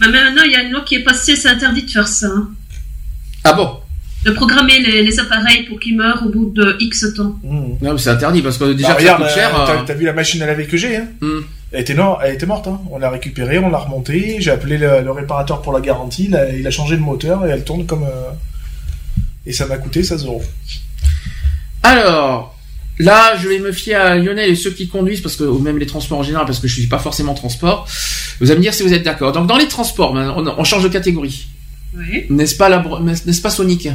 [0.00, 2.26] Mais maintenant, il y a une loi qui est passée, c'est interdit de faire ça.
[2.28, 2.48] hein.
[3.44, 3.78] Ah bon?
[4.24, 7.36] De programmer les, les appareils pour qu'ils meurent au bout de X temps.
[7.44, 7.78] mm.
[7.82, 9.60] Non, mais c'est interdit parce que déjà Bah, regarde, ça coûte cher.
[9.60, 11.40] euh, t'as, euh, t'as vu la machine à laver que j'ai hein hmm.
[11.74, 12.80] Elle était, no- elle était morte, hein.
[12.90, 16.36] on l'a récupérée, on l'a remontée, j'ai appelé le, le réparateur pour la garantie, il
[16.36, 18.04] a, il a changé le moteur et elle tourne comme...
[18.04, 18.30] euh,
[19.46, 20.42] Et ça m'a coûté 16 euros.
[21.82, 22.56] Alors,
[22.98, 25.78] là, je vais me fier à Lionel et ceux qui conduisent, parce que, ou même
[25.78, 27.86] les transports en général, parce que je suis pas forcément transport.
[28.40, 29.32] Vous allez me dire si vous êtes d'accord.
[29.32, 31.46] Donc, dans les transports, maintenant, on, on change de catégorie.
[31.96, 32.24] Oui.
[32.30, 33.84] N'est-ce pas, la, bro- n'est-ce pas Sonic?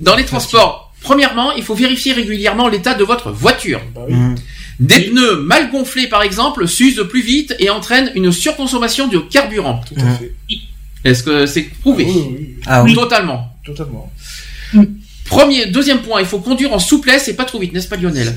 [0.00, 3.80] Dans les transports, premièrement, il faut vérifier régulièrement l'état de votre voiture.
[3.94, 4.14] Bah oui.
[4.14, 4.34] Mhm.
[4.80, 9.80] Des pneus mal gonflés, par exemple, s'usent plus vite et entraînent une surconsommation de carburant.
[9.86, 10.32] Tout à fait.
[11.04, 12.94] Est-ce que c'est prouvé Oui, oui, oui, Ah oui.
[12.94, 13.52] Totalement.
[13.64, 14.10] totalement.
[15.26, 18.34] Premier, deuxième point, il faut conduire en souplesse et pas trop vite, n'est-ce pas Lionel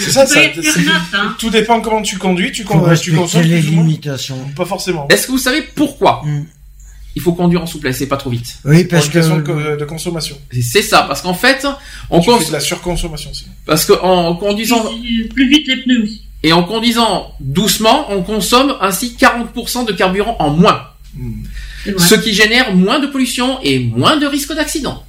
[0.00, 0.24] C'est ça,
[1.14, 1.34] hein.
[1.38, 4.38] tout dépend comment tu conduis, tu, Faut con- tu respecter consommes les limitations.
[4.56, 5.06] Pas forcément.
[5.08, 6.46] Est-ce que vous savez pourquoi Mhm.
[7.16, 9.52] Il faut conduire en souplesse et pas trop vite Oui, Pour parce question de, que...
[9.52, 10.36] co- de consommation.
[10.62, 11.66] C'est ça, parce qu'en fait,
[12.10, 13.46] on Tu cons- fais de la surconsommation aussi.
[13.66, 16.22] parce que en conduisant Plus- Plus vite les pneus aussi.
[16.42, 20.88] et en conduisant doucement, on consomme ainsi 40% de carburant en moins,
[21.98, 25.04] ce qui génère moins de pollution et moins de risque d'accident.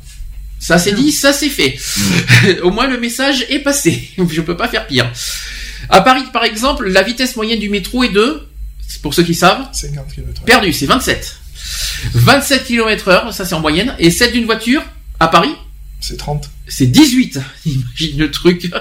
[0.60, 1.78] Ça c'est dit, ça c'est fait.
[2.64, 4.10] Au moins le message est passé.
[4.30, 5.12] Je peux pas faire pire.
[5.90, 8.48] À Paris, par exemple, la vitesse moyenne du métro est de,
[9.04, 10.42] pour ceux qui savent, 50 km.
[10.44, 11.38] perdu, c'est 27.
[12.14, 14.84] 27 km heure, ça c'est en moyenne, et celle d'une voiture,
[15.20, 15.54] à Paris,
[16.02, 16.50] C'est 30.
[16.68, 17.40] C'est 18.
[17.66, 18.72] Imagine le truc.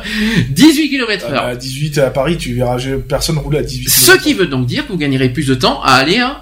[0.51, 1.45] 18 km heure.
[1.45, 2.79] À 18 à Paris, tu verras
[3.09, 3.89] personne rouler à 18.
[3.89, 6.39] Ce qui veut donc dire que vous gagnerez plus de temps à aller hein,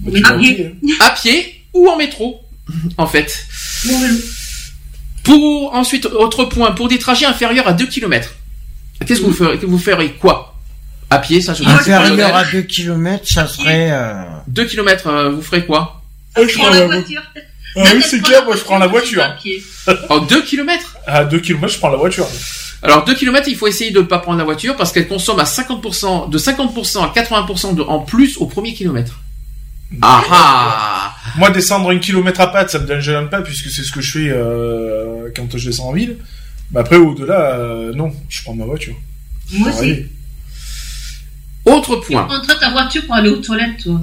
[0.00, 0.74] Bah, à pied.
[0.84, 0.88] hein.
[1.00, 2.40] à pied ou en métro,
[2.96, 3.46] en fait.
[5.24, 8.34] Pour ensuite, autre point, pour des trajets inférieurs à 2 km.
[9.06, 10.47] Qu'est-ce que vous ferez, que vous ferez quoi?
[11.10, 13.88] À pied, ça je Inférieur à 2 km, ça serait...
[13.90, 14.24] Euh...
[14.48, 16.02] 2 km, vous ferez quoi
[16.36, 17.22] Je prends la voiture.
[17.76, 19.22] Ah oui, c'est clair, moi je prends la voiture.
[19.22, 19.62] À pied.
[20.08, 22.26] En 2 km À 2 km, je prends la voiture.
[22.82, 25.38] Alors 2 km, il faut essayer de ne pas prendre la voiture parce qu'elle consomme
[25.38, 29.20] à 50%, de 50% à 80% de, en plus au premier kilomètre.
[30.02, 33.92] Ah ah Moi, descendre un kilomètre à patte, ça me gêne pas puisque c'est ce
[33.92, 36.18] que je fais euh, quand je descends en ville.
[36.70, 38.94] Mais après, au-delà, euh, non, je prends ma voiture.
[39.52, 40.06] Moi aussi.
[41.68, 42.24] Autre Tu point.
[42.24, 44.00] prendras ta voiture pour aller aux toilettes, toi.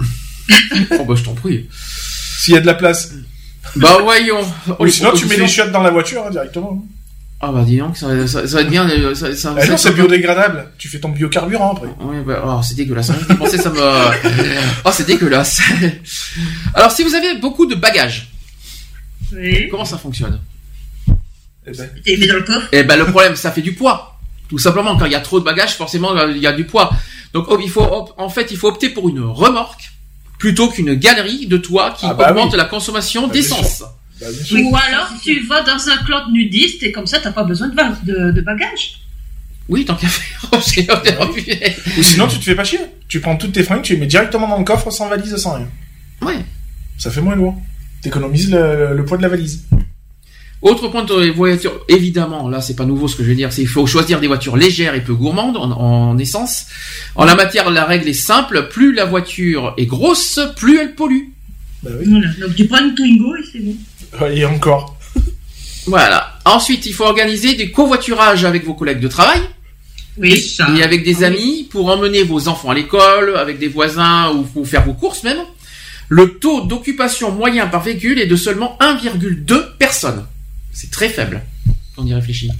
[0.99, 1.67] Oh bah je t'en prie.
[2.39, 3.11] S'il y a de la place.
[3.75, 4.41] Bah voyons.
[4.79, 6.85] Ou sinon, tu mets les chiottes dans la voiture hein, directement.
[7.41, 8.89] Ah bah dis donc, ça, ça- ça va être bien.
[8.89, 10.71] euh, Ça, ça, Ah ça- non, ça- c'est biodégradable.
[10.77, 11.87] Tu fais ton biocarburant après.
[12.05, 13.09] Ouais, bah, alors c'est dégueulasse.
[13.09, 13.17] Hein.
[13.27, 13.79] Je pensais ça me.
[14.85, 15.59] Oh, c'est dégueulasse.
[16.75, 18.29] Alors, si vous avez beaucoup de bagages,
[19.33, 19.67] Oui.
[19.69, 20.39] comment ça fonctionne?
[21.67, 22.67] Eh ben, T'es mis dans le coffre?
[22.71, 24.14] Eh ben, le problème, ça fait du poids.
[24.49, 26.91] Tout simplement, quand il y a trop de bagages, forcément, il y a du poids.
[27.33, 27.85] Donc, oh, il faut,
[28.17, 29.91] en fait, il faut opter pour une remorque
[30.37, 32.57] plutôt qu'une galerie de toit qui Ah bah augmente oui.
[32.57, 33.79] la consommation Bah, d'essence.
[34.21, 34.27] bah.
[34.51, 37.73] Ou alors, tu vas dans un club nudiste et comme ça, t'as pas besoin de,
[38.11, 39.01] de, de bagages.
[39.67, 40.49] Oui, tant qu'à faire.
[41.97, 42.79] Ou sinon, tu te fais pas chier.
[43.07, 45.55] Tu prends toutes tes fringues, tu les mets directement dans le coffre sans valise, sans
[45.55, 45.67] rien.
[46.21, 46.37] ouais.
[46.97, 47.55] Ça fait moins lourd.
[48.01, 49.65] T'économises le, le poids de la valise.
[50.61, 53.51] Autre point de les voitures, évidemment, là c'est pas nouveau ce que je veux dire,
[53.53, 56.65] c'est qu'il faut choisir des voitures légères et peu gourmandes en, en essence.
[57.15, 61.25] En la matière, la règle est simple, plus la voiture est grosse, plus elle pollue.
[61.83, 62.05] Bah oui.
[62.09, 62.27] Voilà.
[62.47, 63.75] Donc, tu prends une Twingo et c'est bon.
[64.21, 64.97] Ouais, Et encore.
[65.87, 66.33] Voilà.
[66.45, 69.39] Ensuite, il faut organiser des covoiturages avec vos collègues de travail
[70.17, 70.67] Oui, ça.
[70.75, 71.35] et avec des Ah oui.
[71.35, 75.21] amis pour emmener vos enfants à l'école, avec des voisins ou pour faire vos courses
[75.23, 75.37] même.
[76.09, 80.25] Le taux d'occupation moyen par véhicule est de seulement 1,2 personnes.
[80.75, 81.41] C'est très faible
[81.95, 82.51] quand on y réfléchit.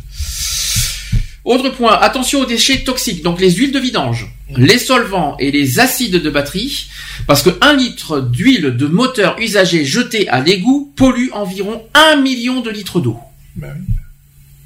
[1.44, 4.26] Autre point, attention aux déchets toxiques, donc les huiles de vidange,
[4.58, 6.88] les solvants et les acides de batterie,
[7.28, 12.62] parce que 1 litre d'huile de moteur usagée jetée à l'égout pollue environ 1 million
[12.62, 13.20] de litres d'eau.
[13.62, 13.68] Oui.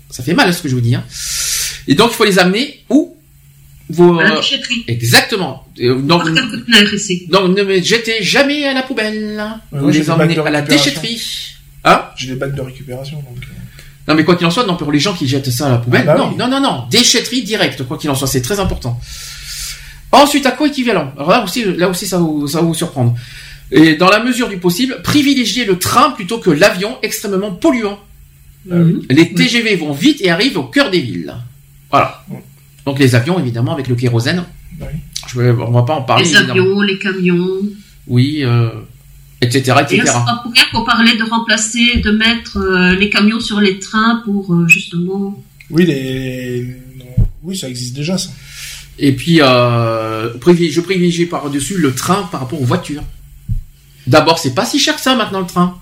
[0.09, 0.95] Ça fait mal ce que je vous dis.
[0.95, 1.03] Hein.
[1.87, 3.17] Et donc il faut les amener où?
[3.89, 4.85] Vos, À la déchetterie.
[4.87, 5.67] Exactement.
[5.75, 9.43] Donc, donc ne me jetez jamais à la poubelle.
[9.71, 11.19] Vous les emmenez à la déchetterie.
[11.85, 13.17] Hein J'ai des bacs de récupération.
[13.17, 13.53] Donc, euh,
[14.07, 15.77] Non mais quoi qu'il en soit, non pour les gens qui jettent ça à la
[15.77, 16.35] poubelle, Ah bah non, oui.
[16.37, 18.99] non, non, non, déchetterie directe, quoi qu'il en soit, c'est très important.
[20.11, 22.73] Ensuite, à quoi équivalent Alors là aussi, là aussi, ça va vous, ça va vous
[22.73, 23.15] surprendre.
[23.71, 27.99] Et dans la mesure du possible, privilégiez le train plutôt que l'avion extrêmement polluant.
[28.65, 29.03] Mhm.
[29.09, 31.33] Les TGV vont vite et arrivent au cœur des villes.
[31.91, 32.25] Voilà.
[32.85, 34.43] Donc les avions, évidemment, avec le kérosène.
[34.79, 34.99] Bah oui.
[35.27, 36.23] Je on va pas en parler.
[36.23, 36.51] Les évidemment.
[36.61, 37.59] avions, les camions.
[38.07, 38.69] Oui, euh,
[39.41, 40.01] etc., Et là, etc.
[40.05, 43.79] c'est pas pour rien qu'on parlait de remplacer, de mettre euh, les camions sur les
[43.79, 45.41] trains pour euh, justement.
[45.69, 46.75] Oui, les...
[47.43, 48.29] oui, ça existe déjà, ça.
[48.97, 53.03] Et puis, euh, je privilégie par-dessus le train par rapport aux voitures.
[54.07, 55.79] D'abord, c'est pas si cher que ça maintenant le train.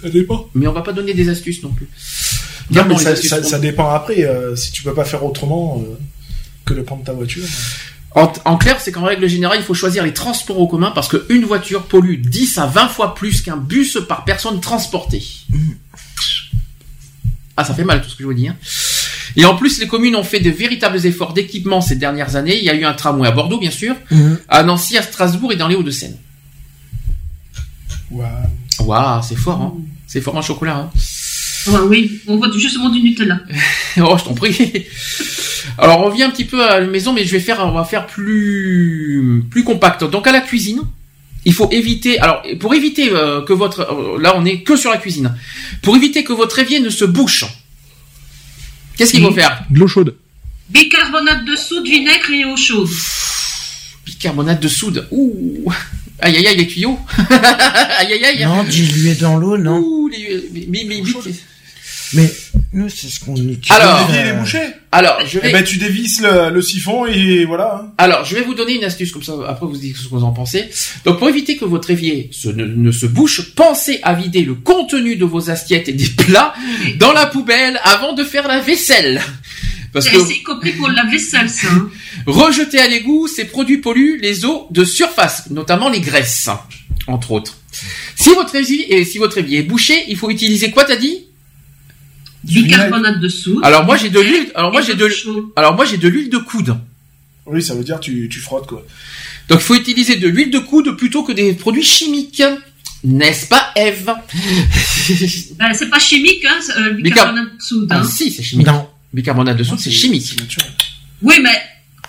[0.00, 0.48] Ça dépend.
[0.54, 1.88] Mais on va pas donner des astuces non plus.
[2.70, 4.24] Non, mais ça, ça, dépend après.
[4.24, 5.96] euh, si tu peux pas faire autrement euh,
[6.64, 7.44] que de prendre ta voiture.
[8.16, 11.08] En, en clair, c'est qu'en règle générale, il faut choisir les transports en commun parce
[11.08, 15.22] qu'une voiture pollue 10 à 20 fois plus qu'un bus par personne transportée.
[17.56, 18.48] Ah, ça fait mal tout ce que je vous dis.
[18.48, 18.56] hein.
[19.36, 22.58] Et en plus, les communes ont fait de véritables efforts d'équipement ces dernières années.
[22.58, 24.38] Il y a eu un tramway à Bordeaux, bien sûr, Mhm.
[24.48, 26.16] à Nancy, à Strasbourg et dans les Hauts-de-Seine.
[28.10, 28.28] Waouh.
[28.80, 29.74] Waouh, c'est fort, hein.
[30.08, 30.90] C'est fort en chocolat, hein.
[31.88, 33.38] Oui, on voit justement du Nutella.
[33.98, 34.56] Oh, je t'en prie.
[35.78, 37.84] Alors, on revient un petit peu à la maison, mais je vais faire, on va
[37.84, 40.04] faire plus, plus compact.
[40.04, 40.80] Donc, à la cuisine,
[41.44, 44.90] il faut éviter, alors, pour éviter euh, que votre, euh, là, on est que sur
[44.90, 45.34] la cuisine.
[45.82, 47.44] Pour éviter que votre évier ne se bouche.
[48.96, 49.64] Qu'est-ce qu'il faut faire?
[49.70, 50.14] De l'eau chaude.
[50.68, 52.88] Bicarbonate de soude, vinaigre et eau chaude.
[54.06, 55.06] Bicarbonate de soude.
[55.10, 55.72] Ouh.
[56.18, 56.98] Aïe, aïe, aïe, les tuyaux.
[57.98, 58.44] aïe, aïe, aïe.
[58.44, 59.78] Non, dilué dans l'eau, non.
[59.78, 61.02] Ouh, les, mais, mais- mais-
[62.14, 62.30] Mais
[62.72, 63.70] nous, c'est ce qu'on utilise.
[63.70, 64.58] Alors, L'évier, il est euh, bouché.
[64.92, 65.50] alors, je vais.
[65.50, 67.82] Eh ben, tu dévisses le, le siphon et voilà.
[67.84, 67.92] hein.
[67.98, 69.34] Alors, je vais vous donner une astuce comme ça.
[69.48, 70.68] Après, vous dites ce que vous en pensez.
[71.04, 74.54] Donc, pour éviter que votre évier se, ne, ne se bouche, pensez à vider le
[74.54, 76.54] contenu de vos assiettes et des plats
[76.98, 79.20] dans la poubelle avant de faire la vaisselle.
[79.92, 81.66] Parce C'est que c'est compris pour la vaisselle, ça.
[81.68, 81.90] hein.
[82.26, 86.48] rejeter à l'égout, ces produits polluent les eaux de surface, notamment les graisses,
[87.08, 87.58] entre autres.
[88.16, 91.24] Si votre évier, si votre évier est bouché, il faut utiliser quoi, t'as dit?
[92.44, 93.60] Bicarbonate de soude.
[93.62, 94.50] Alors moi j'ai de l'huile.
[94.54, 95.08] Alors moi j'ai de de.
[95.08, 95.52] chaud.
[95.56, 96.76] Alors moi j'ai de l'huile de coude.
[97.46, 98.84] Oui, ça veut dire tu, tu frottes quoi.
[99.48, 102.42] Donc il faut utiliser de l'huile de coude plutôt que des produits chimiques.
[103.02, 104.10] N'est-ce pas, Eve?
[105.58, 107.88] Ben, c'est pas chimique, hein, c'est, euh, le bicarbonate de soude.
[107.90, 108.04] Ah hein.
[108.04, 108.66] si, c'est chimique.
[108.66, 110.36] Non, Bicarbonate de soude, c'est chimique.
[111.22, 111.60] Oui, mais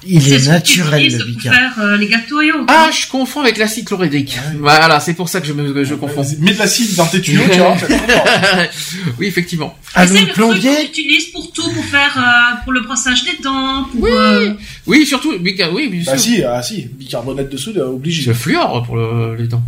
[0.07, 1.73] il c'est est ce qu'on naturel le pour bicarbonate.
[1.75, 2.65] faire euh, les gâteaux et autres.
[2.67, 4.37] Ah, je confonds avec l'acide chlorhydrique.
[4.59, 6.21] Voilà, c'est pour ça que je me que je confonds.
[6.23, 7.75] Vas-y, Mets de l'acide dans tes tuyaux, tu vois,
[9.19, 9.75] oui, effectivement.
[9.93, 13.23] Ah, c'est le truc qu'on plombier, utilise pour tout, pour faire, euh, pour le brossage
[13.25, 14.53] des dents, pour, euh,
[14.87, 15.33] Oui, surtout,
[15.73, 18.23] oui, bien Bah si, ah si, bicarbonate de soude, obligé.
[18.23, 19.63] C'est le fluor pour le- les dents.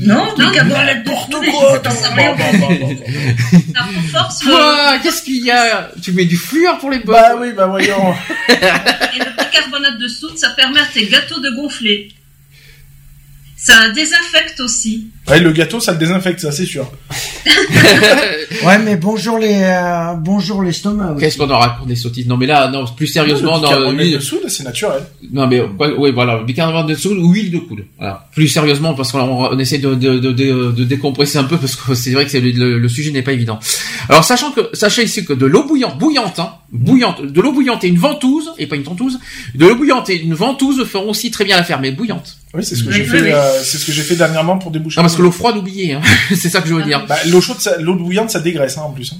[0.00, 2.36] Non, Non, N'importe quoi, t'as- rien.
[3.74, 7.16] ça renforce le, Quoi Qu'est-ce qu'il y a Tu mets du fluor pour les bottes
[7.16, 8.14] Bah oui, bah voyons.
[8.48, 12.12] et le bicarbonate de soude, ça permet à tes gâteaux de gonfler.
[13.56, 15.08] Ça désinfecte aussi.
[15.30, 16.90] Ouais, le gâteau, ça le désinfecte, ça c'est sûr.
[18.64, 21.16] ouais, mais bonjour les, euh, bonjour l'estomac.
[21.18, 24.14] Qu'est-ce qu'on en raconte des sottises Non, mais là, non, plus sérieusement, le dans l'huile.
[24.14, 25.02] de soude, c'est naturel.
[25.32, 27.84] Non, mais ouais, ouais, voilà, bicarbonate de soude ou huile de coude.
[27.98, 28.26] Voilà.
[28.34, 31.76] Plus sérieusement, parce qu'on on essaie de, de, de, de, de décompresser un peu, parce
[31.76, 33.58] que c'est vrai que c'est le, le- le sujet n'est pas évident.
[34.08, 37.84] Alors, sachant que, sachez ici que de l'eau bouillante, bouillante, hein, bouillante, de l'eau bouillante
[37.84, 39.18] et une ventouse, et pas une tentouse,
[39.54, 42.36] de l'eau bouillante et une ventouse feront aussi très bien l'affaire, mais bouillante.
[42.54, 43.30] Oui, c'est ce que Oui, j'ai oui, fait, oui.
[43.32, 44.98] euh, c'est ce que j'ai fait dernièrement pour déboucher.
[44.98, 46.00] Non, parce que l'eau froide, oubliez, hein.
[46.34, 47.04] c'est ça que je veux dire.
[47.06, 49.12] Bah, l'eau chaude, l'eau bouillante, ça dégraisse, hein, en plus.
[49.12, 49.18] hein.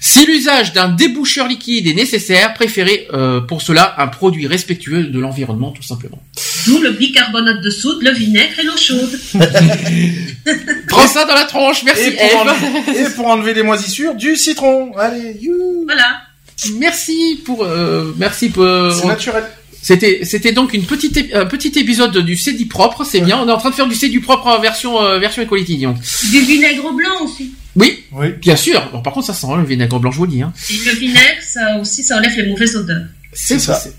[0.00, 5.18] Si l'usage d'un déboucheur liquide est nécessaire, préférez euh, pour cela un produit respectueux de
[5.20, 6.20] l'environnement, tout simplement.
[6.66, 9.20] D'où le bicarbonate de soude, le vinaigre et l'eau chaude.
[10.88, 12.36] Prends ça dans la tronche, merci Et pour, Eve.
[12.38, 14.92] enlever, et pour enlever les moisissures, du citron.
[14.96, 15.84] Allez, you.
[15.86, 16.22] Voilà.
[16.78, 18.64] Merci pour, euh, merci pour.
[18.92, 19.44] C'est naturel.
[19.82, 23.38] C'était, c'était donc une petite, un petit épisode du du propre, c'est bien.
[23.42, 25.96] On est en train de faire du du propre en version, euh, version Equality, donc.
[26.30, 27.54] Du vinaigre blanc aussi.
[27.76, 28.32] Oui, Oui.
[28.40, 28.82] bien sûr.
[28.92, 30.42] Bon, par contre, ça sent hein, le vinaigre blanc, je vous le dis.
[30.42, 30.52] Hein.
[30.70, 33.04] Et le vinaigre, ça aussi, ça enlève les mauvaises odeurs.
[33.32, 33.74] C'est ça.
[33.74, 33.94] c'est-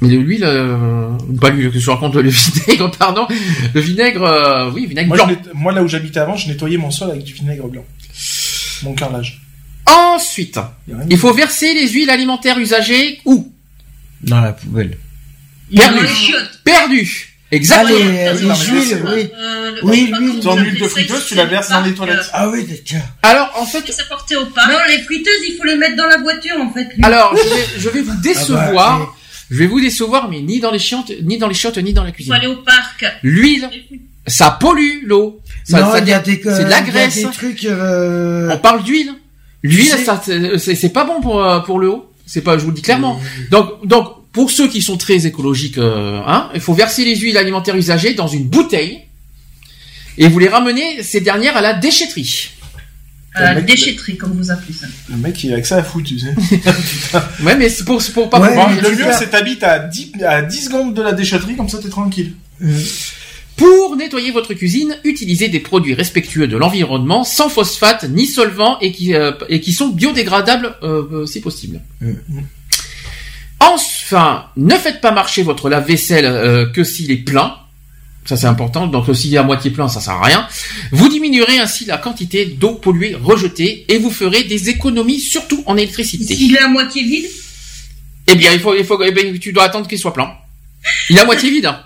[0.00, 1.08] Mais de l'huile, euh,
[1.40, 2.30] pas l'huile que je raconte, le
[2.66, 3.26] vinaigre, pardon.
[3.74, 5.36] Le vinaigre, euh, oui, vinaigre Moi, blanc.
[5.54, 7.84] moi, là où j'habitais avant, je nettoyais mon sol avec du vinaigre blanc.
[8.84, 9.40] Mon carrelage.
[9.86, 10.58] Ensuite,
[11.10, 13.50] il faut verser les huiles alimentaires usagées où?
[14.20, 14.96] Dans la poubelle.
[15.74, 16.06] Perdu.
[16.64, 17.24] Perdu.
[17.50, 17.98] Exactement.
[17.98, 19.30] Dans les les huiles, oui.
[19.38, 22.28] euh, le- Oui, comment Ton huile de friteuse, tu la verses dans les toilettes.
[22.34, 22.98] Ah oui, déjà.
[23.22, 24.70] Alors, en fait, ça portait au parc.
[24.70, 26.88] Non, les friteuses, il faut les mettre dans la voiture, en fait.
[27.02, 28.96] alors, je vais, je vais vous décevoir.
[28.96, 29.12] Ah bah,
[29.50, 32.02] Je vais vous décevoir, mais ni dans les chiottes, ni dans les chiottes, ni dans
[32.02, 32.32] la Il faut cuisine.
[32.34, 33.06] aller au parc.
[33.22, 33.70] L'huile,
[34.26, 35.40] ça pollue l'eau.
[35.64, 37.14] Ça, non, ça- il y a des, c'est de la il y a graisse.
[37.16, 39.10] des trucs, euh, On parle d'huile.
[39.62, 42.12] L'huile, sais- ça, c'est c'est- pas bon pour euh, pour le haut.
[42.26, 43.18] C'est pas, je vous le dis clairement.
[43.50, 47.36] Donc donc pour ceux qui sont très écologiques, euh, hein, il faut verser les huiles
[47.36, 49.00] alimentaires usagées dans une bouteille
[50.16, 52.50] et vous les ramenez ces dernières à la déchetterie.
[53.34, 54.86] À la Le mec, déchetterie, comme vous appelez ça.
[55.10, 56.32] Le mec, il a que ça à foutre, tu sais.
[57.42, 60.42] Ouais, mais c'est pour pour pas Ouais, pouvoir- le mieux, c'est t'habites à 10, à
[60.42, 62.34] 10 secondes de la déchetterie, comme ça t'es tranquille.
[63.56, 68.92] Pour nettoyer votre cuisine, utilisez des produits respectueux de l'environnement, sans phosphate ni solvant et
[68.92, 71.80] qui, euh, et qui sont biodégradables euh, euh, si possible.
[73.60, 77.56] Enfin, ne faites pas marcher votre lave-vaisselle euh, que s'il est plein.
[78.24, 78.86] Ça c'est important.
[78.86, 80.46] Donc euh, s'il est à moitié plein, ça sert à rien.
[80.92, 85.76] Vous diminuerez ainsi la quantité d'eau polluée rejetée et vous ferez des économies surtout en
[85.76, 86.34] électricité.
[86.36, 87.26] S'il est à moitié vide,
[88.28, 90.30] Eh bien, il faut, il faut, eh bien, tu dois attendre qu'il soit plein.
[91.10, 91.66] Il est à moitié vide.
[91.66, 91.80] hein.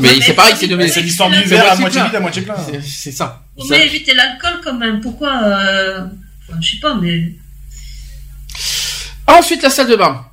[0.00, 2.54] Mais c'est pareil, c'est C'est l'histoire c'est du verre à moitié vide, à moitié plein.
[2.86, 3.42] c'est- ça.
[3.58, 5.00] Faut Ça- éviter l'alcool quand même.
[5.00, 6.04] Pourquoi euh...
[6.48, 7.32] enfin, Je sais pas, mais
[9.26, 10.24] Ensuite, la salle de bain.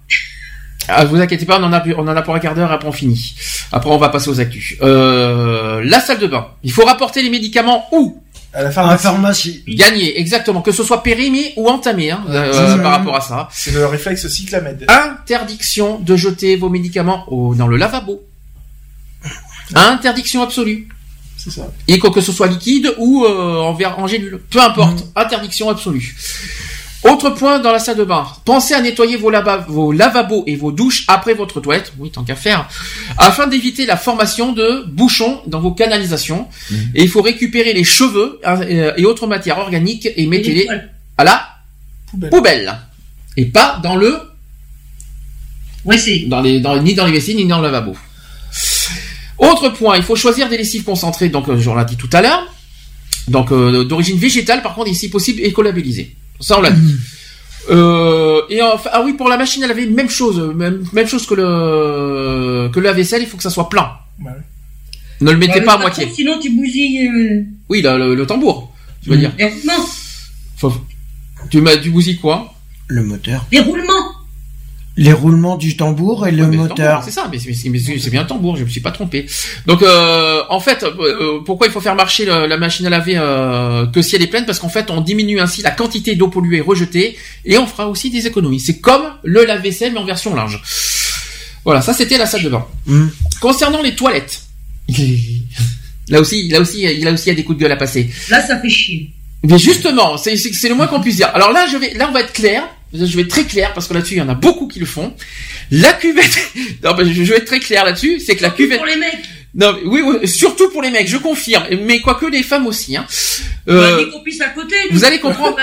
[0.87, 2.87] Ah, vous inquiétez pas, on en a, on en a pour un quart d'heure, après
[2.87, 3.35] on finit.
[3.71, 4.75] Après, on va passer aux actus.
[4.81, 6.47] Euh, la salle de bain.
[6.63, 8.21] Il faut rapporter les médicaments où?
[8.53, 9.03] À la à la pharmacie.
[9.03, 9.63] pharmacie.
[9.67, 10.61] Gagner, exactement.
[10.61, 13.49] Que ce soit périmé ou entamé, hein, euh, par rapport à ça.
[13.51, 14.85] C'est le réflexe cyclamède.
[14.87, 18.23] Interdiction de jeter vos médicaments au, dans le lavabo.
[19.73, 20.87] Interdiction absolue.
[21.37, 21.67] C'est ça.
[21.87, 24.39] Et quoi que ce soit liquide ou euh, en, verre, en gélule.
[24.49, 25.05] Peu importe.
[25.15, 26.15] Interdiction absolue.
[27.05, 28.25] Autre point dans la salle de bain.
[28.45, 31.93] Pensez à nettoyer vos, lava- vos lavabos et vos douches après votre toilette.
[31.99, 32.67] Oui, tant qu'à faire.
[33.17, 36.47] Afin d'éviter la formation de bouchons dans vos canalisations.
[36.95, 40.67] Et il faut récupérer les cheveux euh, et autres matières organiques et les mettez-les
[41.17, 41.47] à la
[42.09, 42.29] Poubelle.
[42.31, 42.77] poubelle.
[43.37, 44.17] Et pas dans le
[45.85, 46.19] Ouais, c'est.
[46.27, 47.95] dans les, dans, ni dans les WC, ni dans le lavabo.
[49.37, 52.21] Autre point, il faut choisir des lessives concentrées, donc euh, j'en l'ai dit tout à
[52.21, 52.47] l'heure.
[53.27, 56.15] Donc euh, d'origine végétale, par contre, et si possible, écolabellisée.
[56.39, 56.95] Ça, on l'a dit.
[57.69, 61.25] Euh, et enfin, ah oui, pour la machine à laver, même chose, même, même chose
[61.25, 63.91] que le que la vaisselle, il faut que ça soit plein.
[64.23, 64.31] Ouais.
[65.21, 66.03] Ne le mettez Bah, pas à moitié.
[66.03, 67.07] contre, Sinon, tu bousilles.
[67.07, 67.43] Euh...
[67.69, 69.19] Oui, le, le, le tambour, tu veux Mm.
[69.19, 69.31] dire.
[69.65, 69.73] Non,
[70.57, 70.73] Faut-
[71.49, 72.53] tu du bousilles quoi?
[72.87, 73.45] Le moteur.
[73.51, 73.84] Les roulements.
[74.97, 77.03] Les roulements du tambour et le moteur.
[77.03, 79.25] C'est ça, mais c'est- bien un tambour, je me suis pas trompé.
[79.65, 83.15] Donc euh, en fait, euh, pourquoi il faut faire marcher le- la machine à laver
[83.17, 86.29] euh, que si elle est pleine Parce qu'en fait, on diminue ainsi la quantité d'eau
[86.29, 88.61] polluée rejetée et on fera aussi des économies.
[88.61, 90.61] C'est comme le lave-vaisselle mais en version linge.
[91.65, 92.65] Voilà, ça c'était la salle de bain.
[92.85, 93.07] Hmm.
[93.41, 94.43] Concernant les toilettes,
[96.09, 97.75] là aussi, là aussi, il a aussi il y a des coups de gueule à
[97.77, 98.09] passer.
[98.29, 99.09] Là, ça fait chier.
[99.43, 100.35] Mais justement, c'est
[100.69, 101.29] le moins qu'on puisse dire.
[101.33, 102.63] Alors là, je vais, là, on va être clair.
[102.97, 104.85] Je vais être très clair parce que là-dessus, il y en a beaucoup qui le
[104.85, 105.13] font.
[105.71, 106.37] La cuvette,
[106.83, 108.77] non, mais je vais être très clair là-dessus, c'est que la cuvette.
[108.77, 109.19] Pour les mecs.
[109.55, 111.63] Non, mais oui, oui, surtout pour les mecs, je confirme.
[111.83, 112.97] Mais quoique les femmes aussi.
[112.97, 113.05] Hein.
[113.69, 114.05] Euh,
[114.41, 114.75] à côté.
[114.91, 115.57] vous allez comprendre.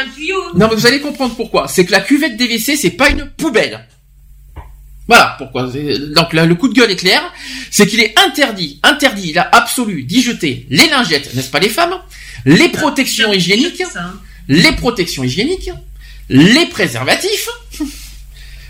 [0.55, 1.69] Non, mais vous allez comprendre pourquoi.
[1.69, 3.86] C'est que la cuvette DVC, c'est pas une poubelle.
[5.09, 5.65] Voilà pourquoi.
[6.15, 7.20] Donc là, le coup de gueule est clair,
[7.70, 11.94] c'est qu'il est interdit, interdit, là, absolu, d'y jeter les lingettes, n'est-ce pas les femmes,
[12.47, 14.15] les protections hygiéniques, hein.
[14.49, 15.70] les protections hygiéniques,
[16.33, 17.49] les préservatifs,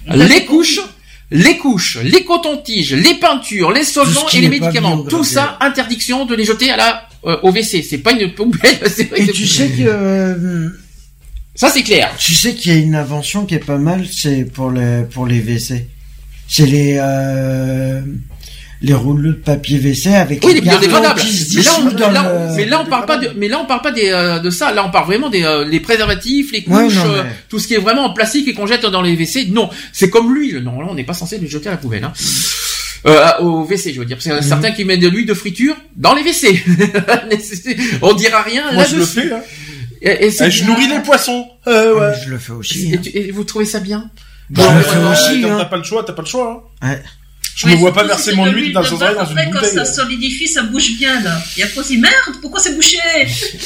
[0.09, 0.81] les couches,
[1.31, 4.99] les couches, les cotons-tiges, les peintures, les solvants et les médicaments.
[5.05, 7.83] Tout ça, interdiction de les jeter à la euh, au WC.
[7.89, 8.81] C'est pas une poubelle.
[9.17, 10.69] Et tu sais que euh,
[11.55, 12.13] ça c'est clair.
[12.19, 15.27] tu sais qu'il y a une invention qui est pas mal, c'est pour les pour
[15.27, 15.87] les WC.
[16.49, 18.03] C'est les euh,
[18.83, 21.21] les rouleaux de papier WC avec Oui, les biodégradables.
[21.21, 23.49] qui se Mais là, on, dans là- le- mais là, on parle pas de, mais
[23.49, 24.73] là, on parle pas des, euh, de ça.
[24.73, 27.59] Là, on parle vraiment des euh, les préservatifs, les couches, Ouais, non, euh, mais- tout
[27.59, 29.47] ce qui est vraiment en plastique et qu'on jette dans les WC.
[29.53, 30.59] Non, c'est comme l'huile.
[30.59, 32.05] Non, là, on n'est pas censé le jeter à la poubelle.
[32.05, 32.13] Hein.
[33.07, 34.17] Euh, au WC, je veux dire.
[34.17, 34.49] Parce qu'il y en a Mhm.
[34.49, 36.63] certains qui mettent de l'huile de friture dans les WC.
[38.03, 38.73] on dira rien.
[38.73, 39.41] Moi, je le fais, hein.
[40.01, 41.47] Et, et c'est- Eh, je nourris les poissons.
[41.69, 42.17] Euh, ouais.
[42.25, 42.93] Je le fais aussi.
[42.93, 43.01] et hein.
[43.15, 44.11] et vous trouvez ça bien?
[44.51, 45.43] Bah, je le fais Ouais, aussi.
[45.43, 45.59] Quand hein.
[45.59, 46.69] t'as pas le choix, t'as pas le choix.
[46.83, 46.89] hein.
[46.91, 47.03] Ouais.
[47.55, 49.75] Je Ouais, me vois pas verser c'est mon huile dans, dans Après, une quand bouteille.
[49.75, 51.39] ça solidifie, ça bouge bien, là.
[51.59, 52.97] Et après, on se dit, merde, pourquoi c'est bouché?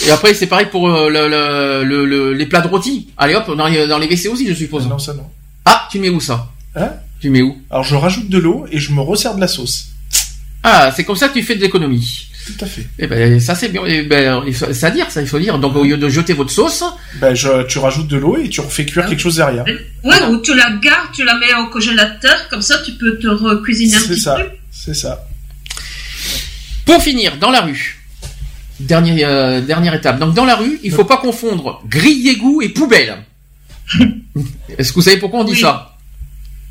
[0.07, 3.09] Et après, c'est pareil pour euh, le, le, le- le- les plats de rôti.
[3.17, 4.87] Allez hop, dans les, dans les WC aussi, je suppose.
[4.89, 5.27] Non, ça non.
[5.65, 6.51] Ah, tu mets où ça?
[6.75, 6.91] Hein?
[7.21, 7.57] Tu mets où?
[7.71, 9.87] Alors je rajoute de l'eau et je me resserre de la sauce.
[10.63, 12.27] Ah, c'est comme ça que tu fais de l'économie.
[12.47, 12.87] Tout à fait.
[12.99, 13.83] Eh ben, ça c'est bien.
[13.87, 15.59] Eh ben, il faut- c'est à dire, ça, il faut dire.
[15.59, 16.85] Donc, au lieu de jeter votre sauce,
[17.21, 19.65] Ben, je, tu rajoutes de l'eau et tu refais cuire quelque chose derrière.
[20.05, 23.27] Ouais, ou tu la gardes, tu la mets au congélateur, comme ça, tu peux te
[23.27, 24.37] recuisiner un C'est petit ça.
[24.37, 24.49] peu.
[24.71, 25.27] C'est ça.
[26.85, 27.99] pour finir, dans la rue.
[28.79, 30.19] Dernière, euh, dernière étape.
[30.21, 33.17] Donc, dans la rue, il faut pas confondre grille d'égout et poubelle.
[34.79, 35.61] Est-ce que vous savez pourquoi on dit Oui.
[35.61, 35.97] ça?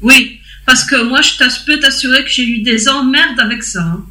[0.01, 1.31] Oui, parce que moi, je
[1.65, 3.81] peux t'assurer que j'ai eu des emmerdes avec ça.
[3.81, 4.05] hein.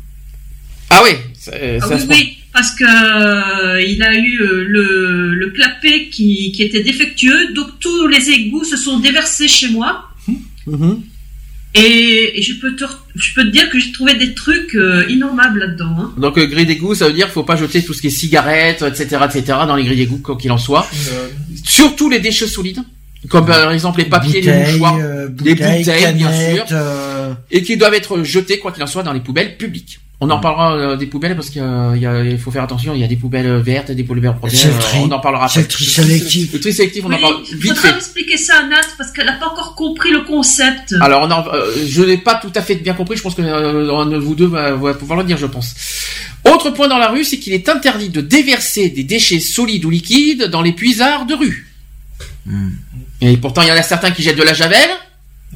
[0.91, 1.13] Ah oui,
[1.53, 2.17] Ah oui, ce point.
[2.17, 7.53] oui, parce que euh, il a eu euh, le, le clapet qui, qui était défectueux,
[7.55, 10.09] donc tous les égouts se sont déversés chez moi.
[10.67, 11.03] Mhm.
[11.77, 14.77] Et, et je peux te, re- je peux te dire que j'ai trouvé des trucs
[14.77, 15.97] euh, innommables là-dedans.
[15.99, 16.13] Hein.
[16.19, 18.11] Donc, euh, grille d'égout, ça veut dire qu'il faut pas jeter tout ce qui est
[18.11, 20.87] cigarettes, etc., etc., dans les grilles d'égout, quoi qu'il en soit.
[21.13, 21.29] Euh,
[21.65, 22.79] Surtout les déchets solides,
[23.29, 26.65] comme par exemple les papiers, les Bouteilles, mouchoirs, euh, les bouteilles, bien sûr.
[27.51, 30.01] Et qui doivent être jetés, quoi qu'il en soit, dans les poubelles publiques.
[30.21, 32.95] On en parlera euh, des poubelles parce qu'il faut faire attention.
[32.95, 34.57] Il y a des poubelles euh, vertes et des poubelles premières.
[34.59, 34.99] C'est le euh, tri.
[35.03, 35.69] On en parlera C'est après.
[35.69, 36.53] le tri sélectif.
[36.53, 37.97] Le tri sélectif, on en Oui, parle il vite faudra fait.
[37.97, 40.95] expliquer ça à Nat parce qu'elle n'a pas encore compris le concept.
[41.01, 43.17] Alors, on en- euh, je n'ai pas tout à fait bien compris.
[43.19, 45.75] Je pense que euh, un de vous deux va, va pouvoir le dire, je pense.
[46.45, 49.91] Autre point dans la rue, c'est qu'il est interdit de déverser des déchets solides ou
[49.91, 51.73] liquides dans les puisards de rue.
[52.47, 52.71] Hmm.
[53.21, 54.89] Et pourtant, il y en a certains qui jettent de la javel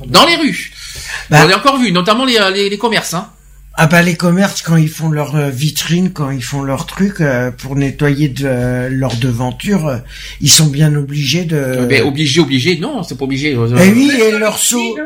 [0.06, 0.72] dans les rues.
[1.30, 1.40] Bah.
[1.44, 3.14] On l'a encore vu, notamment les, euh, les, les commerces.
[3.14, 3.28] Hein.
[3.80, 7.20] Ah bah les commerces quand ils font leur euh, vitrine, quand ils font leur truc
[7.20, 9.98] euh, pour nettoyer de, euh, leur devanture, euh,
[10.40, 11.54] ils sont bien obligés de.
[11.56, 12.76] Euh, ben, obligé, obligé.
[12.78, 13.54] Non, c'est pas obligé.
[13.54, 14.98] Euh, Eh oui, et leur seau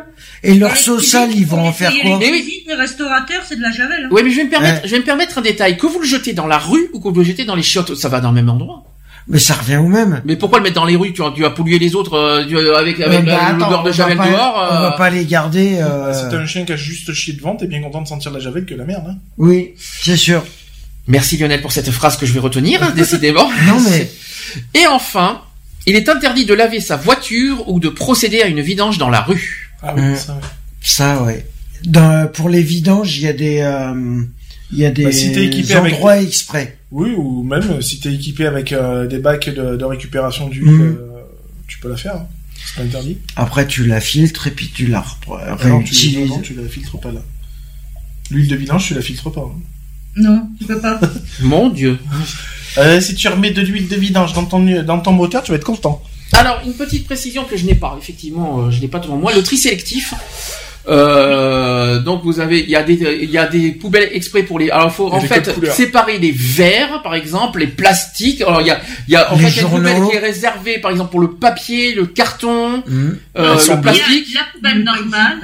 [0.43, 2.65] et leur Dans les seau sale, ils vont en faire quoi Les Mais oui.
[2.67, 4.05] les restaurateurs, c'est de la javel.
[4.05, 4.09] hein.
[4.11, 4.87] Oui, mais je vais me permettre, Ouais.
[4.89, 5.77] je vais me permettre un détail.
[5.77, 7.95] Que vous le jetez dans la rue ou que vous le jetez dans les chiottes,
[7.95, 8.85] ça va dans le même endroit.
[9.29, 10.21] Mais ça revient au même.
[10.25, 12.57] Mais pourquoi le mettre dans les rues Tu, tu vas polluer les autres euh, tu-
[12.59, 14.55] avec, avec Euh, bah, euh, attends, l'odeur de javel pas- dehors.
[14.73, 15.77] On va euh, pas les garder.
[15.81, 18.09] euh, Bah, Si t'as un chien qui a juste chié devant, t'es bien content de
[18.09, 19.05] sentir la javel que la merde.
[19.09, 19.17] Hein.
[19.39, 20.45] Oui, c'est sûr.
[21.07, 23.49] Merci Lionel pour cette phrase que je vais retenir, décidément.
[23.67, 24.11] Non mais
[24.75, 25.41] Et enfin,
[25.87, 29.21] il est interdit de laver sa voiture ou de procéder à une vidange dans la
[29.21, 29.71] rue.
[29.83, 30.17] Ah oui, Mm.
[30.17, 30.41] ça, ouais.
[30.81, 31.47] ça ouais.
[31.85, 34.23] Dans, pour les vidanges, il y a des euh,
[34.73, 36.77] il y a des Bah, si t'es équipé avec- endroits exprès.
[36.93, 40.71] Oui, ou même euh, si t'es équipé avec euh, des bacs de, de récupération d'huile,
[40.71, 40.81] Mm.
[41.01, 41.23] euh,
[41.67, 42.15] tu peux la faire.
[42.17, 42.27] hein.
[42.65, 43.19] C'est pas interdit.
[43.35, 46.29] Après tu la filtres et puis tu la Ah non, tu, réutilises.
[46.29, 47.21] non, non, tu la filtres pas là.
[48.31, 49.41] L'huile de vidange, tu la filtres pas.
[49.41, 49.59] hein.
[50.17, 51.01] Non, tu peux pas.
[51.41, 51.99] Mon Dieu.
[52.79, 55.57] Euh, si tu remets de l'huile de vidange dans ton, dans ton moteur, tu vas
[55.57, 56.03] être content.
[56.35, 59.35] Alors, une petite précision que je n'ai pas, effectivement, euh, je n'ai pas devant moi.
[59.35, 60.15] Le tri sélectif,
[60.89, 64.59] Euh, donc vous avez, il y a des, il y a des poubelles exprès pour
[64.59, 64.71] les.
[64.71, 68.41] Alors il faut en fait séparer les verres, par exemple, les plastiques.
[68.43, 70.09] Alors il y a, il y a en Les fait il y a une poubelle
[70.11, 73.19] qui est réservée, par exemple pour le papier, le carton, Mhm.
[73.39, 74.35] euh, le plastique.
[74.35, 75.39] La poubelle normale.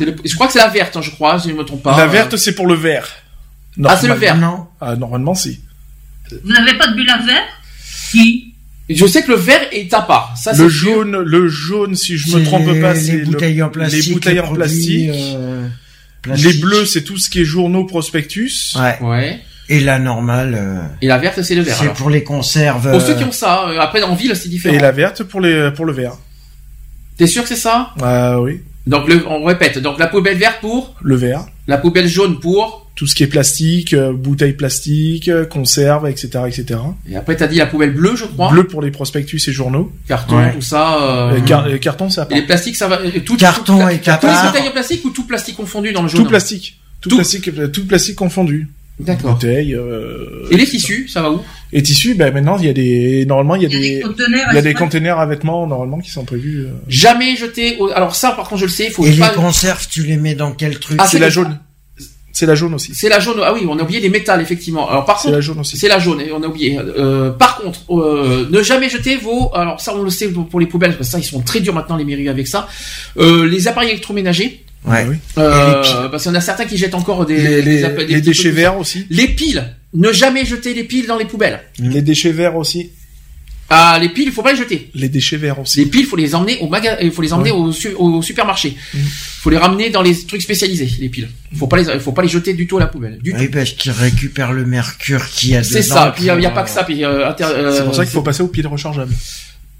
[0.00, 1.82] Le- je crois que c'est la verte, hein, je crois, si je ne me trompe
[1.82, 1.96] pas.
[1.96, 3.08] La verte, c'est pour le verre.
[3.84, 4.36] Ah, c'est le vert.
[4.36, 4.66] Non.
[4.80, 5.58] Ah, normalement, si.
[6.44, 7.42] Vous n'avez pas de bulle à verre
[7.84, 8.53] Si.
[8.90, 10.34] Je sais que le vert est à part.
[10.36, 10.68] Ça, le sûr.
[10.68, 14.06] jaune, le jaune, si je me trompe pas, c'est les le- bouteilles en plastique.
[14.08, 15.10] Les bouteilles en plastique.
[15.14, 15.66] euh,
[16.36, 18.74] Les bleus, c'est tout ce qui est journaux, prospectus.
[18.76, 18.98] Ouais.
[19.00, 19.40] Ouais.
[19.70, 21.76] Et la normale, euh, Et la verte, c'est le vert.
[21.80, 22.90] c'est pour les conserves.
[22.90, 24.74] Pour euh, ceux qui ont ça, euh, après en ville, c'est différent.
[24.74, 26.12] Et la verte pour les, pour le vert.
[27.16, 27.94] T'es sûr que c'est ça?
[28.02, 28.60] Ah oui.
[28.86, 29.78] Donc le, on répète.
[29.78, 31.46] Donc la poubelle verte pour, Le vert.
[31.66, 36.28] la poubelle jaune pour, Tout ce qui est plastique, euh, bouteilles plastiques, euh, conserves, etc.,
[36.46, 36.78] etc.
[37.10, 38.50] et après t'as dit la poubelle bleue, je crois.
[38.50, 39.90] Bleu pour les prospectus et journaux.
[40.06, 40.52] Carton, Ouais.
[40.52, 41.02] tout ça.
[41.02, 42.98] euh, car- euh, carton, c'est à Et les plastiques, ça va.
[43.24, 46.22] Tout, Carton tout- et Tous les en plastique ou tout plastique confondu dans le jaune
[46.22, 46.78] Tout plastique.
[47.00, 47.16] Tout, Tout.
[47.16, 48.68] plastique, tout plastique confondu.
[49.00, 49.32] D'accord.
[49.34, 49.74] Bouteilles.
[49.74, 51.40] Euh, Et les tissus, ça va où?
[51.72, 54.46] Et tissus, ben maintenant il y a des, normalement il y a des conteneurs.
[54.52, 56.60] il y a des containers à vêtements normalement qui sont prévus.
[56.60, 56.68] euh.
[56.86, 57.76] Jamais jeter.
[57.80, 58.84] au- Alors ça, par contre, je le sais.
[58.86, 59.30] Il faut Et pas.
[59.30, 60.96] les conserves, tu les mets dans quel truc?
[61.00, 61.58] Ah, C'est la jaune.
[62.36, 62.92] C'est la jaune aussi.
[62.94, 63.40] C'est la jaune.
[63.44, 64.90] Ah oui, on a oublié les métals effectivement.
[64.90, 65.76] Alors par C'est contre, la jaune aussi.
[65.78, 66.76] c'est la jaune et on a oublié.
[66.78, 69.50] Euh, par contre, euh, ne jamais jeter vos.
[69.54, 71.72] Alors ça, on le sait pour les poubelles parce que ça, ils sont très durs
[71.72, 72.66] maintenant les mairies avec ça.
[73.18, 74.64] Euh, les appareils électroménagers.
[74.84, 75.04] Ouais.
[75.06, 75.16] Ah oui.
[75.38, 78.06] Euh, parce qu'il y en a certains qui jettent encore des, Les, les, des des
[78.16, 79.06] les déchets verts aussi.
[79.10, 79.64] Les piles.
[79.94, 81.60] Ne jamais jeter les piles dans les poubelles.
[81.78, 82.90] Les déchets verts aussi.
[83.70, 84.90] Ah, les piles, il faut pas les jeter.
[84.94, 85.86] Les déchets verts Les aussi.
[85.86, 87.56] piles, faut les emmener au magasin, il faut les emmener Ouais.
[87.58, 88.76] au, su- au supermarché.
[88.92, 88.98] Mm.
[89.40, 91.28] Faut les ramener dans les trucs spécialisés, les piles.
[91.56, 93.18] Faut pas les, faut pas les jeter du tout à la poubelle.
[93.22, 93.38] Du tout.
[93.38, 95.62] Oui, parce qu'ils récupèrent le mercure qu'il y a.
[95.64, 96.12] C'est ça.
[96.14, 96.84] Puis il y, a- pas que ça.
[96.84, 99.14] Puis, euh, inter- euh, C'est pour ça qu'il faut passer aux piles rechargeables.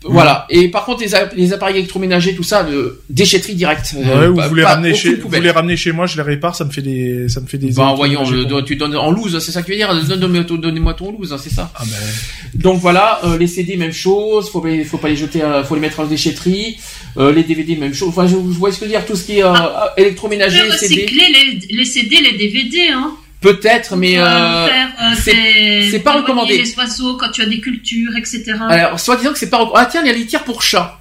[0.05, 0.47] Voilà.
[0.51, 3.95] Et par contre, les, a- les appareils électroménagers, tout ça, de déchetterie directe.
[3.97, 6.23] Ouais, Euh, ou pas- vous les ramenez chez, vous les ramenez chez moi, je les
[6.23, 7.73] répare, ça me fait des, ça me fait des.
[7.73, 10.21] Ben voyons, électroménagers euh, tu donnes en loose, c'est ça que tu veux dire Donne-
[10.21, 11.71] Donne-moi ton, donne-moi ton loose, hein, c'est ça.
[11.75, 12.61] Ah ben.
[12.61, 15.65] Donc voilà, euh, les CD même chose, faut pas, les- faut pas les jeter, euh,
[15.65, 16.77] faut les mettre en déchetterie.
[17.17, 18.09] Euh, les DVD même chose.
[18.09, 19.95] Enfin, je, je vois ce que je veux dire, tout ce qui est euh, Ah.
[19.97, 21.23] électroménager, CD, recycler
[21.69, 23.13] les, les CD, les DVD, hein.
[23.49, 24.69] Peut-être, mais Euh, euh,
[25.17, 26.57] c'est- pas recommandé.
[26.59, 28.55] les oiseaux quand tu as des cultures, etc.
[28.69, 29.59] alors soit disant que c'est pas.
[29.59, 30.99] rec- Ah tiens, il y a les tiers pour chat.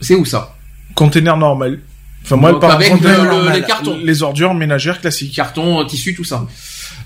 [0.00, 0.54] C'est où ça?
[0.94, 1.80] Container normal.
[2.24, 3.54] Enfin moi, Donc, par avec contre, le- le- normal.
[3.56, 5.34] les cartons, les ordures ménagères classiques.
[5.34, 6.46] carton, euh, tissu, tout ça.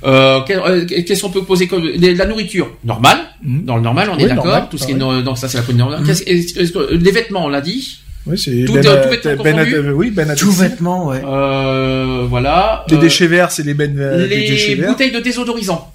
[0.04, 2.68] Euh, Qu'est-ce qu'on peut poser comme la nourriture?
[2.84, 3.64] Normale Mhm.
[3.64, 4.68] Dans le normal, on est d'accord.
[4.68, 5.16] Tout ce qui est pareil.
[5.16, 6.00] no- donc ça c'est la normale.
[6.02, 6.06] Mhm.
[6.08, 8.00] Que- les vêtements, on l'a dit.
[8.26, 11.22] Oui, c'est Tout- ben, tout vêtement ben oui, ben Tout vêtement, ouais.
[11.24, 12.84] Euh, voilà.
[12.90, 14.90] Les Euh, déchets verts, c'est les bennes, euh, des déchets les verts.
[14.90, 15.92] bouteilles de désodorisant.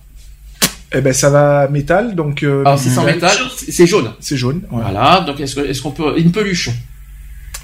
[0.93, 2.43] Eh ben ça va métal, donc.
[2.43, 3.31] euh, Alors c'est sans métal,
[3.69, 4.11] c'est jaune.
[4.19, 4.61] C'est jaune.
[4.71, 4.81] ouais.
[4.81, 5.23] Voilà.
[5.25, 6.69] Donc est-ce qu'on peut une peluche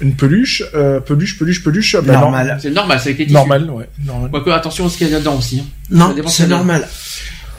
[0.00, 1.96] Une peluche, euh, peluche, peluche, peluche.
[1.96, 2.20] ben non.
[2.20, 2.58] Normal.
[2.62, 3.34] C'est normal, c'est avec les tissus.
[3.34, 3.88] Normal, ouais.
[4.04, 4.30] Normal.
[4.30, 5.60] Quoique attention à ce qu'il y a dedans aussi.
[5.60, 5.66] hein.
[5.90, 6.86] Non, Ça c'est normal.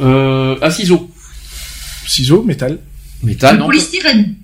[0.01, 1.11] Euh, un ciseau.
[2.07, 2.77] Ciseaux, métal.
[3.21, 3.65] Métal, le non.
[3.67, 4.35] polystyrène.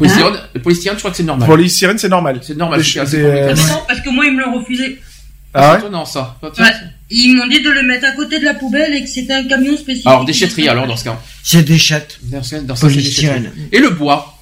[0.00, 1.46] Polystyrène, le polystyrène, je crois que c'est normal.
[1.46, 2.40] Pour les sirènes, c'est normal.
[2.42, 2.82] C'est normal.
[2.84, 3.54] C'est- c'est pas euh.
[3.54, 4.98] Non, parce que moi, ils me l'ont refusé.
[5.54, 6.36] Ah ouais étonnant ça.
[6.42, 6.50] Ouais.
[7.10, 9.44] Ils m'ont dit de le mettre à côté de la poubelle et que c'était un
[9.48, 10.06] camion spécifique.
[10.06, 11.18] Alors déchetterie alors dans ce cas.
[11.42, 12.18] C'est des chattes.
[12.22, 13.42] Dans ce cas, dans ce cas, c'est Polystyrène.
[13.42, 13.68] déchetterie.
[13.72, 14.38] Et le bois.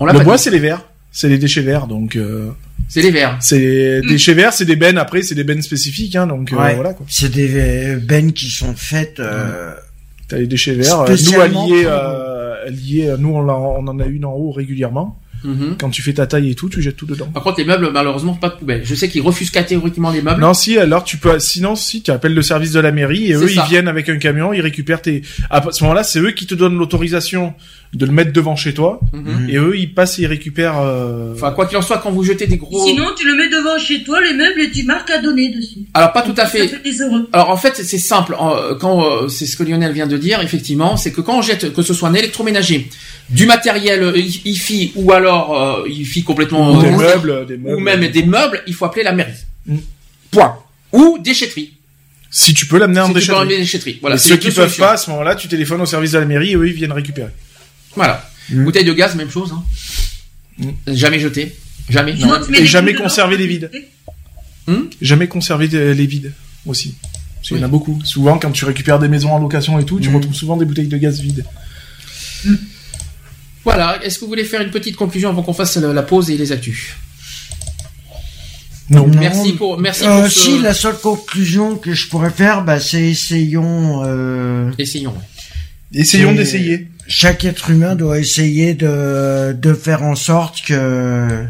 [0.00, 0.82] On Le bois, c'est les verts.
[1.12, 2.50] C'est les déchets verts, donc euh,
[2.88, 3.36] c'est les verts.
[3.40, 4.08] c'est Mm.
[4.08, 4.98] déchets verts, c'est des bennes.
[4.98, 7.06] Après, c'est des bennes spécifiques, hein, donc euh, voilà quoi.
[7.08, 9.20] C'est des bennes qui sont faites.
[9.20, 9.74] euh,
[10.26, 11.04] T'as les déchets verts.
[11.06, 12.33] Nous alliés, pour- euh,
[12.66, 15.20] euh, nous on, en a une en haut régulièrement.
[15.44, 15.76] Mhm.
[15.78, 17.26] Quand tu fais ta taille et tout, tu jettes tout dedans.
[17.26, 18.80] Par contre, les meubles, malheureusement, pas de poubelle.
[18.84, 20.40] Je sais qu'ils refusent catégoriquement les meubles.
[20.40, 23.34] Non, si, alors tu peux, sinon, si, tu appelles le service de la mairie et
[23.34, 23.62] eux, ça.
[23.62, 25.20] ils viennent avec un camion, ils récupèrent tes,
[25.50, 27.52] à ce moment-là, c'est eux qui te donnent l'autorisation
[27.94, 29.48] de le mettre devant chez toi Mhm.
[29.48, 32.24] et eux, ils passent et ils récupèrent, euh, Enfin, quoi qu'il en soit, quand vous
[32.24, 32.86] jetez des gros...
[32.86, 35.78] Sinon, tu le mets devant chez toi, les meubles, et tu marques à donner dessus.
[35.94, 36.66] Alors, pas tout à Ça fait.
[36.68, 37.28] fait des heureux.
[37.32, 38.34] Alors en fait c'est simple.
[38.38, 41.42] En- Quand euh, c'est ce que Lionel vient de dire, effectivement, c'est que quand on
[41.42, 42.88] jette, que ce soit un électroménager,
[43.30, 47.76] du matériel euh, hi-fi ou alors euh, hi-fi complètement ou des euh, meubles, des meubles.
[47.76, 49.32] ou même des meubles, il faut appeler la mairie.
[49.66, 49.76] Mm.
[50.30, 50.56] Point.
[50.92, 51.72] Ou déchetterie.
[52.30, 53.98] Si tu peux l'amener en Si tu peux déchetterie.
[54.00, 54.16] Voilà.
[54.16, 54.84] et ceux qui peuvent solutions.
[54.84, 56.90] pas, à ce moment-là, tu téléphones au service de la mairie et eux, ils viennent
[56.92, 57.30] récupérer.
[57.96, 58.28] Voilà.
[58.50, 58.64] Mm.
[58.64, 59.52] Bouteille de gaz, même chose.
[59.52, 59.62] Hein.
[60.58, 60.70] Mm.
[60.94, 61.54] Jamais jeter.
[61.88, 62.16] Jamais.
[62.16, 63.70] Sinon, Et des jamais conserver les vides.
[65.02, 66.32] Jamais conserver des- les vides
[66.66, 66.94] aussi.
[67.36, 67.70] Parce qu'il y en a Oui.
[67.72, 68.00] beaucoup.
[68.04, 70.14] Souvent, quand tu récupères des maisons en location et tout, tu Mm.
[70.16, 71.44] retrouves souvent des bouteilles de gaz vides.
[73.64, 74.02] Voilà.
[74.04, 76.36] Est-ce que vous voulez faire une petite conclusion avant qu'on fasse la, la pause et
[76.36, 76.90] les actus?
[78.90, 79.06] Non.
[79.06, 79.18] Non.
[79.18, 80.40] Merci pour merci Euh, pour ce...
[80.40, 84.02] Si, la seule conclusion que je pourrais faire, bah, c'est essayons.
[84.04, 85.14] Euh, Essayons.
[85.92, 86.88] Essayons d'essayer.
[87.06, 91.44] Chaque être humain doit essayer de, de faire en sorte que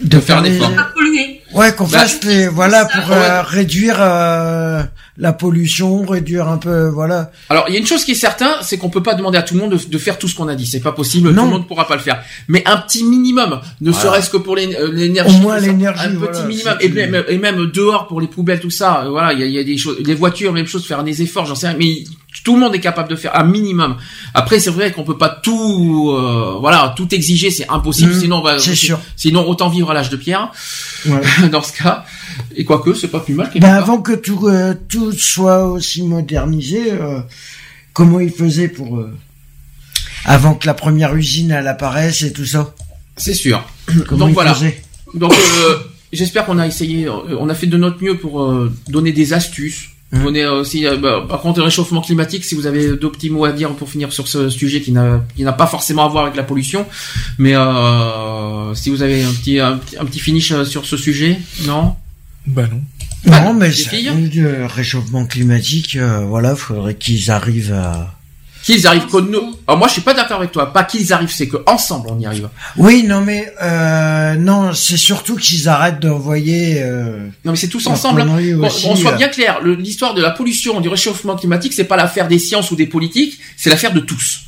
[0.00, 0.74] de faire les- l'effort.
[0.74, 1.42] Pas polluer.
[1.52, 4.82] Ouais, qu'on Bah, fasse les, voilà, pour euh, réduire euh,
[5.18, 7.30] la pollution, réduire un peu, voilà.
[7.50, 9.42] Alors, il y a une chose qui est certain, c'est qu'on peut pas demander à
[9.42, 10.66] tout le monde de, de faire tout ce qu'on a dit.
[10.66, 11.30] C'est pas possible.
[11.30, 11.42] Non.
[11.42, 12.22] Tout le monde pourra pas le faire.
[12.48, 14.02] Mais un petit minimum, ne Voilà.
[14.08, 15.36] serait-ce que pour euh, l'énergie.
[15.36, 16.74] Au moins l'énergie, Un voilà, petit minimum.
[16.80, 19.02] Et même, et même dehors pour les poubelles, tout ça.
[19.04, 19.98] euh, Voilà, il y a, il y a des choses.
[20.04, 21.76] Les voitures, même chose, faire des efforts, j'en sais rien.
[21.78, 22.04] Mais
[22.44, 23.96] tout le monde est capable de faire un minimum.
[24.32, 28.12] Après, c'est vrai qu'on peut pas tout, euh, voilà, tout exiger, c'est impossible.
[28.14, 28.98] Mmh, sinon, on va, c'est sûr.
[29.16, 30.50] Sinon, autant vivre à l'âge de pierre.
[31.06, 31.20] Ouais.
[31.52, 32.04] dans ce cas.
[32.56, 33.50] Et quoique, c'est pas plus mal.
[33.56, 37.20] Ben, avant que tout, euh, tout soit aussi modernisé, euh,
[37.92, 39.14] comment ils faisaient pour, euh,
[40.24, 42.74] avant que la première usine elle apparaisse et tout ça?
[43.16, 43.64] C'est sûr.
[44.06, 44.54] Comment Donc ils voilà.
[44.54, 44.82] faisaient?
[45.14, 45.32] Donc
[46.12, 48.48] j'espère qu'on a essayé, on a fait de notre mieux pour
[48.88, 49.88] donner des astuces.
[50.14, 50.24] Mmh.
[50.24, 53.52] Donner aussi, bah, par contre, le réchauffement climatique, si vous avez deux petits mots à
[53.52, 56.36] dire pour finir sur ce sujet qui n'a qui n'a pas forcément à voir avec
[56.36, 56.84] la pollution,
[57.38, 61.38] mais euh, si vous avez un petit un, petit- un petit finish sur ce sujet,
[61.66, 61.94] non?
[62.46, 62.80] Bah non.
[63.24, 68.14] Non, mais ça- filles le réchauffement climatique, euh, voilà, faudrait qu'ils arrivent à.
[68.64, 69.56] Qu'ils arrivent que nous.
[69.66, 70.72] Alors moi, je suis pas d'accord avec toi.
[70.72, 72.48] Pas qu'ils arrivent, c'est que ensemble on y arrive.
[72.76, 76.80] Oui, non, mais euh, non, c'est surtout qu'ils arrêtent d'envoyer.
[76.82, 78.20] Euh, Non, mais c'est tous ensemble.
[78.22, 78.26] hein.
[78.26, 79.16] conneries Bon, aussi, on soit euh.
[79.16, 82.76] bien clair, l'histoire de la pollution, du réchauffement climatique, c'est pas l'affaire des sciences ou
[82.76, 84.42] des politiques, c'est l'affaire de tous.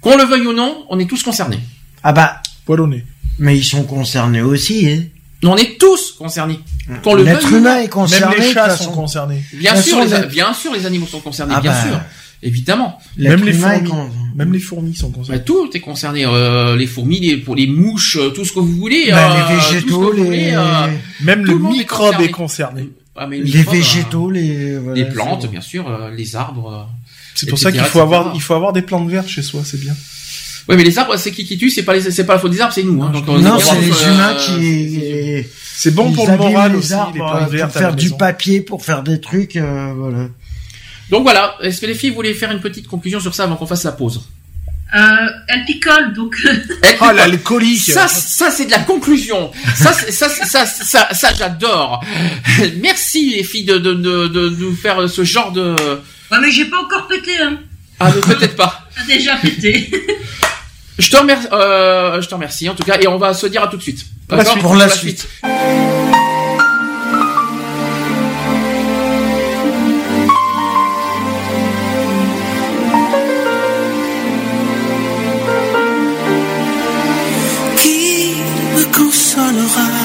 [0.00, 1.60] Qu'on le veuille ou non, on est tous concernés.
[2.02, 3.04] Ah bah, Poilonné.
[3.38, 4.88] mais ils sont concernés aussi.
[4.88, 5.02] Hein.
[5.44, 6.58] On est tous concernés.
[7.04, 8.36] Qu'on le L'être humain est concerné.
[8.36, 9.42] Même les chats sont concernés.
[9.52, 12.00] Bien sûr, les, bien sûr, les animaux sont concernés, Ah bien bah, sûr,
[12.42, 12.98] évidemment.
[13.16, 13.84] L'être Même les fourmis.
[13.88, 15.38] con- Même les fourmis sont concernés.
[15.38, 18.58] Ouais, tout est concerné, euh, les fourmis, les, pour les mouches, euh, tout ce que
[18.60, 19.10] vous voulez.
[19.10, 20.86] Bah, euh, les tout ce que végétaux, vous les, voulez, euh,
[21.20, 22.24] Même Tout le le monde est microbe concerné.
[22.24, 22.88] est concerné.
[23.16, 24.78] ah, mais les microbes, euh, végétaux, les.
[24.78, 26.88] voilà, les plantes, bien sûr, euh, les arbres.
[27.36, 29.78] C'est pour ça qu'il faut avoir, il faut avoir des plantes vertes chez soi, c'est
[29.80, 29.94] bien.
[30.68, 32.52] Ouais, mais les arbres, c'est qui qui tue, c'est pas les, c'est pas la faute
[32.52, 33.02] des arbres, c'est nous.
[33.02, 33.10] Hein.
[33.10, 35.46] Donc, on Non, est c'est bien, les euh, humains qui.
[35.74, 38.10] C'est bon pour le moral les aussi, arbres les euh, plantes vertes pour faire du
[38.10, 40.28] papier, pour faire des trucs, euh, voilà.
[41.08, 43.66] Donc voilà, est-ce que les filles voulaient faire une petite conclusion sur ça avant qu'on
[43.66, 44.28] fasse la pause?
[44.94, 44.98] Euh,
[45.48, 46.34] elle picole, donc
[47.00, 47.90] Oh l'alcoolique.
[47.90, 49.50] Ça, ça c'est de la conclusion.
[49.74, 52.02] Ça, ça, ça, ça, ça, j'adore.
[52.80, 55.76] Merci les filles de, de, de, de nous faire ce genre de.
[56.30, 57.58] ouais, mais j'ai pas encore pété, hein.
[58.00, 58.88] Ah, peut-être pas.
[59.06, 59.90] Déjà pété.
[60.98, 63.62] Je te remercie, euh, je te remercie en tout cas, et on va se dire
[63.62, 64.04] à tout de suite.
[64.26, 64.62] Pour la suite.
[64.62, 65.28] Pour la suite.
[77.76, 78.34] Qui
[78.74, 79.97] me consolera?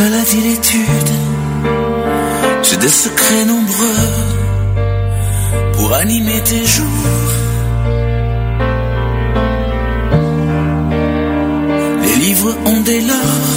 [0.00, 1.10] Seul à l'étude
[2.62, 4.08] J'ai des secrets nombreux
[5.74, 7.08] Pour animer tes jours.
[12.04, 13.48] Les livres ont dès lors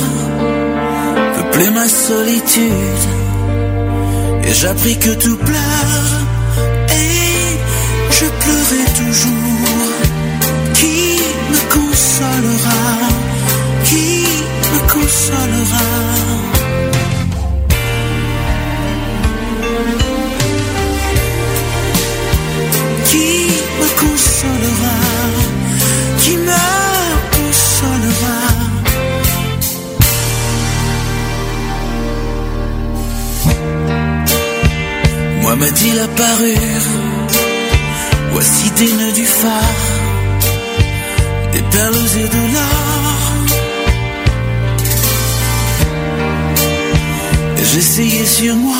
[1.35, 3.03] Peuplé ma solitude.
[4.47, 6.32] Et j'appris que tout pleure
[35.55, 36.89] Me dit la parure,
[38.31, 39.83] voici des nœuds du phare,
[41.53, 43.13] des perles et de l'or.
[47.59, 48.75] Et J'essayais sur moi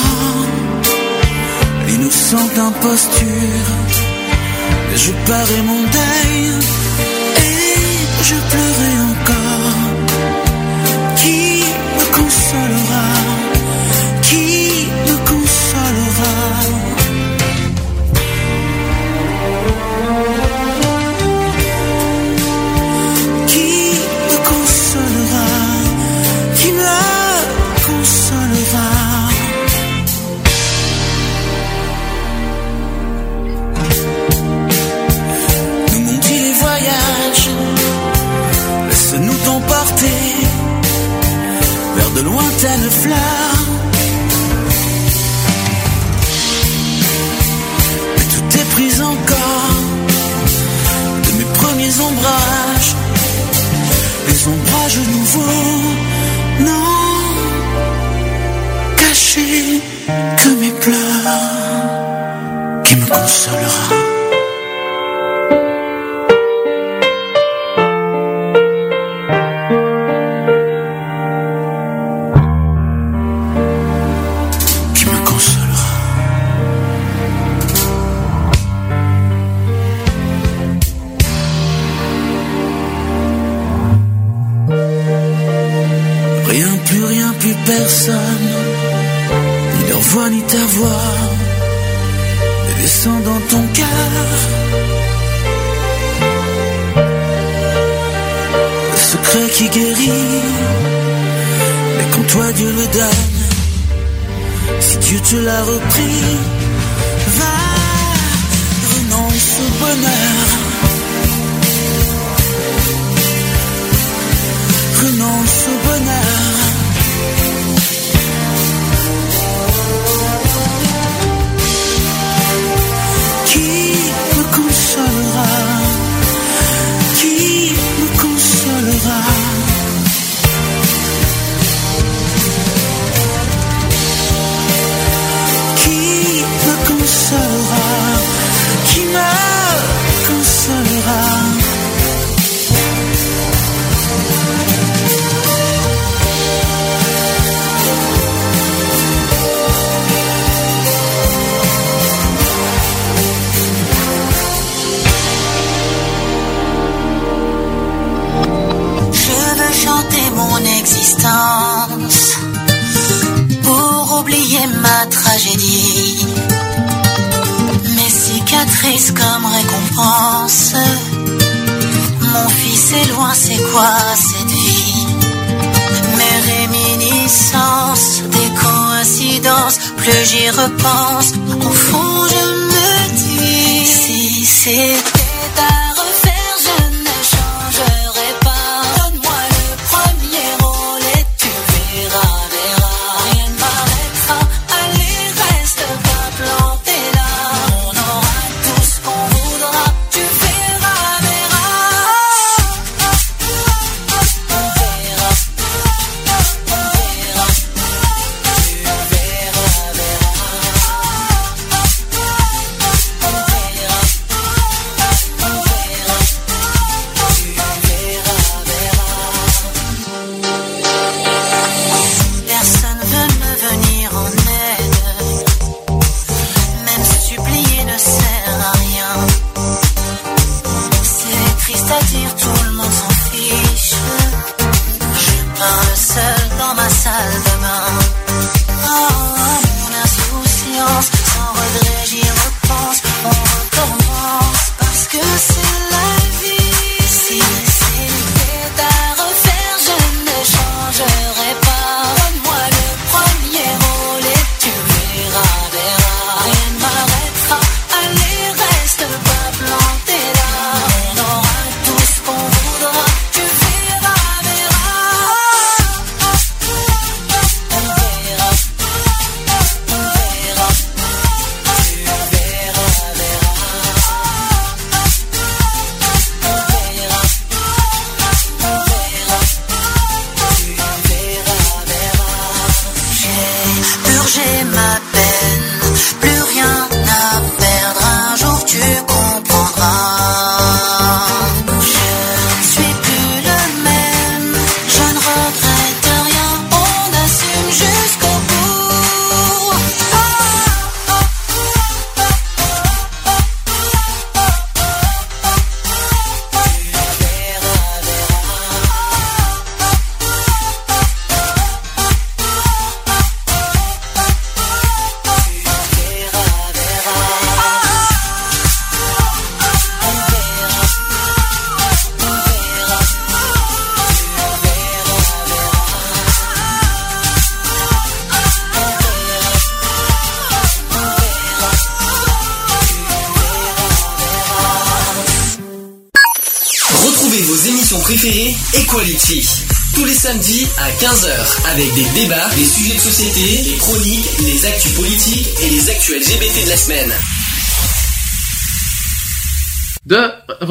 [1.86, 3.70] l'innocente imposture,
[4.92, 6.50] et je parais mon deuil,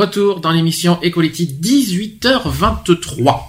[0.03, 3.39] retour dans l'émission Equality 18h23.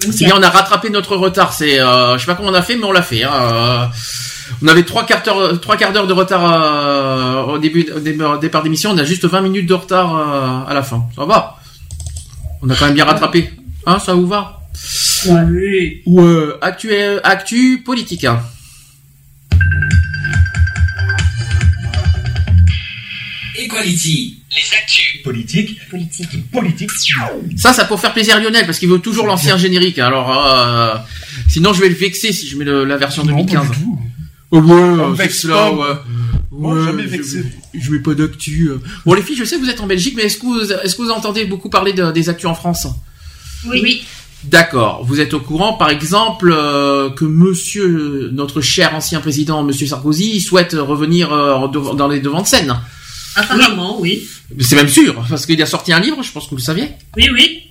[0.00, 1.52] C'est bien, on a rattrapé notre retard.
[1.52, 3.22] C'est, euh, je sais pas comment on a fait, mais on l'a fait.
[3.24, 3.32] hein.
[3.32, 3.86] Euh,
[4.62, 8.18] On avait trois quarts d'heure, trois quarts d'heure de retard euh, au début, au dé-
[8.20, 8.90] au départ d'émission.
[8.90, 11.06] On a juste 20 minutes de retard euh, à la fin.
[11.16, 11.58] Ça va.
[12.62, 13.50] On a quand même bien rattrapé.
[13.86, 14.60] Hein, ça vous va?
[15.28, 16.02] Oui.
[16.06, 16.90] Ou euh, actu,
[17.22, 18.24] actu politique.
[18.24, 18.40] hein.
[23.56, 24.41] Equality.
[25.92, 26.50] Politique.
[26.50, 26.90] Politique.
[27.56, 29.98] Ça, ça pour faire plaisir à Lionel parce qu'il veut toujours l'ancien générique.
[29.98, 30.94] Alors, euh,
[31.48, 33.66] sinon, je vais le vexer si je mets le- la version 2015.
[34.50, 35.72] Oh ouais, On euh, vexe fixe là, pas.
[35.72, 35.94] ouais.
[36.50, 37.44] Moi, Ouais, jamais je- vexé.
[37.74, 38.68] Je mets pas d'actu.
[38.70, 38.78] euh.
[39.06, 40.96] Bon, les filles, je sais que vous êtes en Belgique, mais est-ce que vous, est-ce
[40.96, 42.86] que vous entendez beaucoup parler de- des actus en France?
[43.66, 43.80] Oui.
[43.82, 44.04] oui.
[44.44, 45.04] D'accord.
[45.04, 50.40] Vous êtes au courant, par exemple, euh, que Monsieur, notre cher ancien président, Monsieur Sarkozy,
[50.40, 52.74] souhaite revenir euh, dans les devants de scène.
[53.36, 54.26] Apparemment, oui.
[54.60, 56.22] C'est même sûr, parce qu'il a sorti un livre.
[56.22, 56.90] Je pense que vous le saviez.
[57.16, 57.62] Oui, oui.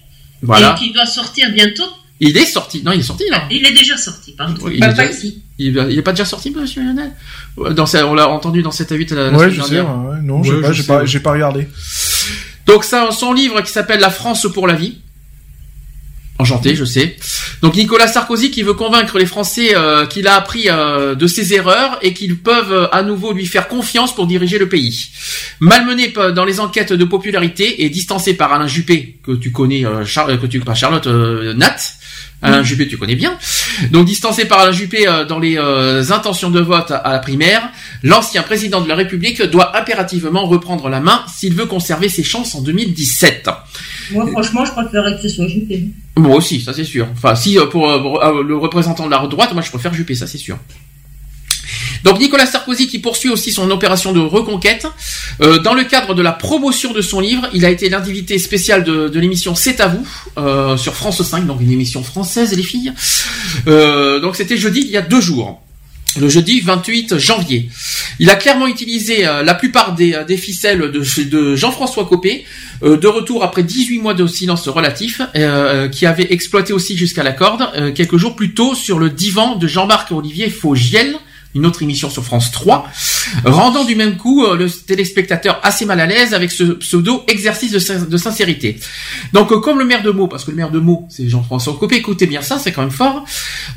[0.42, 0.76] Voilà.
[0.76, 1.84] Et qui doit sortir bientôt.
[2.20, 2.84] Il est sorti.
[2.84, 3.44] Non, il est sorti là.
[3.50, 4.56] Il est déjà sorti, pardon.
[4.64, 5.42] Oui, il Pas- est pas déjà- ici.
[5.58, 7.12] Il, il est pas déjà sorti, Monsieur Lionel?
[7.58, 9.62] Ouais, Dans sa- On l'a entendu dans 7 à 8 la, la Ouais, semaine je
[9.64, 9.80] sais.
[9.82, 10.22] ouais.
[10.24, 11.68] Non, Ouais, j'ai pas, pas regardé.
[12.68, 14.98] Donc ça, son livre qui s'appelle La France pour la vie.
[16.42, 17.16] Enchanté, je sais.
[17.62, 21.54] Donc Nicolas Sarkozy qui veut convaincre les Français euh, qu'il a appris euh, de ses
[21.54, 25.12] erreurs et qu'ils peuvent euh, à nouveau lui faire confiance pour diriger le pays.
[25.60, 30.46] Malmené dans les enquêtes de popularité et distancé par Alain Juppé que tu connais, que
[30.48, 31.78] tu pas Charlotte Nat.
[32.42, 33.38] Alain Juppé, tu connais bien.
[33.92, 37.20] Donc distancé par Alain Juppé euh, dans les euh, intentions de vote à, à la
[37.20, 37.70] primaire,
[38.04, 42.56] l'ancien président de la République doit impérativement reprendre la main s'il veut conserver ses chances
[42.56, 43.50] en 2017.
[44.12, 45.86] Moi, franchement, je préférerais que ce soit Juppé.
[46.18, 47.08] Moi aussi, ça c'est sûr.
[47.14, 50.28] Enfin, si euh, pour, pour, le représentant de la droite, moi je préfère Juppé, ça
[50.28, 50.58] c'est sûr.
[52.04, 54.88] Donc Nicolas Sarkozy qui poursuit aussi son opération de reconquête.
[55.42, 58.84] Euh, dans le cadre de la promotion de son livre, il a été l'invité spécial
[58.84, 60.08] de, l'émission C'est à vous
[60.38, 62.94] euh, sur France 5, donc une émission française les filles.
[63.68, 65.62] Euh, donc c'était jeudi il y a deux jours.
[66.20, 67.70] Le jeudi 28 janvier.
[68.20, 72.44] Il a clairement utilisé euh, la plupart des, ficelles de, Jean-François Copé,
[72.82, 75.22] de retour après 18 mois de silence relatif,
[75.92, 79.68] qui avait exploité aussi jusqu'à la corde, quelques jours plus tôt sur le divan de
[79.68, 81.16] Jean-Marc Olivier Faugiel,
[81.56, 82.88] une autre émission sur France 3,
[83.46, 87.72] rendant du même coup euh, le téléspectateur assez mal à l'aise avec ce pseudo exercice
[87.72, 88.80] de, sin- de sincérité.
[89.34, 91.76] Donc euh, comme le maire de Meaux, parce que le maire de Meaux c'est Jean-François
[91.80, 93.26] Copé, écoutez bien ça, c'est quand même fort,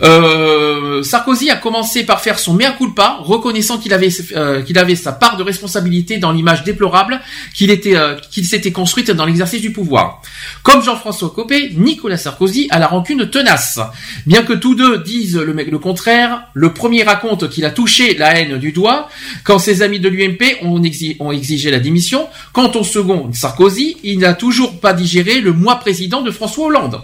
[0.03, 4.97] euh, Sarkozy a commencé par faire son mea culpa, reconnaissant qu'il avait, euh, qu'il avait
[4.97, 7.21] sa part de responsabilité dans l'image déplorable
[7.55, 10.23] qu'il était, euh, qu'il s'était construite dans l'exercice du pouvoir.
[10.63, 13.79] Comme Jean-François Copé, Nicolas Sarkozy a la rancune tenace.
[14.27, 18.39] Bien que tous deux disent le, le contraire, le premier raconte qu'il a touché la
[18.39, 19.09] haine du doigt
[19.45, 22.29] quand ses amis de l'UMP ont, exi- ont exigé la démission.
[22.53, 27.01] Quant au second, Sarkozy, il n'a toujours pas digéré le mois président de François Hollande.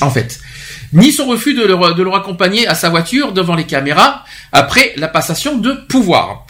[0.00, 0.40] En fait,
[0.92, 5.56] ni son refus de le, de à sa voiture devant les caméras après la passation
[5.58, 6.46] de pouvoir.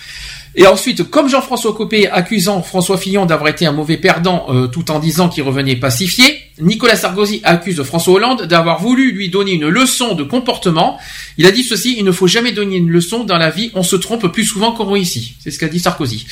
[0.58, 4.90] Et ensuite, comme Jean-François Copé accusant François Fillon d'avoir été un mauvais perdant euh, tout
[4.90, 6.24] en disant qu'il revenait pacifié,
[6.60, 10.98] Nicolas Sarkozy accuse François Hollande d'avoir voulu lui donner une leçon de comportement.
[11.36, 13.82] Il a dit ceci, il ne faut jamais donner une leçon dans la vie, on
[13.82, 15.34] se trompe plus souvent qu'on réussit.
[15.40, 16.26] C'est ce qu'a dit Sarkozy.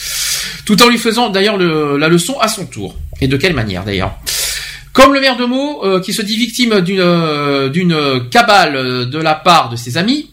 [0.64, 2.96] Tout en lui faisant d'ailleurs le- la leçon à son tour.
[3.20, 4.14] Et de quelle manière d'ailleurs?
[4.94, 9.34] Comme le maire de Meaux, euh, qui se dit victime d'une euh, cabale de la
[9.34, 10.30] part de ses amis,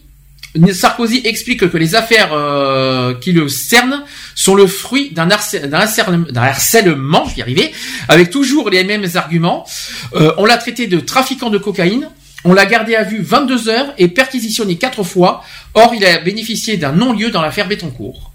[0.74, 4.02] Sarkozy explique que les affaires euh, qui le cernent
[4.34, 7.72] sont le fruit d'un harcè- d'un harcèlement, je vais y arriver,
[8.08, 9.66] avec toujours les mêmes arguments.
[10.14, 12.08] Euh, on l'a traité de trafiquant de cocaïne,
[12.44, 15.42] on l'a gardé à vue 22 heures et perquisitionné quatre fois.
[15.74, 18.32] Or, il a bénéficié d'un non-lieu dans l'affaire Bettencourt.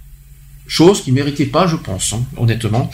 [0.67, 2.89] Chose qu'il méritait pas, je pense, hein, honnêtement.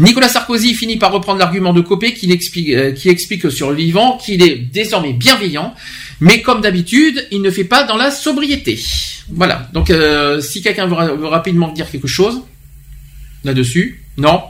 [0.00, 3.76] Nicolas Sarkozy finit par reprendre l'argument de Copé qui explique, euh, qui explique sur le
[3.76, 5.74] vivant qu'il est désormais bienveillant,
[6.20, 8.78] mais comme d'habitude, il ne fait pas dans la sobriété.
[9.30, 9.68] Voilà.
[9.72, 12.40] Donc, euh, si quelqu'un veut, ra- veut rapidement dire quelque chose
[13.44, 14.42] là-dessus, non.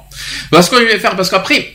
[0.51, 1.73] Parce qu'on va faire, parce qu'après,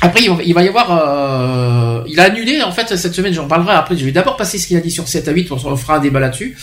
[0.00, 3.72] après, il va- y avoir, euh, il a annulé, en fait, cette semaine, j'en parlerai
[3.74, 5.96] après, je vais d'abord passer ce qu'il a dit sur 7 à 8, on fera
[5.96, 6.56] un débat là-dessus.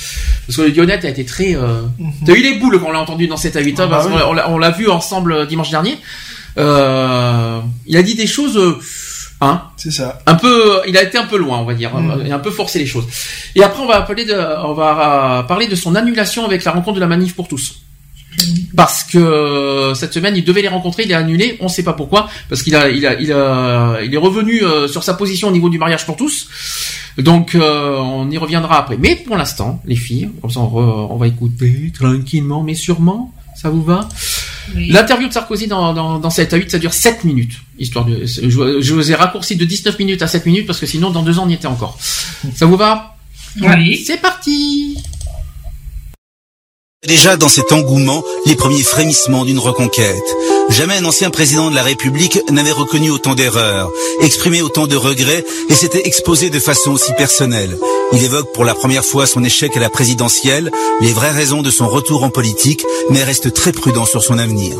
[0.48, 1.82] Parce que Lionette a été très, euh...
[2.26, 3.96] t'as eu les boules quand on l'a entendu dans 7 à 8, hein, Ah bah
[3.98, 4.42] parce oui.
[4.48, 5.98] on l'a vu ensemble euh, dimanche dernier.
[6.58, 8.80] Euh, il a dit des choses, euh,
[9.42, 9.64] hein.
[9.76, 10.20] C'est ça.
[10.26, 11.94] Un peu, il a été un peu loin, on va dire.
[11.94, 12.22] Mm.
[12.26, 13.06] Il a un peu forcé les choses.
[13.56, 14.34] Et après, on va appeler de,
[14.64, 17.82] on va euh, parler de son annulation avec la rencontre de la manif pour tous.
[18.76, 21.84] Parce que euh, cette semaine, il devait les rencontrer, il est annulé, on ne sait
[21.84, 25.14] pas pourquoi, parce qu'il a, il a, il a, il est revenu euh, sur sa
[25.14, 26.48] position au niveau du mariage pour tous.
[27.18, 28.98] Donc, euh, on y reviendra après.
[28.98, 33.34] Mais pour l'instant, les filles, comme ça, on, re- on va écouter tranquillement, mais sûrement.
[33.56, 34.10] Ça vous va?
[34.76, 37.54] L'interview de Sarkozy dans, dans, dans 7 à 8, ça dure 7 minutes.
[37.80, 40.86] Histoire de, je, je vous ai raccourci de 19 minutes à 7 minutes parce que
[40.86, 41.98] sinon, dans deux ans, on y était encore.
[42.54, 43.16] Ça vous va?
[43.62, 43.96] Oui.
[44.06, 44.98] C'est parti
[47.08, 50.24] Déjà dans cet engouement, les premiers frémissements d'une reconquête.
[50.70, 55.46] Jamais un ancien président de la République n'avait reconnu autant d'erreurs, exprimé autant de regrets
[55.70, 57.78] et s'était exposé de façon aussi personnelle.
[58.14, 61.70] Il évoque pour la première fois son échec à la présidentielle, les vraies raisons de
[61.70, 64.76] son retour en politique, mais reste très prudent sur son avenir.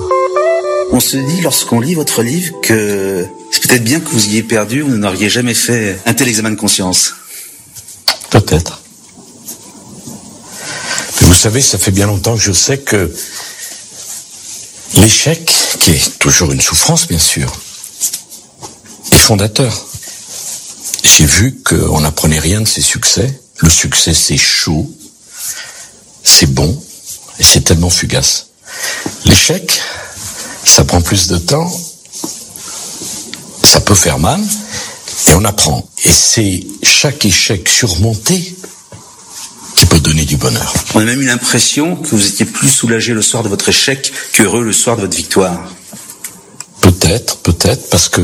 [0.92, 4.82] On se dit lorsqu'on lit votre livre que c'est peut-être bien que vous ayez perdu,
[4.82, 7.14] vous n'auriez jamais fait un tel examen de conscience.
[8.32, 8.82] Peut-être.
[11.22, 13.14] Mais vous savez, ça fait bien longtemps que je sais que
[14.96, 17.52] l'échec, qui est toujours une souffrance bien sûr,
[19.12, 19.86] est fondateur.
[21.04, 23.40] J'ai vu qu'on n'apprenait rien de ses succès.
[23.60, 24.92] Le succès, c'est chaud,
[26.24, 26.84] c'est bon,
[27.40, 28.48] et c'est tellement fugace.
[29.24, 29.82] L'échec,
[30.66, 31.72] ça prend plus de temps,
[33.64, 34.42] ça peut faire mal,
[35.28, 35.88] et on apprend.
[36.04, 38.56] Et c'est chaque échec surmonté
[39.86, 40.74] qui peut donner du bonheur.
[40.96, 44.12] On a même eu l'impression que vous étiez plus soulagé le soir de votre échec
[44.34, 45.60] qu'heureux le soir de votre victoire.
[46.82, 48.22] Peut-être, peut-être, parce que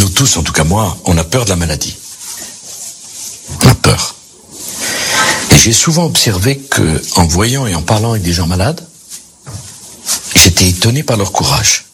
[0.00, 1.96] nous tous, en tout cas moi, on a peur de la maladie.
[3.62, 4.14] On a peur.
[5.50, 8.86] Et j'ai souvent observé que, en voyant et en parlant avec des gens malades,
[10.34, 11.86] j'étais étonné par leur courage.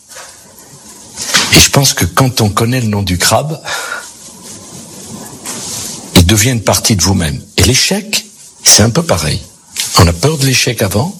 [1.52, 3.60] Et je pense que quand on connaît le nom du crabe,
[6.26, 7.40] il devient une partie de vous-même.
[7.56, 8.26] Et l'échec,
[8.64, 9.40] c'est un peu pareil.
[10.00, 11.16] On a peur de l'échec avant,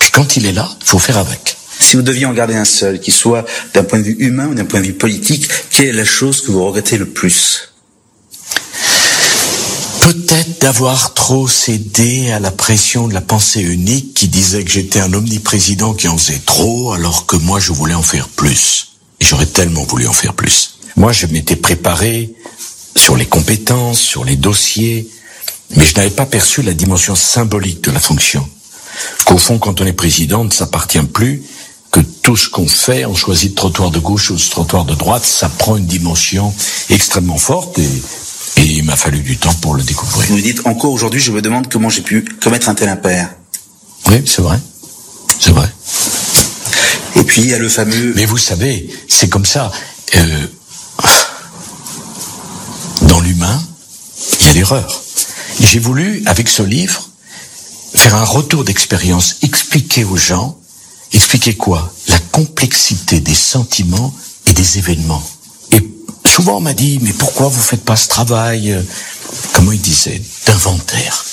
[0.00, 1.56] puis quand il est là, il faut faire avec.
[1.78, 4.54] Si vous deviez en garder un seul, qui soit d'un point de vue humain ou
[4.54, 7.72] d'un point de vue politique, quelle est la chose que vous regrettez le plus?
[10.00, 14.98] Peut-être d'avoir trop cédé à la pression de la pensée unique qui disait que j'étais
[14.98, 18.96] un omniprésident qui en faisait trop alors que moi je voulais en faire plus.
[19.20, 20.78] Et j'aurais tellement voulu en faire plus.
[20.96, 22.34] Moi je m'étais préparé
[22.98, 25.08] sur les compétences, sur les dossiers,
[25.76, 28.48] mais je n'avais pas perçu la dimension symbolique de la fonction.
[29.24, 31.42] Qu'au fond, quand on est président, ne s'appartient plus
[31.90, 34.94] que tout ce qu'on fait, on choisit le trottoir de gauche ou le trottoir de
[34.94, 36.52] droite, ça prend une dimension
[36.90, 37.88] extrêmement forte et,
[38.56, 40.28] et il m'a fallu du temps pour le découvrir.
[40.28, 43.30] Vous dites encore aujourd'hui, je me demande comment j'ai pu commettre un tel impair.
[44.08, 44.58] Oui, c'est vrai.
[45.38, 45.68] C'est vrai.
[47.16, 48.12] Et puis il y a le fameux.
[48.16, 49.70] Mais vous savez, c'est comme ça.
[50.16, 50.46] Euh,
[53.28, 53.62] l'humain,
[54.40, 55.02] il y a l'erreur.
[55.60, 57.10] J'ai voulu, avec ce livre,
[57.94, 60.58] faire un retour d'expérience, expliquer aux gens,
[61.12, 61.92] expliquer quoi?
[62.08, 64.14] La complexité des sentiments
[64.46, 65.22] et des événements.
[65.72, 65.82] Et
[66.24, 68.76] souvent on m'a dit, mais pourquoi vous faites pas ce travail,
[69.52, 71.24] comment il disait, d'inventaire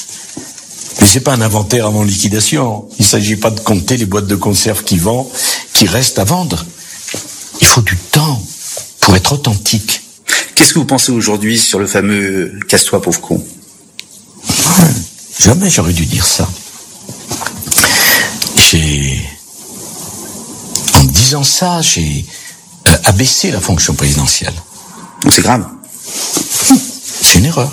[1.00, 2.88] mais c'est pas un inventaire avant liquidation.
[3.00, 5.28] Il s'agit pas de compter les boîtes de conserve qui vendent,
[5.74, 6.66] qui restent à vendre.
[7.60, 8.42] Il faut du temps
[9.02, 10.05] pour être authentique.
[10.56, 13.46] Qu'est-ce que vous pensez aujourd'hui sur le fameux casse-toi pauvre con?
[15.38, 16.48] Jamais j'aurais dû dire ça.
[18.56, 19.22] J'ai,
[20.94, 22.26] en disant ça, j'ai
[22.88, 24.54] euh, abaissé la fonction présidentielle.
[25.30, 25.66] C'est grave.
[27.22, 27.72] C'est une erreur.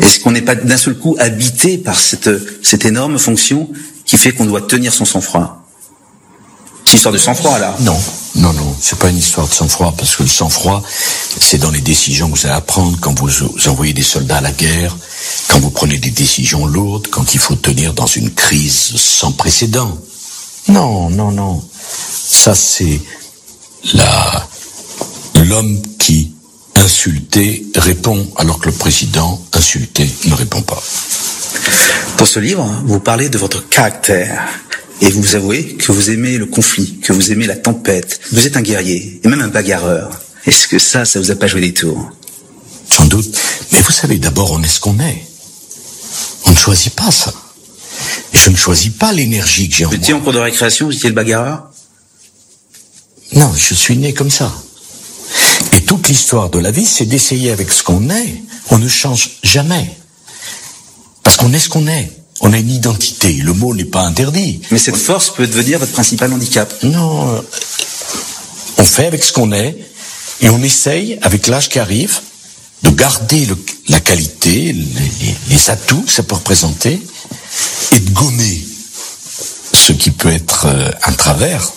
[0.00, 2.30] Est-ce qu'on n'est pas d'un seul coup habité par cette,
[2.64, 3.68] cette énorme fonction
[4.04, 5.64] qui fait qu'on doit tenir son sang-froid?
[6.84, 7.76] C'est une histoire de sang-froid là?
[7.80, 7.98] Non,
[8.36, 10.82] non, non, c'est pas une histoire de sang-froid parce que le sang-froid,
[11.40, 14.40] c'est dans les décisions que vous allez à prendre quand vous, envoyez des soldats à
[14.40, 14.96] la guerre,
[15.48, 19.98] quand vous prenez des décisions lourdes, quand il faut tenir dans une crise sans précédent.
[20.68, 21.62] Non, non, non.
[22.30, 23.00] Ça, c'est
[23.94, 24.48] la
[25.42, 26.32] l'homme qui
[26.76, 30.80] insulté répond alors que le président insulté ne répond pas.
[32.18, 34.46] Dans ce livre, vous parlez de votre caractère.
[35.00, 38.20] Et vous avouez que vous aimez le conflit, que vous aimez la tempête.
[38.32, 40.10] Vous êtes un guerrier, et même un bagarreur.
[40.46, 42.10] Est-ce que ça, ça vous a pas joué des tours?
[42.88, 43.34] Sans doute.
[43.72, 45.22] Mais vous savez, d'abord, on est ce qu'on est.
[46.44, 47.32] On ne choisit pas ça.
[48.32, 50.20] Je ne choisis pas l'énergie que j'ai en Petit moi.
[50.20, 51.70] en cours de récréation, vous étiez le bagarreur?
[53.34, 54.52] Non, je suis né comme ça.
[55.72, 58.42] Et toute l'histoire de la vie, c'est d'essayer avec ce qu'on est.
[58.70, 59.96] On ne change jamais.
[61.22, 62.10] Parce qu'on est ce qu'on est.
[62.40, 63.32] On a une identité.
[63.34, 64.60] Le mot n'est pas interdit.
[64.70, 66.72] Mais cette force peut devenir votre principal handicap.
[66.82, 67.36] Non.
[67.36, 67.40] euh,
[68.78, 69.76] On fait avec ce qu'on est
[70.40, 72.18] et on essaye, avec l'âge qui arrive,
[72.82, 76.98] de garder le- la qualité, les, les- les atouts que ça peut représenter
[77.92, 78.64] et de gommer
[79.74, 81.70] ce qui peut être euh, un travers.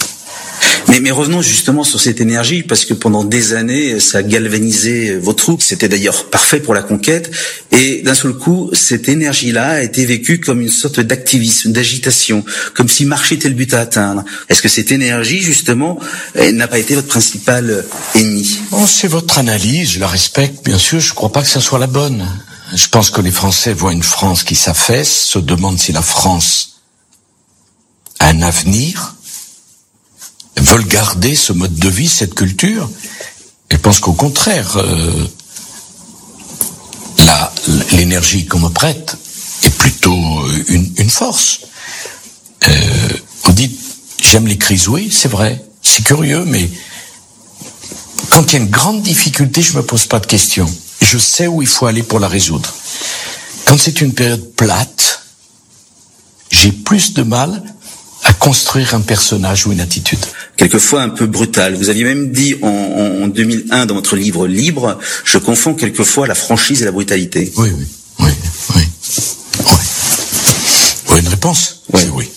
[0.88, 5.34] Mais, revenons justement sur cette énergie, parce que pendant des années, ça a galvanisé vos
[5.34, 5.62] troupes.
[5.62, 7.32] C'était d'ailleurs parfait pour la conquête.
[7.72, 12.90] Et d'un seul coup, cette énergie-là a été vécue comme une sorte d'activisme, d'agitation, comme
[12.90, 14.24] si marcher était le but à atteindre.
[14.50, 16.00] Est-ce que cette énergie, justement,
[16.36, 18.60] n'a pas été votre principal ennemi?
[18.88, 21.80] C'est votre analyse, je la respecte, bien sûr, je ne crois pas que ça soit
[21.80, 22.26] la bonne.
[22.74, 26.82] Je pense que les Français voient une France qui s'affaisse, se demandent si la France
[28.20, 29.16] a un avenir,
[30.58, 32.90] veulent garder ce mode de vie, cette culture.
[33.70, 35.28] Je pense qu'au contraire, euh,
[37.92, 39.18] l'énergie qu'on me prête
[39.64, 41.62] est plutôt une, une force.
[42.68, 43.10] Euh,
[43.46, 43.76] on dit,
[44.22, 46.70] j'aime les crises, oui, c'est vrai, c'est curieux, mais
[48.30, 50.72] quand il y a une grande difficulté, je me pose pas de questions.
[51.02, 52.74] Je sais où il faut aller pour la résoudre.
[53.66, 55.22] Quand c'est une période plate,
[56.50, 57.64] j'ai plus de mal
[58.26, 60.20] à construire un personnage ou une attitude.
[60.56, 61.76] quelquefois un peu brutal.
[61.76, 66.26] Vous aviez même dit en, en- en 2001 dans votre livre Libre, je confonds quelquefois
[66.28, 67.52] la franchise et la brutalité.
[67.58, 68.32] Oui, oui,
[71.10, 72.30] Oui, une réponse C'est oui.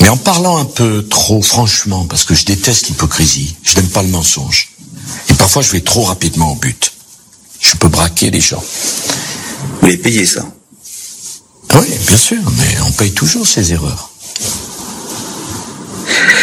[0.00, 4.02] Mais en parlant un peu trop franchement, parce que je déteste l'hypocrisie, je n'aime pas
[4.02, 4.70] le mensonge.
[5.30, 6.92] Et parfois je vais trop rapidement au but.
[7.60, 8.62] Je peux braquer les gens.
[9.80, 10.44] Vous les payez ça?
[11.74, 14.10] Oui, bien sûr, mais on paye toujours ses erreurs.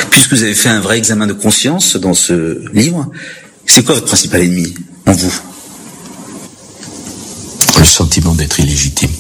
[0.09, 3.09] Puisque vous avez fait un vrai examen de conscience dans ce livre,
[3.65, 4.73] c'est quoi votre principal ennemi
[5.05, 5.33] en vous?
[7.79, 9.11] Le sentiment d'être illégitime.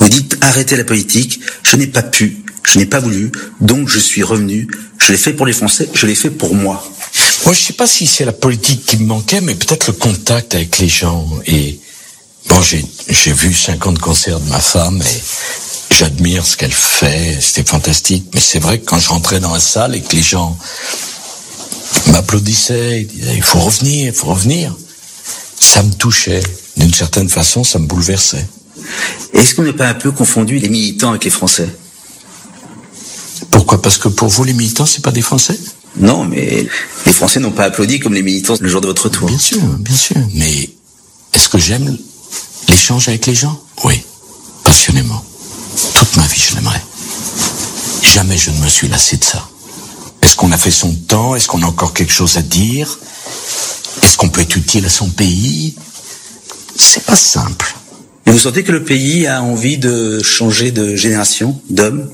[0.00, 3.30] Vous dites arrêtez la politique, je n'ai pas pu, je n'ai pas voulu,
[3.60, 6.82] donc je suis revenu, je l'ai fait pour les Français, je l'ai fait pour moi.
[7.44, 10.54] Moi, je sais pas si c'est la politique qui me manquait, mais peut-être le contact
[10.54, 11.28] avec les gens.
[11.46, 11.80] Et
[12.48, 15.22] bon, j'ai j'ai vu 50 concerts de ma femme et
[15.90, 17.38] j'admire ce qu'elle fait.
[17.40, 18.26] C'était fantastique.
[18.34, 20.56] Mais c'est vrai que quand je rentrais dans la salle et que les gens
[22.06, 24.74] m'applaudissaient, ils disaient il faut revenir, il faut revenir,
[25.58, 26.42] ça me touchait.
[26.76, 28.46] D'une certaine façon, ça me bouleversait.
[29.34, 31.68] Est-ce qu'on n'a pas un peu confondu les militants avec les Français?
[33.50, 33.82] Pourquoi?
[33.82, 35.58] Parce que pour vous, les militants, c'est pas des Français?
[35.96, 36.66] Non, mais
[37.06, 39.28] les Français n'ont pas applaudi comme les militants le jour de votre retour.
[39.28, 40.16] Bien sûr, bien sûr.
[40.34, 40.70] Mais
[41.34, 41.98] est-ce que j'aime
[42.68, 43.60] l'échange avec les gens?
[43.84, 44.00] Oui,
[44.62, 45.24] passionnément.
[45.94, 46.82] Toute ma vie, je l'aimerais.
[48.02, 49.48] Jamais je ne me suis lassé de ça.
[50.22, 51.34] Est-ce qu'on a fait son temps?
[51.34, 52.98] Est-ce qu'on a encore quelque chose à dire?
[54.02, 55.74] Est-ce qu'on peut être utile à son pays?
[56.76, 57.74] C'est pas simple.
[58.26, 62.10] Et vous sentez que le pays a envie de changer de génération, d'hommes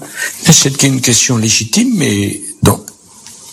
[0.50, 2.40] C'est une question légitime, mais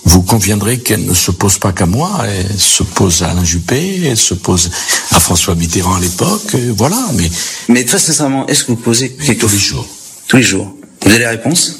[0.05, 4.03] vous conviendrez qu'elle ne se pose pas qu'à moi, elle se pose à Alain Juppé,
[4.05, 4.69] elle se pose
[5.11, 7.29] à François Mitterrand à l'époque, euh, voilà, mais...
[7.69, 9.39] Mais très sincèrement, est-ce que vous posez quelques...
[9.39, 9.87] Tous les jours.
[10.27, 10.75] Tous les jours.
[11.01, 11.79] Vous avez la réponse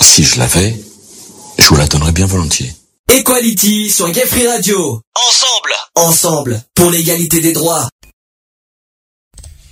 [0.00, 0.78] Si je l'avais,
[1.58, 2.72] je vous la donnerais bien volontiers.
[3.10, 5.00] Equality sur Gay Free Radio.
[5.28, 5.74] Ensemble.
[5.94, 6.62] Ensemble.
[6.74, 7.88] Pour l'égalité des droits.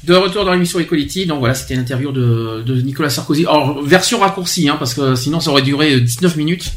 [0.05, 3.43] De retour dans l'émission Equality, donc voilà, c'était l'interview de, de Nicolas Sarkozy.
[3.47, 6.73] Alors, version raccourcie, hein, parce que sinon ça aurait duré 19 minutes,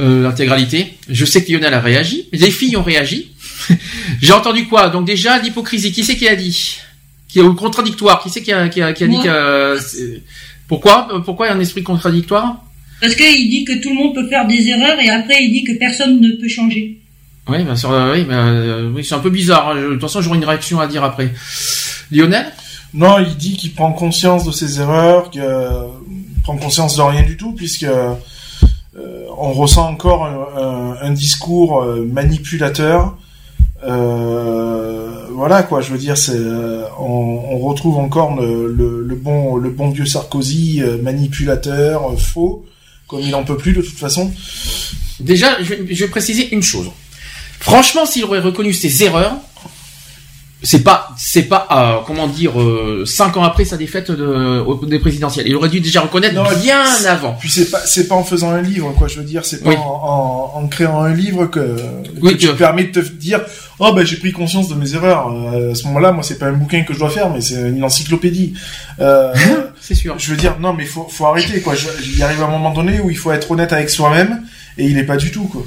[0.00, 0.94] euh, l'intégralité.
[1.08, 3.30] Je sais que Lionel a réagi, les filles ont réagi.
[4.22, 4.88] J'ai entendu quoi?
[4.88, 6.78] Donc déjà, l'hypocrisie, qui c'est qui a dit?
[7.28, 8.22] Qui est au contradictoire?
[8.22, 9.78] Qui c'est qui a, qui a, qui a dit que...
[9.80, 10.22] c'est-
[10.68, 12.56] Pourquoi Euh, Pourquoi il y a un esprit contradictoire?
[13.00, 15.64] Parce qu'il dit que tout le monde peut faire des erreurs et après il dit
[15.64, 16.98] que personne ne peut changer.
[17.48, 19.70] Oui, bien sûr, euh, oui, euh, oui, c'est un peu bizarre.
[19.70, 19.74] hein.
[19.82, 21.32] De toute façon, j'aurai une réaction à dire après.
[22.12, 22.46] Lionel?
[22.94, 25.70] Non, il dit qu'il prend conscience de ses erreurs, qu'il euh,
[26.44, 27.86] prend conscience de rien du tout, puisque
[28.98, 33.16] euh, on ressent encore un, un- discours euh, manipulateur.
[33.84, 39.14] Euh, voilà quoi, je veux dire, c'est euh, on, on retrouve encore le, le, le
[39.16, 42.64] bon le bon vieux Sarkozy euh, manipulateur, faux,
[43.08, 44.30] comme il en peut plus de toute façon.
[45.20, 46.90] Déjà, je, je vais préciser une chose.
[47.60, 49.34] Franchement, s'il aurait reconnu ses erreurs,
[50.64, 54.98] c'est pas, c'est pas, euh, comment dire, euh, cinq ans après sa défaite de, des
[55.00, 55.46] présidentielles.
[55.48, 57.32] Il aurait dû déjà reconnaître bien avant.
[57.40, 59.70] Puis c'est pas c'est pas en faisant un livre quoi, je veux dire, c'est pas
[59.70, 59.76] Oui.
[59.76, 61.76] en, en, en créant un livre que,
[62.14, 63.40] tu que- te permets de te dire
[63.80, 65.28] oh ben j'ai pris conscience de mes erreurs.
[65.32, 67.56] Euh, à ce moment-là, moi c'est pas un bouquin que je dois faire, mais c'est
[67.68, 68.54] une encyclopédie.
[69.00, 69.34] Euh,
[69.80, 70.14] c'est sûr.
[70.18, 71.74] Je veux dire non mais faut faut arrêter quoi.
[71.74, 74.42] Je- Il arrive à un moment donné où il faut être honnête avec soi-même
[74.78, 75.62] et il est pas du tout quoi.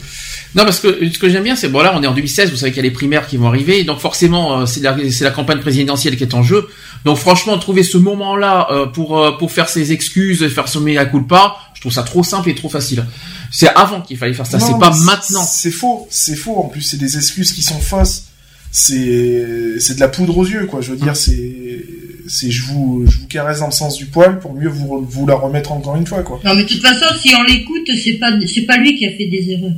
[0.55, 2.55] Non, parce que ce que j'aime bien, c'est bon là, on est en 2016, vous
[2.55, 5.59] savez qu'il y a les primaires qui vont arriver, donc forcément, euh, c'est la, campagne
[5.59, 6.69] présidentielle qui est en jeu.
[7.03, 10.79] Donc franchement, trouver ce moment-là euh, pour euh, pour faire ses excuses, et faire son
[10.79, 13.05] mea culpa, je trouve ça trop simple et trop facile.
[13.51, 15.43] C'est avant qu'il fallait faire ça, c'est pas maintenant.
[15.43, 16.55] C'est faux, c'est faux.
[16.55, 18.27] En plus, c'est des excuses qui sont fausses.
[18.71, 20.79] C'est c'est de la poudre aux yeux, quoi.
[20.79, 21.85] Je veux dire, c'est
[22.29, 25.27] c'est je vous je vous caresse dans le sens du poil pour mieux vous vous
[25.27, 26.39] la remettre encore une fois, quoi.
[26.45, 29.11] Non mais de toute façon, si on l'écoute, c'est pas c'est pas lui qui a
[29.11, 29.73] fait des erreurs.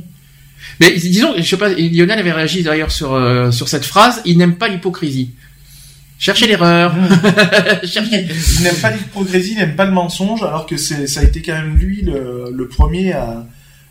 [0.80, 4.20] Mais disons, je sais pas, Lionel avait réagi d'ailleurs sur euh, sur cette phrase.
[4.24, 5.30] Il n'aime pas l'hypocrisie.
[6.18, 6.94] Cherchez l'erreur.
[7.84, 8.26] Cherchez.
[8.56, 11.42] Il n'aime pas l'hypocrisie, il n'aime pas le mensonge, alors que c'est ça a été
[11.42, 13.46] quand même lui le, le premier à,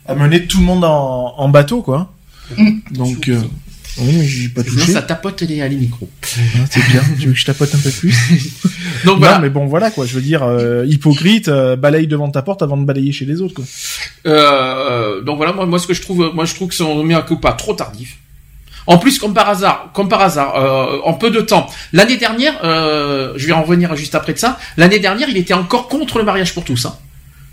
[0.06, 2.12] à mener tout le monde en, en bateau, quoi.
[2.90, 3.40] Donc euh,
[4.00, 4.92] Oui, mais j'ai pas Sinon, touché.
[4.92, 6.08] ça tapote les, les micros.
[6.22, 7.02] Ah, C'est bien.
[7.18, 8.14] tu veux que je tapote un peu plus?
[9.04, 10.06] Donc Non, mais bon, voilà quoi.
[10.06, 13.40] Je veux dire, euh, hypocrite, euh, balaye devant ta porte avant de balayer chez les
[13.40, 13.54] autres.
[13.54, 13.64] Quoi.
[14.26, 17.14] Euh, donc voilà, moi, moi ce que je trouve, moi je trouve que son mis
[17.14, 18.16] un coup pas trop tardif.
[18.86, 21.68] En plus, comme par hasard, comme par hasard, euh, en peu de temps.
[21.92, 24.58] L'année dernière, euh, je vais en revenir juste après de ça.
[24.78, 26.86] L'année dernière, il était encore contre le mariage pour tous.
[26.86, 26.96] Hein.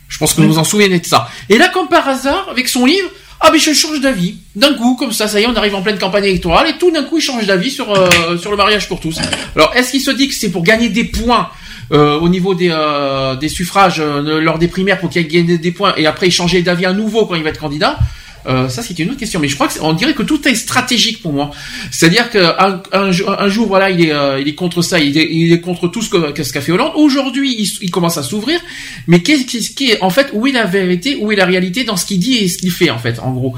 [0.07, 1.27] Je pense que vous vous en souvenez de ça.
[1.49, 3.09] Et là, comme par hasard, avec son livre,
[3.41, 4.35] ah ben je change d'avis.
[4.55, 6.91] D'un coup, comme ça, ça y est, on arrive en pleine campagne électorale et tout
[6.91, 9.17] d'un coup, il change d'avis sur euh, sur le mariage pour tous.
[9.55, 11.49] Alors, est-ce qu'il se dit que c'est pour gagner des points
[11.91, 15.93] euh, au niveau des euh, des suffrages lors des primaires pour qu'il gagne des points
[15.97, 17.99] et après il changer d'avis à nouveau quand il va être candidat?
[18.47, 20.55] Euh, ça c'est une autre question, mais je crois que on dirait que tout est
[20.55, 21.51] stratégique pour moi.
[21.91, 25.27] C'est-à-dire qu'un un, un jour voilà il est euh, il est contre ça, il est,
[25.31, 26.93] il est contre tout ce que qu'est-ce qu'a fait Hollande.
[26.95, 28.59] Aujourd'hui il, il commence à s'ouvrir,
[29.07, 31.83] mais qu'est-ce qui, qui est en fait où est la vérité, où est la réalité
[31.83, 33.55] dans ce qu'il dit et ce qu'il fait en fait en gros?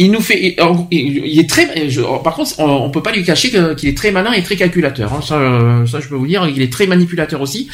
[0.00, 0.56] Il nous fait,
[0.90, 4.12] il- est très, je- par contre, on, on peut pas lui cacher qu'il est très
[4.12, 5.12] malin et très calculateur.
[5.12, 5.20] hein.
[5.22, 7.68] Ça, euh, ça, je peux vous dire, il est très manipulateur aussi.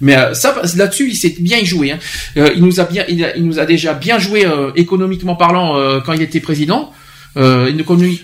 [0.00, 1.92] Mais euh, ça, là-dessus, il s'est bien joué.
[1.92, 1.98] Hein.
[2.36, 5.36] Euh, il nous a bien, il, a- il nous a déjà bien joué euh, économiquement
[5.36, 6.92] parlant euh, quand il était président.
[7.36, 7.70] Euh,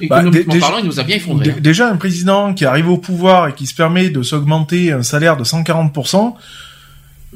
[0.09, 0.17] Bah,
[0.59, 1.51] parlant, il nous a bien effondré.
[1.51, 1.61] Hein.
[1.61, 5.37] Déjà, un président qui arrive au pouvoir et qui se permet de s'augmenter un salaire
[5.37, 6.35] de 140%,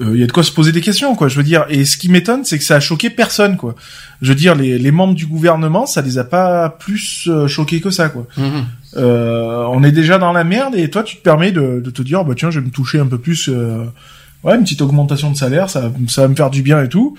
[0.01, 1.29] euh, il y a de quoi se poser des questions, quoi.
[1.29, 3.75] Je veux dire, et ce qui m'étonne, c'est que ça a choqué personne, quoi.
[4.23, 7.81] Je veux dire, les, les membres du gouvernement, ça les a pas plus euh, choqués
[7.81, 8.27] que ça, quoi.
[8.37, 8.65] Mhm.
[8.97, 12.03] Euh, on est déjà dans la merde et toi, tu te permets de, de te
[12.03, 13.85] dire, bah tiens, je vais me toucher un peu plus, euh,
[14.45, 17.17] ouais, une petite augmentation de salaire, ça, ça va me faire du bien et tout.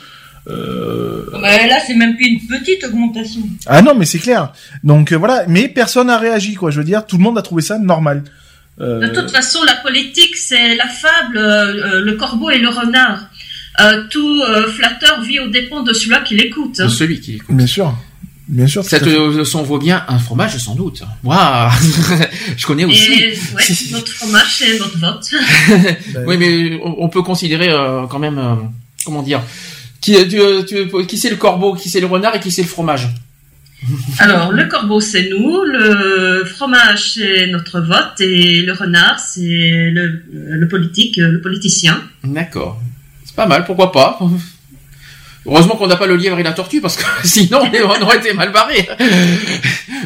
[0.48, 3.42] Euh, Mais là, c'est même plus une petite augmentation.
[3.68, 4.54] ah non, mais c'est clair.
[4.84, 6.72] Donc euh, voilà, mais personne n'a réagi, quoi.
[6.72, 8.24] Je veux dire, tout le monde a trouvé ça normal.
[8.82, 12.70] Euh, De toute façon, la politique, c'est la fable, euh, euh, le corbeau et le
[12.70, 13.20] renard.
[13.80, 16.80] Euh, tout euh, flatteur vit aux dépens de celui-là qui l'écoute.
[16.80, 16.86] hein.
[16.86, 17.56] De celui qui écoute.
[17.56, 17.96] Bien sûr.
[18.48, 18.84] Bien sûr.
[18.84, 21.04] Cette leçon vaut bien un fromage sans doute.
[21.24, 21.70] Waouh
[22.58, 23.14] Je connais aussi.
[23.14, 25.30] Et ouais, notre fromage, c'est notre vote.
[26.28, 28.56] oui, mais on, peut considérer euh, quand même, euh,
[29.06, 29.42] comment dire,
[30.02, 32.68] qui, tu, tu- qui c'est le corbeau, qui c'est le renard et qui c'est le
[32.68, 33.08] fromage?
[34.20, 40.68] Alors, le corbeau, c'est nous, le fromage, c'est notre vote, et le renard, c'est le,
[40.68, 42.02] politique, le politicien.
[42.24, 42.80] D'accord.
[43.26, 44.20] C'est pas mal, pourquoi pas?
[45.46, 48.32] Heureusement qu'on n'a pas le lièvre et la tortue parce que sinon on aurait été
[48.34, 48.88] mal barré.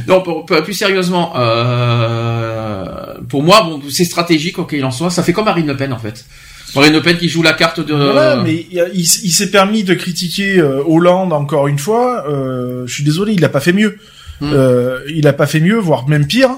[0.08, 5.10] non, plus sérieusement, euh, pour moi, bon, c'est stratégique, quoi qu'il en soit.
[5.10, 6.26] Ça fait comme Marine Le Pen en fait.
[6.76, 7.94] Marine Le Pen qui joue la carte de.
[7.94, 12.26] Voilà, mais il, s'est permis de critiquer euh, Hollande encore une fois.
[12.30, 13.98] Euh, je suis désolé, il a pas fait mieux.
[14.42, 14.52] Hmm.
[14.54, 16.50] Euh, il a pas fait mieux, voire même pire.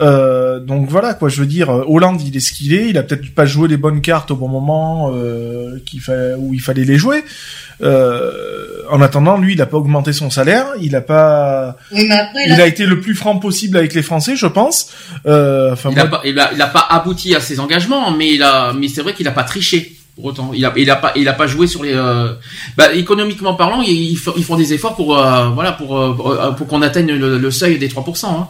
[0.00, 2.88] Euh, donc voilà quoi, je veux dire, euh, Hollande, il est ce qu'il est.
[2.88, 6.54] Il a peut-être pas joué les bonnes cartes au bon moment euh, qu'il fa- où
[6.54, 7.24] il fallait les jouer.
[7.82, 10.66] Euh, en attendant, lui, il a pas augmenté son salaire.
[10.80, 11.76] Il a pas.
[11.92, 14.88] Oui, mais après, Il a été le plus franc possible avec les Français, je pense.
[15.26, 18.10] Euh, enfin, Il moi- a, pas, il, a, il a pas abouti à ses engagements,
[18.12, 19.95] mais il a, mais c'est vrai qu'il a pas triché.
[20.16, 21.92] Pour autant, il a, il a pas, il a pas joué sur les.
[21.94, 22.32] euh,
[22.76, 26.14] bah, économiquement parlant, ils, ils font- ils font des efforts pour, euh, voilà, pour, euh,
[26.14, 28.26] pour, euh, pour qu'on atteigne le, le seuil des 3%.
[28.26, 28.48] Hein.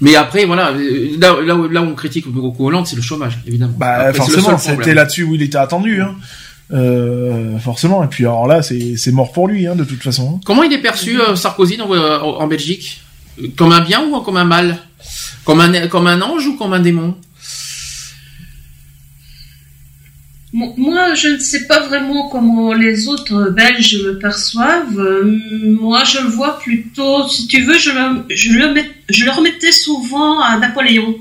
[0.00, 3.02] Mais après, voilà, euh, là, là, où, là où on critique beaucoup Hollande, c'est le
[3.02, 3.74] chômage, évidemment.
[3.76, 6.14] Bah Après, forcément, c'était là-dessus où il était attendu, hein.
[6.72, 8.02] Euh, forcément.
[8.02, 10.40] Et puis alors là, c'est c'est mort pour lui, hein, de toute façon.
[10.44, 13.02] Comment il est perçu euh, Sarkozy dans, euh, en Belgique?
[13.56, 14.78] Comme un bien ou comme un mal?
[15.44, 17.14] Comme un, comme un ange ou comme un démon?
[20.78, 24.98] Moi, je ne sais pas vraiment comment les autres Belges me perçoivent.
[24.98, 25.38] Euh,
[25.78, 31.14] Moi, je le vois plutôt, si tu veux, je le, remettais souvent à Napoléon.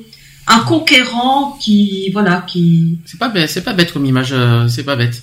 [0.47, 2.99] Un conquérant qui, voilà, qui...
[3.05, 5.21] C'est pas bête, c'est pas bête comme image, euh, c'est pas bête.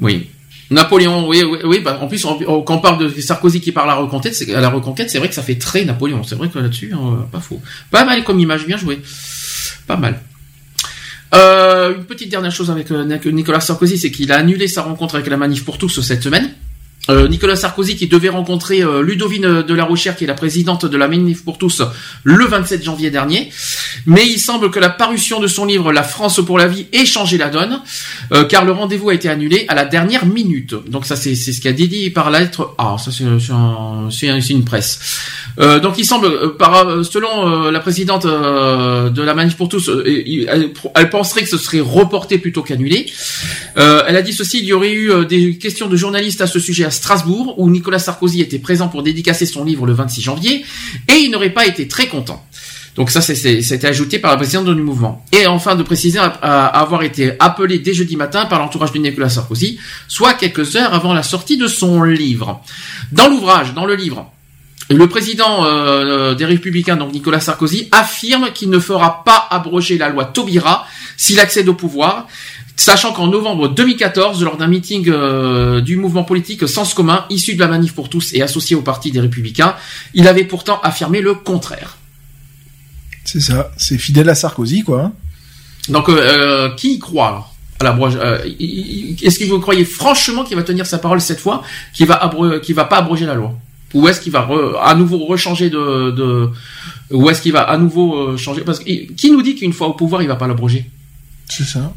[0.00, 0.26] Oui.
[0.70, 1.80] Napoléon, oui, oui, oui.
[1.84, 4.46] Bah, en plus, on- quand on parle de Sarkozy qui parle à la reconquête, c'est,
[4.46, 6.24] la reconquête, c'est vrai que ça fait très Napoléon.
[6.24, 7.60] C'est vrai que là-dessus, hein, pas faux.
[7.92, 9.00] Pas mal comme image, bien joué.
[9.86, 10.20] Pas mal.
[11.34, 15.14] Euh, une petite dernière chose avec euh, Nicolas Sarkozy, c'est qu'il a annulé sa rencontre
[15.14, 16.50] avec la Manif pour tous cette semaine.
[17.08, 20.84] Euh, Nicolas Sarkozy qui devait rencontrer euh, Ludovine de la Rochère, qui est la présidente
[20.84, 21.80] de la Manif pour tous,
[22.24, 23.50] le 27 janvier dernier.
[24.04, 27.06] Mais il semble que la parution de son livre La France pour la vie ait
[27.06, 27.80] changé la donne,
[28.32, 30.74] euh, car le rendez-vous a été annulé à la dernière minute.
[30.88, 32.96] Donc ça, c'est ce qu'a dit par la lettre A.
[33.02, 35.00] Ça, c'est c'est un- c'est un- c'est une presse.
[35.58, 39.56] Euh, donc il semble, euh, par, euh, selon euh, la présidente euh, de la Manif
[39.56, 40.04] pour tous, euh,
[40.48, 43.06] elle, elle penserait que ce serait reporté plutôt qu'annulé.
[43.78, 46.46] Euh, elle a dit ceci, il y aurait eu euh, des questions de journalistes à
[46.46, 50.64] ce sujet Strasbourg, où Nicolas Sarkozy était présent pour dédicacer son livre le 26 janvier,
[51.08, 52.44] et il n'aurait pas été très content.
[52.96, 55.24] Donc ça, c'était ajouté par la présidente du mouvement.
[55.32, 59.78] Et enfin, de préciser avoir été appelé dès jeudi matin par l'entourage de Nicolas Sarkozy,
[60.08, 62.62] soit quelques heures avant la sortie de son livre.
[63.12, 64.30] Dans l'ouvrage, dans le livre,
[64.90, 70.08] Le président euh, des Républicains, donc Nicolas Sarkozy, affirme qu'il ne fera pas abroger la
[70.08, 70.84] loi Taubira
[71.16, 72.26] s'il accède au pouvoir,
[72.80, 77.60] sachant qu'en novembre 2014, lors d'un meeting euh, du mouvement politique Sens commun, issu de
[77.60, 79.74] la manif pour tous et associé au parti des Républicains,
[80.14, 81.96] il avait pourtant affirmé le contraire.
[83.24, 85.02] C'est ça, c'est fidèle à Sarkozy, quoi.
[85.02, 85.12] hein.
[85.88, 87.50] Donc, euh, euh, qui y croit
[87.80, 91.62] à euh, y- Est-ce que vous croyez franchement qu'il va tenir sa parole cette fois,
[91.94, 92.30] qu'il va
[92.74, 93.54] va pas abroger la loi,
[93.94, 96.50] ou est-ce qu'il va re- à nouveau rechanger de, de
[97.10, 98.60] ou est-ce qu'il va à nouveau changer?
[98.62, 100.90] Parce que qui nous dit qu'une fois au pouvoir, il va pas l'abroger?
[101.48, 101.92] C'est ça.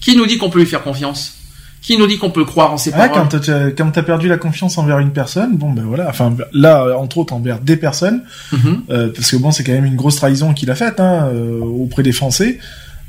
[0.00, 1.34] Qui nous dit qu'on peut lui faire confiance?
[1.82, 3.28] Qui nous dit qu'on peut croire en ses Ah, paroles?
[3.30, 6.96] quand t'as quand t'as perdu la confiance envers une personne, bon ben voilà, enfin là
[6.98, 8.82] entre autres envers des personnes, Mhm.
[8.90, 11.60] euh, parce que bon c'est quand même une grosse trahison qu'il a faite hein, euh,
[11.60, 12.58] auprès des Français.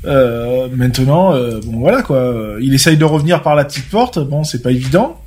[0.04, 4.44] Euh, maintenant, euh, bon voilà quoi, il essaye de revenir par la petite porte, bon
[4.44, 5.20] c'est pas évident.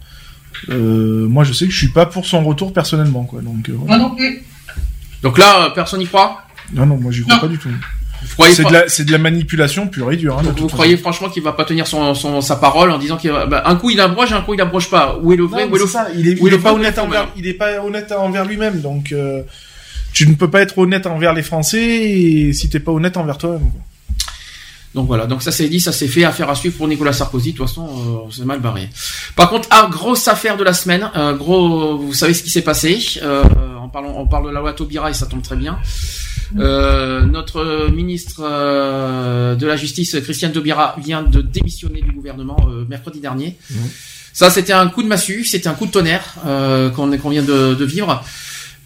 [0.69, 3.73] Euh, moi je sais que je suis pas pour son retour personnellement quoi, donc euh,
[3.75, 3.98] voilà.
[3.98, 4.43] Moi non plus.
[5.23, 6.41] Donc là, personne n'y croit?
[6.73, 7.69] Non non moi j'y crois pas du tout.
[8.53, 10.38] C'est pas- de la c'est de la manipulation pure et dure.
[10.40, 10.67] Hein, vous façon.
[10.67, 13.75] croyez franchement qu'il va pas tenir son, son- sa parole en disant qu'il bah, un
[13.75, 15.17] coup il abroge, un coup il abroge pas.
[15.22, 16.59] Où est le vrai Non, Où est le ça, il est, où il le est
[16.61, 19.41] pas honnête où est le envers, il est pas honnête envers lui-même, donc euh,
[20.14, 23.38] tu ne peux pas être honnête envers les Français et si t'es pas honnête envers
[23.38, 23.61] toi-même.
[23.61, 23.82] quoi.
[24.93, 27.53] Donc voilà, donc ça c'est dit, ça c'est fait, affaire à suivre pour Nicolas Sarkozy,
[27.53, 28.90] de toute façon euh, c'est mal barré.
[29.38, 32.61] Par contre, ah, grosse affaire de la semaine, euh, gros, vous savez ce qui s'est
[32.61, 33.41] passé, euh,
[33.82, 35.80] en parlant, on parle de la loi Taubira et ça tombe très bien.
[36.59, 42.85] Euh, notre ministre euh, de la Justice, Christiane Taubira, vient de démissionner du gouvernement euh,
[42.89, 43.57] mercredi dernier.
[44.33, 47.43] Ça, c'était un coup de massue, c'était un coup de tonnerre euh, qu'on qu'on vient
[47.43, 48.23] de, de vivre.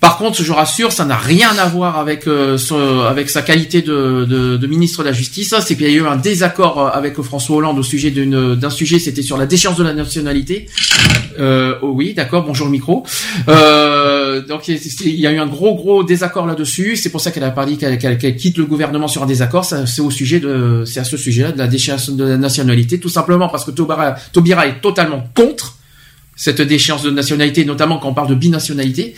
[0.06, 2.60] Par contre, je rassure, ça n'a rien à voir avec euh,
[3.10, 5.56] avec sa qualité de, de, de ministre de la Justice.
[5.66, 8.70] C'est qu'il y a eu un désaccord euh, avec François Hollande au sujet d'une- d'un
[8.70, 10.68] sujet, c'était sur la déchéance de la nationalité.
[11.40, 12.44] Euh, oh oui, d'accord.
[12.46, 13.04] Bonjour le micro.
[13.48, 16.98] Euh, donc il y a eu un gros gros désaccord là-dessus.
[16.98, 19.66] C'est pour ça qu'elle a parlé qu'elle qu'elle- quitte le gouvernement sur un désaccord.
[19.66, 23.10] C'est au sujet de, c'est à ce sujet-là de la déchéance de la nationalité, tout
[23.10, 25.78] simplement parce que Taubira, Taubira est totalement contre
[26.36, 29.16] cette déchéance de nationalité, notamment quand on parle de binationalité.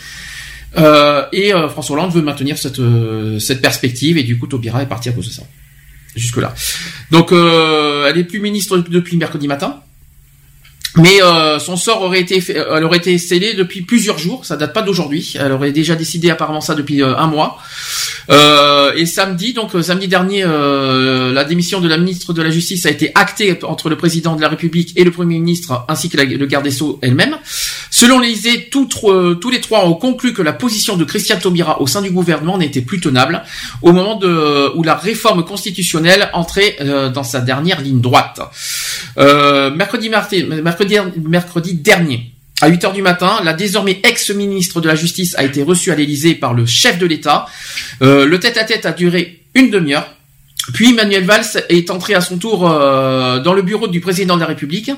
[0.77, 4.83] Euh, et euh, François Hollande veut maintenir cette euh, cette perspective et du coup Taubira
[4.83, 5.43] est parti à cause de ça.
[6.15, 6.53] Jusque là.
[7.11, 9.81] Donc elle est plus ministre depuis mercredi matin.
[10.97, 14.45] Mais euh, son sort aurait été, fait- elle aurait été scellé depuis plusieurs jours.
[14.45, 15.33] Ça date pas d'aujourd'hui.
[15.39, 17.57] Elle aurait déjà décidé apparemment ça depuis euh, un mois.
[18.29, 22.49] Euh, et samedi, donc euh, samedi dernier, euh, la démission de la ministre de la
[22.49, 26.09] Justice a été actée entre le président de la République et le Premier ministre, ainsi
[26.09, 27.37] que le garde des Sceaux elle-même.
[27.89, 28.89] Selon l'Élysée, tous,
[29.51, 32.81] les trois ont conclu que la position de Christiane Taubira au sein du gouvernement n'était
[32.81, 33.43] plus tenable
[33.81, 34.19] au moment
[34.75, 38.39] où la réforme constitutionnelle entrait euh, dans sa dernière ligne droite.
[39.17, 40.86] Euh, mercredi, mercredi,
[41.17, 42.33] mercredi dernier.
[42.59, 45.95] À 8 heures du matin, la désormais ex-ministre de la Justice a été reçue à
[45.95, 47.45] l'Élysée par le chef de l'État.
[48.01, 50.15] Euh, le tête-à-tête a duré une demi-heure.
[50.73, 54.41] Puis Manuel Valls est entré à son tour euh, dans le bureau du président de
[54.41, 54.91] la République.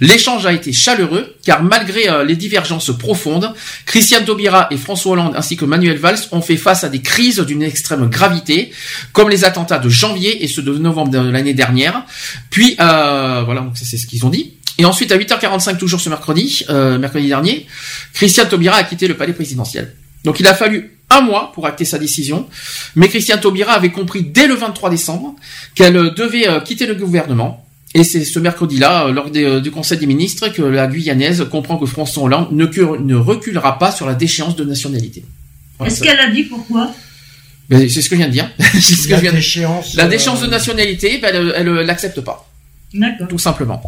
[0.00, 3.52] L'échange a été chaleureux, car malgré euh, les divergences profondes,
[3.84, 7.40] Christiane Taubira et François Hollande ainsi que Manuel Valls ont fait face à des crises
[7.40, 8.72] d'une extrême gravité,
[9.12, 12.04] comme les attentats de janvier et ceux de novembre de l'année dernière.
[12.48, 14.54] Puis, voilà, donc c'est ce qu'ils ont dit.
[14.78, 17.66] Et ensuite, à 8h45, toujours ce mercredi, euh, mercredi dernier,
[18.14, 19.94] Christiane Taubira a quitté le palais présidentiel.
[20.24, 22.48] Donc il a fallu un mois pour acter sa décision,
[22.96, 25.34] mais Christiane Taubira avait compris dès le 23 décembre
[25.74, 27.66] qu'elle euh, devait euh, quitter le gouvernement.
[27.94, 31.84] Et c'est ce mercredi-là, lors des, du Conseil des ministres, que la Guyanaise comprend que
[31.84, 35.22] François Hollande ne, ne reculera pas sur la déchéance de nationalité.
[35.76, 36.90] Voilà, Est-ce qu'elle a dit pourquoi?
[37.68, 38.50] Ben, c'est ce que je viens de dire.
[38.72, 41.54] C'est ce que La je viens de- déchéance, La euh, déchéance de nationalité, ben, elle,
[41.54, 42.48] elle l'accepte pas.
[42.94, 43.28] D'accord.
[43.28, 43.82] Tout simplement.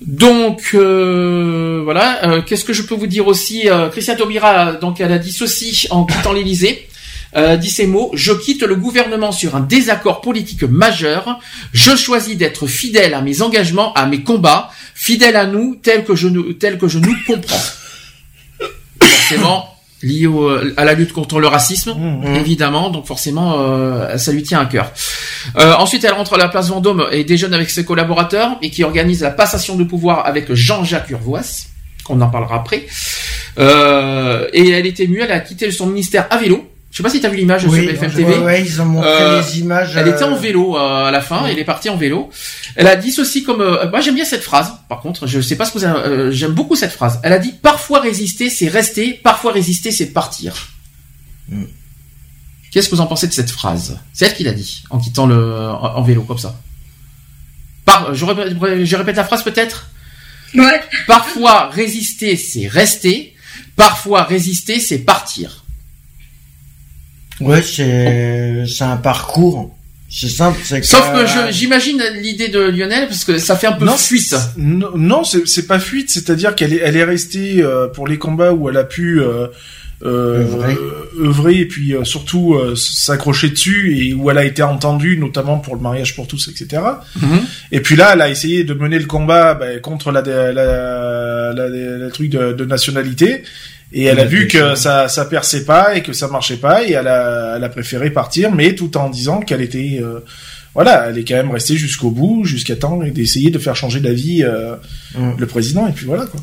[0.00, 5.00] Donc euh, voilà, Euh, qu'est-ce que je peux vous dire aussi euh, Christiane Taubira, donc
[5.00, 6.88] elle a dit ceci en quittant l'Élysée.
[7.32, 11.38] Elle a dit ces mots Je quitte le gouvernement sur un désaccord politique majeur.
[11.72, 16.16] Je choisis d'être fidèle à mes engagements, à mes combats, fidèle à nous, tel que
[16.16, 17.62] je nous, tel que je nous comprends.
[19.00, 21.94] Forcément lié au- à la lutte contre le racisme,
[22.36, 22.90] évidemment.
[22.90, 24.90] Donc forcément, euh, ça lui tient à cœur.
[25.58, 28.82] Euh, ensuite, elle rentre à la place Vendôme et déjeune avec ses collaborateurs et qui
[28.84, 31.66] organise la passation de pouvoir avec Jean-Jacques Urvoas,
[32.04, 32.86] qu'on en parlera après.
[33.58, 36.66] Euh, et elle est émue, elle a quitté son ministère à vélo.
[36.90, 38.24] Je sais pas si tu as vu l'image Oui, sur BFM TV.
[38.24, 41.20] ouais, ouais, ils ont montré les images, Elle euh, était en vélo euh, à la
[41.20, 42.30] fin, elle est partie en vélo.
[42.74, 43.60] Elle a dit ceci comme...
[43.60, 46.00] euh, moi j'aime bien cette phrase, par contre, je sais pas ce que vous avez...
[46.00, 47.20] euh, j'aime beaucoup cette phrase.
[47.22, 49.12] Elle a dit «Parfois résister, c'est rester.
[49.12, 50.68] Parfois résister, c'est partir.
[51.48, 51.62] Mm.
[52.72, 53.98] Qu'est-ce que vous en pensez de cette phrase?
[54.12, 56.56] C'est elle qui l'a dit, en quittant le en, en vélo, comme ça.
[57.84, 59.90] Par, je, répète, je répète la phrase peut-être?
[60.54, 60.80] Ouais.
[61.06, 63.34] Parfois résister, c'est rester.
[63.76, 65.59] Parfois, résister, c'est partir.
[67.40, 69.74] Ouais, c'est c'est un parcours.
[70.12, 73.84] C'est simple, c'est Sauf que j'imagine l'idée de Lionel, parce que ça fait un peu
[73.84, 74.34] Non, fuite.
[74.56, 78.18] Non, non, c'est c'est pas fuite, c'est-à-dire qu'elle est, elle est restée euh, pour les
[78.18, 79.46] combats où elle a pu euh,
[80.02, 80.76] euh, Œuvrer.
[81.20, 85.58] œuvrer et puis euh, surtout euh, s'accrocher dessus et où elle a été entendue, notamment
[85.58, 86.82] pour le mariage pour tous, etc.
[87.20, 87.40] Mhm.
[87.70, 91.52] Et puis là, elle a essayé de mener le combat bah, contre la, la, la,
[91.54, 93.44] la- la truc de, de nationalité.
[93.92, 96.92] Et elle a vu que ça, ça perçait pas et que ça marchait pas et
[96.92, 100.20] elle a, elle a préféré partir, mais tout en disant qu'elle était, euh,
[100.74, 103.98] voilà, elle est quand même restée jusqu'au bout, jusqu'à temps et d'essayer de faire changer
[103.98, 104.76] d'avis euh,
[105.36, 106.40] le président et puis voilà quoi.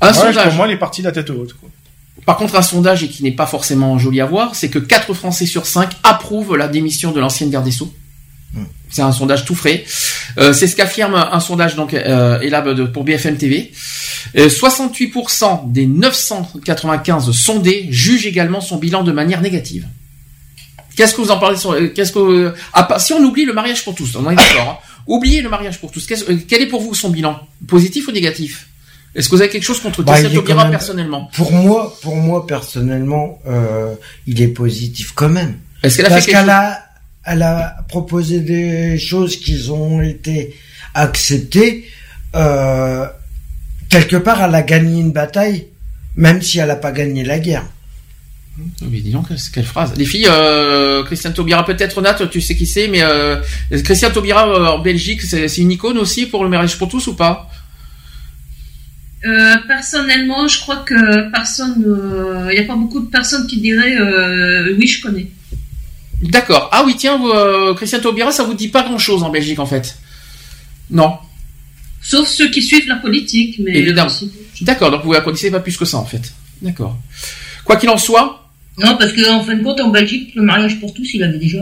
[0.00, 0.44] Un sondage.
[0.46, 1.52] Pour moi, elle est partie la tête haute.
[1.54, 1.68] Quoi.
[2.24, 5.14] Par contre, un sondage et qui n'est pas forcément joli à voir, c'est que 4
[5.14, 7.92] Français sur 5 approuvent la démission de l'ancienne garde des Sceaux.
[8.90, 9.84] C'est un sondage tout frais.
[10.38, 13.70] Euh, c'est ce qu'affirme un sondage donc euh, Elab pour BFM TV.
[14.36, 19.86] Euh, 68% des 995 sondés jugent également son bilan de manière négative.
[20.96, 23.52] Qu'est-ce que vous en parlez sur euh, Qu'est-ce que ah, pas- si on oublie le
[23.52, 24.80] mariage pour tous, on est d'accord.
[24.82, 24.86] hein.
[25.06, 26.06] Oubliez le mariage pour tous.
[26.10, 27.40] Euh, quel est pour vous son bilan?
[27.68, 28.66] Positif ou négatif?
[29.14, 31.30] Est-ce que vous avez quelque chose contre Bah, Christian Taubira même- personnellement?
[31.34, 33.94] Pour moi, pour moi personnellement, euh,
[34.26, 35.58] il est positif quand même.
[35.82, 36.44] Est-ce qu'elle a Parce fait quelque
[37.24, 40.54] elle a proposé des choses qui ont été
[40.94, 41.86] acceptées.
[42.34, 43.06] Euh,
[43.88, 45.66] quelque part, elle a gagné une bataille,
[46.16, 47.66] même si elle n'a pas gagné la guerre.
[48.82, 49.92] Mais dis donc, quelle phrase.
[49.96, 53.40] Les filles, euh, Christian Taubira, peut-être Nat, tu sais qui c'est, mais euh,
[53.84, 57.14] Christian Taubira euh, en Belgique, c'est une icône aussi pour le mariage pour tous ou
[57.14, 57.50] pas?
[59.24, 61.84] Euh, personnellement, je crois que personne,
[62.50, 65.28] il n'y a pas beaucoup de personnes qui diraient euh, oui, je connais.
[66.22, 66.68] D'accord.
[66.72, 69.96] Ah oui, tiens, euh, Christian Taubira, ça vous dit pas grand-chose en Belgique en fait.
[70.90, 71.18] Non.
[72.02, 74.10] Sauf ceux qui suivent la politique, mais Évidemment.
[74.62, 76.32] D'accord, donc vous la connaissez pas plus que ça en fait.
[76.60, 76.96] D'accord.
[77.64, 80.92] Quoi qu'il en soit, Non, parce qu'en fin de compte, en Belgique, le mariage pour
[80.92, 81.58] tous, il avait déjà.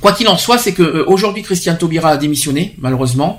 [0.00, 3.38] Quoi qu'il en soit, c'est que euh, aujourd'hui Christiane Taubira a démissionné, malheureusement,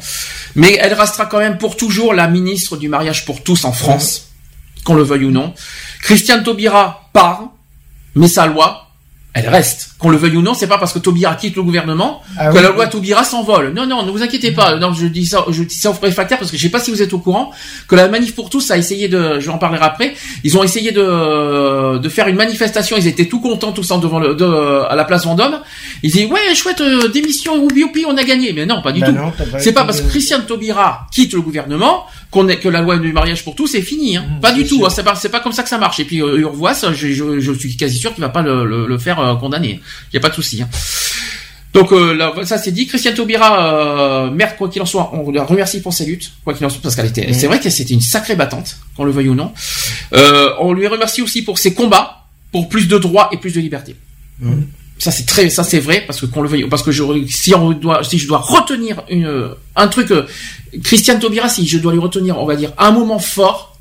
[0.56, 4.30] mais elle restera quand même pour toujours la ministre du mariage pour tous en France,
[4.84, 5.54] qu'on le veuille ou non.
[6.02, 7.50] Christiane Taubira part,
[8.16, 8.93] mais sa loi,
[9.34, 9.90] elle reste.
[9.98, 12.58] Qu'on le veuille ou non, c'est pas parce que Taubira quitte le gouvernement Ah que
[12.58, 12.62] oui.
[12.64, 13.74] la loi Taubira s'envole.
[13.74, 14.76] Non, non, ne vous inquiétez pas.
[14.76, 16.92] Non, je dis ça, je dis ça aux réfractaires parce que je sais pas si
[16.92, 17.52] vous êtes au courant
[17.88, 20.14] que la manif pour tous a essayé de, je en parlerai après,
[20.44, 22.96] ils ont essayé de, de faire une manifestation.
[22.98, 24.46] Ils étaient tout contents tous en devant le, de,
[24.90, 25.60] à la place Vendôme.
[26.04, 28.54] Ils disaient ouais, chouette euh, démission, youpi, youpi, on a gagné.
[28.54, 29.44] Mais non, pas du Bah tout.
[29.60, 33.14] C'est pas parce que Christiane Taubira quitte le gouvernement qu'on est que la loi du
[33.14, 34.18] mariage pour tous est finie.
[34.18, 34.26] Hein.
[34.42, 34.84] pas du tout.
[34.86, 34.90] hein.
[34.90, 36.00] C'est pas c'est pas comme ça que ça marche.
[36.00, 38.86] Et puis euh, Urvoas, je, je, je suis quasi sûr qu'il va pas le, le,
[38.88, 39.82] le faire euh, condamner.
[40.12, 40.62] Il y a pas de souci.
[40.62, 40.70] hein.
[41.74, 42.86] Donc euh, là, ça c'est dit.
[42.86, 46.54] Christiane Taubira, euh, merde quoi qu'il en soit, on la remercie pour ses luttes, quoi
[46.54, 49.12] qu'il en soit, parce qu'elle était, c'est vrai qu'elle c'était une sacrée battante, qu'on le
[49.12, 49.52] veuille ou non.
[50.14, 53.60] Euh, on lui remercie aussi pour ses combats pour plus de droits et plus de
[53.60, 53.96] liberté.
[55.00, 57.56] Ça c'est très, ça c'est vrai parce que qu'on le veuille, parce que je, si
[57.56, 60.28] on doit, si je dois retenir une, un truc, euh,
[60.84, 63.80] Christiane Taubira, si je dois lui retenir, on va dire un moment fort,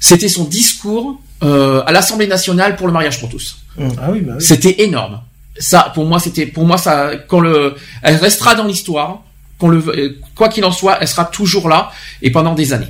[0.00, 3.56] c'était son discours euh, à l'Assemblée nationale pour le mariage pour tous.
[3.78, 4.42] Ah oui, bah oui.
[4.42, 5.20] C'était énorme.
[5.58, 9.20] Ça, pour moi, c'était, pour moi, ça, quand le, elle restera dans l'histoire,
[9.58, 11.90] qu'on le, quoi qu'il en soit, elle sera toujours là
[12.22, 12.88] et pendant des années.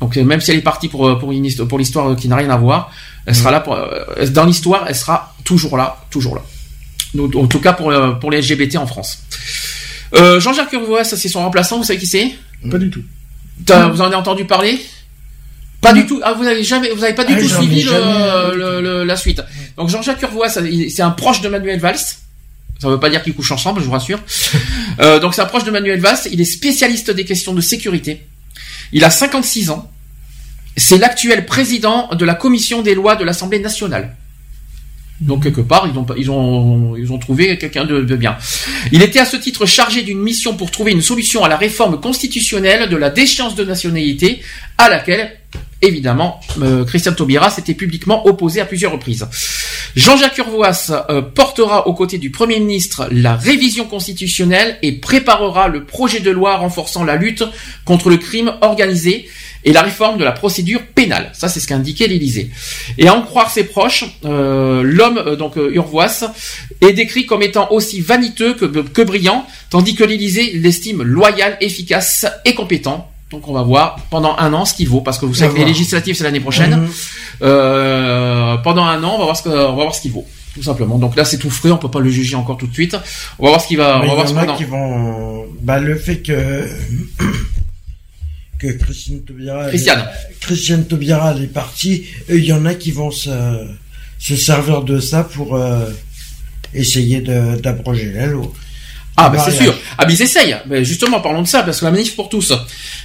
[0.00, 2.50] Donc même si elle est partie pour pour une histo- pour l'histoire qui n'a rien
[2.50, 2.90] à voir,
[3.24, 6.42] elle sera là pour, euh, dans l'histoire, elle sera toujours là, toujours là.
[7.14, 9.22] Donc, en tout cas pour euh, pour les LGBT en France.
[10.14, 12.34] Euh, Jean-Jacques Urvoas, ça c'est son remplaçant, vous savez qui c'est?
[12.70, 13.02] Pas du tout.
[13.64, 14.78] T'as- Vous en avez entendu parler?
[15.80, 16.20] Pas du tout.
[16.22, 19.04] Ah, vous avez jamais, vous avez pas du Ah, tout suivi le- jamais- le- le-
[19.04, 19.42] la suite.
[19.76, 20.24] Donc Jean-Jacques
[20.64, 21.98] il- c'est un proche de Manuel Valls.
[22.78, 24.20] Ça veut pas dire qu'ils couchent ensemble, je vous rassure.
[24.98, 26.16] Euh, donc c'est un proche de Manuel Valls.
[26.32, 28.26] Il est spécialiste des questions de sécurité.
[28.92, 29.90] Il a 56 ans.
[30.78, 34.16] C'est l'actuel président de la commission des lois de l'Assemblée nationale.
[35.20, 38.36] Donc quelque part, ils ont, ils ont, ils ont trouvé quelqu'un de, bien.
[38.92, 42.00] Il était à ce titre chargé d'une mission pour trouver une solution à la réforme
[42.00, 44.42] constitutionnelle de la déchéance de nationalité,
[44.76, 45.38] à laquelle,
[45.80, 49.26] évidemment, euh, Christian Taubira s'était publiquement opposé à plusieurs reprises.
[49.96, 55.84] Jean-Jacques Urvoas euh, portera aux côtés du Premier ministre la révision constitutionnelle et préparera le
[55.84, 57.44] projet de loi renforçant la lutte
[57.86, 59.26] contre le crime organisé
[59.66, 61.30] et la réforme de la procédure pénale.
[61.34, 62.50] Ça, c'est ce qu'indiquait l'Élysée.
[62.96, 66.32] Et à en croire ses proches, euh, l'homme, euh, donc euh, Urvoas,
[66.80, 72.26] est décrit comme étant aussi vaniteux que, que brillant, tandis que l'Élysée l'estime loyal, efficace
[72.44, 73.10] et compétent.
[73.30, 75.58] Donc on va voir pendant un an ce qu'il vaut, parce que vous savez que
[75.58, 76.76] les législatives c'est l'année prochaine.
[76.76, 76.88] Mhm.
[77.42, 80.24] Euh, pendant un an, on va voir ce que, on va voir ce qu'il vaut,
[80.54, 80.96] tout simplement.
[80.96, 82.96] Donc là c'est tout frais, on peut pas le juger encore tout de suite.
[83.40, 85.44] On va voir ce qu'il va, Mais on va voir y ce qui vont.
[85.60, 86.68] Bah, le fait que.
[88.58, 90.04] Que Christiane Taubira, Christiane.
[90.40, 92.04] Christiane Taubira, elle est partie.
[92.28, 93.30] Il y en a qui vont se,
[94.18, 95.86] se servir de ça pour euh,
[96.74, 98.52] essayer d'abroger la loi.
[99.18, 99.74] Ah bah c'est sûr.
[99.96, 100.56] Ah mais ils essayent.
[100.68, 102.52] Mais justement parlons de ça parce que la manif pour tous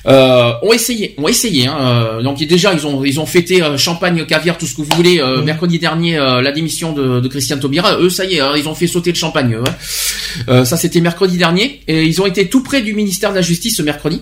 [0.05, 1.67] euh, ont essayé, ont essayé.
[1.67, 1.77] Hein.
[1.79, 4.93] Euh, Donc déjà ils ont ils ont fêté euh, champagne, caviar, tout ce que vous
[4.97, 5.19] voulez.
[5.19, 7.97] euh, Mercredi dernier la démission de, de Christian Taubira.
[7.97, 9.55] Eux ça y est, hein, ils ont fait sauter le champagne.
[10.47, 13.77] ça c'était mercredi dernier et ils ont été tout près du ministère de la Justice
[13.77, 14.21] ce mercredi.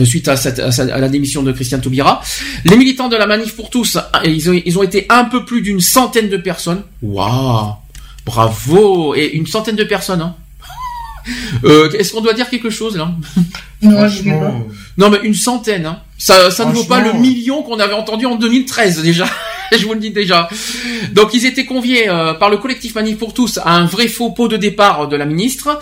[0.00, 2.22] Euh, Suite à, cette- à sa- à la démission de Christian Taubira,
[2.64, 5.44] les militants de la manif pour tous, euh, ils ont, ils ont été un peu
[5.44, 6.82] plus d'une centaine de personnes.
[7.02, 7.74] Waouh,
[8.26, 10.20] bravo et une centaine de personnes.
[10.22, 10.34] Hein.
[11.64, 13.12] Euh, Est-ce qu'on doit dire quelque chose là?
[13.82, 14.54] Non, je vais pas.
[14.96, 15.98] Non mais une centaine, hein.
[16.16, 19.26] ça, ça ne vaut pas le million qu'on avait entendu en 2013 déjà.
[19.78, 20.48] Je vous le dis déjà.
[21.12, 24.30] Donc ils étaient conviés euh, par le collectif Manif pour tous à un vrai faux
[24.30, 25.78] pot de départ de la ministre.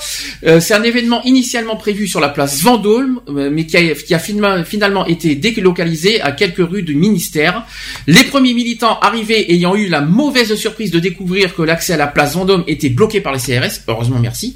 [0.47, 4.15] Euh, C'est un événement initialement prévu sur la place Vendôme, euh, mais qui a, qui
[4.15, 7.65] a finalement, été délocalisé à quelques rues du ministère.
[8.07, 12.07] Les premiers militants arrivés ayant eu la mauvaise surprise de découvrir que l'accès à la
[12.07, 13.83] place Vendôme était bloqué par les CRS.
[13.89, 14.55] Heureusement, merci.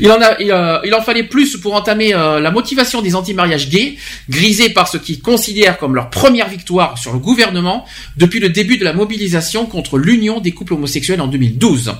[0.00, 3.96] Euh, il en fallait plus pour entamer euh, la motivation des anti-mariages gays,
[4.28, 7.84] grisés par ce qu'ils considèrent comme leur première victoire sur le gouvernement
[8.16, 11.92] depuis le début de la mobilisation contre l'union des couples homosexuels en 2012.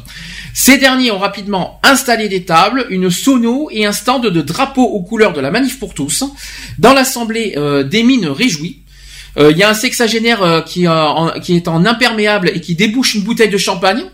[0.55, 5.03] Ces derniers ont rapidement installé des tables, une sono et un stand de drapeaux aux
[5.03, 6.25] couleurs de la manif pour tous.
[6.79, 8.79] Dans l'assemblée euh, des mines réjouies,
[9.39, 13.49] euh, il y a un sexagénaire qui est en imperméable et qui débouche une bouteille
[13.49, 14.05] de champagne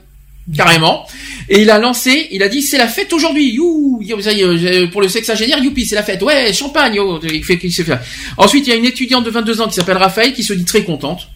[0.55, 1.07] carrément.
[1.49, 4.41] Et il a lancé, il a dit c'est la fête aujourd'hui, you, you, ça y
[4.41, 7.73] est, euh, pour le sexagénaire, youpi, c'est la fête, ouais, champagne, yo, il fait, il
[7.73, 7.99] fait.
[8.37, 10.65] Ensuite, il y a une étudiante de 22 ans qui s'appelle Raphaël qui se dit
[10.65, 11.29] très contente.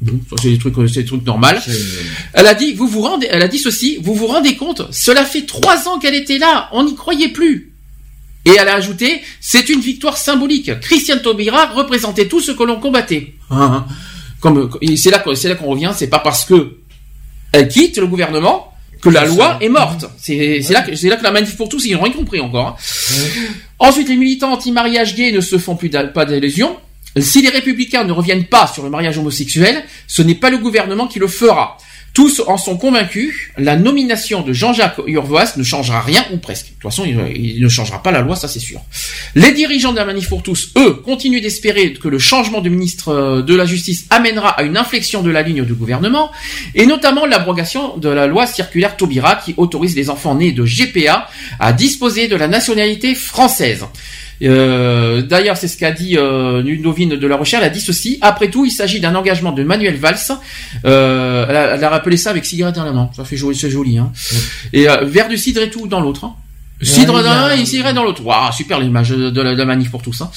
[0.00, 1.46] Bon, c'est des trucs, euh, c'est des trucs normaux.
[2.32, 5.24] Elle a dit, vous vous rendez, elle a dit ceci, vous vous rendez compte, cela
[5.24, 7.72] fait trois ans qu'elle était là, on n'y croyait plus.
[8.46, 10.80] Et elle a ajouté, c'est une victoire symbolique.
[10.80, 13.34] Christiane Taubira représentait tout ce que l'on combattait.
[13.50, 13.86] Hein, hein.
[14.40, 16.79] Comme, c'est là, c'est là qu'on revient, c'est pas parce que
[17.52, 18.72] elle quitte le gouvernement
[19.02, 20.04] que la loi est morte.
[20.18, 22.66] C'est là que c'est là que la manif pour tous ils n'ont rien compris encore.
[22.68, 22.76] hein.
[23.78, 26.76] Ensuite, les militants anti-mariage gay ne se font plus pas d'illusions.
[27.18, 31.08] Si les républicains ne reviennent pas sur le mariage homosexuel, ce n'est pas le gouvernement
[31.08, 31.76] qui le fera.
[32.12, 36.66] Tous en sont convaincus, la nomination de Jean-Jacques Urvoas ne changera rien ou presque.
[36.66, 38.80] De toute façon, il, ne changera pas la loi, ça c'est sûr.
[39.36, 43.08] Les dirigeants de la Manif pour tous, eux, continuent d'espérer que le changement de ministre
[43.10, 46.30] euh, de la Justice amènera à une inflexion de la ligne du gouvernement,
[46.74, 51.28] et notamment l'abrogation de la loi circulaire Taubira qui autorise les enfants nés de GPA
[51.60, 53.84] à disposer de la nationalité française.
[54.42, 57.60] Euh, D'ailleurs, c'est ce qu'a dit euh, Ludovine de la Rochelle.
[57.62, 58.18] Elle a dit ceci.
[58.20, 60.16] Après tout, il s'agit d'un engagement de Manuel Valls.
[60.84, 63.10] Euh, elle, a, elle a rappelé ça avec cigarette dans la main.
[63.16, 63.98] Ça fait joli, c'est joli.
[63.98, 64.12] Hein.
[64.72, 66.24] Et euh, verre de cidre et tout dans l'autre.
[66.24, 66.34] Hein.
[66.82, 68.24] Cidre a- et cidre dans l'autre.
[68.24, 70.20] Waouh, super l'image de la, de la manif pour tous.
[70.22, 70.30] Hein.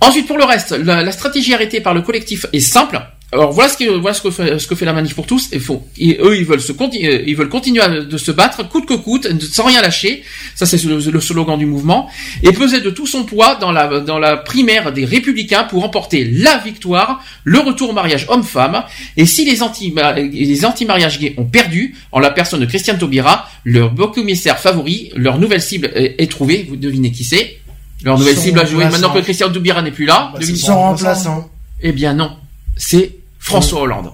[0.00, 3.00] Ensuite, pour le reste, la, la stratégie arrêtée par le collectif est simple.
[3.34, 5.48] Alors voilà ce que voilà ce que fait, ce que fait la manif pour tous.
[5.52, 8.68] Et faut, et eux ils veulent se euh, ils veulent continuer à- de se battre
[8.68, 10.22] coûte que coûte, sans rien lâcher.
[10.54, 12.10] Ça c'est le, le slogan du mouvement.
[12.42, 16.24] Et peser de tout son poids dans la dans la primaire des républicains pour emporter
[16.26, 18.84] la victoire, le retour au mariage homme-femme.
[19.16, 19.94] Et si les anti
[20.30, 24.58] les anti mariages gays ont perdu, en la personne de Christiane Taubira, leur beau commissaire
[24.58, 26.66] favori, leur nouvelle cible est, est trouvée.
[26.68, 27.56] Vous devinez qui c'est?
[28.04, 28.92] Leur nouvelle cible joué remplaçant.
[28.92, 30.32] maintenant que Christiane Taubira n'est plus là.
[30.34, 31.50] Bah, devinez- Son remplaçant.
[31.80, 32.32] eh bien non,
[32.76, 34.10] c'est François Hollande.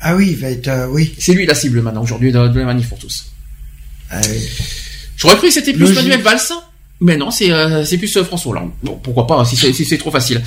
[0.00, 1.14] Ah oui, il va être, euh, oui.
[1.18, 3.26] C'est lui la cible maintenant aujourd'hui de, de la manif pour tous.
[4.10, 4.48] Ah oui.
[5.16, 5.96] J'aurais cru que c'était plus Logique.
[5.96, 6.40] Manuel Valls,
[7.02, 8.70] mais non, c'est euh, c'est plus euh, François Hollande.
[8.82, 10.40] Bon, pourquoi pas, si c'est si c'est trop facile.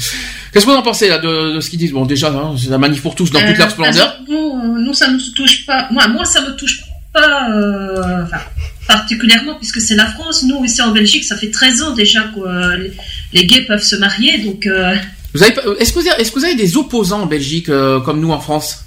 [0.52, 1.92] Qu'est-ce que vous en pensez là de, de ce qu'ils disent?
[1.92, 4.18] Bon, déjà, hein, c'est la manif pour tous dans toute leur Euh, splendeur.
[4.30, 5.88] Nous, nous, ça ne nous touche pas.
[5.92, 6.82] Moi, moi, ça me touche
[7.14, 8.42] pas euh, enfin,
[8.88, 10.44] particulièrement puisque c'est la France.
[10.44, 12.92] Nous, ici en Belgique, ça fait 13 ans déjà que euh, les,
[13.34, 14.40] les gays peuvent se marier.
[14.40, 14.96] Donc, euh,
[15.34, 17.70] Vous avez, pas- est-ce que vous avez, est-ce que vous avez des opposants en Belgique
[17.70, 18.80] euh, comme nous en France?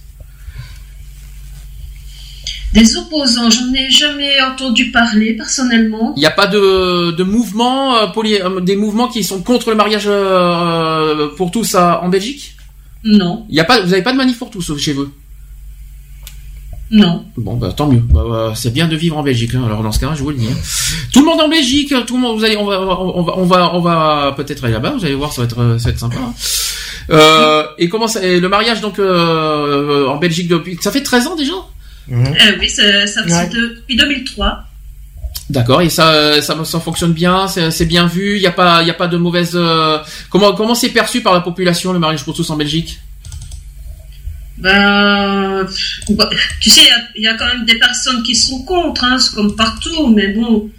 [2.72, 6.12] Des opposants, j'en ai jamais entendu parler personnellement.
[6.16, 9.70] Il n'y a pas de, de mouvement, euh, poly- euh, des mouvements qui sont contre
[9.70, 10.08] le mariage
[11.36, 12.54] pour tous en Belgique?
[13.04, 15.08] Non, Il y a pas, vous n'avez pas de manif pour tous chez vous?
[16.90, 17.24] Non.
[17.36, 17.98] Bon, bah, tant mieux.
[17.98, 19.54] Bah, bah, c'est bien de vivre en Belgique.
[19.54, 19.62] hein.
[19.66, 20.46] Alors dans ce cas, je vous le dis.
[20.48, 20.56] hein.
[21.12, 22.38] Tout le monde en Belgique, tout le monde.
[22.38, 24.90] Vous allez, on va, on va, on va, on va peut-être aller là-bas.
[24.96, 26.16] Vous allez voir, ça va être, euh, ça va être sympa.
[26.18, 26.32] hein.
[27.10, 31.26] Euh, et comment ça, et le mariage donc euh, en Belgique depuis, ça fait 13
[31.28, 31.52] ans déjà?
[32.10, 32.24] Euh,
[32.60, 33.30] oui, ça, ça Ouais.
[33.30, 34.58] c'est depuis 2003.
[35.50, 35.82] D'accord.
[35.82, 37.46] Et ça, ça, ça fonctionne bien.
[37.48, 38.36] C'est c'est bien vu.
[38.36, 39.52] Il y a pas, il y a pas de mauvaise.
[39.54, 39.98] euh,
[40.30, 42.98] comment, comment c'est perçu par la population le mariage pour tous en Belgique?
[44.58, 45.66] Ben,
[46.10, 48.62] bah, tu sais, il y a- il y, a quand même des personnes qui sont
[48.64, 50.70] contre, hein, c'est comme partout, mais bon,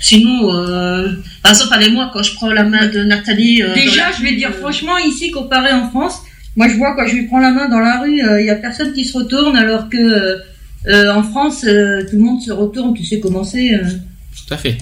[0.00, 1.08] Sinon, euh,
[1.42, 3.64] par exemple, allez moi quand je prends la main de Nathalie.
[3.64, 6.18] euh, Déjà, la je vais rue, dire euh, franchement, ici, comparé en France,
[6.54, 8.54] moi je vois quand je lui prends la main dans la rue, il y a
[8.54, 10.36] personne qui se retourne, alors que euh,
[10.86, 13.74] euh, en France, euh, tout le monde se retourne, tu sais comment c'est.
[13.74, 13.82] euh.
[14.46, 14.78] Tout à fait.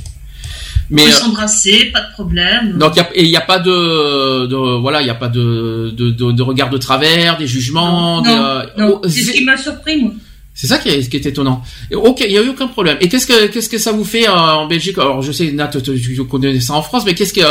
[0.90, 2.78] On Mais peut euh, s'embrasser, pas de problème.
[2.78, 5.14] donc il y a- et il n'y a pas de, de voilà, il n'y a
[5.14, 8.22] pas de, de, de, de regard de travers, des jugements.
[8.22, 10.12] non, euh, non, oh, c'est ce qui m'a surpris, moi.
[10.58, 11.62] C'est ça qui est, qui est étonnant.
[11.92, 12.96] Ok, il y a eu aucun problème.
[13.02, 14.96] Et qu'est-ce que qu'est-ce que ça vous fait euh, en Belgique?
[14.96, 17.42] Alors je sais Nat, tu, tu connais ça en France, mais qu'est-ce que,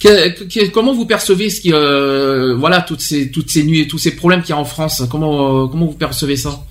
[0.00, 3.86] que- que- comment vous percevez ce qui euh, voilà toutes ces toutes ces nuits et
[3.88, 5.02] tous ces problèmes qu'il y a en France?
[5.10, 6.64] Comment euh, comment vous percevez ça?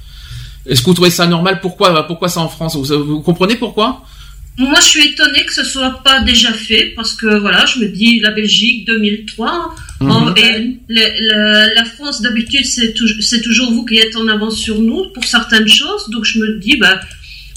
[0.68, 1.60] Est-ce que vous trouvez ça normal?
[1.62, 2.76] Pourquoi pourquoi ça en France?
[2.76, 4.02] Vous, vous comprenez pourquoi?
[4.58, 7.88] Moi, je suis étonnée que ce soit pas déjà fait parce que voilà, je me
[7.88, 10.12] dis la Belgique 2003 Mhm.
[10.12, 14.28] en- et le- le- la France d'habitude c'est tou- c'est toujours vous qui êtes en
[14.30, 16.10] avance sur nous pour certaines choses.
[16.10, 17.00] Donc je me dis bah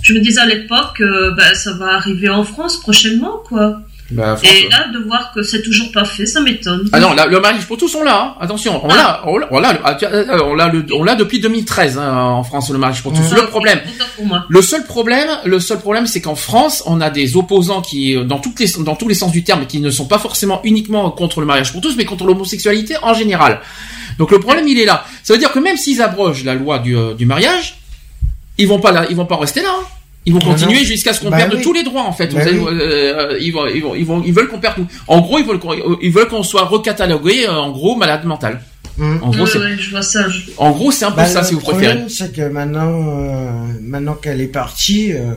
[0.03, 3.83] je me disais à l'époque euh, bah, ça va arriver en France prochainement quoi.
[4.11, 6.89] Bah, Et là de voir que c'est toujours pas fait, ça m'étonne.
[6.95, 8.19] Ah non, là, le mariage pour tous, on l'a.
[8.23, 8.35] hein.
[8.41, 11.41] Attention, on l'a, on l'a, on l'a, ah, euh, on l'a, le- on l'a depuis
[11.41, 13.21] 2013 hein, en France le mariage pour tous.
[13.33, 14.47] Ah, Le problème, autant pour moi.
[14.49, 18.25] le seul problème, le seul problème, c'est qu'en France, on a des opposants qui, euh,
[18.25, 21.11] dans toutes les, dans tous les sens du terme, qui ne sont pas forcément uniquement
[21.11, 23.61] contre le mariage pour tous, mais contre l'homosexualité en général.
[24.19, 25.05] Donc le problème, il est là.
[25.23, 27.77] Ça veut dire que même s'ils abrogent la loi du, euh, du mariage,
[28.57, 29.69] ils vont pas là, ils vont pas rester là.
[29.79, 29.85] hein.
[30.27, 31.63] Ils vont Ah continuer jusqu'à ce qu'on Bah perde oui.
[31.63, 32.27] tous les droits en fait.
[32.35, 32.59] Bah oui.
[32.69, 34.87] euh, ils, vont, ils, vont, ils, vont, ils veulent qu'on perde tout.
[35.07, 35.73] En gros, ils veulent qu'on,
[36.03, 38.61] ils veulent qu'on soit recatalogué euh, en gros malade mental.
[39.01, 40.29] En gros, c'est, ouais, je vois ça.
[40.29, 42.09] je- en gros, c'est un peu Bah, ça le si vous problème, préférez.
[42.11, 45.35] c'est que maintenant, euh, maintenant qu'elle est partie, euh,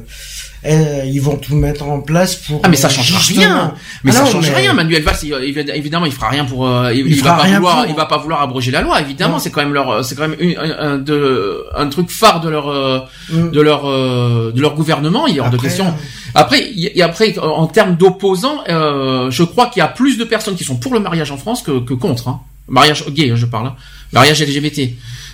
[0.63, 2.59] elle- ils vont tout mettre en place pour.
[2.63, 3.73] Ah mais ça euh, change justement- rien.
[4.03, 4.73] Mais Ah ça non, change mais- rien.
[4.73, 6.67] Manuel Valls, il- il- évidemment, il fera rien pour.
[6.67, 7.75] euh, il, Il il fera va pas rien vouloir.
[7.81, 7.85] pour.
[7.89, 9.01] Il va pas vouloir abroger la loi.
[9.01, 10.03] Évidemment, c'est quand même leur.
[10.05, 12.99] C'est quand même une- un, un- de, un truc phare de leur euh,
[13.31, 13.49] Mm.
[13.51, 15.27] de leur euh, de leur gouvernement.
[15.27, 15.87] Il est hors de Après, question.
[15.87, 15.91] euh,
[16.35, 19.87] Après, il y a- et après, en termes d'opposants, euh, je crois qu'il y a
[19.89, 22.27] plus de personnes qui sont pour le mariage en France que, que contre.
[22.29, 22.39] Hein.
[22.69, 23.67] Mariage gay, hein, je parle.
[23.67, 23.75] Hein.
[24.13, 24.93] Mariage LGBT.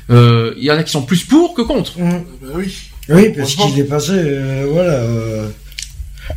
[0.09, 1.99] Euh, Il y en a qui sont plus pour que contre.
[1.99, 2.23] Mm.
[2.41, 2.73] Bah oui.
[3.09, 4.91] Oui, parce qu'il est passé, euh, voilà.
[4.93, 5.47] euh,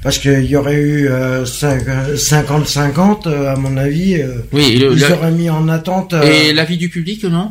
[0.05, 4.15] parce qu'il y aurait eu euh, cinq- euh, 50-50, euh, à mon avis.
[4.23, 6.13] euh, Oui, le- ils la- auraient mis en attente.
[6.15, 7.51] euh, Et l'avis du public, non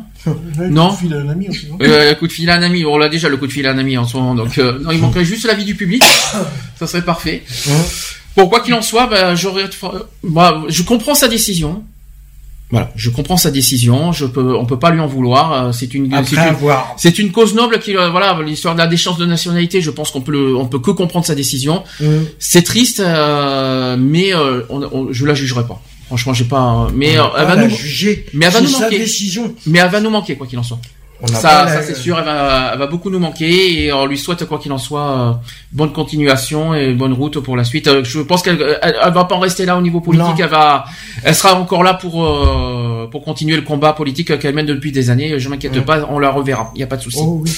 [0.70, 0.96] Non.
[1.04, 3.08] Il a un ami aussi, non Euh, coup de fil à un ami, on l'a
[3.10, 5.00] déjà le coup de fil à un ami en ce moment, donc euh, non, il
[5.00, 6.02] manquerait juste l'avis du public,
[6.78, 7.42] ça serait parfait.
[8.36, 9.64] Bon, quoi qu'il en soit, bah, j'aurais,
[10.24, 11.82] bah, je comprends sa décision.
[12.70, 14.12] Voilà, je comprends sa décision.
[14.12, 15.52] Je peux, on peut pas lui en vouloir.
[15.52, 16.56] euh, C'est une, c'est une,
[16.96, 19.80] c'est une cause noble qui, euh, voilà, l'histoire de la déchéance de nationalité.
[19.80, 21.82] Je pense qu'on peut, le, on peut que comprendre sa décision.
[22.00, 22.06] Mm.
[22.38, 25.80] C'est triste, euh, mais euh, on, on- je la jugerai pas.
[26.06, 26.88] Franchement, j'ai pas.
[26.94, 28.26] Mais On euh, elle pas va nous, juger.
[28.34, 28.98] mais elle va nous manquer.
[28.98, 29.54] décision.
[29.66, 30.78] Mais elle va nous manquer quoi qu'il en soit.
[31.22, 34.16] On Ça, ça c'est sûr, elle va, elle va beaucoup nous manquer et on lui
[34.16, 35.32] souhaite quoi qu'il en soit euh,
[35.72, 37.88] bonne continuation et bonne route pour la suite.
[37.88, 40.34] Euh, Je pense qu'elle elle, elle va pas en rester là au niveau politique, Non.
[40.38, 40.84] elle va,
[41.22, 45.10] elle sera encore là pour euh, pour continuer le combat politique qu'elle mène depuis des
[45.10, 45.38] années.
[45.38, 45.82] Je m'inquiète Ouais.
[45.82, 47.18] pas, on la reverra, il y a pas de souci.
[47.20, 47.52] Oh oui.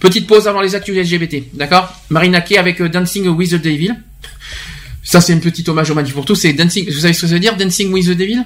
[0.00, 1.92] Petite pause avant les actus LGBT, d'accord?
[2.08, 3.92] Marina Kay avec euh, Dancing with the Devil.
[5.02, 6.36] Ça c'est une petite hommage au Manif pour tous.
[6.36, 6.86] C'est Dancing.
[6.86, 8.38] Vous savez ce que ça veut dire Dancing with the Devil?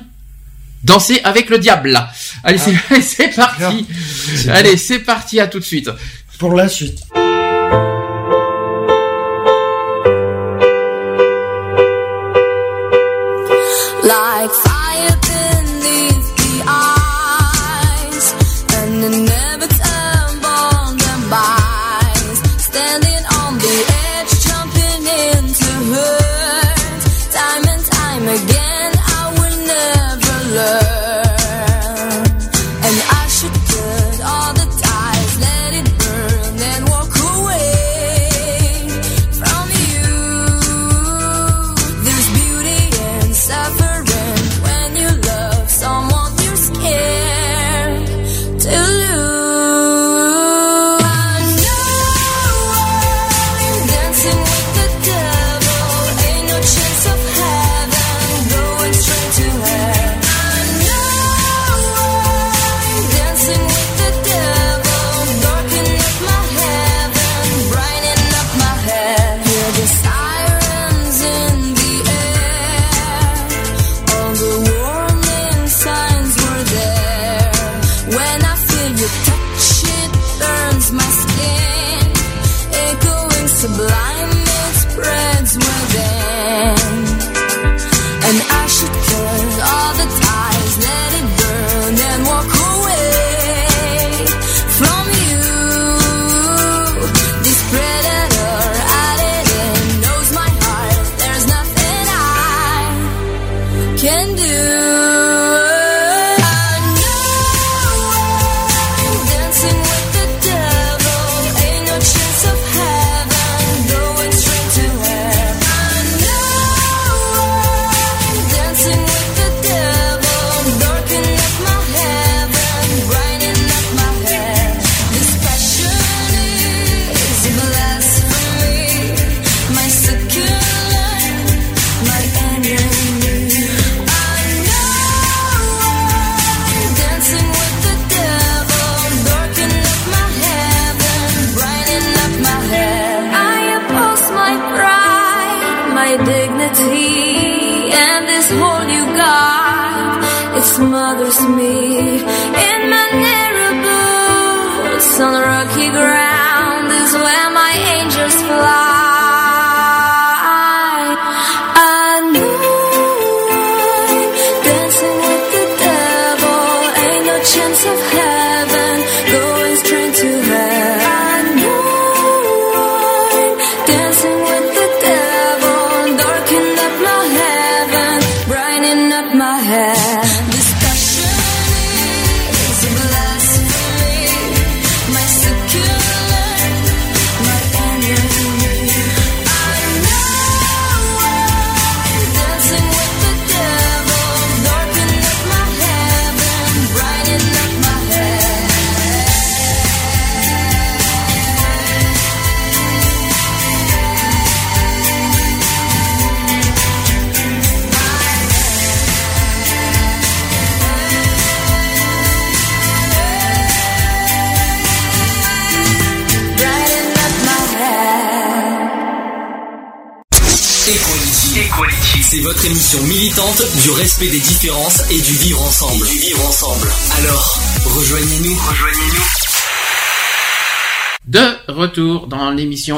[0.86, 1.98] Danser avec le diable.
[2.44, 3.86] Allez, c'est c'est parti.
[4.48, 5.40] Allez, c'est parti.
[5.40, 5.90] À tout de suite.
[6.38, 7.00] Pour la suite.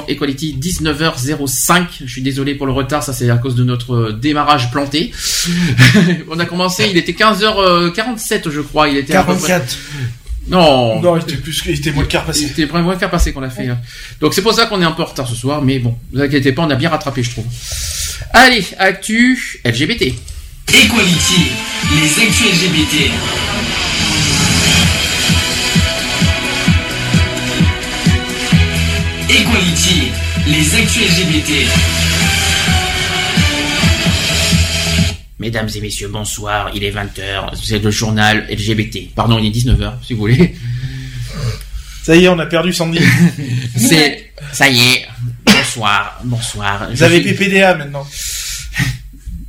[0.08, 1.84] Equality 19h05.
[2.04, 5.12] Je suis désolé pour le retard, ça c'est à cause de notre euh, démarrage planté.
[6.30, 9.76] On a commencé, il était 15h47 je crois, il était à peu près- 44.
[10.48, 11.02] Non.
[11.02, 12.46] Non, il était plus que, il était moins de quart passé.
[12.48, 13.68] C'était vraiment moins quart passé qu'on a fait.
[13.68, 13.78] hein.
[14.20, 16.18] Donc c'est pour ça qu'on est un peu en retard ce soir, mais bon, ne
[16.18, 17.44] vous inquiétez pas, on a bien rattrapé je trouve.
[18.32, 20.14] Allez, actu LGBT.
[20.68, 21.42] Equality.
[21.94, 23.10] Les actus LGBT.
[29.28, 30.10] Equality.
[30.46, 31.66] Les actus LGBT.
[35.38, 39.14] Mesdames et messieurs, bonsoir, il est 20h, c'est le journal LGBT.
[39.14, 40.54] Pardon, il est 19h si vous voulez.
[42.02, 43.00] Ça y est, on a perdu Sandy.
[43.76, 45.06] C'est ça y est.
[45.44, 46.88] Bonsoir, bonsoir.
[46.90, 48.06] Vous Je avez suis- PPDA maintenant.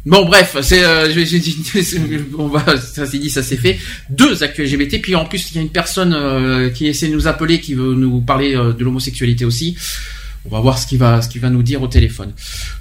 [0.09, 1.07] Bon bref, c'est euh,
[2.39, 3.77] on va ça s'est dit ça s'est fait
[4.09, 7.13] deux actus LGBT puis en plus il y a une personne euh, qui essaie de
[7.13, 9.77] nous appeler qui veut nous parler euh, de l'homosexualité aussi.
[10.45, 12.33] On va voir ce qu'il va ce qu'il va nous dire au téléphone.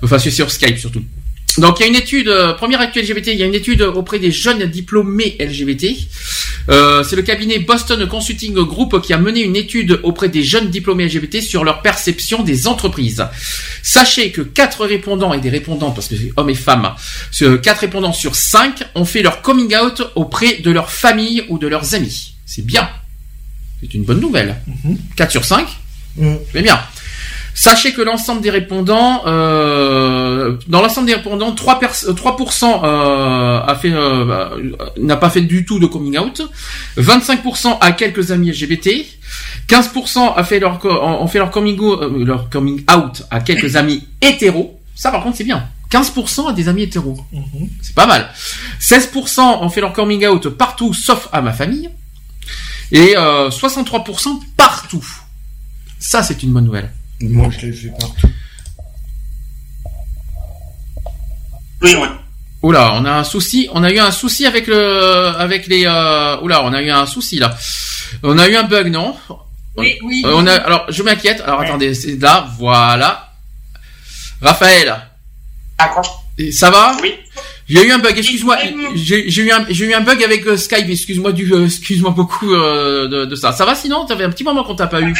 [0.02, 1.04] Enfin c'est sur Skype surtout.
[1.58, 3.82] Donc il y a une étude, euh, première actu LGBT, il y a une étude
[3.82, 5.86] auprès des jeunes diplômés LGBT.
[6.68, 10.70] Euh, c'est le cabinet Boston Consulting Group qui a mené une étude auprès des jeunes
[10.70, 13.24] diplômés LGBT sur leur perception des entreprises.
[13.82, 16.94] Sachez que quatre répondants et des répondants, parce que c'est hommes et femmes,
[17.62, 21.66] quatre répondants sur cinq ont fait leur coming out auprès de leur famille ou de
[21.66, 22.34] leurs amis.
[22.44, 22.88] C'est bien.
[23.80, 24.56] C'est une bonne nouvelle.
[25.16, 25.68] 4 sur 5
[26.52, 26.78] C'est bien.
[27.60, 33.60] Sachez que l'ensemble des répondants, euh, dans l'ensemble des répondants, 3%, pers- euh, 3% euh,
[33.66, 34.48] a fait, euh,
[34.96, 36.40] n'a pas fait du tout de coming out,
[36.96, 39.04] 25% a quelques amis LGBT,
[39.68, 44.06] 15% a fait leur, ont fait leur coming, out, leur coming out à quelques amis
[44.22, 44.78] hétéros.
[44.94, 45.66] Ça, par contre, c'est bien.
[45.90, 47.18] 15% à des amis hétéros.
[47.82, 48.28] C'est pas mal.
[48.80, 51.90] 16% ont fait leur coming out partout, sauf à ma famille.
[52.92, 55.04] Et euh, 63% partout.
[55.98, 56.92] Ça, c'est une bonne nouvelle.
[57.20, 58.28] Moi, je l'ai fait partout.
[61.82, 62.08] Oui, ouais.
[62.62, 63.68] Oula, on a un souci.
[63.72, 65.84] On a eu un souci avec le, avec les.
[65.86, 67.56] Euh, oula, on a eu un souci là.
[68.22, 69.16] On a eu un bug, non?
[69.76, 70.22] Oui, oui.
[70.24, 70.54] Euh, on a.
[70.54, 71.40] Alors, je m'inquiète.
[71.40, 73.30] Alors, attendez, c'est là, voilà.
[74.40, 74.96] Raphaël.
[76.52, 76.96] Ça va?
[77.00, 77.14] Oui.
[77.68, 78.18] J'ai eu un bug.
[78.18, 78.58] Excuse-moi.
[78.94, 80.88] J'ai eu un, j'ai eu un bug avec euh, Skype.
[80.88, 83.52] Excuse-moi du, euh, excuse-moi beaucoup euh, de, de ça.
[83.52, 84.06] Ça va sinon?
[84.08, 85.14] Ça fait un petit moment qu'on t'a pas eu.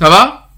[0.00, 0.48] Ça va?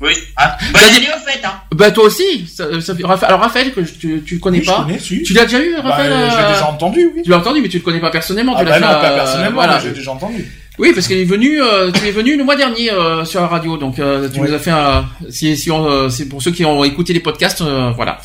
[0.00, 0.12] Oui.
[0.36, 0.56] Ah.
[0.72, 1.52] Bonne année au fait, hein.
[1.74, 2.46] Bah toi aussi.
[2.46, 4.82] Ça, ça alors Raphaël que je- tu, tu le connais Oui, je pas?
[4.82, 5.22] connais, si.
[5.22, 7.22] Tu l'as déjà eu, Bah, Raphaël euh, je l'ai euh, déjà entendu, oui.
[7.22, 8.54] Tu l'as entendu, mais tu le connais pas personnellement.
[8.56, 9.78] Ah tu bah l'as non, fait, pas personnellement, voilà.
[9.78, 10.50] j'ai déjà entendu.
[10.78, 13.46] Oui, parce qu'il est venu, euh, tu es venu le mois dernier euh, sur la
[13.46, 15.04] radio, donc euh, tu nous as fait un.
[15.30, 18.18] Si, si on, euh, c'est pour ceux qui ont écouté les podcasts, euh, voilà.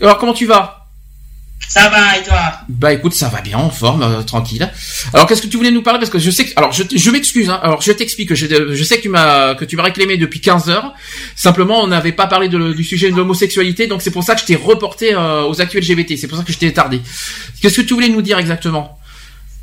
[0.00, 0.85] Alors comment tu vas?
[1.68, 4.70] Ça va, et toi Bah écoute, ça va bien, en forme, euh, tranquille.
[5.12, 5.98] Alors qu'est-ce que tu voulais nous parler?
[5.98, 7.58] Parce que je sais que alors je, je m'excuse hein.
[7.62, 10.40] Alors je t'explique que je, je sais que tu m'as que tu m'as réclamé depuis
[10.40, 10.94] 15 heures.
[11.34, 14.40] Simplement, on n'avait pas parlé de- du sujet de l'homosexualité, donc c'est pour ça que
[14.42, 16.16] je t'ai reporté euh, aux actuels LGBT.
[16.16, 17.00] C'est pour ça que je t'ai tardé.
[17.60, 18.98] Qu'est-ce que tu voulais nous dire exactement?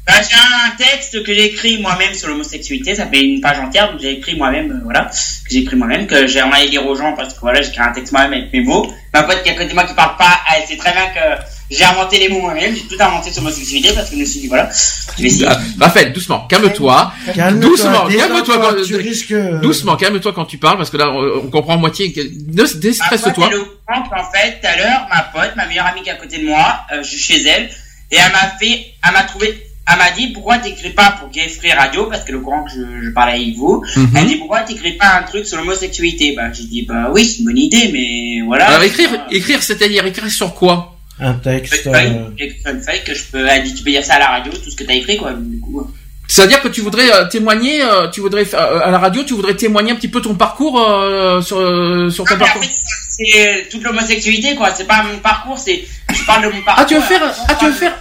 [0.06, 3.90] Bah, j'ai un texte que j'ai écrit moi-même sur l'homosexualité, ça fait une page entière,
[3.92, 5.16] donc j'ai écrit moi-même, euh, voilà, que
[5.50, 7.94] j'ai écrit moi-même, que j'ai envoyé lire aux gens parce que voilà, j'ai écrit un
[7.94, 8.92] texte moi-même avec mes mots.
[9.14, 11.06] Ma pote qui est à côté de moi qui parle pas, elle sait très bien
[11.08, 11.42] que
[11.74, 14.42] j'ai inventé les mots moi-même, j'ai tout inventé sur l'homosexualité parce que je me suis
[14.42, 14.70] dit, voilà,
[15.18, 15.46] je vais essayer.
[15.48, 17.12] Ah, Raphaël, doucement, calme-toi.
[17.34, 18.42] Calme-toi, doucement, calme-toi.
[18.44, 21.74] toi, quand- tu risques, euh, Doucement, calme-toi quand tu parles parce que là, on comprend
[21.74, 22.14] à moitié.
[22.16, 23.50] Ma Déstresse-toi.
[23.88, 26.46] qu'en fait, tout à l'heure, ma pote, ma meilleure amie qui est à côté de
[26.46, 27.70] moi, euh, je suis chez elle,
[28.12, 31.50] et elle m'a fait, elle m'a trouvé elle m'a dit pourquoi t'écris pas pour Gay
[31.50, 32.06] Free Radio?
[32.06, 33.84] Parce que le courant que je, je parlais avec vous.
[33.98, 34.12] Mhm.
[34.16, 36.34] Elle dit pourquoi t'écris pas un truc sur l'homosexualité?
[36.38, 38.68] Bah j'ai dit bah oui c'est une bonne idée mais voilà.
[38.68, 40.93] Alors écrire, écrire, c'est-à-dire écrire sur quoi?
[41.20, 41.86] Un texte.
[41.86, 43.48] Une feuille que je peux.
[43.76, 45.34] Tu peux dire ça à la radio tout ce que t'as écrit quoi.
[45.34, 45.90] Du coup.
[46.28, 49.56] C'est-à-dire que tu voudrais euh, témoigner, euh, tu voudrais euh, à la radio, tu voudrais
[49.56, 52.62] témoigner un petit peu ton parcours euh, sur euh, sur ton Ah, parcours.
[52.62, 52.72] en fait,
[53.10, 54.74] c'est toute l'homosexualité quoi.
[54.74, 55.84] C'est pas mon parcours c'est
[56.14, 56.84] je parle de mon parcours.
[56.84, 57.94] Ah tu veux faire, euh, ah tu veux faire.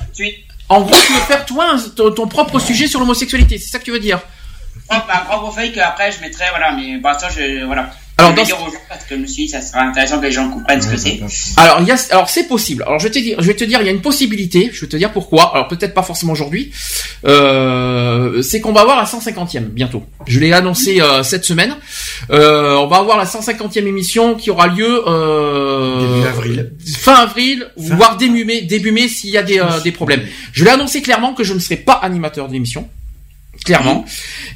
[0.68, 3.84] En gros, tu veux faire toi ton, ton propre sujet sur l'homosexualité, c'est ça que
[3.84, 4.20] tu veux dire?
[4.88, 7.90] Propre, ma propre feuille qu'après je mettrai, voilà, mais bah, ça, je, voilà.
[8.22, 10.32] Alors, je vais dans parce que je me suis dit, ça sera intéressant que les
[10.32, 11.20] gens comprennent ce que c'est.
[11.56, 12.82] Alors, il y a, alors c'est possible.
[12.86, 14.70] Alors, je vais te dire, je vais te dire, il y a une possibilité.
[14.72, 15.52] Je vais te dire pourquoi.
[15.54, 16.72] Alors, peut-être pas forcément aujourd'hui.
[17.24, 20.04] Euh, c'est qu'on va avoir la 150e bientôt.
[20.26, 21.76] Je l'ai annoncé euh, cette semaine.
[22.30, 26.72] Euh, on va avoir la 150e émission qui aura lieu euh, Début avril.
[26.98, 30.22] fin avril, voire début mai, début mai s'il y a des, euh, des problèmes.
[30.52, 32.88] Je l'ai annoncé clairement que je ne serai pas animateur de l'émission,
[33.64, 34.04] clairement,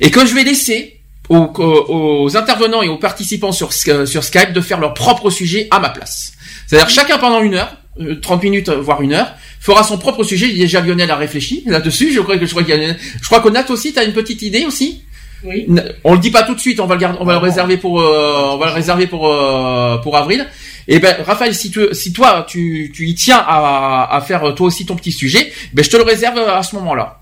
[0.00, 4.60] et que je vais laisser aux, aux- intervenants et aux participants sur, sur Skype de
[4.60, 6.32] faire leur propre sujet à ma place.
[6.66, 10.22] C'est-à-dire chacun pendant une heure, euh, 30 minutes euh, voire une heure, fera son propre
[10.24, 10.48] sujet.
[10.52, 12.12] Déjà Lionel a réfléchi là-dessus.
[12.12, 14.12] Je crois que je crois qu'il y a, je crois que Nat aussi, t'as une
[14.12, 15.02] petite idée aussi?
[15.44, 15.66] Oui.
[16.02, 17.76] On le dit pas tout de suite, on va le garder, on va le réserver
[17.76, 20.46] pour, euh, on va le réserver pour euh, pour avril.
[20.88, 24.52] Et ben Raphaël, si tu, si toi tu, tu y tiens à, à faire euh,
[24.52, 27.20] toi aussi ton petit sujet, ben je te le réserve à ce moment-là.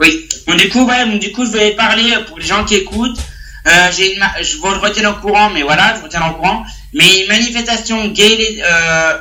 [0.00, 0.28] Oui.
[0.46, 3.18] Bon, du coup, ouais, donc, du coup, je vais parler pour les gens qui écoutent.
[3.66, 6.64] Euh, j'ai une je vous retiens au courant, mais voilà, je retiens au courant.
[6.94, 9.18] Mais une manifestation gay, euh,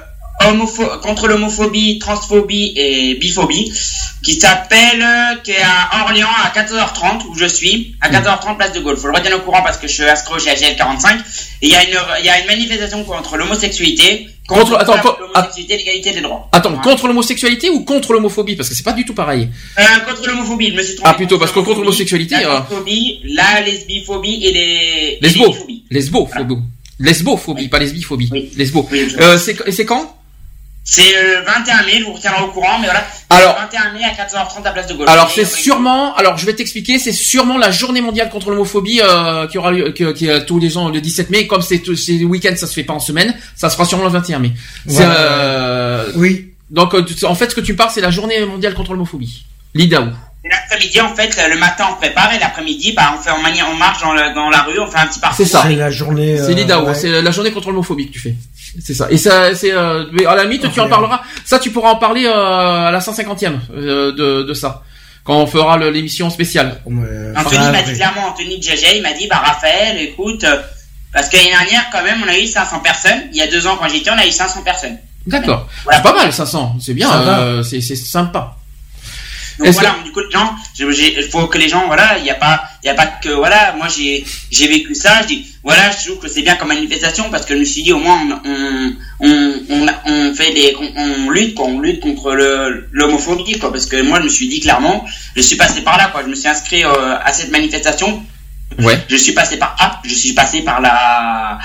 [1.01, 3.71] contre l'homophobie, transphobie et biphobie,
[4.23, 8.73] qui s'appelle, euh, qui est à Orléans à 14h30 où je suis, à 14h30 place
[8.73, 8.97] de Gaulle.
[8.97, 11.19] Faut le retenir au courant parce que je suis astro AGL 45.
[11.61, 15.17] Et il y a une, il y a une manifestation contre l'homosexualité, Contre- attends, contre
[15.17, 16.49] co- l'homosexualité, l'égalité des droits.
[16.51, 18.55] Attends, contre l'homosexualité ou contre l'homophobie?
[18.55, 19.47] Parce que c'est pas du tout pareil.
[19.77, 21.11] Euh, contre l'homophobie, je me suis trompé.
[21.11, 24.59] Ah plutôt parce que contre l'homosexualité, La euh, transphobie, la lesbiphobie et les...
[24.59, 25.83] et lesbo, les phobies.
[25.91, 26.55] lesbophobie,
[26.97, 28.89] lesbophobie, pas lesbiphobie, lesbo.
[29.19, 30.15] Euh, c'est et c'est quand?
[30.91, 33.05] C'est le 21 mai, je vous retiendrai au courant, mais voilà.
[33.29, 35.07] Alors- Le 21 mai à 14h30 à Place de Gaulle.
[35.07, 38.99] Alors c'est euh, sûrement, alors je vais t'expliquer, c'est sûrement la journée mondiale contre l'homophobie
[39.03, 41.45] euh, qui aura lieu, qui, qui est tous les ans le 17 mai.
[41.45, 44.05] Comme c'est tout- c'est le week-end, ça se fait pas en semaine, ça sera sûrement
[44.05, 44.51] le 21 mai.
[44.87, 45.11] C'est, Voilà.
[45.19, 46.53] euh, Oui.
[46.71, 49.45] Donc euh, en fait, ce que tu parles, c'est la journée mondiale contre l'homophobie.
[49.75, 50.05] L'IDAO.
[50.49, 53.75] L'après-midi, en fait, le matin, on prépare, et l'après-midi, bah, on fait, on, manie- on
[53.75, 55.37] marche dans, le- dans la rue, on fait un petit parcours.
[55.37, 55.63] C'est ça.
[55.67, 56.37] C'est la journée.
[56.37, 56.93] C'est euh, l'IDAO, ouais.
[56.95, 58.35] c'est la journée contre l'homophobie que tu fais.
[58.83, 59.07] C'est ça.
[59.09, 61.21] Et ça, c'est euh, mais à la limite, tu en parleras.
[61.45, 64.83] Ça, tu pourras en parler euh, à la 150e euh, de, de ça,
[65.23, 66.79] quand on fera l'émission spéciale.
[67.35, 70.61] Anthony m'a dit clairement, Anthony de GG, il m'a dit, bah, Raphaël, écoute, euh,
[71.11, 73.21] parce que l'année dernière, quand même, on a eu 500 personnes.
[73.31, 74.97] Il y a deux ans, quand j'étais, on a eu 500 personnes.
[75.25, 75.67] D'accord.
[75.91, 76.75] C'est pas mal, 500.
[76.79, 77.11] C'est bien.
[77.11, 78.55] Euh, c'est sympa.
[79.59, 82.35] Donc voilà, du coup, les gens, il faut que les gens, voilà, il n'y a
[82.35, 85.91] pas, il y a pas que, voilà, moi j'ai, j'ai vécu ça, je dis, voilà,
[85.91, 88.19] je trouve que c'est bien comme manifestation parce que je me suis dit, au moins,
[88.45, 93.59] on, on, on, on fait des, on, on lutte, quoi, on lutte contre le, l'homophobie,
[93.59, 95.05] quoi, parce que moi, je me suis dit clairement,
[95.35, 98.23] je suis passé par là, quoi, je me suis inscrit euh, à cette manifestation,
[98.77, 98.97] Ouais.
[99.09, 101.57] je suis passé par, ah, je suis passé par la,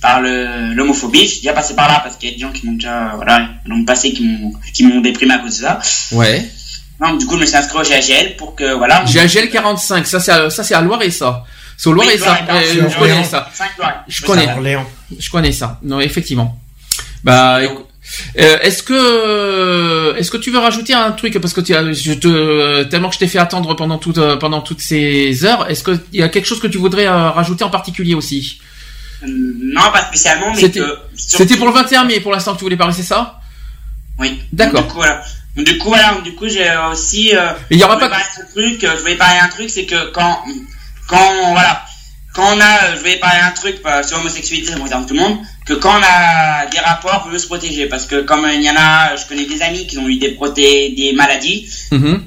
[0.00, 2.52] par le, l'homophobie, je suis déjà passé par là parce qu'il y a des gens
[2.52, 5.80] qui m'ont déjà, voilà, l'ont passé, qui m'ont, qui m'ont déprimé à cause de ça.
[6.12, 6.48] Ouais.
[7.00, 9.04] Donc, du coup, je me suis inscrit au GAGL pour que, voilà.
[9.12, 10.06] GAGL 45.
[10.06, 11.44] Ça, c'est à, ça, c'est à Loire et ça.
[11.76, 12.38] C'est au Loire Oui, et ça.
[12.48, 12.98] Euh, je Orléans.
[12.98, 13.50] connais ça.
[14.08, 14.48] Je connais.
[15.18, 15.78] Je connais ça.
[15.82, 16.58] Non, effectivement.
[17.24, 17.58] Bah,
[18.36, 21.38] euh, est-ce que est-ce que tu veux rajouter un truc?
[21.40, 24.36] Parce que tu as, je te tellement que je t'ai fait attendre pendant toute euh,
[24.36, 25.70] pendant toutes ces heures.
[25.70, 28.60] Est-ce que il y a quelque chose que tu voudrais euh, rajouter en particulier aussi?
[29.22, 30.98] Euh, Non, pas spécialement, mais C'était que.
[31.16, 33.40] c'était pour le 21 mai pour l'instant que tu voulais parler, c'est ça?
[34.18, 34.40] Oui.
[34.52, 34.82] D'accord.
[34.82, 35.22] Du coup, voilà.
[35.56, 36.18] Du coup, voilà.
[36.24, 37.36] Du coup, j'ai aussi.
[37.36, 38.84] Euh, il y aura je pas voulais parler d'un truc.
[38.84, 40.42] euh, Je voulais parler d'un truc, c'est que quand,
[41.08, 41.84] quand, voilà,
[42.34, 45.12] quand on a, euh, je voulais parler d'un truc euh, sur l'homosexualité, ça concerne tout
[45.14, 48.44] le monde, que quand on a des rapports, on veut se protéger, parce que comme
[48.46, 51.12] euh, il y en a, je connais des amis qui ont eu des proté des
[51.12, 52.22] maladies, Mhm.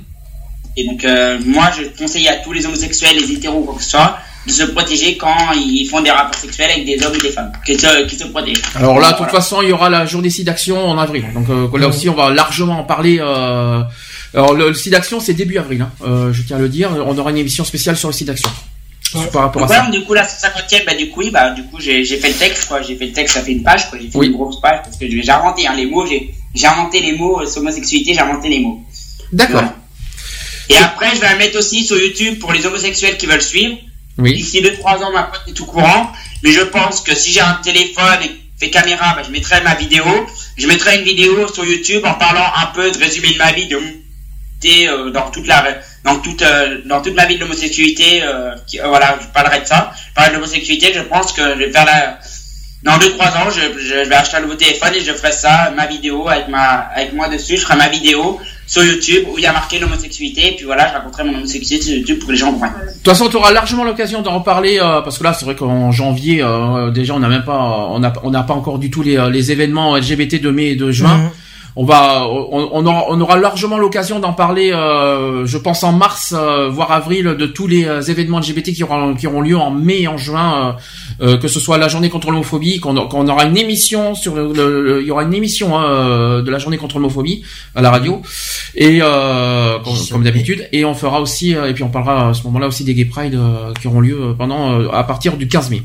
[0.78, 3.90] et donc euh, moi, je conseille à tous les homosexuels, les hétéros, quoi que ce
[3.90, 7.32] soit, de se protéger quand ils font des rapports sexuels avec des hommes et des
[7.32, 8.62] femmes, qui se, qui se protègent.
[8.76, 9.34] Alors là, de toute Voilà.
[9.34, 11.26] façon, il y aura la journée SIDAction en avril.
[11.34, 13.18] Donc euh, là aussi, on va largement en parler.
[13.20, 13.82] Euh...
[14.34, 15.82] Alors le, le SIDAction, c'est début avril.
[15.82, 15.92] Hein.
[16.06, 16.92] Euh, je tiens à le dire.
[17.08, 18.50] On aura une émission spéciale sur le SIDAction.
[19.32, 19.82] Par rapport à Donc ça.
[19.84, 22.34] voilà, du coup, la 150e, bah, du coup, oui, bah, du coup, j'ai, fait le
[22.34, 22.82] texte, quoi.
[22.82, 23.98] J'ai fait le texte, ça fait une page, quoi.
[24.02, 24.28] J'ai fait Oui.
[24.28, 26.34] une grosse page, parce que j'ai inventé, hein, les mots, j'ai,
[26.68, 28.84] inventé les mots, euh, sur homosexualité, j'ai inventé les mots.
[29.32, 29.64] D'accord.
[30.70, 33.78] Et après, je vais la mettre aussi sur YouTube pour les homosexuels qui veulent suivre.
[34.18, 34.34] Oui.
[34.36, 36.12] D'ici 2-3 ans, ma pote est tout courant.
[36.44, 39.76] Mais je pense que si j'ai un téléphone et fait caméra, bah, je mettrai ma
[39.76, 40.06] vidéo.
[40.58, 43.68] Je mettrai une vidéo sur YouTube en parlant un peu de résumé de ma vie,
[43.68, 43.80] de
[44.88, 45.64] euh, dans toute la
[46.04, 48.24] dans toute euh, dans toute ma vie de l'homosexualité.
[48.24, 49.92] euh, euh, voilà, je parlerai de ça.
[50.10, 50.94] Je parlerai de l'homosexualité.
[50.94, 52.20] Je pense que je vais faire la
[52.84, 55.72] dans deux trois ans, je, je vais acheter un nouveau téléphone et je ferai ça,
[55.76, 57.58] ma vidéo avec ma avec moi dessus.
[57.58, 60.54] Je ferai ma vidéo sur YouTube où il y a marqué l'homosexualité.
[60.54, 62.72] Et puis voilà, je raconterai mon homosexualité sur YouTube pour que les gens comprennent.
[62.72, 65.56] De toute façon, tu auras largement l'occasion d'en reparler euh, parce que là, c'est vrai
[65.56, 68.90] qu'en janvier, euh, déjà, on n'a même pas, on n'a on n'a pas encore du
[68.90, 71.18] tout les, euh, les événements LGBT de mai et de juin.
[71.18, 71.30] Mhm.
[71.78, 75.92] On va, on, on aura, on aura largement l'occasion d'en parler, euh, je pense en
[75.92, 79.58] mars, euh, voire avril, de tous les euh, événements LGBT qui auront, qui auront lieu
[79.58, 80.78] en mai et en juin,
[81.20, 84.54] euh, euh, que ce soit la journée contre l'homophobie, qu'on aura une émission sur le,
[84.54, 87.44] le- le- il y aura une émission hein, euh, de la journée contre l'homophobie
[87.76, 88.22] à la radio.
[88.76, 92.34] Et euh, comme, comme d'habitude, et on fera aussi, euh, et puis on parlera à
[92.34, 95.50] ce moment-là aussi des Gay Pride euh, qui auront lieu pendant euh, à partir du
[95.50, 95.84] 15 mai.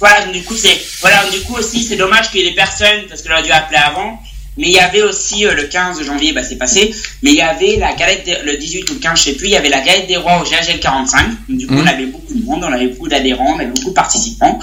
[0.00, 3.02] Voilà, du coup, c'est, voilà, du coup aussi, c'est dommage qu'il y ait des personnes,
[3.10, 4.18] parce que j'aurais dû appeler avant,
[4.56, 7.42] mais il y avait aussi, euh, le 15 janvier, bah, c'est passé, mais il y
[7.42, 9.68] avait la galette, des- le 18 ou le 15, je sais plus, il y avait
[9.68, 11.82] la galette des rois au GHL 45, donc, du coup, Mhm.
[11.84, 14.58] on avait beaucoup de monde, on avait beaucoup d'adhérents, on avait beaucoup de participants,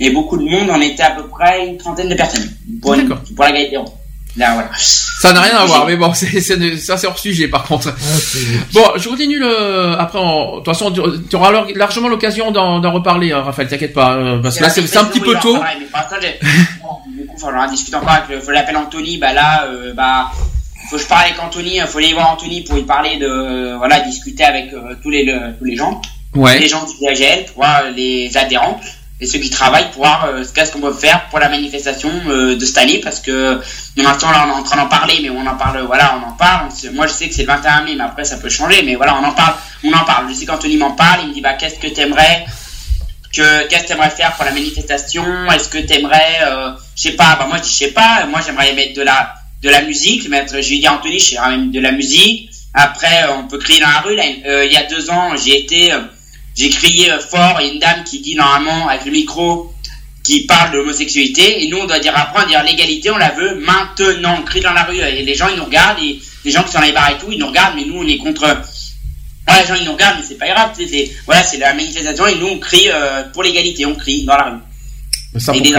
[0.00, 2.48] et beaucoup de monde, on était à peu près une trentaine de personnes,
[2.80, 3.94] pour, une- pour la galette des rois.
[4.34, 4.70] Là, voilà.
[4.78, 7.94] Ça n'a rien à voir, mais bon, ça c'est hors sujet par contre.
[8.72, 9.94] Bon, je continue le.
[9.98, 13.68] Après, on- de toute façon, tu, auras lar- largement l'occasion d'en, reparler, hein, Raphaël.
[13.68, 15.56] T'inquiète pas, euh, parce que là c'est, un petit peu tôt.
[15.58, 15.86] Ouais, mais
[17.32, 20.30] coup, faudra discuter encore avec le, faut l'appeler Anthony, bah là, euh, bah,
[20.90, 23.26] faut que je parle avec Anthony, il faut aller voir Anthony pour lui parler de,
[23.26, 26.00] euh, voilà, discuter avec euh, tous les, le- tous les gens.
[26.34, 26.58] Ouais.
[26.58, 28.80] Les gens du DHL, pour voir les adhérents
[29.20, 32.56] et ceux qui travaillent pour voir euh, ce qu'on peut faire pour la manifestation euh,
[32.56, 33.60] de cette année parce que
[33.96, 36.32] l'instant là on est en train d'en parler mais on en parle voilà on en
[36.32, 38.82] parle On moi je sais que c'est le 21 mai mais après ça peut changer
[38.82, 39.54] mais voilà on en parle
[39.84, 42.46] on en parle je sais qu'Anthony m'en parle il me dit bah qu'est-ce que t'aimerais
[43.32, 45.24] que qu'est-ce que t'aimerais faire pour la manifestation?
[45.52, 48.72] Est-ce que t'aimerais, euh, je sais pas, bah moi je je sais pas, moi j'aimerais
[48.74, 51.56] mettre de la de la musique, mettre, je lui ai dit à Anthony, je j'aimerais
[51.56, 52.50] mettre de la musique.
[52.74, 54.18] Après, euh, on peut crier dans la rue.
[54.18, 56.00] Euh, il y a deux ans, j'ai été, euh,
[56.56, 57.58] j'ai crié fort.
[57.60, 59.72] Il y a une dame qui dit normalement avec le micro,
[60.24, 63.30] qui parle de l'homosexualité, et nous on doit dire après, on dire l'égalité, on la
[63.30, 64.38] veut maintenant.
[64.40, 66.78] On crie dans la rue et les gens ils nous regardent, les gens qui sont
[66.78, 68.42] dans les bars et tout, ils nous regardent, mais nous on est contre.
[68.44, 72.26] Ouais, les gens ils nous regardent, mais c'est pas grave, c'est voilà, c'est la manifestation
[72.26, 72.88] et nous on crie
[73.32, 74.58] pour l'égalité, on crie dans la rue.
[75.38, 75.70] Ça, et des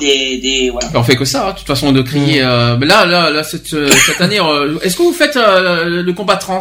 [0.00, 0.88] des, des voilà.
[0.94, 2.42] On fait que ça, hein, de toute façon, de crier.
[2.42, 6.02] euh, mais là, là, là, cette, euh, cette année, euh, est-ce que vous faites euh,
[6.02, 6.58] le combat trans?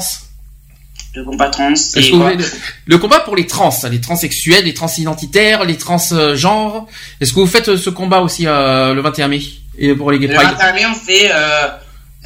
[1.16, 2.46] Le combat trans, Est-ce c'est que vous le,
[2.86, 6.86] le combat pour les trans, les transsexuels, les transidentitaires, les transgenres?
[7.20, 9.42] Est-ce que vous faites ce combat aussi euh, le 21 mai
[9.80, 10.50] et pour les gay Le pride?
[10.52, 11.68] 21 mai, on fait euh,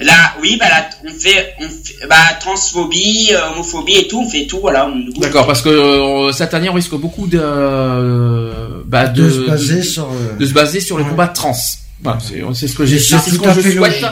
[0.01, 4.29] là, oui, bah là, on fait, on fait bah, transphobie, euh, homophobie et tout, on
[4.29, 4.89] fait tout, voilà.
[5.17, 9.39] D'accord, parce que euh, cette année on risque beaucoup de, euh, bah, de, De se
[9.47, 11.55] baser sur, euh, de se baser sur le combat trans.
[12.03, 14.03] Voilà, c'est c'est ce que j'ai, c'est ce que je souhaite.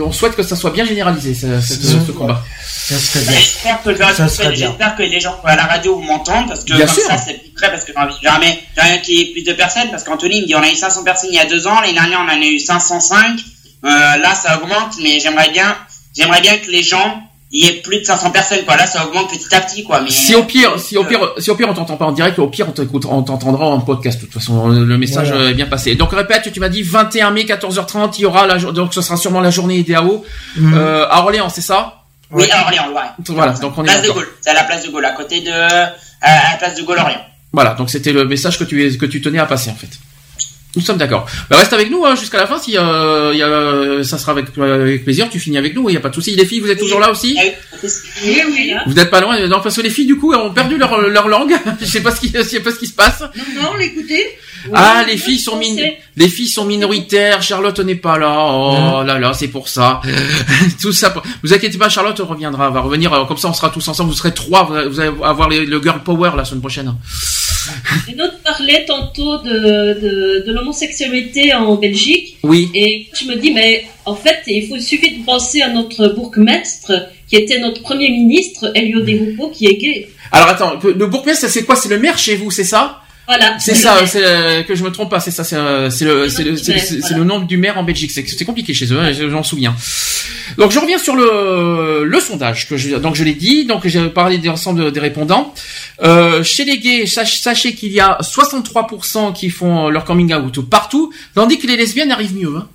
[0.00, 2.40] on souhaite que ça soit bien généralisé, ce, ce- combat.
[2.64, 3.32] Ça serait bien.
[3.40, 3.90] J'espère que,
[4.54, 7.04] j'espère que les gens à la radio m'entendent parce que Bien comme sûr.
[7.08, 9.52] ça c'est plus près parce que j'ai envie- jamais jamais qu'il y ait plus de
[9.52, 11.80] personnes parce qu'Anthony me dit on a eu 500 personnes il y a deux ans
[11.80, 13.32] l'année dernière on en a eu 505 euh,
[13.88, 15.76] là ça augmente mais j'aimerais bien
[16.16, 17.22] j'aimerais bien que les gens
[17.56, 20.00] il y ait plus de 500 personnes quoi là ça augmente petit à petit quoi
[20.00, 22.36] mais Si au pire, si au pire, si au pire on t'entend pas en direct,
[22.40, 24.18] au pire on t'écoute, on t'entendra en podcast.
[24.20, 25.50] De toute façon, le message Voilà.
[25.50, 25.94] est bien passé.
[25.94, 29.16] Donc répète, tu m'as dit 21 mai 14h30, il y aura la, donc ce sera
[29.16, 30.24] sûrement la journée IDAO
[30.56, 30.74] Mhm.
[30.74, 32.02] euh, à Orléans, c'est ça?
[32.32, 34.10] Oui à Orléans ouais Voilà, donc on est place de.
[34.10, 36.98] Gaulle c'est à la place de Gaulle à côté de à la place de Gaulle
[36.98, 39.90] Orléans Voilà, donc c'était le message que tu que tu tenais à passer en fait.
[40.76, 41.26] Nous sommes d'accord.
[41.48, 42.58] Bah, reste avec nous hein, jusqu'à la fin.
[42.58, 45.28] Si euh, il y a, ça sera avec, avec plaisir.
[45.30, 45.88] Tu finis avec nous.
[45.88, 46.34] Il y a pas de souci.
[46.34, 47.36] Les filles, vous êtes toujours là aussi?
[47.82, 48.72] Oui, oui.
[48.86, 49.38] Vous n'êtes pas loin.
[49.46, 51.54] Non, parce que les filles du coup ont perdu leur leur langue.
[51.80, 53.20] Je sais pas ce qui je sais pas ce qui se passe.
[53.56, 54.26] Non, non, l'écoutez.
[54.72, 55.76] Ah, les filles sont min...
[56.16, 57.42] les filles sont minoritaires.
[57.42, 58.34] Charlotte n'est pas là.
[58.38, 60.00] Oh là là, c'est pour ça.
[60.80, 61.10] Tout ça.
[61.10, 63.12] pour- Vous inquiétez pas, Charlotte reviendra, va revenir.
[63.12, 64.10] euh, Comme ça, on sera tous ensemble.
[64.10, 64.64] Vous serez trois.
[64.64, 66.94] Vous allez- vous allez avoir les- le girl power la semaine prochaine.
[68.08, 72.36] Et d'autres parlaient tantôt de, de, de l'homosexualité en Belgique.
[72.42, 72.70] Oui.
[72.74, 76.08] Et je me dis, mais en fait, il faut il suffit de penser à notre
[76.08, 76.92] bourgmestre,
[77.28, 80.08] qui était notre premier ministre, Elio Di Rupo, qui est gay.
[80.32, 81.76] Alors attends, le bourgmestre, c'est quoi?
[81.76, 83.00] C'est le maire chez vous, c'est ça?
[83.26, 83.56] Voilà.
[83.58, 86.28] C'est ça, c'est euh, que je me trompe pas, c'est ça, c'est euh, c'est le
[86.28, 88.86] c'est le, c'est le- c'est- le nom du maire en Belgique, c'est c'est compliqué chez
[88.92, 89.74] eux, hein, j'en souviens.
[90.58, 94.08] Donc je reviens sur le le sondage que je donc je l'ai dit, donc j'ai
[94.10, 95.54] parlé de l'ensemble des répondants.
[96.02, 100.60] Euh, chez les gays, sach- sachez qu'il y a 63% qui font leur coming out
[100.68, 102.54] partout, tandis que les lesbiennes arrivent mieux.
[102.56, 102.68] Hein.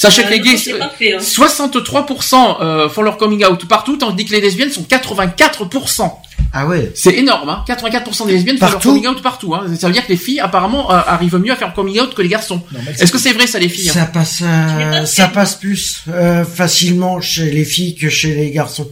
[0.00, 1.18] Sachez que Euh, les gays, c'est pas fait, hein.
[1.20, 6.12] 63% euh, font leur coming out partout, tandis que les lesbiennes sont 84%.
[6.52, 6.92] Ah ouais.
[6.94, 7.64] C'est énorme, hein.
[7.66, 9.54] 84% des lesbiennes font leur coming out partout.
[9.56, 9.64] Hein.
[9.78, 12.22] Ça veut dire que les filles, apparemment, euh, arrivent mieux à faire coming out que
[12.22, 12.62] les garçons.
[13.00, 16.44] Est-ce que c'est vrai ça, les filles Ça hein passe, euh, ça passe plus euh,
[16.44, 18.88] facilement chez les filles que chez les garçons.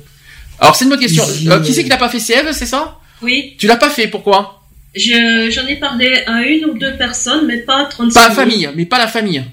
[0.59, 1.23] Alors c'est une bonne question.
[1.41, 3.76] Ils- Euh, qui c'est qui l'a pas fait C'est Eve, c'est ça Oui, Tu l'as
[3.76, 4.60] pas fait, pourquoi
[4.94, 8.35] je- j'en ai parlé à une ou deux personnes, mais pas à 36 Pas la
[8.35, 8.41] 000.
[8.41, 9.44] famille, mais pas la famille.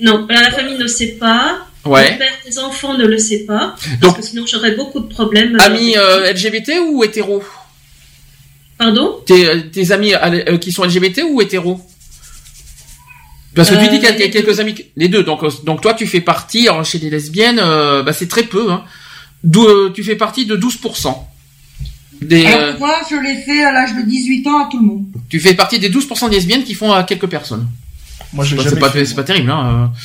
[0.00, 1.58] Non, la famille ne sait pas.
[1.84, 2.12] Ouais.
[2.12, 3.74] Le père des enfants ne le sait pas.
[4.00, 5.56] Donc- parce que sinon j'aurais beaucoup de problèmes.
[5.60, 7.42] Amis euh, LGBT ou hétéro
[8.78, 9.20] Pardon?
[9.26, 11.80] Tes, euh, tes amis euh, qui sont LGBT ou hétéro?
[13.54, 15.22] Parce que tu Euh, dis qu'il y a quelques amis, les deux.
[15.24, 18.44] Donc, euh, donc toi, tu fais partie alors, chez les lesbiennes, euh, bah, c'est très
[18.44, 18.70] peu.
[18.70, 18.84] Hein.
[19.42, 21.26] D'où, euh, tu fais partie de 12%.
[22.22, 24.86] Des, Alors, euh, moi, je l'ai fait à l'âge de 18 ans à tout le
[24.86, 25.04] monde.
[25.28, 27.66] tu fais partie des 12% des lesbiennes qui font à quelques personnes.
[28.32, 29.50] Moi, je l'ai c'est pas, fait, c'est pas terrible.
[29.50, 29.90] Hein.
[29.92, 29.98] euh.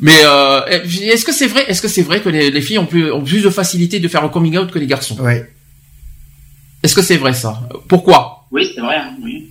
[0.00, 2.86] Mais euh, est-ce que c'est vrai Est-ce que c'est vrai que les, les filles ont
[2.86, 5.18] plus, ont plus de facilité de faire un coming out que les garçons?
[5.20, 5.50] Ouais.
[6.82, 7.60] Est-ce que c'est vrai ça?
[7.88, 8.46] Pourquoi?
[8.50, 8.96] Oui, c'est vrai.
[8.96, 9.50] hein, oui.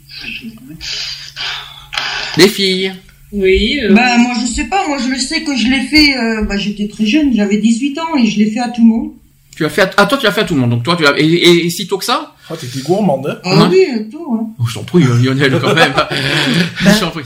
[2.37, 2.93] Les filles
[3.31, 3.79] Oui.
[3.83, 4.87] euh, Bah, moi, je sais pas.
[4.87, 6.17] Moi, je le sais que je l'ai fait.
[6.17, 7.35] euh, bah, j'étais très jeune.
[7.35, 9.11] J'avais 18 ans et je l'ai fait à tout le monde.
[9.55, 10.69] Tu as fait à, ah, toi tu l'as fait à tout le monde.
[10.71, 12.33] Donc toi tu l'as et, et, et si tôt que ça?
[12.51, 14.39] Oh, t'étais gourmande, hein Ah oui, tout.
[14.39, 14.47] Hein.
[14.59, 15.93] Oh, je t'en prie, Lionel, quand même.
[16.81, 17.23] je t'en prie.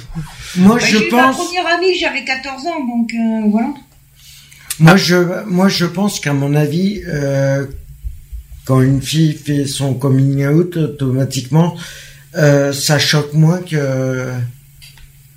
[0.58, 1.38] Moi, Bah, je j'ai eu ma pense.
[1.45, 3.68] première amie, j'avais 14 ans, donc euh, voilà.
[4.80, 7.66] Moi, je, moi, je pense qu'à mon avis, euh,
[8.66, 11.76] quand une fille fait son coming out, automatiquement,
[12.35, 14.30] euh, ça choque moins que.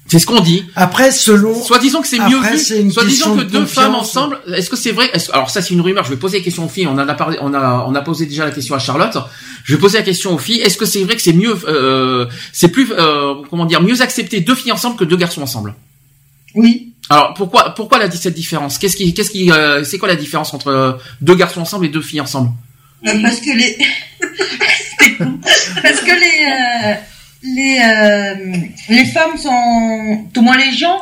[0.09, 0.65] C'est ce qu'on dit.
[0.76, 1.60] Après, selon.
[1.62, 2.59] Soit disons que c'est mieux Après, vu.
[2.59, 4.39] c'est une Soit disons question que de deux femmes ensemble.
[4.55, 6.05] Est-ce que c'est vrai Alors ça c'est une rumeur.
[6.05, 6.86] Je vais poser la question aux filles.
[6.86, 7.39] On en a parlé.
[7.41, 9.17] On a on a posé déjà la question à Charlotte.
[9.65, 10.60] Je vais poser la question aux filles.
[10.60, 14.41] Est-ce que c'est vrai que c'est mieux euh, C'est plus euh, comment dire mieux accepter
[14.41, 15.75] deux filles ensemble que deux garçons ensemble?
[16.55, 16.93] Oui.
[17.09, 18.78] Alors pourquoi pourquoi la cette différence?
[18.78, 21.89] Qu'est-ce qui qu'est-ce qui euh, c'est quoi la différence entre euh, deux garçons ensemble et
[21.89, 22.51] deux filles ensemble?
[23.07, 23.78] Euh, parce que les.
[25.83, 26.97] parce que les.
[27.49, 28.57] Euh, les, euh,
[28.89, 30.25] les femmes sont.
[30.33, 30.99] Tout moins les gens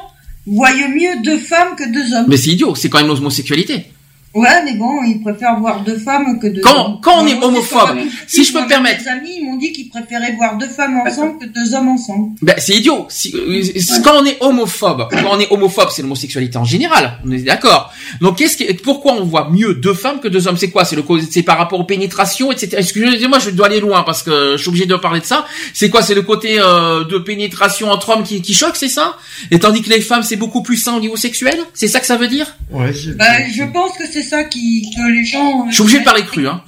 [0.46, 2.26] voient mieux deux femmes que deux hommes.
[2.28, 2.74] Mais c'est idiot.
[2.74, 3.86] C'est quand même l'homosexualité.
[4.34, 6.98] Ouais, mais bon, ils préfèrent voir deux femmes que deux Quand- hommes.
[7.00, 10.32] quand on est homophobe, si je peux me permettre- Mes amis, m'ont dit qu'ils préféraient
[10.36, 12.32] voir deux femmes ensemble que deux hommes ensemble.
[12.42, 13.06] Ben, c'est idiot.
[13.08, 13.62] Si- euh,
[14.02, 17.12] Quand on est homophobe, quand on est homophobe, c'est l'homosexualité en général.
[17.24, 17.92] On est d'accord.
[18.20, 20.56] Donc, qu'est-ce qui, pourquoi on voit mieux deux femmes que deux hommes?
[20.56, 20.84] C'est quoi?
[20.84, 22.76] C'est le, cause- c'est par rapport aux pénétrations, etc.
[22.78, 25.46] Excusez-moi, je dois aller loin parce que je suis obligé de parler de ça.
[25.72, 26.02] C'est quoi?
[26.02, 29.16] C'est le côté euh, de pénétration entre hommes qui, qui choque, c'est ça?
[29.50, 31.58] Et tandis que les femmes, c'est beaucoup plus sain au niveau sexuel?
[31.74, 32.56] C'est ça que ça veut dire?
[32.70, 33.10] Ouais, je...
[33.12, 35.60] Bah, je pense que c'est ça qui, que les gens.
[35.62, 36.62] euh, Je suis obligé de parler cru, hein.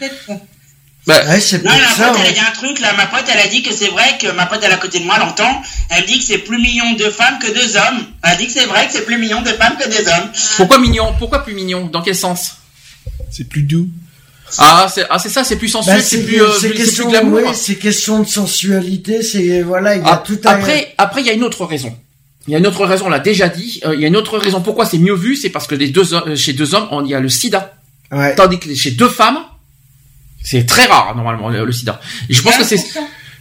[1.07, 2.09] Ben, Ouais, c'est Non, ça.
[2.09, 2.33] pote, elle a ouais.
[2.33, 4.59] dit un truc, là, ma pote, elle a dit que c'est vrai que ma pote,
[4.65, 7.05] elle est à côté de moi, elle entend, elle dit que c'est plus mignon de
[7.11, 8.05] femmes que deux hommes.
[8.25, 10.31] Elle a dit que c'est vrai que c'est plus mignon de femmes que des hommes.
[10.57, 11.15] Pourquoi mignon?
[11.19, 11.87] Pourquoi plus mignon?
[11.87, 12.57] Dans quel sens?
[13.31, 13.89] C'est plus doux.
[14.59, 15.45] Ah, c'est ah, ça.
[15.45, 15.97] C'est plus sensuel.
[15.99, 17.35] Bah, c'est plus, euh, c'est c'est question, plus glamour.
[17.41, 21.21] ouais, c'est question de sensualité, c'est, voilà, il y a Ah, tout à Après, après,
[21.21, 21.97] il y a une autre raison.
[22.49, 23.81] Il y a une autre raison, on l'a déjà dit.
[23.85, 25.89] Euh, il y a une autre raison pourquoi c'est mieux vu, c'est parce que les
[25.89, 27.75] deux, hommes- euh, chez deux hommes, on- il y a le sida.
[28.13, 28.37] Ouais.
[28.37, 29.39] Tandis que chez deux femmes,
[30.49, 32.01] c'est très rare, normalement, le, le sida.
[32.29, 32.99] Et je pense que c'est, 1%.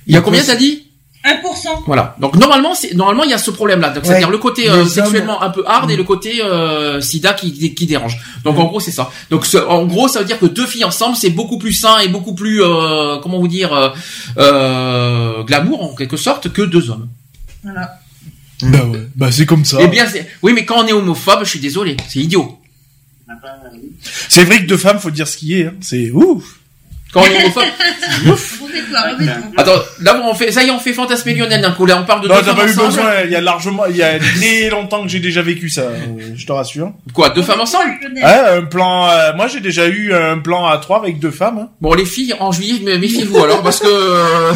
[0.07, 0.81] il y a combien t'as dit?
[1.23, 1.83] 1%.
[1.87, 2.15] Voilà.
[2.19, 3.89] Donc normalement, c'est normalement il y a ce problème-là.
[3.89, 4.09] Donc Ouais.
[4.09, 7.85] c'est-à-dire le côté euh, sexuellement un peu hard et le côté euh, sida qui, qui
[7.87, 8.17] dérange.
[8.43, 9.09] Donc en gros c'est ça.
[9.31, 11.97] Donc ce- en gros ça veut dire que deux filles ensemble c'est beaucoup plus sain
[11.99, 13.71] et beaucoup plus euh, comment vous dire
[15.47, 17.07] glamour en quelque sorte que deux hommes.
[17.63, 17.99] Voilà.
[18.61, 19.77] Bah ouais, bah c'est comme ça.
[19.81, 20.05] Eh bien
[20.43, 22.59] oui mais quand on est homophobe je suis désolé c'est idiot.
[24.29, 25.65] C'est vrai que deux femmes, faut dire ce qui est.
[25.65, 25.73] Hein.
[25.81, 26.59] C'est ouf.
[27.15, 27.53] Quand on est.
[29.57, 29.71] Attends
[30.01, 32.21] là on fait ça y est on fait fantasmer Lionel d'un coup là on parle
[32.21, 32.87] de Non, deux t'as femmes pas eu ensemble.
[32.87, 33.11] besoin.
[33.25, 35.81] Il y a largement, il y a très longtemps que j'ai déjà vécu ça.
[35.83, 35.95] euh,
[36.35, 36.91] Je te rassure.
[37.13, 37.91] Quoi deux femmes ensemble?
[38.15, 39.07] Ouais, un plan.
[39.09, 41.59] euh, moi, j'ai déjà eu un plan à trois avec deux femmes.
[41.59, 41.69] Hein.
[41.81, 44.53] Bon les filles en juillet mais méfiez-vous alors parce que euh,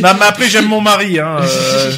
[0.00, 1.18] Non, mais après, j'aime mon mari.
[1.18, 1.36] Hein.
[1.42, 1.90] euh.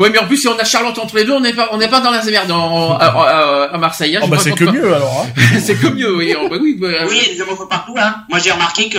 [0.00, 1.76] Ouais, mais en plus, si on a Charlotte entre les deux, on n'est pas, on
[1.76, 4.16] n'est pas dans la merde en- à, à- à Marseille.
[4.16, 4.72] hein, Oh, bah c'est que pas.
[4.72, 5.26] mieux alors.
[5.26, 5.40] Hein.
[5.62, 6.34] c'est que mieux, oui.
[6.40, 8.16] Oh, bah oui, bah, Oui, il y a des homophobes partout, hein.
[8.28, 8.98] Moi, j'ai remarqué que,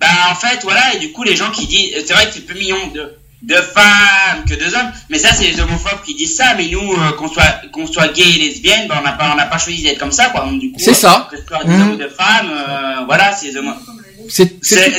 [0.00, 2.46] bah, en fait, voilà, et du coup, les gens qui disent, c'est vrai que c'est
[2.46, 3.12] plus mignon de,
[3.42, 6.80] de femmes que deux hommes, mais ça, c'est les homophobes qui disent ça, mais nous,
[6.94, 9.58] euh, qu'on soit, qu'on soit gay et lesbienne, bah, on n'a pas, on n'a pas
[9.58, 10.42] choisi d'être comme ça, quoi.
[10.46, 11.28] Donc, du coup, C'est ça.
[11.30, 13.74] Que ce soit des hommes ou de femmes, euh, voilà, c'est les homo-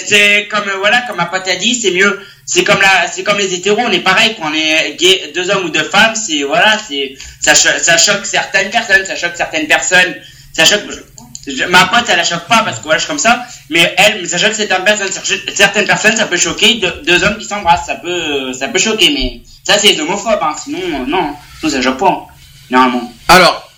[0.06, 2.20] c'est, comme, euh, voilà, comme ma pote a dit, c'est mieux.
[2.46, 5.50] C'est comme la, c'est comme les hétéros, on est pareil, quand on est gay, deux
[5.50, 9.36] hommes ou deux femmes, c'est, voilà, c'est, ça, cho- ça choque certaines personnes, ça choque
[9.38, 10.14] certaines personnes,
[10.52, 10.82] ça choque,
[11.48, 13.96] je- ma pote, elle la choque pas parce que voilà, je suis comme ça, mais
[13.98, 15.22] elle, ça choque certaines personnes, ça
[15.56, 19.10] certaines personnes, ça peut choquer deux, deux hommes qui s'embrassent, ça peut, ça peut choquer,
[19.12, 22.26] mais ça, c'est les homophobes, hein, sinon, euh, non, tout ça choque pas, hein,
[22.70, 23.14] normalement.
[23.30, 23.72] Alors,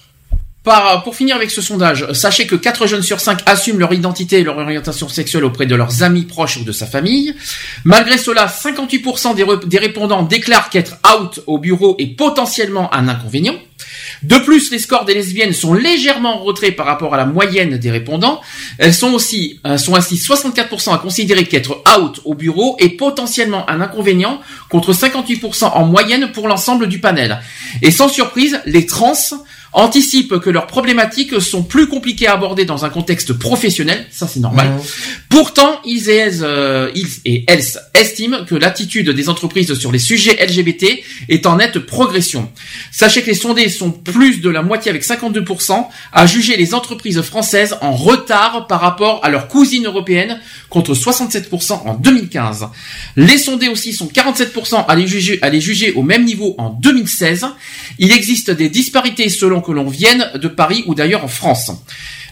[0.65, 4.39] par, pour finir avec ce sondage, sachez que 4 jeunes sur 5 assument leur identité
[4.39, 7.33] et leur orientation sexuelle auprès de leurs amis proches ou de sa famille.
[7.85, 13.07] Malgré cela, 58% des, re- des répondants déclarent qu'être out au bureau est potentiellement un
[13.07, 13.55] inconvénient.
[14.23, 17.77] De plus, les scores des lesbiennes sont légèrement en retrait par rapport à la moyenne
[17.77, 18.41] des répondants.
[18.77, 23.69] Elles sont aussi euh, sont ainsi 64% à considérer qu'être out au bureau est potentiellement
[23.69, 27.39] un inconvénient contre 58% en moyenne pour l'ensemble du panel.
[27.81, 29.13] Et sans surprise, les trans
[29.75, 34.39] anticipent que leurs problématiques sont plus compliquées à aborder dans un contexte professionnel, ça c'est
[34.39, 34.71] normal.
[35.29, 39.99] Pourtant, ils et elles, euh, ils et elles estiment que l'attitude des entreprises sur les
[39.99, 42.49] sujets LGBT est en nette progression.
[42.91, 47.21] Sachez que les sondés sont plus de la moitié avec 52% à juger les entreprises
[47.21, 50.39] françaises en retard par rapport à leurs cousines européennes
[50.69, 52.67] contre 67% en 2015.
[53.17, 56.69] Les sondés aussi sont 47% à les juger, à les juger au même niveau en
[56.69, 57.45] 2016.
[57.99, 61.71] Il existe des disparités selon que l'on vienne de Paris ou d'ailleurs en France.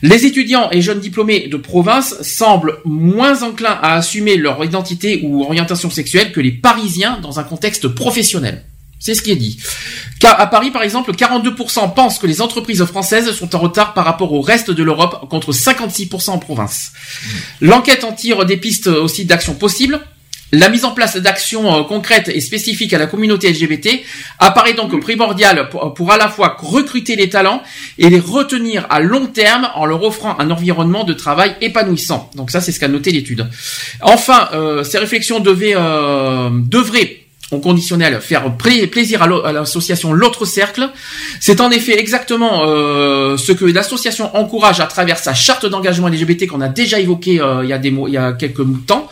[0.01, 5.43] Les étudiants et jeunes diplômés de province semblent moins enclins à assumer leur identité ou
[5.43, 8.63] orientation sexuelle que les Parisiens dans un contexte professionnel.
[8.99, 9.57] C'est ce qui est dit.
[10.21, 14.05] Car à Paris, par exemple, 42% pensent que les entreprises françaises sont en retard par
[14.05, 16.93] rapport au reste de l'Europe, contre 56% en province.
[17.59, 19.99] L'enquête en tire des pistes aussi d'actions possibles.
[20.55, 23.89] La mise en place d'actions euh, concrètes et spécifiques à la communauté LGBT
[24.37, 27.63] apparaît donc primordiale pour, pour à la fois recruter les talents
[27.97, 32.29] et les retenir à long terme en leur offrant un environnement de travail épanouissant.
[32.35, 33.47] Donc ça, c'est ce qu'a noté l'étude.
[34.01, 40.45] Enfin, euh, ces réflexions devaient, euh, devraient au conditionnel faire pla- plaisir à l'association L'autre
[40.45, 40.89] Cercle.
[41.39, 46.47] C'est en effet exactement euh, ce que l'association encourage à travers sa charte d'engagement LGBT
[46.47, 49.07] qu'on a déjà évoqué euh, il y a des mois, il y a quelques temps.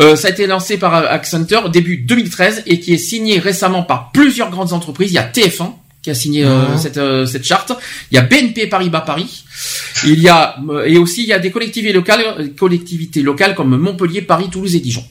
[0.00, 4.10] Euh, ça a été lancé par Accenture début 2013 et qui est signé récemment par
[4.12, 5.10] plusieurs grandes entreprises.
[5.12, 5.72] Il y a TF1
[6.02, 6.78] qui a signé euh, Mhm.
[6.78, 7.72] cette, euh, cette charte.
[8.10, 9.44] Il y a BNP Paribas Paris.
[10.04, 13.76] Il y a euh, et aussi il y a des collectivités locales, collectivités locales comme
[13.76, 15.04] Montpellier, Paris, Toulouse et Dijon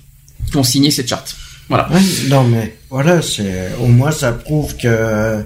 [0.51, 1.35] qui ont signé cette charte.
[1.69, 1.89] Voilà.
[1.91, 5.43] Ouais, non mais voilà, c'est au moins ça prouve que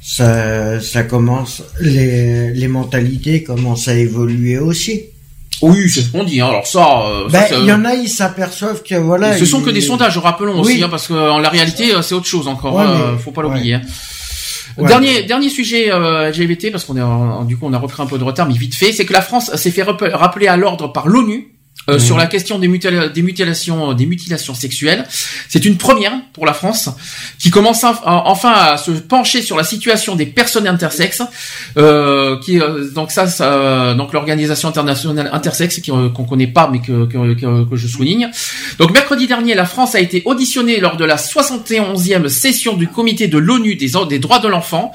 [0.00, 5.02] ça, ça commence les, les mentalités commencent à évoluer aussi.
[5.60, 6.40] Oui, c'est ce qu'on dit.
[6.40, 6.46] hein.
[6.48, 9.36] Alors ça, euh, ça, Ben, c'est- il y en a, ils s'aperçoivent que voilà.
[9.36, 10.82] ce sont ils- que des sondages, rappelons aussi, Oui.
[10.82, 12.74] hein, parce que en la réalité, euh, c'est autre chose encore.
[12.76, 13.74] Ouais, hein, mais- faut pas l'oublier.
[13.74, 13.82] hein.
[14.76, 14.86] Ouais.
[14.86, 18.06] Dernier dernier sujet euh, LGBT parce qu'on est en- du coup on a repris un
[18.06, 20.92] peu de retard mais vite fait c'est que la France s'est fait rappeler à l'ordre
[20.92, 21.48] par l'ONU
[21.88, 21.98] euh, Mhm.
[22.00, 25.06] sur la question des, mutil- des mutilations des mutilations sexuelles
[25.48, 26.88] c'est une première pour la France
[27.38, 31.22] qui commence en- enfin à se pencher sur la situation des personnes intersexes
[31.76, 36.68] euh, qui euh, donc ça, ça donc l'organisation internationale intersexes qui, euh, qu'on connaît pas
[36.70, 38.30] mais que, que, que, que je souligne
[38.78, 43.28] donc mercredi dernier la France a été auditionnée lors de la 71e session du comité
[43.28, 44.92] de l'ONU des, des droits de l'enfant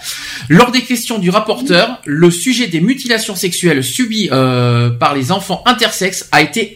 [0.50, 5.64] lors des questions du rapporteur le sujet des mutilations sexuelles subies euh, par les enfants
[5.66, 6.76] intersexes a été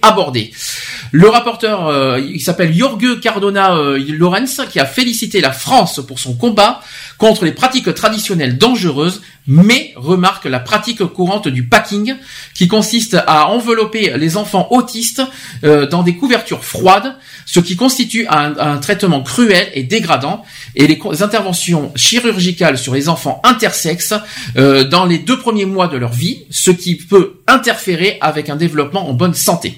[1.11, 6.19] le rapporteur, euh, il s'appelle Jorge Cardona euh, Lorenz, qui a félicité la France pour
[6.19, 6.81] son combat
[7.17, 12.15] contre les pratiques traditionnelles dangereuses, mais remarque la pratique courante du packing,
[12.53, 15.21] qui consiste à envelopper les enfants autistes
[15.63, 20.43] euh, dans des couvertures froides, ce qui constitue un, traitement cruel et dégradant,
[20.75, 24.13] et les interventions chirurgicales sur les enfants intersexes
[24.57, 28.57] euh, dans les deux premiers mois de leur vie, ce qui peut interférer avec un
[28.57, 29.77] développement en bonne santé.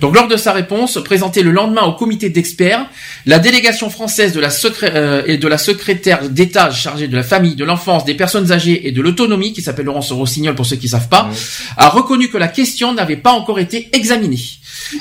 [0.00, 2.86] Donc lors de sa réponse, présentée le lendemain au comité d'experts,
[3.26, 4.48] la délégation française de la,
[4.82, 8.88] euh, et de la secrétaire d'État chargée de la famille, de l'enfance, des personnes âgées
[8.88, 11.28] et de l'autonomie, qui s'appelle Laurence Rossignol pour ceux qui savent pas,
[11.76, 14.40] a reconnu que la question n'avait pas encore été examinée.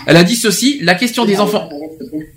[0.05, 1.69] Elle a dit ceci, la question des enfants,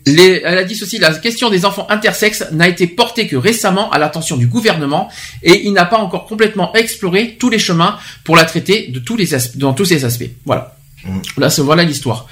[0.07, 3.91] les- elle a dit ceci, la question des enfants intersexes n'a été portée que récemment
[3.91, 5.09] à l'attention du gouvernement
[5.42, 9.17] et il n'a pas encore complètement exploré tous les chemins pour la traiter de tous
[9.17, 10.31] les dans tous ses aspects.
[10.47, 10.76] Voilà.
[11.36, 12.26] Là, c'est voilà l'histoire.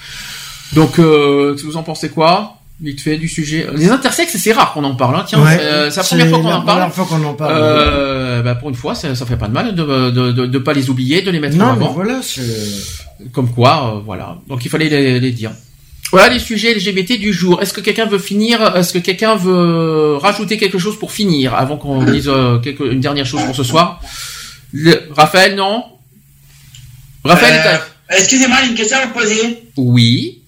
[0.74, 2.59] Donc, euh, vous en pensez quoi?
[2.82, 3.66] Vite fait du sujet.
[3.74, 5.16] Les intersexes, c'est rare qu'on en parle.
[5.16, 5.24] Hein.
[5.28, 6.78] Tiens, Ouais, euh, c'est la première fois qu'on en parle.
[6.78, 7.52] première fois qu'on en parle.
[7.54, 10.58] Euh, bah, pour une fois, ça, ça fait pas de mal de, de, de, de
[10.58, 11.92] pas les oublier, de les mettre en mais avant.
[11.92, 12.40] voilà, c'est.
[13.32, 14.38] Comme quoi, euh, voilà.
[14.48, 15.50] Donc il fallait les, les dire.
[16.10, 17.60] Voilà les sujets LGBT du jour.
[17.60, 21.76] Est-ce que quelqu'un veut finir Est-ce que quelqu'un veut rajouter quelque chose pour finir avant
[21.76, 24.00] qu'on dise euh, quelque, une dernière chose pour ce soir?
[24.72, 25.84] Le- Raphaël, non?
[27.24, 29.64] Raphaël, Euh, Excusez-moi, j'ai une question à vous poser.
[29.76, 30.39] oui.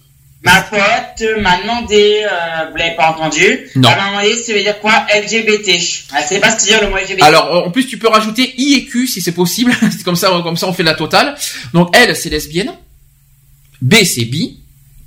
[0.44, 3.88] Ma pote m'a demandé, euh, vous l'avez pas entendu, Non.
[3.90, 5.68] elle m'a demandé ça veut dire quoi LGBT.
[5.68, 7.22] Elle sait pas ce que veut dire le mot LGBT.
[7.22, 9.72] Alors, euh, en plus, tu peux rajouter I et Q si c'est possible.
[9.92, 11.36] C'est comme ça, comme ça, on fait la totale.
[11.74, 12.72] Donc, L, c'est lesbienne.
[13.80, 14.58] B, c'est bi.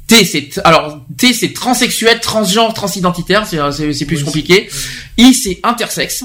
[0.08, 3.46] T, c'est alors T, c'est transsexuel, transgenre, transidentitaire.
[3.48, 3.58] C'est
[3.94, 4.70] c'est plus compliqué.
[5.18, 6.24] I, c'est intersexe.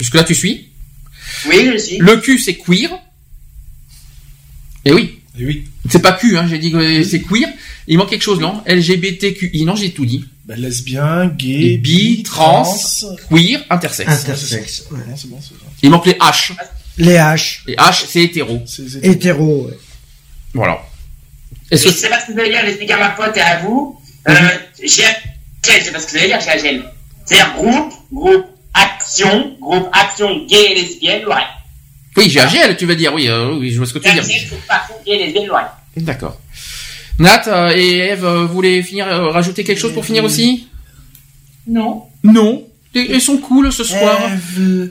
[0.00, 0.70] Jusque là, tu suis.
[1.48, 1.98] Oui, je suis.
[1.98, 2.90] Le Q, c'est queer.
[4.84, 5.20] Et oui.
[5.38, 5.64] oui.
[5.90, 7.48] C'est pas Q, hein, j'ai dit que c'est queer.
[7.88, 8.62] Il manque quelque chose, non?
[8.66, 10.24] LGBTQI, non, j'ai tout dit.
[10.44, 12.64] Ben, lesbien, gay, Bi, trans,
[13.28, 14.22] queer, intersexe.
[14.22, 14.98] Intersexe, ouais.
[15.08, 15.54] Non, c'est bon, c'est.
[15.82, 16.52] Il manque les H.
[16.98, 17.60] Les H.
[17.66, 18.62] Les H, c'est hétéro.
[19.02, 19.78] Hétéro, ouais.
[20.54, 20.80] Voilà.
[21.70, 24.00] Je sais pas ce que vous allez dire, j'explique à ma pote et à vous.
[24.28, 24.34] Euh,
[24.82, 25.02] j'ai
[25.64, 26.84] je sais pas ce que vous allez dire, j'ai AGL.
[27.24, 31.34] C'est-à-dire groupe, groupe, action, groupe, action, gay et lesbienne, ouais.
[32.16, 34.20] Oui, j'ai AGL, tu veux dire, oui, euh, oui, je vois ce que tu veux
[34.20, 34.48] dire.
[34.48, 36.02] Groupe, action, gay et lesbienne, ouais.
[36.02, 36.40] D'accord.
[37.18, 40.68] Nat euh, et Eve, euh, vous voulez finir, euh, rajouter quelque chose pour finir aussi?
[41.66, 42.02] Non.
[42.22, 42.64] Non.
[42.94, 44.18] Elles sont cool ce soir.
[44.32, 44.90] Eve,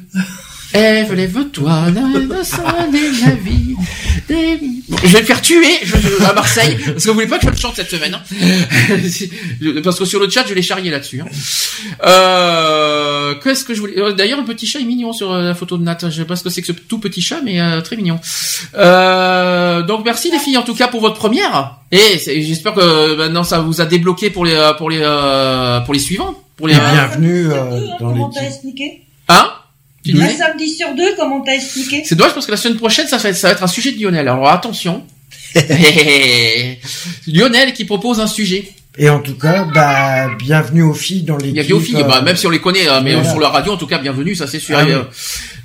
[0.80, 3.76] lève-toi, le soleil, la vie.
[4.28, 7.28] des- Bon, je vais me faire tuer je- je- à Marseille, parce que vous voulez
[7.28, 8.14] pas que je le chante cette semaine.
[8.14, 8.22] Hein.
[9.84, 11.22] Parce que sur le chat, je l'ai charrié là-dessus.
[11.22, 11.26] Hein.
[12.06, 15.56] Euh, Qu'est-ce que je voulais euh, D'ailleurs, un petit chat est mignon sur euh, la
[15.56, 15.98] photo de Nat.
[16.04, 18.20] Je sais pas ce que c'est que ce tout petit chat, mais euh, très mignon.
[18.76, 21.78] Euh, donc merci les filles en tout cas pour votre première.
[21.92, 25.94] Et j'espère que maintenant ça vous a débloqué pour les euh, pour les euh, pour
[25.94, 26.36] les suivants.
[26.58, 28.42] Pour les euh, bienvenue euh, dans Comment l'équipe.
[28.42, 29.02] t'as expliqué?
[29.28, 29.50] Hein?
[30.06, 33.08] Tu Un samedi sur deux, comment t'as expliqué C'est dommage parce que la semaine prochaine,
[33.08, 34.28] ça va être, ça va être un sujet de Lionel.
[34.28, 35.04] Alors attention.
[37.28, 38.70] Lionel qui propose un sujet.
[38.98, 41.64] Et en tout cas, bah, bienvenue aux filles dans l'équipe.
[41.64, 43.30] Il y a aux filles, euh, bah, même si on les connaît, hein, mais voilà.
[43.30, 44.78] sur la radio, en tout cas, bienvenue, ça c'est sûr.
[44.80, 44.94] Ah oui.
[44.94, 45.04] euh,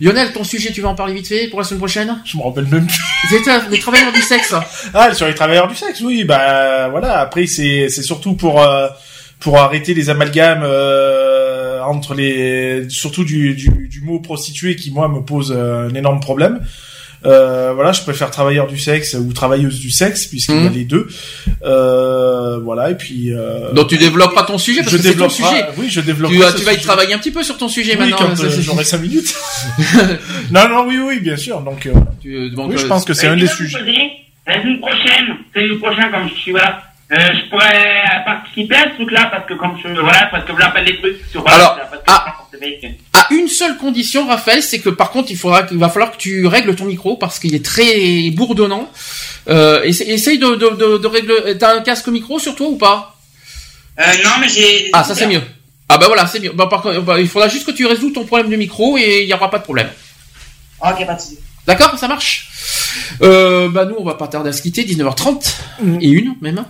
[0.01, 2.21] Lionel, ton sujet, tu vas en parler vite fait pour la semaine prochaine?
[2.25, 2.89] Je me rappelle même.
[3.29, 4.53] C'est euh, les travailleurs du sexe.
[4.95, 6.25] Ah, sur les travailleurs du sexe, oui.
[6.25, 7.21] Bah voilà.
[7.21, 8.89] Après, c'est c'est surtout pour euh,
[9.39, 11.40] pour arrêter les amalgames euh,
[11.91, 16.21] entre les surtout du, du du mot prostituée qui moi me pose euh, un énorme
[16.21, 16.61] problème.
[17.27, 20.75] Euh, voilà, je préfère travailleur du sexe ou travailleuse du sexe puisqu'il y a Mhm.
[20.75, 21.07] les deux.
[21.63, 23.35] Euh, voilà et puis.
[23.35, 25.67] Euh, Donc tu développes pas ton sujet parce je que c'est ton sujet.
[25.77, 26.31] Oui, je développe.
[26.33, 26.87] Tu, vas- tu vas y sujet.
[26.87, 28.29] travailler un petit peu sur ton sujet Oui, maintenant.
[28.35, 29.35] quand euh, j'aurai 5 minutes.
[30.51, 31.61] non, non, oui, oui, bien sûr.
[31.61, 33.79] Donc, euh, tu- donc, oui, je pense que c'est un des sujets.
[34.47, 36.83] La semaine prochaine, la semaine prochaine, comme je suis voilà,
[37.13, 40.59] euh, je pourrais participer à ce truc-là parce que comme je voilà, parce que vous
[40.59, 44.91] rappelle des trucs sur Alors, parce que que- À une seule condition, Raphaël, c'est que
[44.91, 47.65] par contre, il faudra, il va falloir que tu règles ton micro parce qu'il est
[47.65, 48.91] très bourdonnant.
[49.49, 51.59] Euh, essa- essaye de, de, de, de régler.
[51.59, 53.17] T'as un casque micro sur toi ou pas?
[53.99, 54.91] Euh, non, mais j'ai.
[54.93, 55.43] Ah, ça c'est mieux.
[55.89, 56.53] Ah bah voilà, c'est mieux.
[56.53, 59.23] Bah, par contre, bah, il faudra juste que tu résous ton problème de micro et
[59.23, 59.89] il y aura pas de problème.
[60.81, 61.39] Ok, pas de souci.
[61.67, 62.51] D'accord, ça marche.
[63.23, 65.55] Euh, bah nous, on va pas tarder à se quitter, 19h30
[66.01, 66.65] et une même.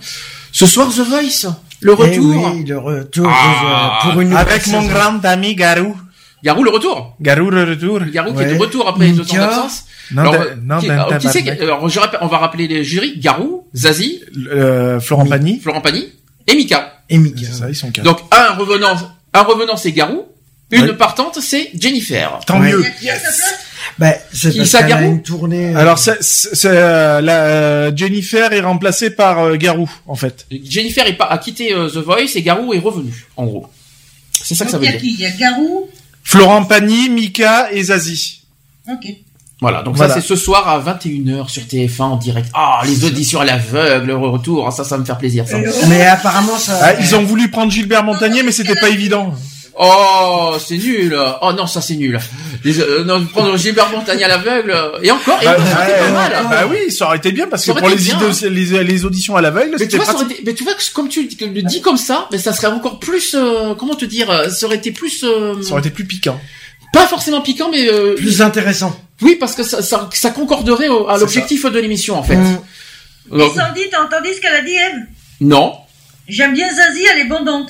[0.51, 1.47] Ce soir, The Voice,
[1.79, 2.53] le eh retour.
[2.55, 3.99] oui, le retour Ah.
[4.05, 5.95] euh, pour une Avec mon grand ami Garou.
[6.43, 7.15] Garou, le retour.
[7.21, 7.99] Garou le retour.
[8.11, 9.85] Garou qui est de retour après deux ans d'absence.
[10.11, 11.57] Non, Alors, d'un- non, qui, d'un alors, qui c'est tabarnak.
[11.57, 13.17] qui- alors, je rappelle- on va rappeler les jurys.
[13.19, 14.21] Garou, Zazie,
[14.51, 15.59] Euh, Florent Pagny.
[15.59, 16.07] Florent Pagny
[16.47, 17.01] et Mika.
[17.09, 17.47] Et Mika.
[17.51, 18.03] Ça, ils sont quatre.
[18.05, 18.95] Donc un revenant,
[19.33, 20.25] un revenant c'est Garou,
[20.71, 20.93] une Ouais.
[20.93, 22.39] partante c'est Jennifer.
[22.45, 22.71] Tant Ouais.
[22.71, 22.83] mieux.
[23.97, 25.75] Bah, c'est Qui, parce qu'elle a une tournée.
[25.75, 30.15] euh, Alors, c'est, c'est, c'est, euh, la, euh, Jennifer est remplacée par euh, Garou, en
[30.15, 30.45] fait.
[30.63, 33.67] Jennifer est pas, a quitté euh, The Voice et Garou est revenu, en gros.
[34.43, 35.01] C'est ça que ça veut il y a dire.
[35.01, 35.13] qui?
[35.13, 35.87] Il y a Garou.
[36.23, 38.43] Florent Pagny, Mika et Zazie.
[38.91, 39.07] Ok.
[39.59, 40.15] Voilà, donc Voilà.
[40.15, 42.49] ça c'est ce soir à 21h sur TF1 en direct.
[42.55, 45.57] Ah, les auditions à l'aveugle, le retour, ah, ça, ça va me faire plaisir ça.
[45.87, 46.79] Mais apparemment, ça.
[46.81, 49.35] Ah, ils ont voulu prendre Gilbert Montagnier, mais c'était pas évident.
[49.77, 51.17] Oh, c'est nul.
[51.41, 52.19] Oh non, ça c'est nul.
[52.63, 54.75] Les, euh, non, prendre Gilbert Montagné à l'aveugle.
[55.01, 56.31] Et encore, et Bah, encore, c'était pas ouais, mal.
[56.49, 58.17] bah oui, ça aurait été bien parce Ça que pour les, bien.
[58.19, 61.07] ido- les, les auditions à l'aveugle, Mais tu c'était été- mais tu vois que comme
[61.07, 64.49] tu le dis comme ça, mais ça serait encore plus, euh, comment te dire, euh,
[64.49, 66.39] ça aurait été plus, euh, Ça aurait été plus piquant.
[66.93, 68.95] pas forcément piquant, mais euh, Plus intéressant.
[69.21, 72.35] oui, parce que ça, ça, ça concorderait au- à l'objectif de l'émission en fait.
[72.35, 72.57] Mm.
[73.31, 74.99] Donc, Et Sandy, t'as entendu ce qu'elle a dit, Eve
[75.39, 75.73] non,
[76.27, 77.69] J'aime bien Zazie, elle est bondante.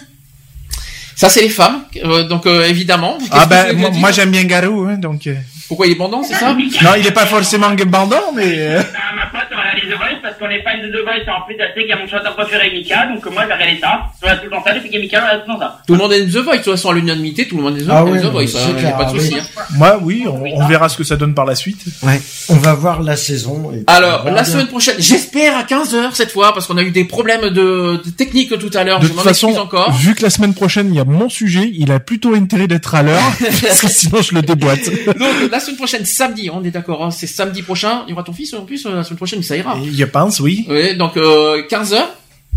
[1.21, 3.19] Ça c'est les femmes, euh, donc euh, évidemment.
[3.29, 5.27] Ah ben, moi, j'aime bien Garou, hein, donc...
[5.27, 5.35] euh.
[5.67, 6.51] Pourquoi il est bandant, c'est ça?
[6.51, 8.55] Non, il est pas forcément bandant, mais...
[8.57, 8.81] euh,
[10.23, 11.93] Ah, parce qu'on est fan de The Voice et en plus, elle sait qu'il y
[11.93, 14.01] a mon chanteur préféré Mika, donc moi, j'ai regardé ça.
[14.19, 15.53] Je regarde tout le temps ça, depuis qu'il y a Mika, je regarde tout le
[15.55, 15.79] temps ça.
[15.87, 17.85] Tout le monde aime The Voice, de toute façon à l'unanimité, tout le monde aime
[17.85, 19.19] The Ah oui, The Voice, c'est hein, pas de oui.
[19.19, 19.35] souci.
[19.39, 19.61] hein.
[19.77, 21.83] Moi, oui, on, on verra ce que ça donne par la suite.
[22.03, 22.21] Ouais.
[22.49, 23.71] On va voir la saison.
[23.87, 24.43] Alors, la bien.
[24.43, 28.09] semaine prochaine, j'espère à 15h cette fois, parce qu'on a eu des problèmes de, de
[28.15, 29.91] technique tout à l'heure, De je toute m'en façon, excuse encore.
[29.93, 32.93] vu que la semaine prochaine, il y a mon sujet, il a plutôt intérêt d'être
[32.95, 34.85] à l'heure, parce que sinon je le déboîte.
[35.17, 38.23] Donc, la semaine prochaine, samedi, on est d'accord, hein, c'est samedi prochain, il y aura
[38.23, 39.77] ton fils en plus, euh, la semaine prochaine, ça ira.
[39.77, 40.65] Et Je pense, oui.
[40.69, 41.97] Oui, donc euh, 15h.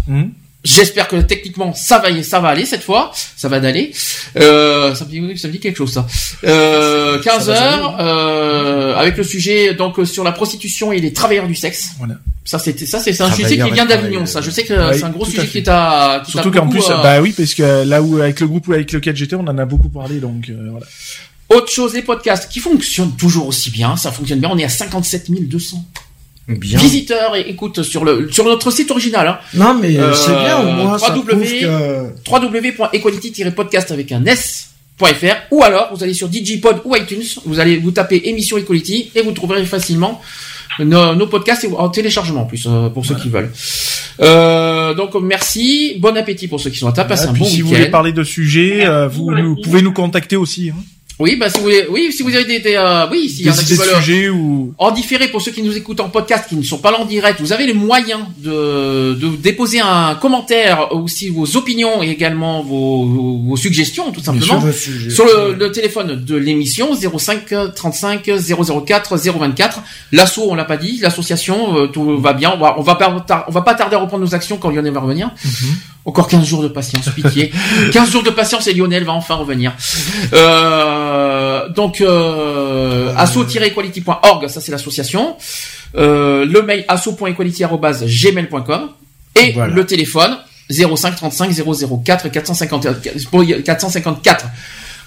[0.07, 0.25] Hmm.
[0.65, 3.93] J'espère que techniquement ça va ça va aller cette fois, ça va d'aller.
[4.37, 6.07] Euh, ça me dit ça me dit quelque chose ça.
[6.45, 11.01] Euh, 15 Ça va heures euh, avec le sujet donc euh, sur la prostitution et
[11.01, 11.91] les travailleurs du sexe.
[11.99, 12.15] Voilà.
[12.47, 14.41] Ça c'était ça c'est un Travailleurs sujet qui vient d'Avignon ça.
[14.41, 16.97] Je sais que c'est un gros à sujet qui qui t'a Surtout qu'en plus, euh,
[17.03, 19.65] bah oui, parce que là où, avec le groupe avec lequel j'étais, on en a
[19.65, 20.87] beaucoup parlé, donc euh, voilà.
[21.51, 24.69] autre chose les podcasts qui fonctionnent toujours aussi bien, ça fonctionne bien, on est à
[24.69, 25.85] 57 200
[26.47, 26.79] Bien.
[26.79, 29.27] visiteurs et écoute sur le sur notre site original.
[29.29, 29.39] Hein.
[29.55, 35.63] Non, mais c'est bien, au moins, ça www prouve que- www.equality-podcast avec un s.fr ou
[35.65, 39.33] alors vous allez sur Digipod ou iTunes, vous allez vous taper émission Equality et vous
[39.33, 40.21] trouverez facilement
[40.81, 43.51] nos, nos podcasts et en téléchargement en plus euh, pour ceux qui veulent.
[44.21, 47.45] Euh, donc merci, bon appétit pour ceux qui sont à table, passez Et un bon
[47.45, 50.71] si vous voulez parler de sujets, euh, vous, nous- pouvez nous contacter aussi.
[50.71, 50.81] Hein.
[51.21, 53.49] Oui, bah si vous voulez, oui, si vous avez des, des, euh, oui, s'il y
[53.49, 56.47] en a qui veulent sujets ou en différé pour ceux qui nous écoutent en podcast,
[56.49, 60.17] qui ne sont pas là en direct, vous avez les moyens de, de déposer un
[60.17, 65.25] commentaire aussi vos opinions et également vos, vos, vos suggestions tout simplement vos suggestions.
[65.29, 68.29] sur le, le téléphone de l'émission 05 35
[68.85, 69.83] 004 024.
[70.11, 72.53] L'asso, on l'a pas dit, l'association, euh, tout va bien.
[72.57, 74.71] On va, on va pas, tar- on va pas tarder à reprendre nos actions quand
[74.71, 75.31] Lionel va revenir.
[76.07, 77.51] Encore 15 jours de patience, pitié.
[77.93, 79.73] 15 jours de patience et Lionel va enfin revenir.
[80.35, 85.37] Euh, donc, euh, asso-equality.org, ça c'est l'association.
[85.97, 88.89] Euh, le mail asso.equality.gmail.com
[89.37, 90.37] et le téléphone
[90.71, 91.51] 05 35
[92.05, 93.01] 004 454
[93.31, 94.47] pour- 454.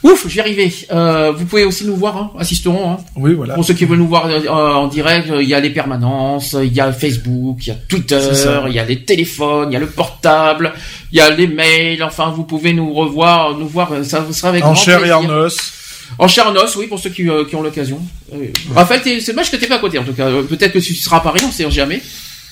[0.03, 0.73] Ouf, je vais y arriver.
[0.91, 2.91] Euh, vous pouvez aussi nous voir, hein, assisteront.
[2.91, 2.97] Hein.
[3.15, 3.55] Oui, voilà.
[3.55, 6.55] Pour ceux qui veulent nous voir euh, en direct, euh, il y a les permanences,
[6.61, 8.19] il y a Facebook, il y a Twitter,
[8.67, 10.73] il y a les téléphones, il y a le portable,
[11.11, 12.03] il y a les mails.
[12.03, 13.91] Enfin, vous pouvez nous revoir, nous voir.
[13.91, 15.73] euh, Ça vous sera avec en grand chair et en os.
[16.19, 17.99] En chair et en os, oui, pour ceux qui, euh, qui ont l'occasion.
[18.33, 18.45] Euh,
[18.75, 20.29] Raphaël, c'est dommage que t'es pas à côté, en tout cas.
[20.47, 22.01] Peut-être que tu seras à Paris, on sait jamais.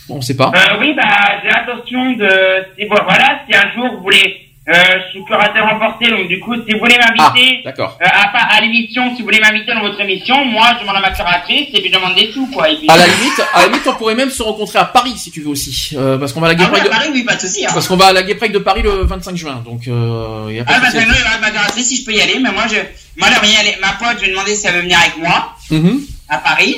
[0.09, 0.51] Bon, on sait pas.
[0.56, 1.03] Euh, oui, bah,
[1.41, 6.40] j'ai l'intention de, voilà, si un jour vous voulez, je suis curateur emporté, donc du
[6.40, 9.82] coup, si vous voulez m'inviter, Ah, euh, à, à l'émission, si vous voulez m'inviter dans
[9.82, 12.69] votre émission, moi, je demande à ma curatrice et puis je demande des sous, quoi.
[12.69, 15.14] Et puis, À la limite, à la limite, on pourrait même se rencontrer à Paris
[15.18, 16.95] si tu veux aussi, euh, parce qu'on va à la Gay Ah oui, Pride à
[16.95, 17.69] Paris, oui, pas de souci, hein.
[17.74, 20.64] Parce qu'on va à la Gay de Paris le 25 juin, donc euh, y a
[20.66, 22.77] pas Ah, de bah, ma curatrice, si je peux y aller, mais moi, je,
[23.18, 23.76] moi, aller.
[23.82, 26.02] Ma pote, je vais demander si elle veut venir avec moi, Mhm.
[26.30, 26.77] à Paris.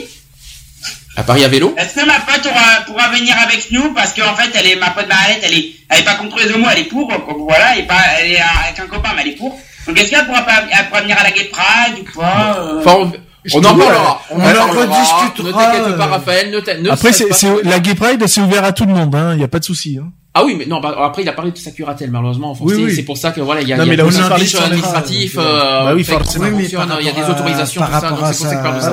[1.18, 1.74] À Paris à vélo.
[1.78, 4.92] Est-ce que ma pote aura, pourra venir avec nous parce qu'en fait elle est ma
[4.92, 7.74] pote Mahalette, elle est elle est pas contre les homos, elle est pour quoi, voilà,
[7.74, 9.60] elle est pas elle est avec un copain mais elle est pour.
[9.88, 12.80] Donc est-ce qu'elle pourra pas elle pourra venir à la Gay Pride ou pas euh
[12.80, 13.12] Enfin, on,
[13.54, 14.22] on en parlera.
[14.30, 16.08] On, en rediscutera, Ne t'inquiète pas, euh.
[16.08, 16.52] Raphaël.
[16.52, 17.28] Ne t'in- ne Après, c'est,
[17.64, 19.32] la Gay Pride, c'est ouvert à tout le monde, hein.
[19.34, 20.10] Il y a pas de souci, hein.
[20.40, 22.52] Ah oui, mais non, bah, après il a parlé de sa curatelle, malheureusement.
[22.52, 22.94] Enfin, Oui, c'est- oui.
[22.96, 24.36] C'est pour ça que voilà, il y a, Non, y a mais là aussi, Bah
[25.96, 26.46] oui, forcément.
[27.00, 28.34] il y a des autorisations, par tout ça, donc rapport à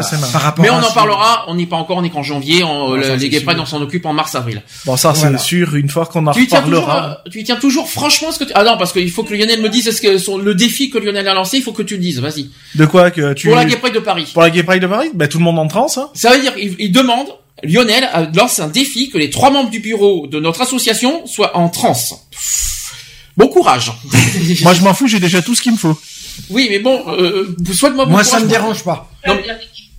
[0.02, 2.64] ça par rapport Mais on en parlera, on n'est pas encore, on n'est qu'en janvier,
[2.64, 3.40] on, les Gay.
[3.40, 4.62] Pride, on s'en occupe en mars-avril.
[4.86, 5.38] Bon, ça, Voilà.
[5.38, 7.20] c'est sûr, une fois qu'on en Tu y tiens toujours, reparlera.
[7.26, 8.52] euh, tu tiens toujours franchement ce que tu...
[8.54, 10.98] Ah non, parce qu'il faut que Lionel me dise est-ce que son, le défi que
[10.98, 12.48] Lionel a lancé, il faut que tu le dises, vas-y.
[12.74, 13.48] De quoi que tu.
[13.48, 14.30] Pour la Gay Pride de Paris.
[14.32, 15.10] Pour la Gay Pride de Paris?
[15.14, 16.08] Bah, tout le monde en transe, hein.
[16.14, 17.26] Ça veut dire il demande,
[17.62, 21.56] Lionel euh, lance un défi que les trois membres du bureau de notre association soient
[21.56, 22.14] en transe.
[23.36, 23.92] Bon courage.
[24.62, 25.98] Moi, je m'en fous, j'ai déjà tout ce qu'il me faut.
[26.50, 28.38] Oui, mais bon, euh, souhaite-moi bon Moi, courage.
[28.40, 29.08] ça me dérange pas.
[29.26, 29.36] Non,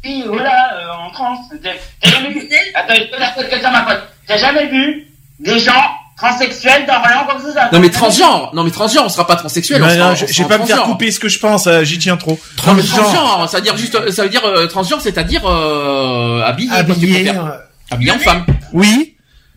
[0.04, 1.40] Oui, voilà, euh, en France.
[1.64, 1.70] T'as
[2.02, 4.04] t'as jamais vu Attends, je peux dire quelque chose à ma pote.
[4.28, 5.08] T'as jamais vu
[5.40, 9.36] des gens transsexuels d'Orléans comme ça Non mais transgenre, non mais transgenre, on sera pas
[9.36, 9.82] transsexuel.
[9.82, 11.68] on Non, sera- non, on je vais pas me faire couper ce que je pense,
[11.68, 12.40] euh, j'y tiens trop.
[12.68, 16.70] Non mais transgenre, ça veut dire juste, ça veut dire euh, transgenre, c'est-à-dire euh, habillé,
[16.70, 17.58] parce que Habillé, euh,
[17.92, 18.46] habillé en femme.
[18.74, 19.15] Oui.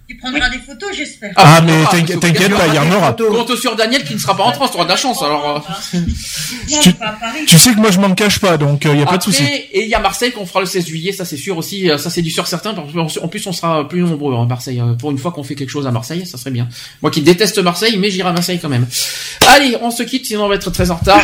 [0.08, 1.32] Tu prendras des photos, j'espère.
[1.36, 3.12] Ah, mais Ah, t'inquiète- sauf t'inquiète pas, il y en aura.
[3.12, 5.22] Compte sur Daniel qui ne sera pas en France, tu auras de la chance.
[5.22, 5.98] Alors, euh.
[6.82, 6.94] Tu,
[7.46, 9.42] tu sais que moi, je m'en cache pas, donc il y a pas de souci.
[9.44, 11.98] Et il y a Marseille qu'on fera le 16 juillet, ça c'est sûr aussi, euh,
[11.98, 12.72] ça c'est du sûr certain.
[12.74, 14.80] parce que, En plus, on sera plus nombreux à Marseille.
[14.80, 16.68] euh, Pour une fois qu'on fait quelque chose à Marseille, ça serait bien.
[17.02, 18.86] Moi qui déteste Marseille, mais j'irai à Marseille quand même.
[19.46, 21.20] Allez, on se quitte, sinon on va être très en retard.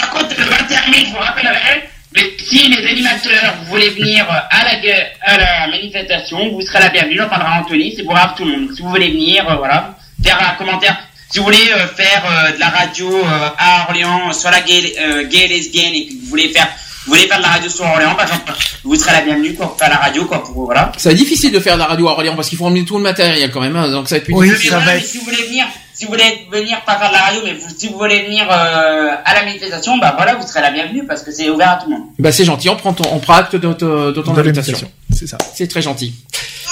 [0.00, 4.24] Par contre, le 21 mai, je vous rappellerai, mais si les animateurs vous voulez venir
[4.28, 4.78] à la,
[5.22, 8.44] à la manifestation, vous serez la bienvenue, j'en parlera à Anthony, c'est pour grave tout
[8.44, 8.70] le monde.
[8.74, 10.96] Si vous voulez venir, euh, voilà, faire un commentaire.
[11.30, 14.94] Si vous voulez euh, faire euh, de la radio euh, à Orléans, sur la gay,
[15.00, 16.68] euh, gay lesbienne, et que vous voulez faire,
[17.06, 18.52] vous voulez faire de la radio sur Orléans, par exemple,
[18.84, 20.92] vous serez la bienvenue quoi, pour faire la radio, quoi, pour, voilà.
[20.96, 22.84] Ça va être difficile de faire de la radio à Orléans parce qu'il faut emmener
[22.84, 24.70] tout le matériel quand même, hein, donc ça va être plus Mais difficile.
[24.70, 27.40] voilà, mais si vous voulez venir, si vous voulez venir pas faire de la radio,
[27.44, 30.70] mais vous- si vous voulez venir euh, à la manifestation, bah voilà, vous serez la
[30.70, 32.06] bienvenue parce que c'est ouvert à tout le monde.
[32.18, 34.90] Bah c'est gentil, on prend ton, on prend acte de, de, de ton De invitation.
[35.12, 35.38] C'est ça.
[35.54, 36.14] C'est très gentil.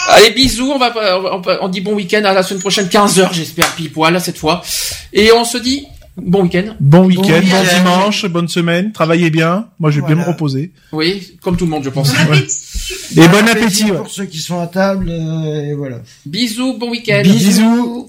[0.09, 0.93] Allez, bisous, on va,
[1.63, 4.63] on, dit bon week-end à la semaine prochaine, 15h j'espère, pile poil cette fois.
[5.13, 5.87] Et on se dit
[6.17, 6.75] bon week-end.
[6.81, 9.69] Bon week-end, bon, dimanche, bonne semaine, travaillez bien.
[9.79, 10.73] Moi, je vais bien me reposer.
[10.91, 12.11] Oui, comme tout le monde je pense.
[12.11, 12.45] Ouais.
[13.23, 13.85] Et bon appétit.
[13.93, 13.97] ouais.
[13.97, 15.99] pour ceux qui sont à table, euh, et voilà.
[16.27, 17.23] Bisous, bon week-end.
[17.23, 18.09] Bisous.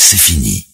[0.00, 0.69] c'est fini.